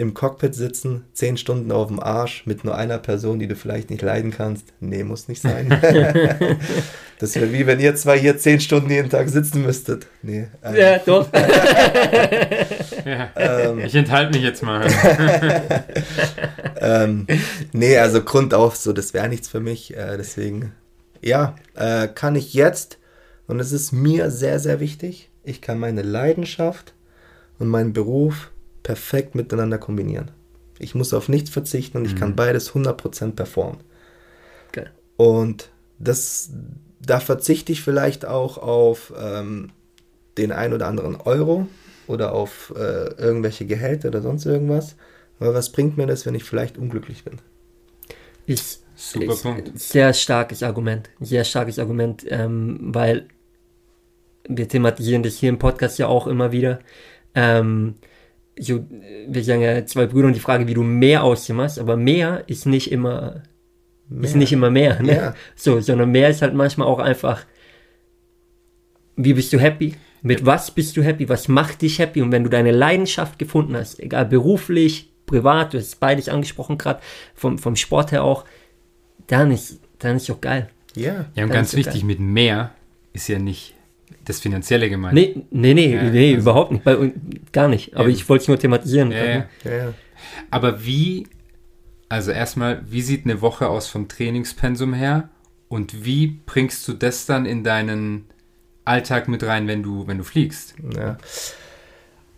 im 0.00 0.14
Cockpit 0.14 0.54
sitzen, 0.54 1.06
zehn 1.12 1.36
Stunden 1.36 1.72
auf 1.72 1.88
dem 1.88 1.98
Arsch 1.98 2.46
mit 2.46 2.62
nur 2.62 2.76
einer 2.76 2.98
Person, 2.98 3.40
die 3.40 3.48
du 3.48 3.56
vielleicht 3.56 3.90
nicht 3.90 4.00
leiden 4.00 4.30
kannst, 4.30 4.72
nee, 4.78 5.02
muss 5.02 5.26
nicht 5.26 5.42
sein. 5.42 5.68
das 7.18 7.34
wäre 7.34 7.52
wie 7.52 7.66
wenn 7.66 7.80
ihr 7.80 7.96
zwei 7.96 8.16
hier 8.16 8.38
zehn 8.38 8.60
Stunden 8.60 8.90
jeden 8.90 9.10
Tag 9.10 9.28
sitzen 9.28 9.62
müsstet. 9.62 10.06
Nee. 10.22 10.46
ähm, 10.62 10.76
Ja, 10.76 10.98
doch. 10.98 11.28
Ja. 13.04 13.30
Ähm, 13.36 13.80
Ich 13.80 13.94
enthalte 13.94 14.32
mich 14.32 14.42
jetzt 14.42 14.62
mal. 14.62 14.86
ähm, 16.80 17.26
nee, 17.72 17.96
also 17.96 18.22
Grund 18.22 18.52
auf, 18.54 18.76
so, 18.76 18.92
das 18.92 19.14
wäre 19.14 19.28
nichts 19.28 19.48
für 19.48 19.60
mich. 19.60 19.96
Äh, 19.96 20.16
deswegen, 20.16 20.74
ja, 21.22 21.54
äh, 21.74 22.06
kann 22.08 22.36
ich 22.36 22.54
jetzt, 22.54 22.98
und 23.46 23.60
es 23.60 23.72
ist 23.72 23.92
mir 23.92 24.30
sehr, 24.30 24.58
sehr 24.58 24.78
wichtig, 24.78 25.30
ich 25.44 25.60
kann 25.60 25.78
meine 25.78 26.02
Leidenschaft 26.02 26.94
und 27.58 27.68
meinen 27.68 27.92
Beruf 27.92 28.50
perfekt 28.82 29.34
miteinander 29.34 29.78
kombinieren. 29.78 30.30
Ich 30.78 30.94
muss 30.94 31.12
auf 31.12 31.28
nichts 31.28 31.50
verzichten 31.50 31.98
und 31.98 32.04
ich 32.04 32.14
kann 32.14 32.36
beides 32.36 32.72
100% 32.72 33.32
performen. 33.32 33.80
Geil. 34.72 34.90
Und 35.16 35.70
das, 35.98 36.50
da 37.00 37.18
verzichte 37.18 37.72
ich 37.72 37.82
vielleicht 37.82 38.24
auch 38.24 38.58
auf 38.58 39.12
ähm, 39.18 39.70
den 40.36 40.52
ein 40.52 40.72
oder 40.72 40.86
anderen 40.86 41.16
Euro 41.16 41.66
oder 42.06 42.32
auf 42.32 42.72
äh, 42.76 43.12
irgendwelche 43.14 43.66
Gehälter 43.66 44.08
oder 44.08 44.22
sonst 44.22 44.46
irgendwas. 44.46 44.94
Aber 45.40 45.54
was 45.54 45.70
bringt 45.70 45.96
mir 45.96 46.06
das, 46.06 46.26
wenn 46.26 46.34
ich 46.34 46.44
vielleicht 46.44 46.78
unglücklich 46.78 47.24
bin? 47.24 47.38
Ist, 48.46 48.84
Super 48.94 49.32
ist 49.32 49.42
Punkt. 49.42 49.78
Sehr 49.78 50.12
starkes 50.12 50.62
Argument. 50.62 51.10
Sehr 51.20 51.44
starkes 51.44 51.78
Argument, 51.78 52.24
ähm, 52.28 52.78
weil 52.80 53.28
wir 54.48 54.68
thematisieren 54.68 55.22
das 55.22 55.36
hier 55.36 55.50
im 55.50 55.58
Podcast 55.58 55.98
ja 55.98 56.08
auch 56.08 56.26
immer 56.26 56.52
wieder. 56.52 56.80
Ähm, 57.34 57.94
so, 58.58 58.84
wir 59.28 59.44
sagen 59.44 59.60
ja 59.60 59.86
zwei 59.86 60.06
Brüder 60.06 60.26
und 60.26 60.34
die 60.34 60.40
Frage, 60.40 60.66
wie 60.66 60.74
du 60.74 60.82
mehr 60.82 61.22
aus 61.22 61.46
dir 61.46 61.54
machst, 61.54 61.78
aber 61.78 61.96
mehr 61.96 62.44
ist 62.48 62.66
nicht 62.66 62.90
immer, 62.90 63.42
ist 64.20 64.34
nicht 64.34 64.52
immer 64.52 64.70
mehr. 64.70 65.00
Ne? 65.02 65.14
Ja. 65.14 65.34
So, 65.54 65.80
sondern 65.80 66.10
mehr 66.10 66.28
ist 66.28 66.42
halt 66.42 66.54
manchmal 66.54 66.88
auch 66.88 66.98
einfach, 66.98 67.44
wie 69.16 69.34
bist 69.34 69.52
du 69.52 69.60
happy? 69.60 69.94
Mit 70.22 70.44
was 70.44 70.72
bist 70.72 70.96
du 70.96 71.02
happy? 71.02 71.28
Was 71.28 71.46
macht 71.46 71.82
dich 71.82 71.98
happy? 72.00 72.22
Und 72.22 72.32
wenn 72.32 72.42
du 72.42 72.50
deine 72.50 72.72
Leidenschaft 72.72 73.38
gefunden 73.38 73.76
hast, 73.76 74.00
egal 74.00 74.26
beruflich, 74.26 75.12
privat, 75.26 75.74
du 75.74 75.78
hast 75.78 76.00
beides 76.00 76.28
angesprochen 76.28 76.78
gerade, 76.78 77.00
vom, 77.34 77.58
vom 77.58 77.76
Sport 77.76 78.10
her 78.10 78.24
auch, 78.24 78.44
dann 79.28 79.52
ist, 79.52 79.80
dann 79.98 80.16
ist 80.16 80.28
auch 80.30 80.40
geil. 80.40 80.68
Ja. 80.96 81.12
Ja, 81.12 81.18
und 81.18 81.36
Dann 81.36 81.50
ganz 81.50 81.76
wichtig, 81.76 82.00
geil. 82.00 82.04
mit 82.04 82.18
mehr 82.18 82.72
ist 83.12 83.28
ja 83.28 83.38
nicht 83.38 83.74
das 84.28 84.40
Finanzielle 84.40 84.88
gemeint. 84.90 85.14
Nee, 85.14 85.42
nee, 85.50 85.74
nee, 85.74 85.94
Ja, 85.94 86.02
nee 86.04 86.30
also- 86.34 86.42
überhaupt 86.42 86.72
nicht. 86.72 86.84
Bei, 86.84 87.12
gar 87.52 87.68
nicht. 87.68 87.94
Aber 87.94 88.04
Eben. 88.08 88.12
ich 88.12 88.28
wollte 88.28 88.42
es 88.42 88.48
nur 88.48 88.58
thematisieren. 88.58 89.10
Ja, 89.10 89.24
ja. 89.24 89.46
Ja, 89.64 89.72
ja. 89.76 89.94
Aber 90.50 90.84
wie, 90.84 91.26
also 92.08 92.30
erstmal, 92.30 92.82
wie 92.90 93.02
sieht 93.02 93.24
eine 93.24 93.40
Woche 93.40 93.68
aus 93.68 93.88
vom 93.88 94.08
Trainingspensum 94.08 94.92
her 94.94 95.28
und 95.68 96.04
wie 96.04 96.40
bringst 96.46 96.86
du 96.88 96.92
das 96.92 97.26
dann 97.26 97.46
in 97.46 97.64
deinen 97.64 98.24
Alltag 98.84 99.28
mit 99.28 99.42
rein, 99.44 99.66
wenn 99.68 99.82
du, 99.82 100.06
wenn 100.06 100.18
du 100.18 100.24
fliegst? 100.24 100.74
Ja. 100.96 101.18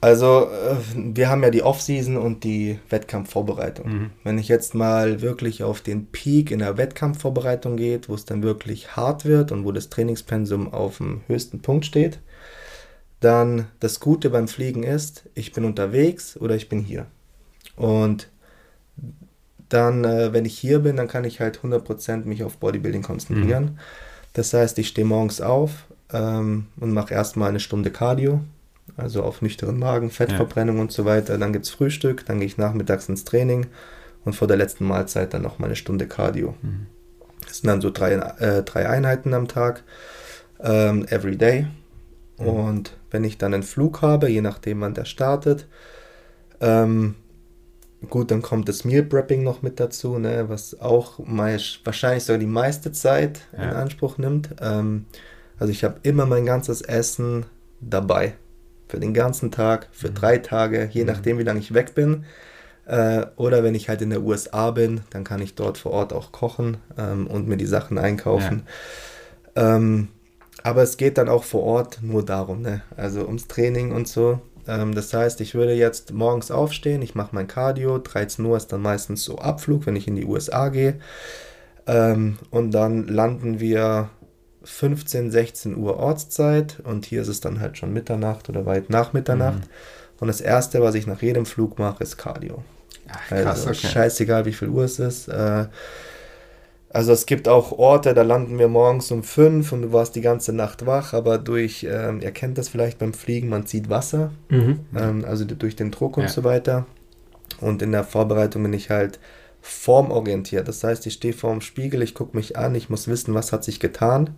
Also, 0.00 0.48
äh, 0.48 0.76
wir 0.94 1.28
haben 1.28 1.42
ja 1.42 1.50
die 1.50 1.62
Off-Season 1.62 2.16
und 2.16 2.44
die 2.44 2.78
Wettkampfvorbereitung. 2.88 4.10
Wenn 4.24 4.38
ich 4.38 4.48
jetzt 4.48 4.74
mal 4.74 5.20
wirklich 5.20 5.62
auf 5.62 5.82
den 5.82 6.06
Peak 6.06 6.50
in 6.50 6.60
der 6.60 6.78
Wettkampfvorbereitung 6.78 7.76
geht, 7.76 8.08
wo 8.08 8.14
es 8.14 8.24
dann 8.24 8.42
wirklich 8.42 8.96
hart 8.96 9.24
wird 9.24 9.52
und 9.52 9.64
wo 9.64 9.72
das 9.72 9.90
Trainingspensum 9.90 10.72
auf 10.72 10.98
dem 10.98 11.20
höchsten 11.26 11.60
Punkt 11.60 11.84
steht, 11.84 12.20
dann 13.20 13.66
das 13.80 14.00
Gute 14.00 14.30
beim 14.30 14.48
Fliegen 14.48 14.82
ist, 14.82 15.24
ich 15.34 15.52
bin 15.52 15.64
unterwegs 15.64 16.36
oder 16.38 16.54
ich 16.54 16.70
bin 16.70 16.80
hier. 16.80 17.06
Und 17.76 18.28
dann, 19.68 20.04
äh, 20.04 20.32
wenn 20.32 20.46
ich 20.46 20.58
hier 20.58 20.80
bin, 20.80 20.96
dann 20.96 21.08
kann 21.08 21.24
ich 21.24 21.40
halt 21.40 21.60
100% 21.60 22.24
mich 22.24 22.42
auf 22.42 22.56
Bodybuilding 22.56 23.02
konzentrieren. 23.02 23.78
Das 24.32 24.52
heißt, 24.54 24.78
ich 24.78 24.88
stehe 24.88 25.06
morgens 25.06 25.40
auf 25.40 25.86
ähm, 26.12 26.66
und 26.78 26.92
mache 26.92 27.14
erstmal 27.14 27.50
eine 27.50 27.60
Stunde 27.60 27.90
Cardio, 27.90 28.40
also 29.00 29.22
auf 29.22 29.42
nüchteren 29.42 29.78
Magen, 29.78 30.10
Fettverbrennung 30.10 30.78
und 30.78 30.92
so 30.92 31.04
weiter. 31.04 31.38
Dann 31.38 31.52
gibt 31.52 31.64
es 31.66 31.70
Frühstück, 31.70 32.24
dann 32.26 32.38
gehe 32.38 32.46
ich 32.46 32.58
nachmittags 32.58 33.08
ins 33.08 33.24
Training 33.24 33.66
und 34.24 34.34
vor 34.34 34.48
der 34.48 34.56
letzten 34.56 34.84
Mahlzeit 34.86 35.34
dann 35.34 35.42
noch 35.42 35.58
mal 35.58 35.66
eine 35.66 35.76
Stunde 35.76 36.06
Cardio. 36.06 36.54
Das 37.46 37.58
sind 37.58 37.68
dann 37.68 37.80
so 37.80 37.90
drei, 37.90 38.12
äh, 38.14 38.62
drei 38.62 38.88
Einheiten 38.88 39.34
am 39.34 39.48
Tag, 39.48 39.82
ähm, 40.62 41.06
every 41.08 41.36
day. 41.36 41.66
Und 42.36 42.96
wenn 43.10 43.24
ich 43.24 43.36
dann 43.36 43.52
einen 43.52 43.62
Flug 43.62 44.00
habe, 44.02 44.28
je 44.30 44.40
nachdem 44.40 44.80
wann 44.80 44.94
der 44.94 45.04
startet, 45.04 45.66
ähm, 46.60 47.14
gut, 48.08 48.30
dann 48.30 48.40
kommt 48.40 48.68
das 48.68 48.84
Meal 48.84 49.02
Prepping 49.02 49.42
noch 49.42 49.60
mit 49.62 49.78
dazu, 49.78 50.18
ne, 50.18 50.48
was 50.48 50.80
auch 50.80 51.18
wahrscheinlich 51.18 52.24
sogar 52.24 52.38
die 52.38 52.46
meiste 52.46 52.92
Zeit 52.92 53.42
in 53.52 53.62
Ja. 53.62 53.72
Anspruch 53.72 54.16
nimmt. 54.16 54.50
Ähm, 54.60 55.04
also 55.58 55.70
ich 55.70 55.84
habe 55.84 56.00
immer 56.02 56.24
mein 56.24 56.46
ganzes 56.46 56.80
Essen 56.80 57.44
dabei. 57.80 58.34
Für 58.90 58.98
den 58.98 59.14
ganzen 59.14 59.50
Tag, 59.52 59.88
für 59.92 60.10
drei 60.10 60.38
Tage, 60.38 60.88
je 60.92 61.04
nachdem, 61.04 61.38
wie 61.38 61.44
lange 61.44 61.60
ich 61.60 61.72
weg 61.74 61.94
bin. 61.94 62.24
Äh, 62.86 63.26
oder 63.36 63.62
wenn 63.62 63.76
ich 63.76 63.88
halt 63.88 64.02
in 64.02 64.10
der 64.10 64.22
USA 64.22 64.72
bin, 64.72 65.02
dann 65.10 65.22
kann 65.22 65.40
ich 65.40 65.54
dort 65.54 65.78
vor 65.78 65.92
Ort 65.92 66.12
auch 66.12 66.32
kochen 66.32 66.78
ähm, 66.98 67.28
und 67.28 67.46
mir 67.46 67.56
die 67.56 67.66
Sachen 67.66 67.98
einkaufen. 67.98 68.62
Ähm, 69.56 70.08
aber 70.62 70.82
es 70.82 70.96
geht 70.96 71.18
dann 71.18 71.28
auch 71.28 71.44
vor 71.44 71.62
Ort 71.62 71.98
nur 72.02 72.24
darum, 72.24 72.62
ne? 72.62 72.82
also 72.96 73.26
ums 73.26 73.48
Training 73.48 73.92
und 73.92 74.08
so. 74.08 74.40
Ähm, 74.66 74.94
das 74.94 75.12
heißt, 75.12 75.40
ich 75.40 75.54
würde 75.54 75.72
jetzt 75.72 76.12
morgens 76.12 76.50
aufstehen, 76.50 77.02
ich 77.02 77.14
mache 77.14 77.34
mein 77.34 77.46
Cardio, 77.48 77.98
13 77.98 78.44
Uhr 78.44 78.56
ist 78.56 78.72
dann 78.72 78.82
meistens 78.82 79.24
so 79.24 79.38
Abflug, 79.38 79.86
wenn 79.86 79.96
ich 79.96 80.06
in 80.06 80.16
die 80.16 80.24
USA 80.24 80.68
gehe. 80.68 81.00
Ähm, 81.86 82.38
und 82.50 82.72
dann 82.72 83.08
landen 83.08 83.60
wir 83.60 84.10
15, 84.62 85.30
16 85.30 85.76
Uhr 85.76 85.96
Ortszeit 85.96 86.78
und 86.84 87.06
hier 87.06 87.22
ist 87.22 87.28
es 87.28 87.40
dann 87.40 87.60
halt 87.60 87.78
schon 87.78 87.92
Mitternacht 87.92 88.48
oder 88.48 88.66
weit 88.66 88.90
nach 88.90 89.12
Mitternacht. 89.12 89.62
Und 90.20 90.28
das 90.28 90.40
Erste, 90.40 90.82
was 90.82 90.94
ich 90.94 91.06
nach 91.06 91.22
jedem 91.22 91.46
Flug 91.46 91.78
mache, 91.78 92.02
ist 92.04 92.18
Cardio. 92.18 92.62
Ach, 93.08 93.26
krass, 93.28 93.46
Also 93.66 93.70
okay. 93.70 93.86
scheißegal, 93.86 94.44
wie 94.44 94.52
viel 94.52 94.68
Uhr 94.68 94.84
es 94.84 94.98
ist. 94.98 95.28
Äh, 95.28 95.66
also 96.92 97.12
es 97.12 97.24
gibt 97.26 97.46
auch 97.48 97.72
Orte, 97.72 98.14
da 98.14 98.22
landen 98.22 98.58
wir 98.58 98.68
morgens 98.68 99.10
um 99.12 99.22
fünf 99.22 99.72
und 99.72 99.82
du 99.82 99.92
warst 99.92 100.16
die 100.16 100.20
ganze 100.20 100.52
Nacht 100.52 100.86
wach, 100.86 101.14
aber 101.14 101.38
durch, 101.38 101.86
ähm, 101.88 102.20
ihr 102.20 102.32
kennt 102.32 102.58
das 102.58 102.68
vielleicht 102.68 102.98
beim 102.98 103.14
Fliegen, 103.14 103.48
man 103.48 103.64
zieht 103.66 103.88
Wasser, 103.88 104.32
Mhm. 104.48 104.80
ähm, 104.96 105.24
also 105.24 105.44
durch 105.44 105.76
den 105.76 105.92
Druck 105.92 106.16
und 106.16 106.24
Ja. 106.24 106.28
so 106.28 106.42
weiter. 106.44 106.86
Und 107.60 107.80
in 107.82 107.92
der 107.92 108.04
Vorbereitung 108.04 108.64
bin 108.64 108.72
ich 108.72 108.90
halt 108.90 109.20
formorientiert. 109.60 110.68
Das 110.68 110.82
heißt, 110.84 111.06
ich 111.06 111.14
stehe 111.14 111.34
vor 111.34 111.50
dem 111.52 111.60
Spiegel, 111.60 112.02
ich 112.02 112.14
gucke 112.14 112.36
mich 112.36 112.56
an, 112.56 112.74
ich 112.74 112.88
muss 112.90 113.08
wissen, 113.08 113.34
was 113.34 113.52
hat 113.52 113.64
sich 113.64 113.80
getan. 113.80 114.30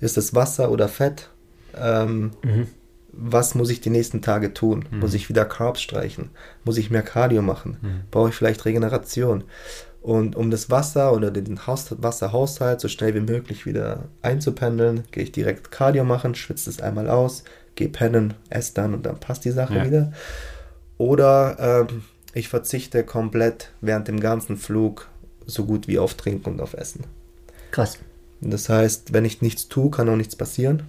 Ist 0.00 0.16
es 0.18 0.34
Wasser 0.34 0.70
oder 0.70 0.88
Fett? 0.88 1.30
Ähm, 1.76 2.30
Mhm. 2.44 2.66
was 3.12 3.54
muss 3.54 3.70
ich 3.70 3.80
die 3.80 3.90
nächsten 3.90 4.22
Tage 4.22 4.54
tun? 4.54 4.84
Muss 4.90 5.14
ich 5.14 5.28
wieder 5.28 5.44
Carbs 5.44 5.80
streichen? 5.82 6.30
Muss 6.64 6.76
ich 6.78 6.90
mehr 6.90 7.02
Cardio 7.02 7.42
machen? 7.42 8.04
Brauche 8.10 8.28
ich 8.28 8.34
vielleicht 8.34 8.64
Regeneration? 8.64 9.44
Und 10.00 10.36
um 10.36 10.50
das 10.52 10.70
Wasser 10.70 11.12
oder 11.12 11.30
den 11.32 11.66
Haus 11.66 11.86
Wasserhaushalt 12.00 12.80
so 12.80 12.86
schnell 12.86 13.14
wie 13.14 13.20
möglich 13.20 13.66
wieder 13.66 14.04
einzupendeln, 14.22 15.02
gehe 15.10 15.24
ich 15.24 15.32
direkt 15.32 15.72
Cardio 15.72 16.04
machen, 16.04 16.34
schwitze 16.36 16.70
es 16.70 16.80
einmal 16.80 17.08
aus, 17.10 17.42
gehe 17.74 17.88
pennen, 17.88 18.34
esse 18.50 18.74
dann 18.74 18.94
und 18.94 19.04
dann 19.04 19.18
passt 19.18 19.44
die 19.44 19.50
Sache 19.50 19.74
Ja. 19.78 19.84
wieder. 19.84 20.12
Oder 20.98 21.86
ähm, 21.90 22.02
ich 22.38 22.48
verzichte 22.48 23.04
komplett 23.04 23.70
während 23.80 24.08
dem 24.08 24.20
ganzen 24.20 24.56
Flug 24.56 25.08
so 25.46 25.64
gut 25.64 25.88
wie 25.88 25.98
auf 25.98 26.14
Trinken 26.14 26.50
und 26.50 26.60
auf 26.60 26.74
Essen. 26.74 27.04
Krass. 27.70 27.98
Das 28.40 28.68
heißt, 28.68 29.12
wenn 29.12 29.24
ich 29.24 29.42
nichts 29.42 29.68
tue, 29.68 29.90
kann 29.90 30.08
auch 30.08 30.16
nichts 30.16 30.36
passieren. 30.36 30.84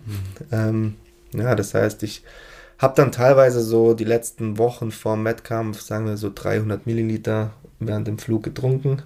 Ähm, 0.51 0.95
ja, 1.33 1.55
das 1.55 1.73
heißt, 1.73 2.03
ich 2.03 2.23
habe 2.77 2.93
dann 2.95 3.11
teilweise 3.11 3.61
so 3.61 3.93
die 3.93 4.03
letzten 4.03 4.57
Wochen 4.57 4.91
vor 4.91 5.15
dem 5.15 5.25
Wettkampf, 5.25 5.81
sagen 5.81 6.05
wir 6.05 6.17
so 6.17 6.31
300 6.33 6.85
Milliliter 6.85 7.51
während 7.79 8.07
dem 8.07 8.19
Flug 8.19 8.43
getrunken, 8.43 9.01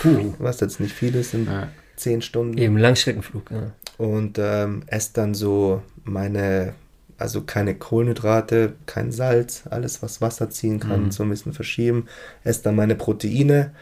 Puh. 0.00 0.34
was 0.38 0.60
jetzt 0.60 0.80
nicht 0.80 0.94
viel 0.94 1.14
ist 1.14 1.34
in 1.34 1.46
Ja. 1.46 1.68
10 1.96 2.22
Stunden. 2.22 2.56
Eben 2.58 2.78
Langstreckenflug. 2.78 3.50
Ja. 3.50 3.72
Und 3.96 4.38
ähm, 4.38 4.84
esse 4.86 5.10
dann 5.14 5.34
so 5.34 5.82
meine, 6.04 6.74
also 7.18 7.42
keine 7.42 7.74
Kohlenhydrate, 7.74 8.74
kein 8.86 9.12
Salz, 9.12 9.64
alles 9.68 10.02
was 10.02 10.20
Wasser 10.20 10.48
ziehen 10.50 10.80
kann, 10.80 11.06
Mhm. 11.06 11.10
so 11.10 11.22
ein 11.24 11.28
bisschen 11.30 11.52
verschieben. 11.52 12.06
Esse 12.44 12.62
dann 12.62 12.76
meine 12.76 12.94
Proteine 12.94 13.72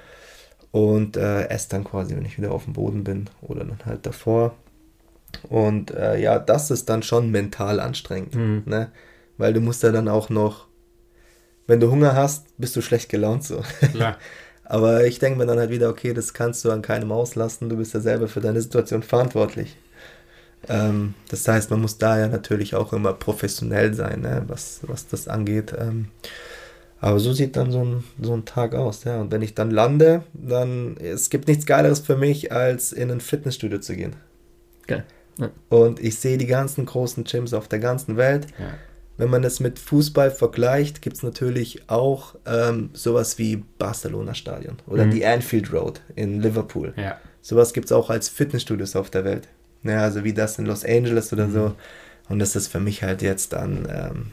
und 0.72 1.16
äh, 1.16 1.48
esse 1.48 1.68
dann 1.68 1.84
quasi, 1.84 2.16
wenn 2.16 2.24
ich 2.24 2.38
wieder 2.38 2.50
auf 2.52 2.64
dem 2.64 2.72
Boden 2.72 3.04
bin 3.04 3.28
oder 3.42 3.64
dann 3.64 3.78
halt 3.84 4.04
davor. 4.06 4.54
Und 5.48 5.90
äh, 5.92 6.18
ja, 6.18 6.38
das 6.38 6.70
ist 6.70 6.88
dann 6.88 7.02
schon 7.02 7.30
mental 7.30 7.78
anstrengend, 7.80 8.34
Mhm. 8.34 8.62
ne? 8.66 8.90
Weil 9.38 9.52
du 9.52 9.60
musst 9.60 9.82
ja 9.82 9.92
dann 9.92 10.08
auch 10.08 10.30
noch, 10.30 10.66
wenn 11.66 11.80
du 11.80 11.90
Hunger 11.90 12.14
hast, 12.14 12.46
bist 12.58 12.74
du 12.76 12.80
schlecht 12.80 13.08
gelaunt 13.10 13.44
so. 13.44 13.62
Klar. 13.92 14.16
Aber 14.64 15.04
ich 15.04 15.18
denke 15.20 15.38
mir 15.38 15.46
dann 15.46 15.58
halt 15.58 15.70
wieder, 15.70 15.88
okay, 15.90 16.12
das 16.12 16.32
kannst 16.34 16.64
du 16.64 16.70
an 16.72 16.82
keinem 16.82 17.12
auslassen, 17.12 17.68
du 17.68 17.76
bist 17.76 17.94
ja 17.94 18.00
selber 18.00 18.26
für 18.28 18.40
deine 18.40 18.60
Situation 18.60 19.02
verantwortlich. 19.02 19.76
Ähm, 20.68 21.14
das 21.28 21.46
heißt, 21.46 21.70
man 21.70 21.80
muss 21.80 21.98
da 21.98 22.18
ja 22.18 22.28
natürlich 22.28 22.74
auch 22.74 22.92
immer 22.92 23.12
professionell 23.12 23.94
sein, 23.94 24.20
ne, 24.22 24.42
was, 24.46 24.80
was 24.82 25.06
das 25.06 25.28
angeht. 25.28 25.72
Ähm, 25.78 26.08
aber 27.00 27.18
so 27.20 27.32
sieht 27.32 27.56
dann 27.56 27.70
so 27.70 27.84
ein, 27.84 28.04
so 28.20 28.32
ein 28.34 28.44
Tag 28.44 28.74
aus, 28.74 29.04
ja. 29.04 29.20
Und 29.20 29.30
wenn 29.30 29.42
ich 29.42 29.54
dann 29.54 29.70
lande, 29.70 30.22
dann, 30.32 30.96
es 30.96 31.28
gibt 31.30 31.46
nichts 31.46 31.66
Geileres 31.66 32.00
für 32.00 32.16
mich, 32.16 32.52
als 32.52 32.92
in 32.92 33.10
ein 33.10 33.20
Fitnessstudio 33.20 33.78
zu 33.80 33.94
gehen. 33.94 34.16
Geil. 34.86 35.04
Ja. 35.38 35.50
Und 35.68 36.00
ich 36.00 36.18
sehe 36.18 36.38
die 36.38 36.46
ganzen 36.46 36.86
großen 36.86 37.24
Gyms 37.24 37.52
auf 37.52 37.68
der 37.68 37.78
ganzen 37.80 38.16
Welt. 38.16 38.46
Ja. 38.58 38.70
Wenn 39.18 39.30
man 39.30 39.42
das 39.42 39.60
mit 39.60 39.78
Fußball 39.78 40.30
vergleicht, 40.30 41.00
gibt 41.02 41.16
es 41.16 41.22
natürlich 41.22 41.88
auch 41.88 42.34
ähm, 42.46 42.90
sowas 42.94 43.38
wie 43.38 43.62
Barcelona 43.78 44.34
Stadion 44.34 44.76
oder 44.86 45.06
Mhm. 45.06 45.10
die 45.10 45.24
Anfield 45.26 45.72
Road 45.72 46.00
in 46.14 46.40
Liverpool. 46.40 46.92
ja. 46.96 47.18
Sowas 47.42 47.72
gibt 47.72 47.86
es 47.86 47.92
auch 47.92 48.10
als 48.10 48.28
Fitnessstudios 48.28 48.96
auf 48.96 49.08
der 49.08 49.24
Welt. 49.24 49.46
Ja, 49.88 50.02
also 50.02 50.24
wie 50.24 50.32
das 50.32 50.58
in 50.58 50.66
Los 50.66 50.84
Angeles 50.84 51.32
oder 51.32 51.50
so. 51.50 51.74
Und 52.28 52.38
das 52.38 52.56
ist 52.56 52.68
für 52.68 52.80
mich 52.80 53.02
halt 53.02 53.22
jetzt 53.22 53.52
dann, 53.52 53.86
ähm, 53.90 54.26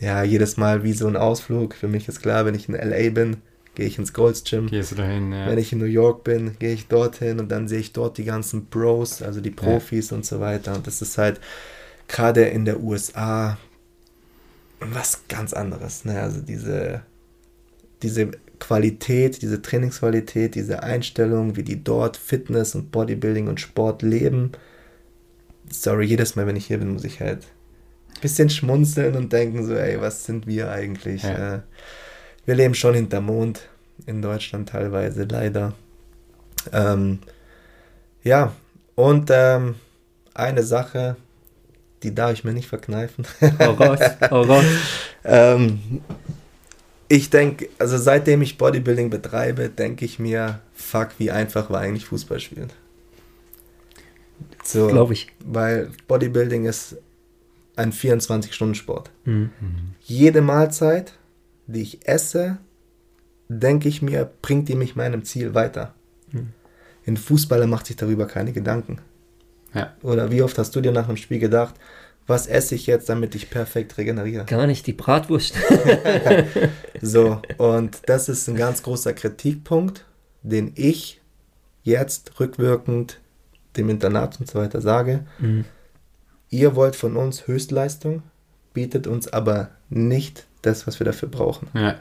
ja, 0.00 0.22
jedes 0.22 0.56
Mal 0.56 0.82
wie 0.82 0.92
so 0.92 1.06
ein 1.06 1.16
Ausflug. 1.16 1.74
Für 1.74 1.88
mich 1.88 2.08
ist 2.08 2.20
klar, 2.20 2.46
wenn 2.46 2.54
ich 2.54 2.68
in 2.68 2.74
LA 2.74 3.10
bin, 3.10 3.38
gehe 3.74 3.86
ich 3.86 3.98
ins 3.98 4.12
Gold's 4.12 4.44
Gym. 4.44 4.68
Gehst 4.68 4.92
du 4.92 4.96
dahin, 4.96 5.32
ja. 5.32 5.46
Wenn 5.46 5.58
ich 5.58 5.72
in 5.72 5.78
New 5.78 5.84
York 5.84 6.24
bin, 6.24 6.56
gehe 6.58 6.72
ich 6.72 6.86
dorthin 6.86 7.40
und 7.40 7.50
dann 7.50 7.68
sehe 7.68 7.80
ich 7.80 7.92
dort 7.92 8.18
die 8.18 8.24
ganzen 8.24 8.66
Pros, 8.66 9.22
also 9.22 9.40
die 9.40 9.50
Profis 9.50 10.12
und 10.12 10.24
so 10.24 10.40
weiter. 10.40 10.74
Und 10.74 10.86
das 10.86 11.02
ist 11.02 11.18
halt 11.18 11.40
gerade 12.08 12.44
in 12.44 12.64
der 12.64 12.80
USA 12.80 13.58
was 14.80 15.22
ganz 15.28 15.52
anderes. 15.52 16.04
Ne? 16.04 16.20
Also 16.20 16.40
diese, 16.40 17.02
diese 18.02 18.30
Qualität, 18.58 19.42
diese 19.42 19.60
Trainingsqualität, 19.62 20.54
diese 20.54 20.82
Einstellung, 20.82 21.56
wie 21.56 21.62
die 21.62 21.82
dort 21.82 22.16
Fitness 22.16 22.74
und 22.74 22.90
Bodybuilding 22.90 23.48
und 23.48 23.60
Sport 23.60 24.02
leben. 24.02 24.52
Sorry, 25.70 26.06
jedes 26.06 26.36
Mal, 26.36 26.46
wenn 26.46 26.56
ich 26.56 26.66
hier 26.66 26.78
bin, 26.78 26.92
muss 26.92 27.04
ich 27.04 27.20
halt 27.20 27.46
ein 28.14 28.20
bisschen 28.20 28.50
schmunzeln 28.50 29.16
und 29.16 29.32
denken 29.32 29.66
so, 29.66 29.74
ey, 29.74 30.00
was 30.00 30.24
sind 30.24 30.46
wir 30.46 30.70
eigentlich? 30.70 31.22
Ja. 31.22 31.56
Äh, 31.56 31.60
wir 32.46 32.54
leben 32.54 32.74
schon 32.74 32.94
hinterm 32.94 33.26
Mond, 33.26 33.68
in 34.06 34.22
Deutschland 34.22 34.68
teilweise, 34.68 35.24
leider. 35.24 35.72
Ähm, 36.72 37.20
ja, 38.22 38.52
und 38.94 39.30
ähm, 39.32 39.76
eine 40.34 40.62
Sache, 40.62 41.16
die 42.02 42.14
darf 42.14 42.32
ich 42.32 42.44
mir 42.44 42.52
nicht 42.52 42.68
verkneifen. 42.68 43.26
Oh 43.60 43.70
raus, 43.70 43.98
oh 44.30 44.42
raus. 44.42 44.64
ähm, 45.24 46.02
ich 47.08 47.30
denke, 47.30 47.68
also 47.78 47.98
seitdem 47.98 48.42
ich 48.42 48.58
Bodybuilding 48.58 49.10
betreibe, 49.10 49.68
denke 49.68 50.04
ich 50.04 50.18
mir, 50.18 50.60
fuck, 50.72 51.10
wie 51.18 51.30
einfach 51.30 51.70
war 51.70 51.80
eigentlich 51.80 52.06
Fußball 52.06 52.40
spielen. 52.40 52.70
So, 54.62 54.88
Glaube 54.88 55.12
ich. 55.12 55.28
Weil 55.44 55.90
Bodybuilding 56.08 56.64
ist 56.64 56.96
ein 57.76 57.92
24-Stunden-Sport. 57.92 59.10
Mhm. 59.24 59.50
Jede 60.00 60.40
Mahlzeit, 60.40 61.14
die 61.66 61.82
ich 61.82 62.08
esse, 62.08 62.58
denke 63.48 63.88
ich 63.88 64.00
mir, 64.00 64.30
bringt 64.42 64.68
die 64.68 64.74
mich 64.74 64.96
meinem 64.96 65.24
Ziel 65.24 65.54
weiter. 65.54 65.94
Mhm. 66.32 66.52
Ein 67.06 67.16
Fußballer 67.16 67.66
macht 67.66 67.86
sich 67.86 67.96
darüber 67.96 68.26
keine 68.26 68.52
Gedanken. 68.52 68.98
Ja. 69.74 69.94
Oder 70.02 70.30
wie 70.30 70.42
oft 70.42 70.56
hast 70.56 70.74
du 70.74 70.80
dir 70.80 70.92
nach 70.92 71.08
einem 71.08 71.16
Spiel 71.16 71.38
gedacht, 71.38 71.74
was 72.26 72.46
esse 72.46 72.74
ich 72.74 72.86
jetzt, 72.86 73.08
damit 73.08 73.34
ich 73.34 73.50
perfekt 73.50 73.98
regeneriere? 73.98 74.44
Gar 74.46 74.66
nicht, 74.66 74.86
die 74.86 74.92
Bratwurst. 74.92 75.54
So, 77.04 77.42
und 77.58 78.00
das 78.06 78.28
ist 78.28 78.48
ein 78.48 78.56
ganz 78.56 78.82
großer 78.82 79.12
Kritikpunkt, 79.12 80.04
den 80.42 80.72
ich 80.74 81.20
jetzt 81.82 82.40
rückwirkend 82.40 83.20
dem 83.76 83.90
Internat 83.90 84.40
und 84.40 84.50
so 84.50 84.58
weiter 84.58 84.80
sage. 84.80 85.26
Mhm. 85.38 85.64
Ihr 86.48 86.76
wollt 86.76 86.96
von 86.96 87.16
uns 87.16 87.46
Höchstleistung, 87.46 88.22
bietet 88.72 89.06
uns 89.06 89.30
aber 89.32 89.70
nicht 89.90 90.46
das, 90.62 90.86
was 90.86 90.98
wir 90.98 91.04
dafür 91.04 91.28
brauchen. 91.28 91.68
Ja. 91.74 91.96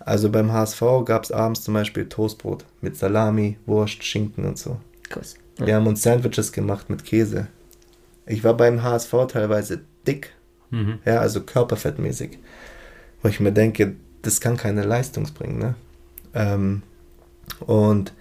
Also 0.00 0.30
beim 0.30 0.52
HSV 0.52 0.82
gab 1.06 1.24
es 1.24 1.32
abends 1.32 1.62
zum 1.62 1.74
Beispiel 1.74 2.08
Toastbrot 2.08 2.64
mit 2.82 2.96
Salami, 2.96 3.56
Wurst, 3.64 4.04
Schinken 4.04 4.44
und 4.44 4.58
so. 4.58 4.78
Krass. 5.08 5.36
Wir 5.56 5.76
haben 5.76 5.86
uns 5.86 6.02
Sandwiches 6.02 6.52
gemacht 6.52 6.90
mit 6.90 7.04
Käse. 7.04 7.46
Ich 8.26 8.42
war 8.44 8.54
beim 8.56 8.82
HSV 8.82 9.12
teilweise 9.28 9.80
dick, 10.06 10.32
Mhm. 10.70 10.98
ja, 11.04 11.18
also 11.20 11.42
körperfettmäßig. 11.42 12.38
Wo 13.22 13.28
ich 13.28 13.38
mir 13.40 13.52
denke, 13.52 13.94
das 14.22 14.40
kann 14.40 14.56
keine 14.56 14.82
Leistung 14.82 15.24
bringen, 15.34 15.58
ne? 15.58 15.74
Ähm, 16.34 16.82
und 17.60 18.12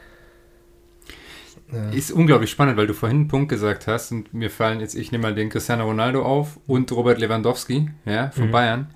ja, 1.71 1.89
Ist 1.89 2.11
unglaublich 2.11 2.51
spannend, 2.51 2.77
weil 2.77 2.85
du 2.87 2.93
vorhin 2.93 3.19
einen 3.21 3.27
Punkt 3.27 3.49
gesagt 3.49 3.87
hast 3.87 4.11
und 4.11 4.33
mir 4.33 4.51
fallen 4.51 4.79
jetzt, 4.79 4.93
ich 4.95 5.11
nehme 5.11 5.23
mal 5.23 5.33
den 5.35 5.49
Cristiano 5.49 5.85
Ronaldo 5.85 6.23
auf 6.23 6.59
und 6.67 6.91
Robert 6.91 7.17
Lewandowski, 7.19 7.89
ja, 8.05 8.29
von 8.31 8.47
Mhm. 8.47 8.51
Bayern, 8.51 8.87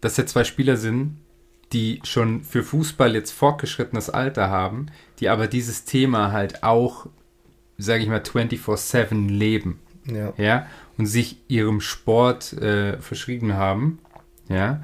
dass 0.00 0.16
ja 0.18 0.26
zwei 0.26 0.44
Spieler 0.44 0.76
sind, 0.76 1.16
die 1.72 2.00
schon 2.04 2.44
für 2.44 2.62
Fußball 2.62 3.14
jetzt 3.14 3.32
fortgeschrittenes 3.32 4.10
Alter 4.10 4.50
haben, 4.50 4.86
die 5.18 5.28
aber 5.30 5.48
dieses 5.48 5.84
Thema 5.84 6.30
halt 6.30 6.62
auch, 6.62 7.06
sage 7.78 8.02
ich 8.04 8.08
mal, 8.08 8.20
24-7 8.22 9.28
leben, 9.28 9.80
ja, 10.06 10.32
ja, 10.36 10.66
und 10.98 11.06
sich 11.06 11.38
ihrem 11.48 11.80
Sport 11.80 12.52
äh, 12.54 12.98
verschrieben 12.98 13.54
haben, 13.54 13.98
ja, 14.48 14.82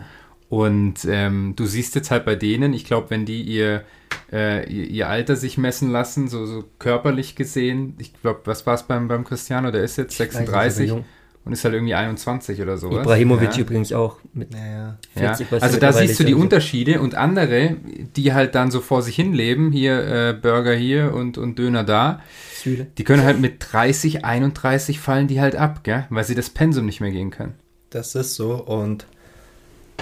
und 0.48 1.04
ähm, 1.06 1.54
du 1.56 1.66
siehst 1.66 1.94
jetzt 1.94 2.10
halt 2.10 2.24
bei 2.24 2.34
denen, 2.34 2.72
ich 2.72 2.84
glaube, 2.84 3.10
wenn 3.10 3.26
die 3.26 3.42
ihr, 3.42 3.84
äh, 4.32 4.70
ihr, 4.72 4.88
ihr 4.88 5.08
Alter 5.08 5.36
sich 5.36 5.58
messen 5.58 5.90
lassen, 5.90 6.28
so, 6.28 6.46
so 6.46 6.64
körperlich 6.78 7.36
gesehen, 7.36 7.94
ich 7.98 8.18
glaube, 8.20 8.40
was 8.44 8.66
war 8.66 8.74
es 8.74 8.84
beim, 8.84 9.08
beim 9.08 9.24
Cristiano, 9.24 9.70
der 9.70 9.82
ist 9.82 9.98
jetzt 9.98 10.14
Ich 10.14 10.20
weiß 10.20 10.26
nicht, 10.26 10.46
36 10.46 10.90
aber 10.90 10.98
jung. 11.00 11.06
und 11.44 11.52
ist 11.52 11.64
halt 11.64 11.74
irgendwie 11.74 11.94
21 11.94 12.62
oder 12.62 12.78
sowas. 12.78 13.04
Ibrahimovic 13.04 13.56
ja. 13.56 13.60
übrigens 13.60 13.92
auch 13.92 14.16
mit 14.32 14.54
ja, 14.54 14.66
ja. 14.66 14.98
40, 15.34 15.50
Ja, 15.50 15.52
was 15.52 15.62
also 15.62 15.78
da 15.78 15.92
siehst 15.92 16.18
du 16.18 16.24
die 16.24 16.32
so. 16.32 16.38
Unterschiede 16.38 17.02
und 17.02 17.14
andere, 17.14 17.76
die 18.16 18.32
halt 18.32 18.54
dann 18.54 18.70
so 18.70 18.80
vor 18.80 19.02
sich 19.02 19.16
hin 19.16 19.34
leben, 19.34 19.70
hier 19.70 19.98
äh, 20.02 20.32
Burger 20.32 20.74
hier 20.74 21.12
und, 21.12 21.36
und 21.36 21.58
Döner 21.58 21.84
da, 21.84 22.22
Süle. 22.68 22.86
die 22.98 23.04
können 23.04 23.24
halt 23.24 23.40
mit 23.40 23.54
30, 23.72 24.24
31 24.24 25.00
fallen 25.00 25.28
die 25.28 25.40
halt 25.40 25.56
ab, 25.56 25.84
gell? 25.84 26.06
weil 26.10 26.24
sie 26.24 26.34
das 26.34 26.50
Pensum 26.50 26.86
nicht 26.86 27.00
mehr 27.00 27.10
gehen 27.10 27.30
können. 27.30 27.54
Das 27.90 28.14
ist 28.14 28.34
so 28.34 28.54
und 28.54 29.06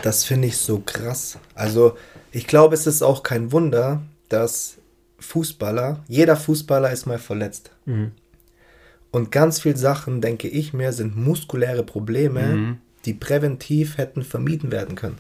das 0.03 0.25
finde 0.25 0.49
ich 0.49 0.57
so 0.59 0.81
krass. 0.85 1.39
Also 1.55 1.97
ich 2.33 2.47
glaube, 2.47 2.75
es 2.75 2.87
ist 2.87 3.03
auch 3.03 3.23
kein 3.23 3.53
Wunder, 3.53 4.03
dass 4.29 4.77
Fußballer, 5.19 6.05
jeder 6.09 6.37
Fußballer 6.37 6.91
ist 6.93 7.07
mal 7.07 7.19
verletzt. 7.19 7.71
Mhm. 7.87 8.13
Und 9.11 9.33
ganz 9.33 9.61
viele 9.61 9.77
Sachen, 9.79 10.21
denke 10.21 10.49
ich 10.49 10.75
mir, 10.75 10.93
sind 10.93 11.17
muskuläre 11.17 11.83
Probleme, 11.83 12.43
Mhm. 12.43 12.79
die 13.07 13.15
präventiv 13.15 13.97
hätten 13.99 14.23
vermieden 14.23 14.71
werden 14.71 14.95
können. 14.97 15.19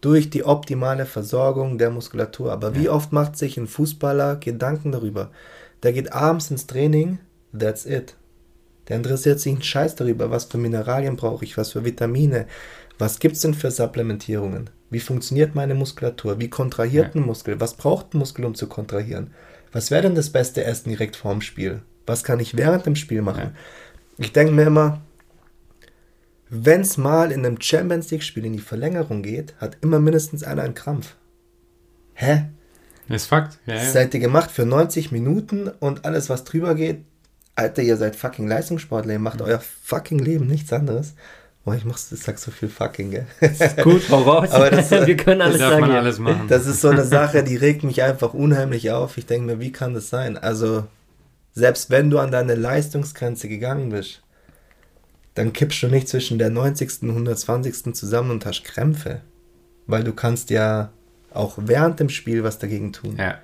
Durch 0.00 0.30
die 0.30 0.44
optimale 0.44 1.04
Versorgung 1.04 1.78
der 1.78 1.90
Muskulatur. 1.90 2.50
Aber 2.52 2.74
wie 2.74 2.88
oft 2.88 3.12
macht 3.12 3.36
sich 3.36 3.56
ein 3.58 3.66
Fußballer 3.66 4.36
Gedanken 4.36 4.92
darüber? 4.92 5.30
Der 5.82 5.92
geht 5.92 6.12
abends 6.12 6.50
ins 6.50 6.66
Training, 6.66 7.18
that's 7.56 7.86
it. 7.86 8.14
Der 8.88 8.96
interessiert 8.96 9.40
sich 9.40 9.52
einen 9.52 9.62
Scheiß 9.62 9.94
darüber, 9.94 10.30
was 10.30 10.44
für 10.44 10.58
Mineralien 10.58 11.16
brauche 11.16 11.44
ich, 11.44 11.56
was 11.56 11.72
für 11.72 11.84
Vitamine, 11.84 12.46
was 12.98 13.18
gibt 13.18 13.36
es 13.36 13.42
denn 13.42 13.54
für 13.54 13.70
Supplementierungen? 13.70 14.70
Wie 14.90 15.00
funktioniert 15.00 15.54
meine 15.54 15.74
Muskulatur? 15.74 16.38
Wie 16.38 16.50
kontrahiert 16.50 17.14
ein 17.14 17.22
Muskel? 17.22 17.60
Was 17.60 17.74
braucht 17.74 18.14
ein 18.14 18.18
Muskel, 18.18 18.44
um 18.44 18.54
zu 18.54 18.66
kontrahieren? 18.66 19.32
Was 19.72 19.90
wäre 19.90 20.02
denn 20.02 20.14
das 20.14 20.30
beste 20.30 20.64
Essen 20.64 20.90
direkt 20.90 21.16
vorm 21.16 21.40
Spiel? 21.40 21.82
Was 22.06 22.24
kann 22.24 22.40
ich 22.40 22.56
während 22.56 22.84
dem 22.84 22.96
Spiel 22.96 23.22
machen? 23.22 23.56
Ich 24.18 24.32
denke 24.32 24.52
mir 24.52 24.66
immer, 24.66 25.00
wenn 26.50 26.82
es 26.82 26.98
mal 26.98 27.32
in 27.32 27.46
einem 27.46 27.60
Champions 27.60 28.10
League-Spiel 28.10 28.44
in 28.44 28.52
die 28.52 28.58
Verlängerung 28.58 29.22
geht, 29.22 29.54
hat 29.56 29.78
immer 29.80 29.98
mindestens 29.98 30.44
einer 30.44 30.62
einen 30.62 30.74
Krampf. 30.74 31.16
Hä? 32.12 32.50
Das 33.12 33.22
ist 33.22 33.28
Fakt. 33.28 33.58
Ja, 33.66 33.74
ja. 33.74 33.84
Seid 33.90 34.14
ihr 34.14 34.20
gemacht 34.20 34.50
für 34.50 34.64
90 34.66 35.12
Minuten 35.12 35.68
und 35.80 36.04
alles, 36.04 36.30
was 36.30 36.44
drüber 36.44 36.74
geht? 36.74 37.04
Alter, 37.54 37.82
ihr 37.82 37.96
seid 37.98 38.16
fucking 38.16 38.48
Leistungssportler, 38.48 39.12
ihr 39.12 39.18
macht 39.18 39.42
euer 39.42 39.60
fucking 39.84 40.18
Leben 40.18 40.46
nichts 40.46 40.72
anderes. 40.72 41.14
Boah, 41.64 41.74
ich, 41.76 41.84
mach's, 41.84 42.10
ich 42.10 42.20
sag 42.20 42.38
so 42.38 42.50
viel 42.50 42.68
fucking, 42.70 43.10
gell? 43.10 43.26
Gut, 43.84 44.02
hau 44.10 44.22
raus. 44.22 44.50
Aber 44.50 44.70
das- 44.70 44.90
Wir 45.06 45.16
können 45.16 45.42
alles 45.42 45.58
darf 45.58 45.70
sagen. 45.72 45.80
man 45.82 45.90
ja. 45.92 45.98
alles 45.98 46.18
machen. 46.18 46.46
Das 46.48 46.66
ist 46.66 46.80
so 46.80 46.88
eine 46.88 47.04
Sache, 47.04 47.44
die 47.44 47.56
regt 47.56 47.84
mich 47.84 48.02
einfach 48.02 48.34
unheimlich 48.34 48.90
auf. 48.90 49.16
Ich 49.18 49.26
denke 49.26 49.46
mir, 49.46 49.60
wie 49.60 49.70
kann 49.70 49.94
das 49.94 50.08
sein? 50.08 50.36
Also, 50.38 50.84
selbst 51.52 51.90
wenn 51.90 52.10
du 52.10 52.18
an 52.18 52.30
deine 52.32 52.54
Leistungsgrenze 52.56 53.48
gegangen 53.48 53.90
bist, 53.90 54.22
dann 55.34 55.52
kippst 55.52 55.82
du 55.82 55.88
nicht 55.88 56.08
zwischen 56.08 56.38
der 56.38 56.50
90. 56.50 57.02
und 57.02 57.10
120. 57.10 57.94
zusammen 57.94 58.30
und 58.32 58.44
hast 58.46 58.64
Krämpfe. 58.64 59.20
Weil 59.86 60.02
du 60.02 60.12
kannst 60.14 60.50
ja 60.50 60.90
auch 61.34 61.58
während 61.60 62.00
dem 62.00 62.08
Spiel 62.08 62.42
was 62.44 62.58
dagegen 62.58 62.92
tun. 62.92 63.16
ja. 63.18 63.38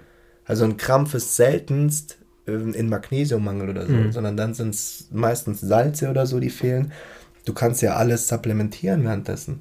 Also 0.45 0.65
ein 0.65 0.79
Krampf 0.79 1.13
ist 1.13 1.37
seltenst 1.37 2.17
ähm, 2.47 2.73
in 2.73 2.89
Magnesiummangel 2.89 3.69
oder 3.69 3.85
so, 3.87 3.93
Mhm. 3.93 4.13
sondern 4.13 4.37
dann 4.39 4.55
sind 4.55 4.71
es 4.75 5.09
meistens 5.13 5.61
Salze 5.61 6.09
oder 6.09 6.25
so, 6.27 6.41
die 6.41 6.49
fehlen. 6.49 6.93
Du 7.45 7.53
kannst 7.53 7.83
ja 7.83 7.97
alles 7.97 8.29
supplementieren 8.29 9.05
währenddessen. 9.05 9.61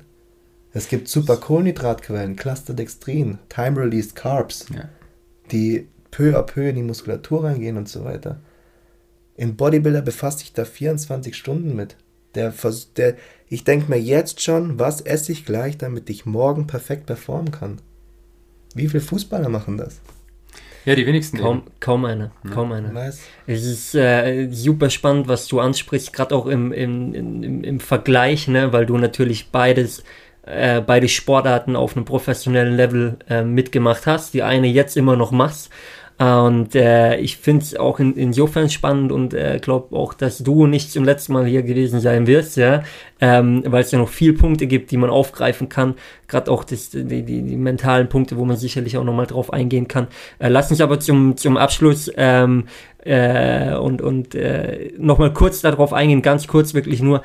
Es 0.72 0.88
gibt 0.88 1.10
super 1.10 1.36
Kohlenhydratquellen, 1.38 2.38
Clusterdextrin, 2.38 3.38
Time-Released 3.50 4.16
Carbs, 4.16 4.66
Ja. 4.74 4.88
die 5.52 5.88
peu 6.10 6.38
à 6.38 6.44
peu 6.44 6.70
in 6.70 6.76
die 6.78 6.84
Muskulatur 6.84 7.44
reingehen 7.44 7.76
und 7.76 7.90
so 7.90 8.06
weiter. 8.06 8.40
Ein 9.38 9.56
Bodybuilder 9.58 10.02
befasst 10.02 10.40
sich 10.40 10.54
da 10.54 10.64
24 10.66 11.36
Stunden 11.36 11.76
mit. 11.76 11.98
Der, 12.36 12.54
der, 12.96 13.16
ich 13.50 13.64
denke 13.66 13.90
mir 13.90 14.00
jetzt 14.00 14.42
schon, 14.42 14.80
was 14.80 15.02
esse 15.02 15.32
ich 15.34 15.46
gleich, 15.46 15.78
damit 15.78 16.10
ich 16.10 16.26
morgen 16.26 16.66
perfekt 16.68 17.06
performen 17.08 17.52
kann. 17.52 17.80
Wie 18.78 18.88
viele 18.88 19.02
Fußballer 19.02 19.50
machen 19.50 19.78
das? 19.78 20.00
ja, 20.88 20.96
die 20.96 21.06
wenigsten. 21.06 21.38
Kaum, 21.38 21.58
eben. 21.58 21.72
kaum 21.82 22.06
einer, 22.06 22.32
kaum 22.54 22.72
einer. 22.72 22.96
Weiß. 22.96 23.20
Es 23.46 23.66
ist 23.66 23.94
äh, 23.94 24.48
super 24.50 24.90
spannend, 24.90 25.28
was 25.28 25.46
du 25.48 25.60
ansprichst, 25.60 26.14
gerade 26.14 26.34
auch 26.34 26.46
im, 26.46 26.72
im, 26.72 27.14
im, 27.14 27.64
im 27.66 27.80
Vergleich, 27.82 28.48
ne? 28.48 28.72
weil 28.72 28.86
du 28.86 28.98
natürlich 28.98 29.52
beides, 29.52 30.06
äh, 30.44 30.80
beide 30.80 31.10
Sportarten 31.10 31.76
auf 31.76 31.98
einem 31.98 32.06
professionellen 32.06 32.78
Level 32.78 33.18
äh, 33.30 33.44
mitgemacht 33.44 34.08
hast. 34.08 34.34
Die 34.34 34.44
eine 34.44 34.68
jetzt 34.68 34.96
immer 34.96 35.18
noch 35.18 35.32
machst. 35.32 35.70
Und 36.20 36.74
äh, 36.74 37.18
ich 37.18 37.38
finde 37.38 37.64
es 37.64 37.76
auch 37.76 38.00
in, 38.00 38.16
insofern 38.16 38.72
spannend 38.72 39.12
und 39.12 39.36
äh, 39.36 39.60
glaube 39.62 39.96
auch, 39.96 40.16
dass 40.16 40.40
du 40.40 40.66
nicht 40.66 40.92
zum 40.92 41.04
letzten 41.04 41.34
Mal 41.34 41.46
hier 41.46 41.62
gewesen 41.62 42.00
sein 42.00 42.26
wirst, 42.26 42.58
ja, 42.58 42.82
ähm, 43.22 43.62
weil 43.68 43.84
es 43.84 43.92
ja 43.92 44.00
noch 44.00 44.10
viel 44.10 44.34
Punkte 44.34 44.66
gibt, 44.66 44.90
die 44.90 44.98
man 44.98 45.12
aufgreifen 45.12 45.70
kann, 45.70 45.94
gerade 46.28 46.50
auch 46.50 46.64
das, 46.64 46.90
die, 46.90 47.04
die, 47.04 47.44
die 47.44 47.56
mentalen 47.56 48.10
Punkte, 48.10 48.38
wo 48.38 48.46
man 48.46 48.58
sicherlich 48.58 48.98
auch 48.98 49.04
nochmal 49.04 49.28
drauf 49.28 49.54
eingehen 49.54 49.88
kann. 49.88 50.08
Äh, 50.40 50.50
lass 50.50 50.72
uns 50.72 50.82
aber 50.82 51.00
zum, 51.00 51.38
zum 51.38 51.56
Abschluss 51.56 52.12
ähm, 52.18 52.66
äh, 53.06 53.76
und, 53.76 54.02
und 54.02 54.34
äh, 54.34 54.94
nochmal 54.98 55.34
kurz 55.34 55.62
darauf 55.62 55.94
eingehen, 55.94 56.24
ganz 56.24 56.48
kurz 56.48 56.74
wirklich 56.74 57.00
nur, 57.00 57.22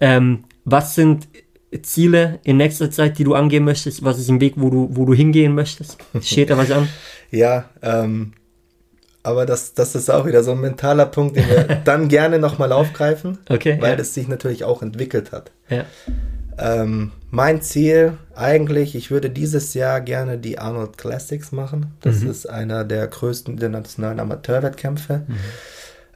ähm, 0.00 0.44
was 0.66 0.94
sind 0.94 1.28
Ziele 1.82 2.40
in 2.44 2.56
nächster 2.56 2.90
Zeit, 2.90 3.18
die 3.18 3.24
du 3.24 3.34
angehen 3.34 3.64
möchtest? 3.64 4.04
Was 4.04 4.18
ist 4.18 4.28
im 4.28 4.40
Weg, 4.40 4.54
wo 4.56 4.70
du, 4.70 4.88
wo 4.92 5.04
du 5.06 5.14
hingehen 5.14 5.54
möchtest? 5.54 5.98
Steht 6.20 6.50
da 6.50 6.58
was 6.58 6.70
an? 6.70 6.88
Ja, 7.34 7.68
ähm, 7.82 8.32
aber 9.22 9.46
das, 9.46 9.74
das 9.74 9.94
ist 9.94 10.10
auch 10.10 10.26
wieder 10.26 10.42
so 10.44 10.52
ein 10.52 10.60
mentaler 10.60 11.06
Punkt, 11.06 11.36
den 11.36 11.48
wir 11.48 11.64
dann 11.84 12.08
gerne 12.08 12.38
nochmal 12.38 12.72
aufgreifen, 12.72 13.38
Okay. 13.48 13.78
weil 13.80 13.90
ja. 13.92 13.96
das 13.96 14.14
sich 14.14 14.28
natürlich 14.28 14.64
auch 14.64 14.82
entwickelt 14.82 15.32
hat. 15.32 15.50
ja. 15.68 15.84
Ähm, 16.56 17.10
mein 17.30 17.62
Ziel 17.62 18.16
eigentlich, 18.36 18.94
ich 18.94 19.10
würde 19.10 19.28
dieses 19.28 19.74
Jahr 19.74 20.00
gerne 20.00 20.38
die 20.38 20.60
Arnold 20.60 20.96
Classics 20.96 21.50
machen. 21.50 21.94
Das 22.00 22.20
Mhm. 22.20 22.30
ist 22.30 22.48
einer 22.48 22.84
der 22.84 23.08
größten 23.08 23.54
internationalen 23.54 24.20
Amateurwettkämpfe. 24.20 25.22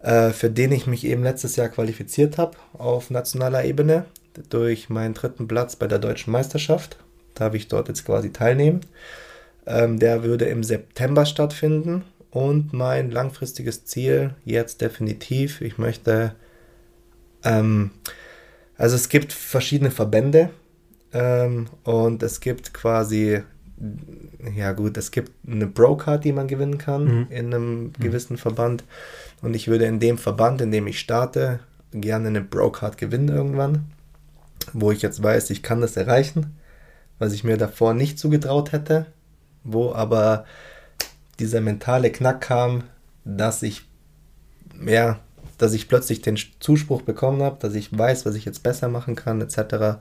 äh, 0.00 0.30
für 0.30 0.48
den 0.48 0.70
ich 0.70 0.86
mich 0.86 1.04
eben 1.04 1.24
letztes 1.24 1.56
Jahr 1.56 1.68
qualifiziert 1.70 2.38
habe 2.38 2.52
auf 2.74 3.10
nationaler 3.10 3.64
Ebene 3.64 4.04
durch 4.48 4.88
meinen 4.90 5.14
dritten 5.14 5.48
Platz 5.48 5.74
bei 5.74 5.88
der 5.88 5.98
deutschen 5.98 6.30
Meisterschaft. 6.32 6.98
Darf 7.34 7.54
ich 7.54 7.66
dort 7.66 7.88
jetzt 7.88 8.04
quasi 8.04 8.30
teilnehmen. 8.32 8.82
Ähm, 9.68 9.98
der 9.98 10.22
würde 10.22 10.46
im 10.46 10.64
September 10.64 11.26
stattfinden 11.26 12.02
und 12.30 12.72
mein 12.72 13.10
langfristiges 13.10 13.84
Ziel 13.84 14.34
jetzt 14.46 14.80
definitiv, 14.80 15.60
ich 15.60 15.76
möchte, 15.76 16.34
ähm, 17.44 17.90
also 18.78 18.96
es 18.96 19.10
gibt 19.10 19.30
verschiedene 19.30 19.90
Verbände 19.90 20.48
ähm, 21.12 21.66
und 21.84 22.22
es 22.22 22.40
gibt 22.40 22.72
quasi, 22.72 23.42
ja 24.56 24.72
gut, 24.72 24.96
es 24.96 25.10
gibt 25.10 25.32
eine 25.46 25.66
Pro-Card, 25.66 26.24
die 26.24 26.32
man 26.32 26.48
gewinnen 26.48 26.78
kann 26.78 27.04
mhm. 27.04 27.26
in 27.28 27.46
einem 27.46 27.82
mhm. 27.82 27.92
gewissen 28.00 28.38
Verband 28.38 28.84
und 29.42 29.54
ich 29.54 29.68
würde 29.68 29.84
in 29.84 30.00
dem 30.00 30.16
Verband, 30.16 30.62
in 30.62 30.70
dem 30.70 30.86
ich 30.86 30.98
starte, 30.98 31.60
gerne 31.92 32.28
eine 32.28 32.40
Pro-Card 32.42 32.96
gewinnen 32.96 33.28
irgendwann, 33.28 33.84
wo 34.72 34.92
ich 34.92 35.02
jetzt 35.02 35.22
weiß, 35.22 35.50
ich 35.50 35.62
kann 35.62 35.82
das 35.82 35.98
erreichen, 35.98 36.56
was 37.18 37.34
ich 37.34 37.44
mir 37.44 37.58
davor 37.58 37.92
nicht 37.92 38.18
zugetraut 38.18 38.72
hätte, 38.72 39.06
wo 39.72 39.92
aber 39.92 40.44
dieser 41.38 41.60
mentale 41.60 42.10
Knack 42.10 42.40
kam, 42.40 42.84
dass 43.24 43.62
ich 43.62 43.84
ja, 44.84 45.18
dass 45.58 45.72
ich 45.72 45.88
plötzlich 45.88 46.22
den 46.22 46.38
Zuspruch 46.60 47.02
bekommen 47.02 47.42
habe, 47.42 47.58
dass 47.60 47.74
ich 47.74 47.96
weiß, 47.96 48.26
was 48.26 48.34
ich 48.34 48.44
jetzt 48.44 48.62
besser 48.62 48.88
machen 48.88 49.16
kann, 49.16 49.40
etc. 49.40 49.98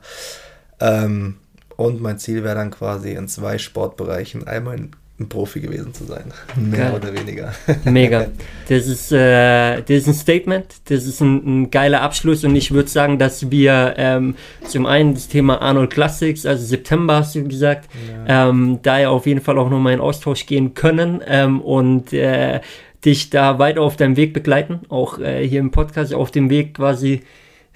Ähm, 0.80 1.38
und 1.76 2.00
mein 2.00 2.18
Ziel 2.18 2.44
wäre 2.44 2.54
dann 2.54 2.70
quasi 2.70 3.12
in 3.12 3.28
zwei 3.28 3.58
Sportbereichen 3.58 4.46
einmal 4.46 4.78
in 4.78 4.90
ein 5.20 5.28
Profi 5.28 5.60
gewesen 5.60 5.92
zu 5.92 6.04
sein. 6.04 6.32
Mehr 6.54 6.94
oder 6.94 7.12
weniger. 7.12 7.52
Mega. 7.84 8.28
Das 8.68 8.86
ist, 8.86 9.10
äh, 9.10 9.80
das 9.80 9.90
ist 9.90 10.06
ein 10.06 10.14
Statement, 10.14 10.66
das 10.84 11.06
ist 11.06 11.20
ein, 11.20 11.62
ein 11.62 11.70
geiler 11.70 12.02
Abschluss 12.02 12.44
und 12.44 12.54
ich 12.54 12.70
würde 12.70 12.88
sagen, 12.88 13.18
dass 13.18 13.50
wir 13.50 13.94
ähm, 13.96 14.36
zum 14.64 14.86
einen 14.86 15.14
das 15.14 15.26
Thema 15.26 15.60
Arnold 15.60 15.90
Classics, 15.90 16.46
also 16.46 16.64
September 16.64 17.16
hast 17.16 17.34
du 17.34 17.44
gesagt, 17.44 17.88
ja. 18.26 18.48
ähm, 18.48 18.78
da 18.82 18.98
ja 19.00 19.08
auf 19.08 19.26
jeden 19.26 19.40
Fall 19.40 19.58
auch 19.58 19.70
nochmal 19.70 19.94
in 19.94 20.00
Austausch 20.00 20.46
gehen 20.46 20.74
können 20.74 21.20
ähm, 21.26 21.60
und 21.62 22.12
äh, 22.12 22.60
dich 23.04 23.30
da 23.30 23.58
weiter 23.58 23.82
auf 23.82 23.96
deinem 23.96 24.16
Weg 24.16 24.32
begleiten, 24.32 24.80
auch 24.88 25.18
äh, 25.18 25.46
hier 25.46 25.60
im 25.60 25.72
Podcast 25.72 26.14
auf 26.14 26.30
dem 26.30 26.48
Weg 26.48 26.74
quasi 26.74 27.22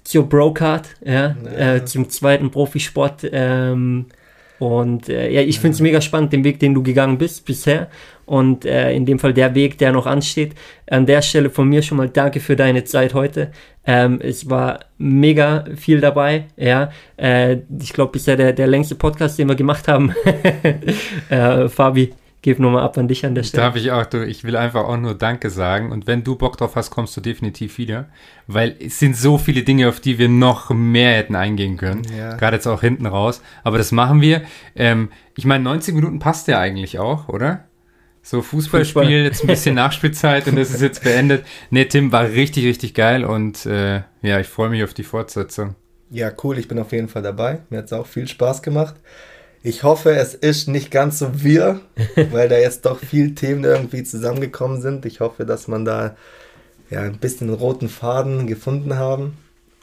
zur 0.05 0.28
Brocard, 0.28 0.89
ja, 1.05 1.36
ja. 1.44 1.74
Äh, 1.74 1.85
zum 1.85 2.09
zweiten 2.09 2.51
Profisport. 2.51 3.28
Ähm, 3.32 4.06
und 4.63 5.09
äh, 5.09 5.29
ja, 5.29 5.41
ich 5.41 5.59
finde 5.59 5.75
es 5.75 5.81
mega 5.81 6.01
spannend, 6.01 6.33
den 6.33 6.45
Weg, 6.45 6.61
den 6.61 6.73
du 6.73 6.85
gegangen 6.85 7.19
bist 7.19 7.45
bisher. 7.45 7.89
Und 8.27 8.65
äh, 8.65 8.93
in 8.93 9.05
dem 9.05 9.19
Fall 9.19 9.35
der 9.35 9.57
Weg, 9.57 9.77
der 9.79 9.91
noch 9.91 10.07
ansteht. 10.07 10.55
An 10.89 11.05
der 11.05 11.21
Stelle 11.21 11.51
von 11.51 11.69
mir 11.69 11.83
schon 11.83 11.99
mal 11.99 12.09
danke 12.09 12.39
für 12.39 12.55
deine 12.55 12.85
Zeit 12.85 13.13
heute. 13.13 13.51
Ähm, 13.85 14.21
es 14.23 14.49
war 14.49 14.85
mega 14.99 15.65
viel 15.75 16.01
dabei. 16.01 16.45
Ja, 16.57 16.93
äh, 17.17 17.57
ich 17.81 17.93
glaube, 17.93 18.13
bisher 18.13 18.37
der, 18.37 18.53
der 18.53 18.69
längste 18.69 18.95
Podcast, 18.95 19.37
den 19.37 19.49
wir 19.49 19.57
gemacht 19.57 19.89
haben. 19.89 20.15
äh, 21.29 21.69
Fabi, 21.69 22.13
gebe 22.43 22.60
nochmal 22.60 22.82
ab 22.82 22.98
an 22.98 23.09
dich 23.09 23.24
an 23.24 23.35
der 23.35 23.44
Stelle. 23.44 23.62
Darf 23.62 23.77
ich 23.77 23.93
auch, 23.93 24.05
du, 24.05 24.27
ich 24.27 24.43
will 24.44 24.56
einfach 24.56 24.85
auch 24.85 24.97
nur 24.97 25.14
Danke 25.14 25.48
sagen. 25.48 25.93
Und 25.93 26.09
wenn 26.09 26.24
du 26.24 26.36
Bock 26.36 26.59
drauf 26.59 26.74
hast, 26.74 26.90
kommst 26.90 27.16
du 27.16 27.20
definitiv 27.20 27.78
wieder. 27.78 28.09
Weil 28.48 28.77
es 28.81 28.98
sind 28.98 29.16
so 29.16 29.39
viele 29.39 29.62
Dinge, 29.62 29.89
auf 29.89 30.01
die 30.01 30.19
wir 30.19 30.28
noch 30.28 30.70
mehr 30.70 31.12
hätten 31.12 31.36
eingehen 31.36 31.77
können. 31.77 32.02
Ja. 32.16 32.35
Gerade 32.36 32.56
jetzt 32.56 32.66
auch 32.66 32.81
hinten 32.81 33.06
raus. 33.06 33.40
Aber 33.62 33.78
das 33.78 33.93
machen 33.93 34.20
wir. 34.20 34.43
Ähm, 34.74 35.10
ich 35.36 35.44
meine, 35.44 35.62
90 35.64 35.94
Minuten 35.94 36.19
passt 36.19 36.48
ja 36.48 36.59
eigentlich 36.59 36.98
auch, 36.98 37.28
oder? 37.28 37.64
So 38.24 38.43
Fußballspiel, 38.43 39.02
Fußball. 39.02 39.24
jetzt 39.24 39.43
ein 39.43 39.47
bisschen 39.48 39.74
Nachspielzeit 39.74 40.47
und 40.47 40.56
das 40.56 40.70
ist 40.70 40.81
jetzt 40.81 41.02
beendet. 41.02 41.44
Nee, 41.70 41.86
Tim 41.86 42.12
war 42.12 42.24
richtig, 42.24 42.64
richtig 42.66 42.94
geil 42.94 43.24
und 43.24 43.66
äh, 43.66 44.02
ja, 44.23 44.39
ich 44.39 44.47
freue 44.47 44.69
mich 44.69 44.85
auf 44.85 44.94
die 44.94 45.02
Fortsetzung. 45.02 45.74
Ja, 46.10 46.31
cool, 46.44 46.59
ich 46.59 46.69
bin 46.69 46.78
auf 46.78 46.93
jeden 46.93 47.09
Fall 47.09 47.23
dabei. 47.23 47.60
Mir 47.70 47.78
hat 47.78 47.86
es 47.86 47.93
auch 47.93 48.06
viel 48.06 48.28
Spaß 48.28 48.62
gemacht. 48.62 48.94
Ich 49.65 49.85
hoffe, 49.85 50.15
es 50.17 50.35
ist 50.35 50.69
nicht 50.69 50.91
ganz 50.91 51.21
so 51.21 51.43
wir, 51.43 51.81
weil 52.31 52.49
da 52.49 52.59
jetzt 52.59 52.85
doch 52.85 52.99
viele 52.99 53.35
Themen 53.35 53.65
irgendwie 53.65 54.03
zusammengekommen 54.03 54.81
sind. 54.83 55.07
Ich 55.07 55.21
hoffe, 55.21 55.47
dass 55.47 55.69
man 55.69 55.85
da 55.85 56.17
ja, 56.91 57.01
ein 57.03 57.19
bisschen 57.19 57.49
roten 57.51 57.89
Faden 57.89 58.47
gefunden 58.47 58.97
haben. 58.97 59.37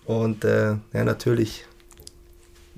Und 0.05 0.43
äh, 0.43 0.75
ja, 0.93 1.03
natürlich, 1.05 1.65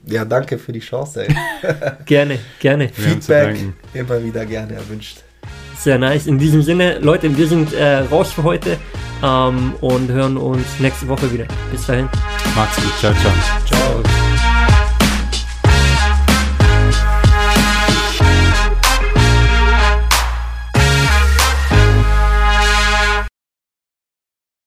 ja, 0.06 0.26
danke 0.26 0.58
für 0.58 0.74
die 0.74 0.80
Chance. 0.80 1.28
gerne, 2.06 2.40
gerne. 2.60 2.90
Feedback 2.90 3.58
immer 3.94 4.24
wieder 4.24 4.46
gerne 4.46 4.74
erwünscht. 4.74 5.24
Sehr 5.78 5.98
nice. 5.98 6.28
In 6.28 6.38
diesem 6.38 6.62
Sinne, 6.62 7.00
Leute, 7.00 7.36
wir 7.36 7.48
sind 7.48 7.74
äh, 7.74 8.00
raus 8.00 8.34
für 8.34 8.44
heute 8.44 8.78
ähm, 9.24 9.74
und 9.82 10.10
hören 10.12 10.38
uns 10.38 10.66
nächste 10.80 11.08
Woche 11.08 11.32
wieder. 11.34 11.46
Bis 11.72 11.88
dahin. 11.88 12.08
Macht's 12.56 12.76
gut. 12.76 12.94
Ciao, 13.00 13.14
ciao. 13.14 13.34
Ciao. 13.66 14.21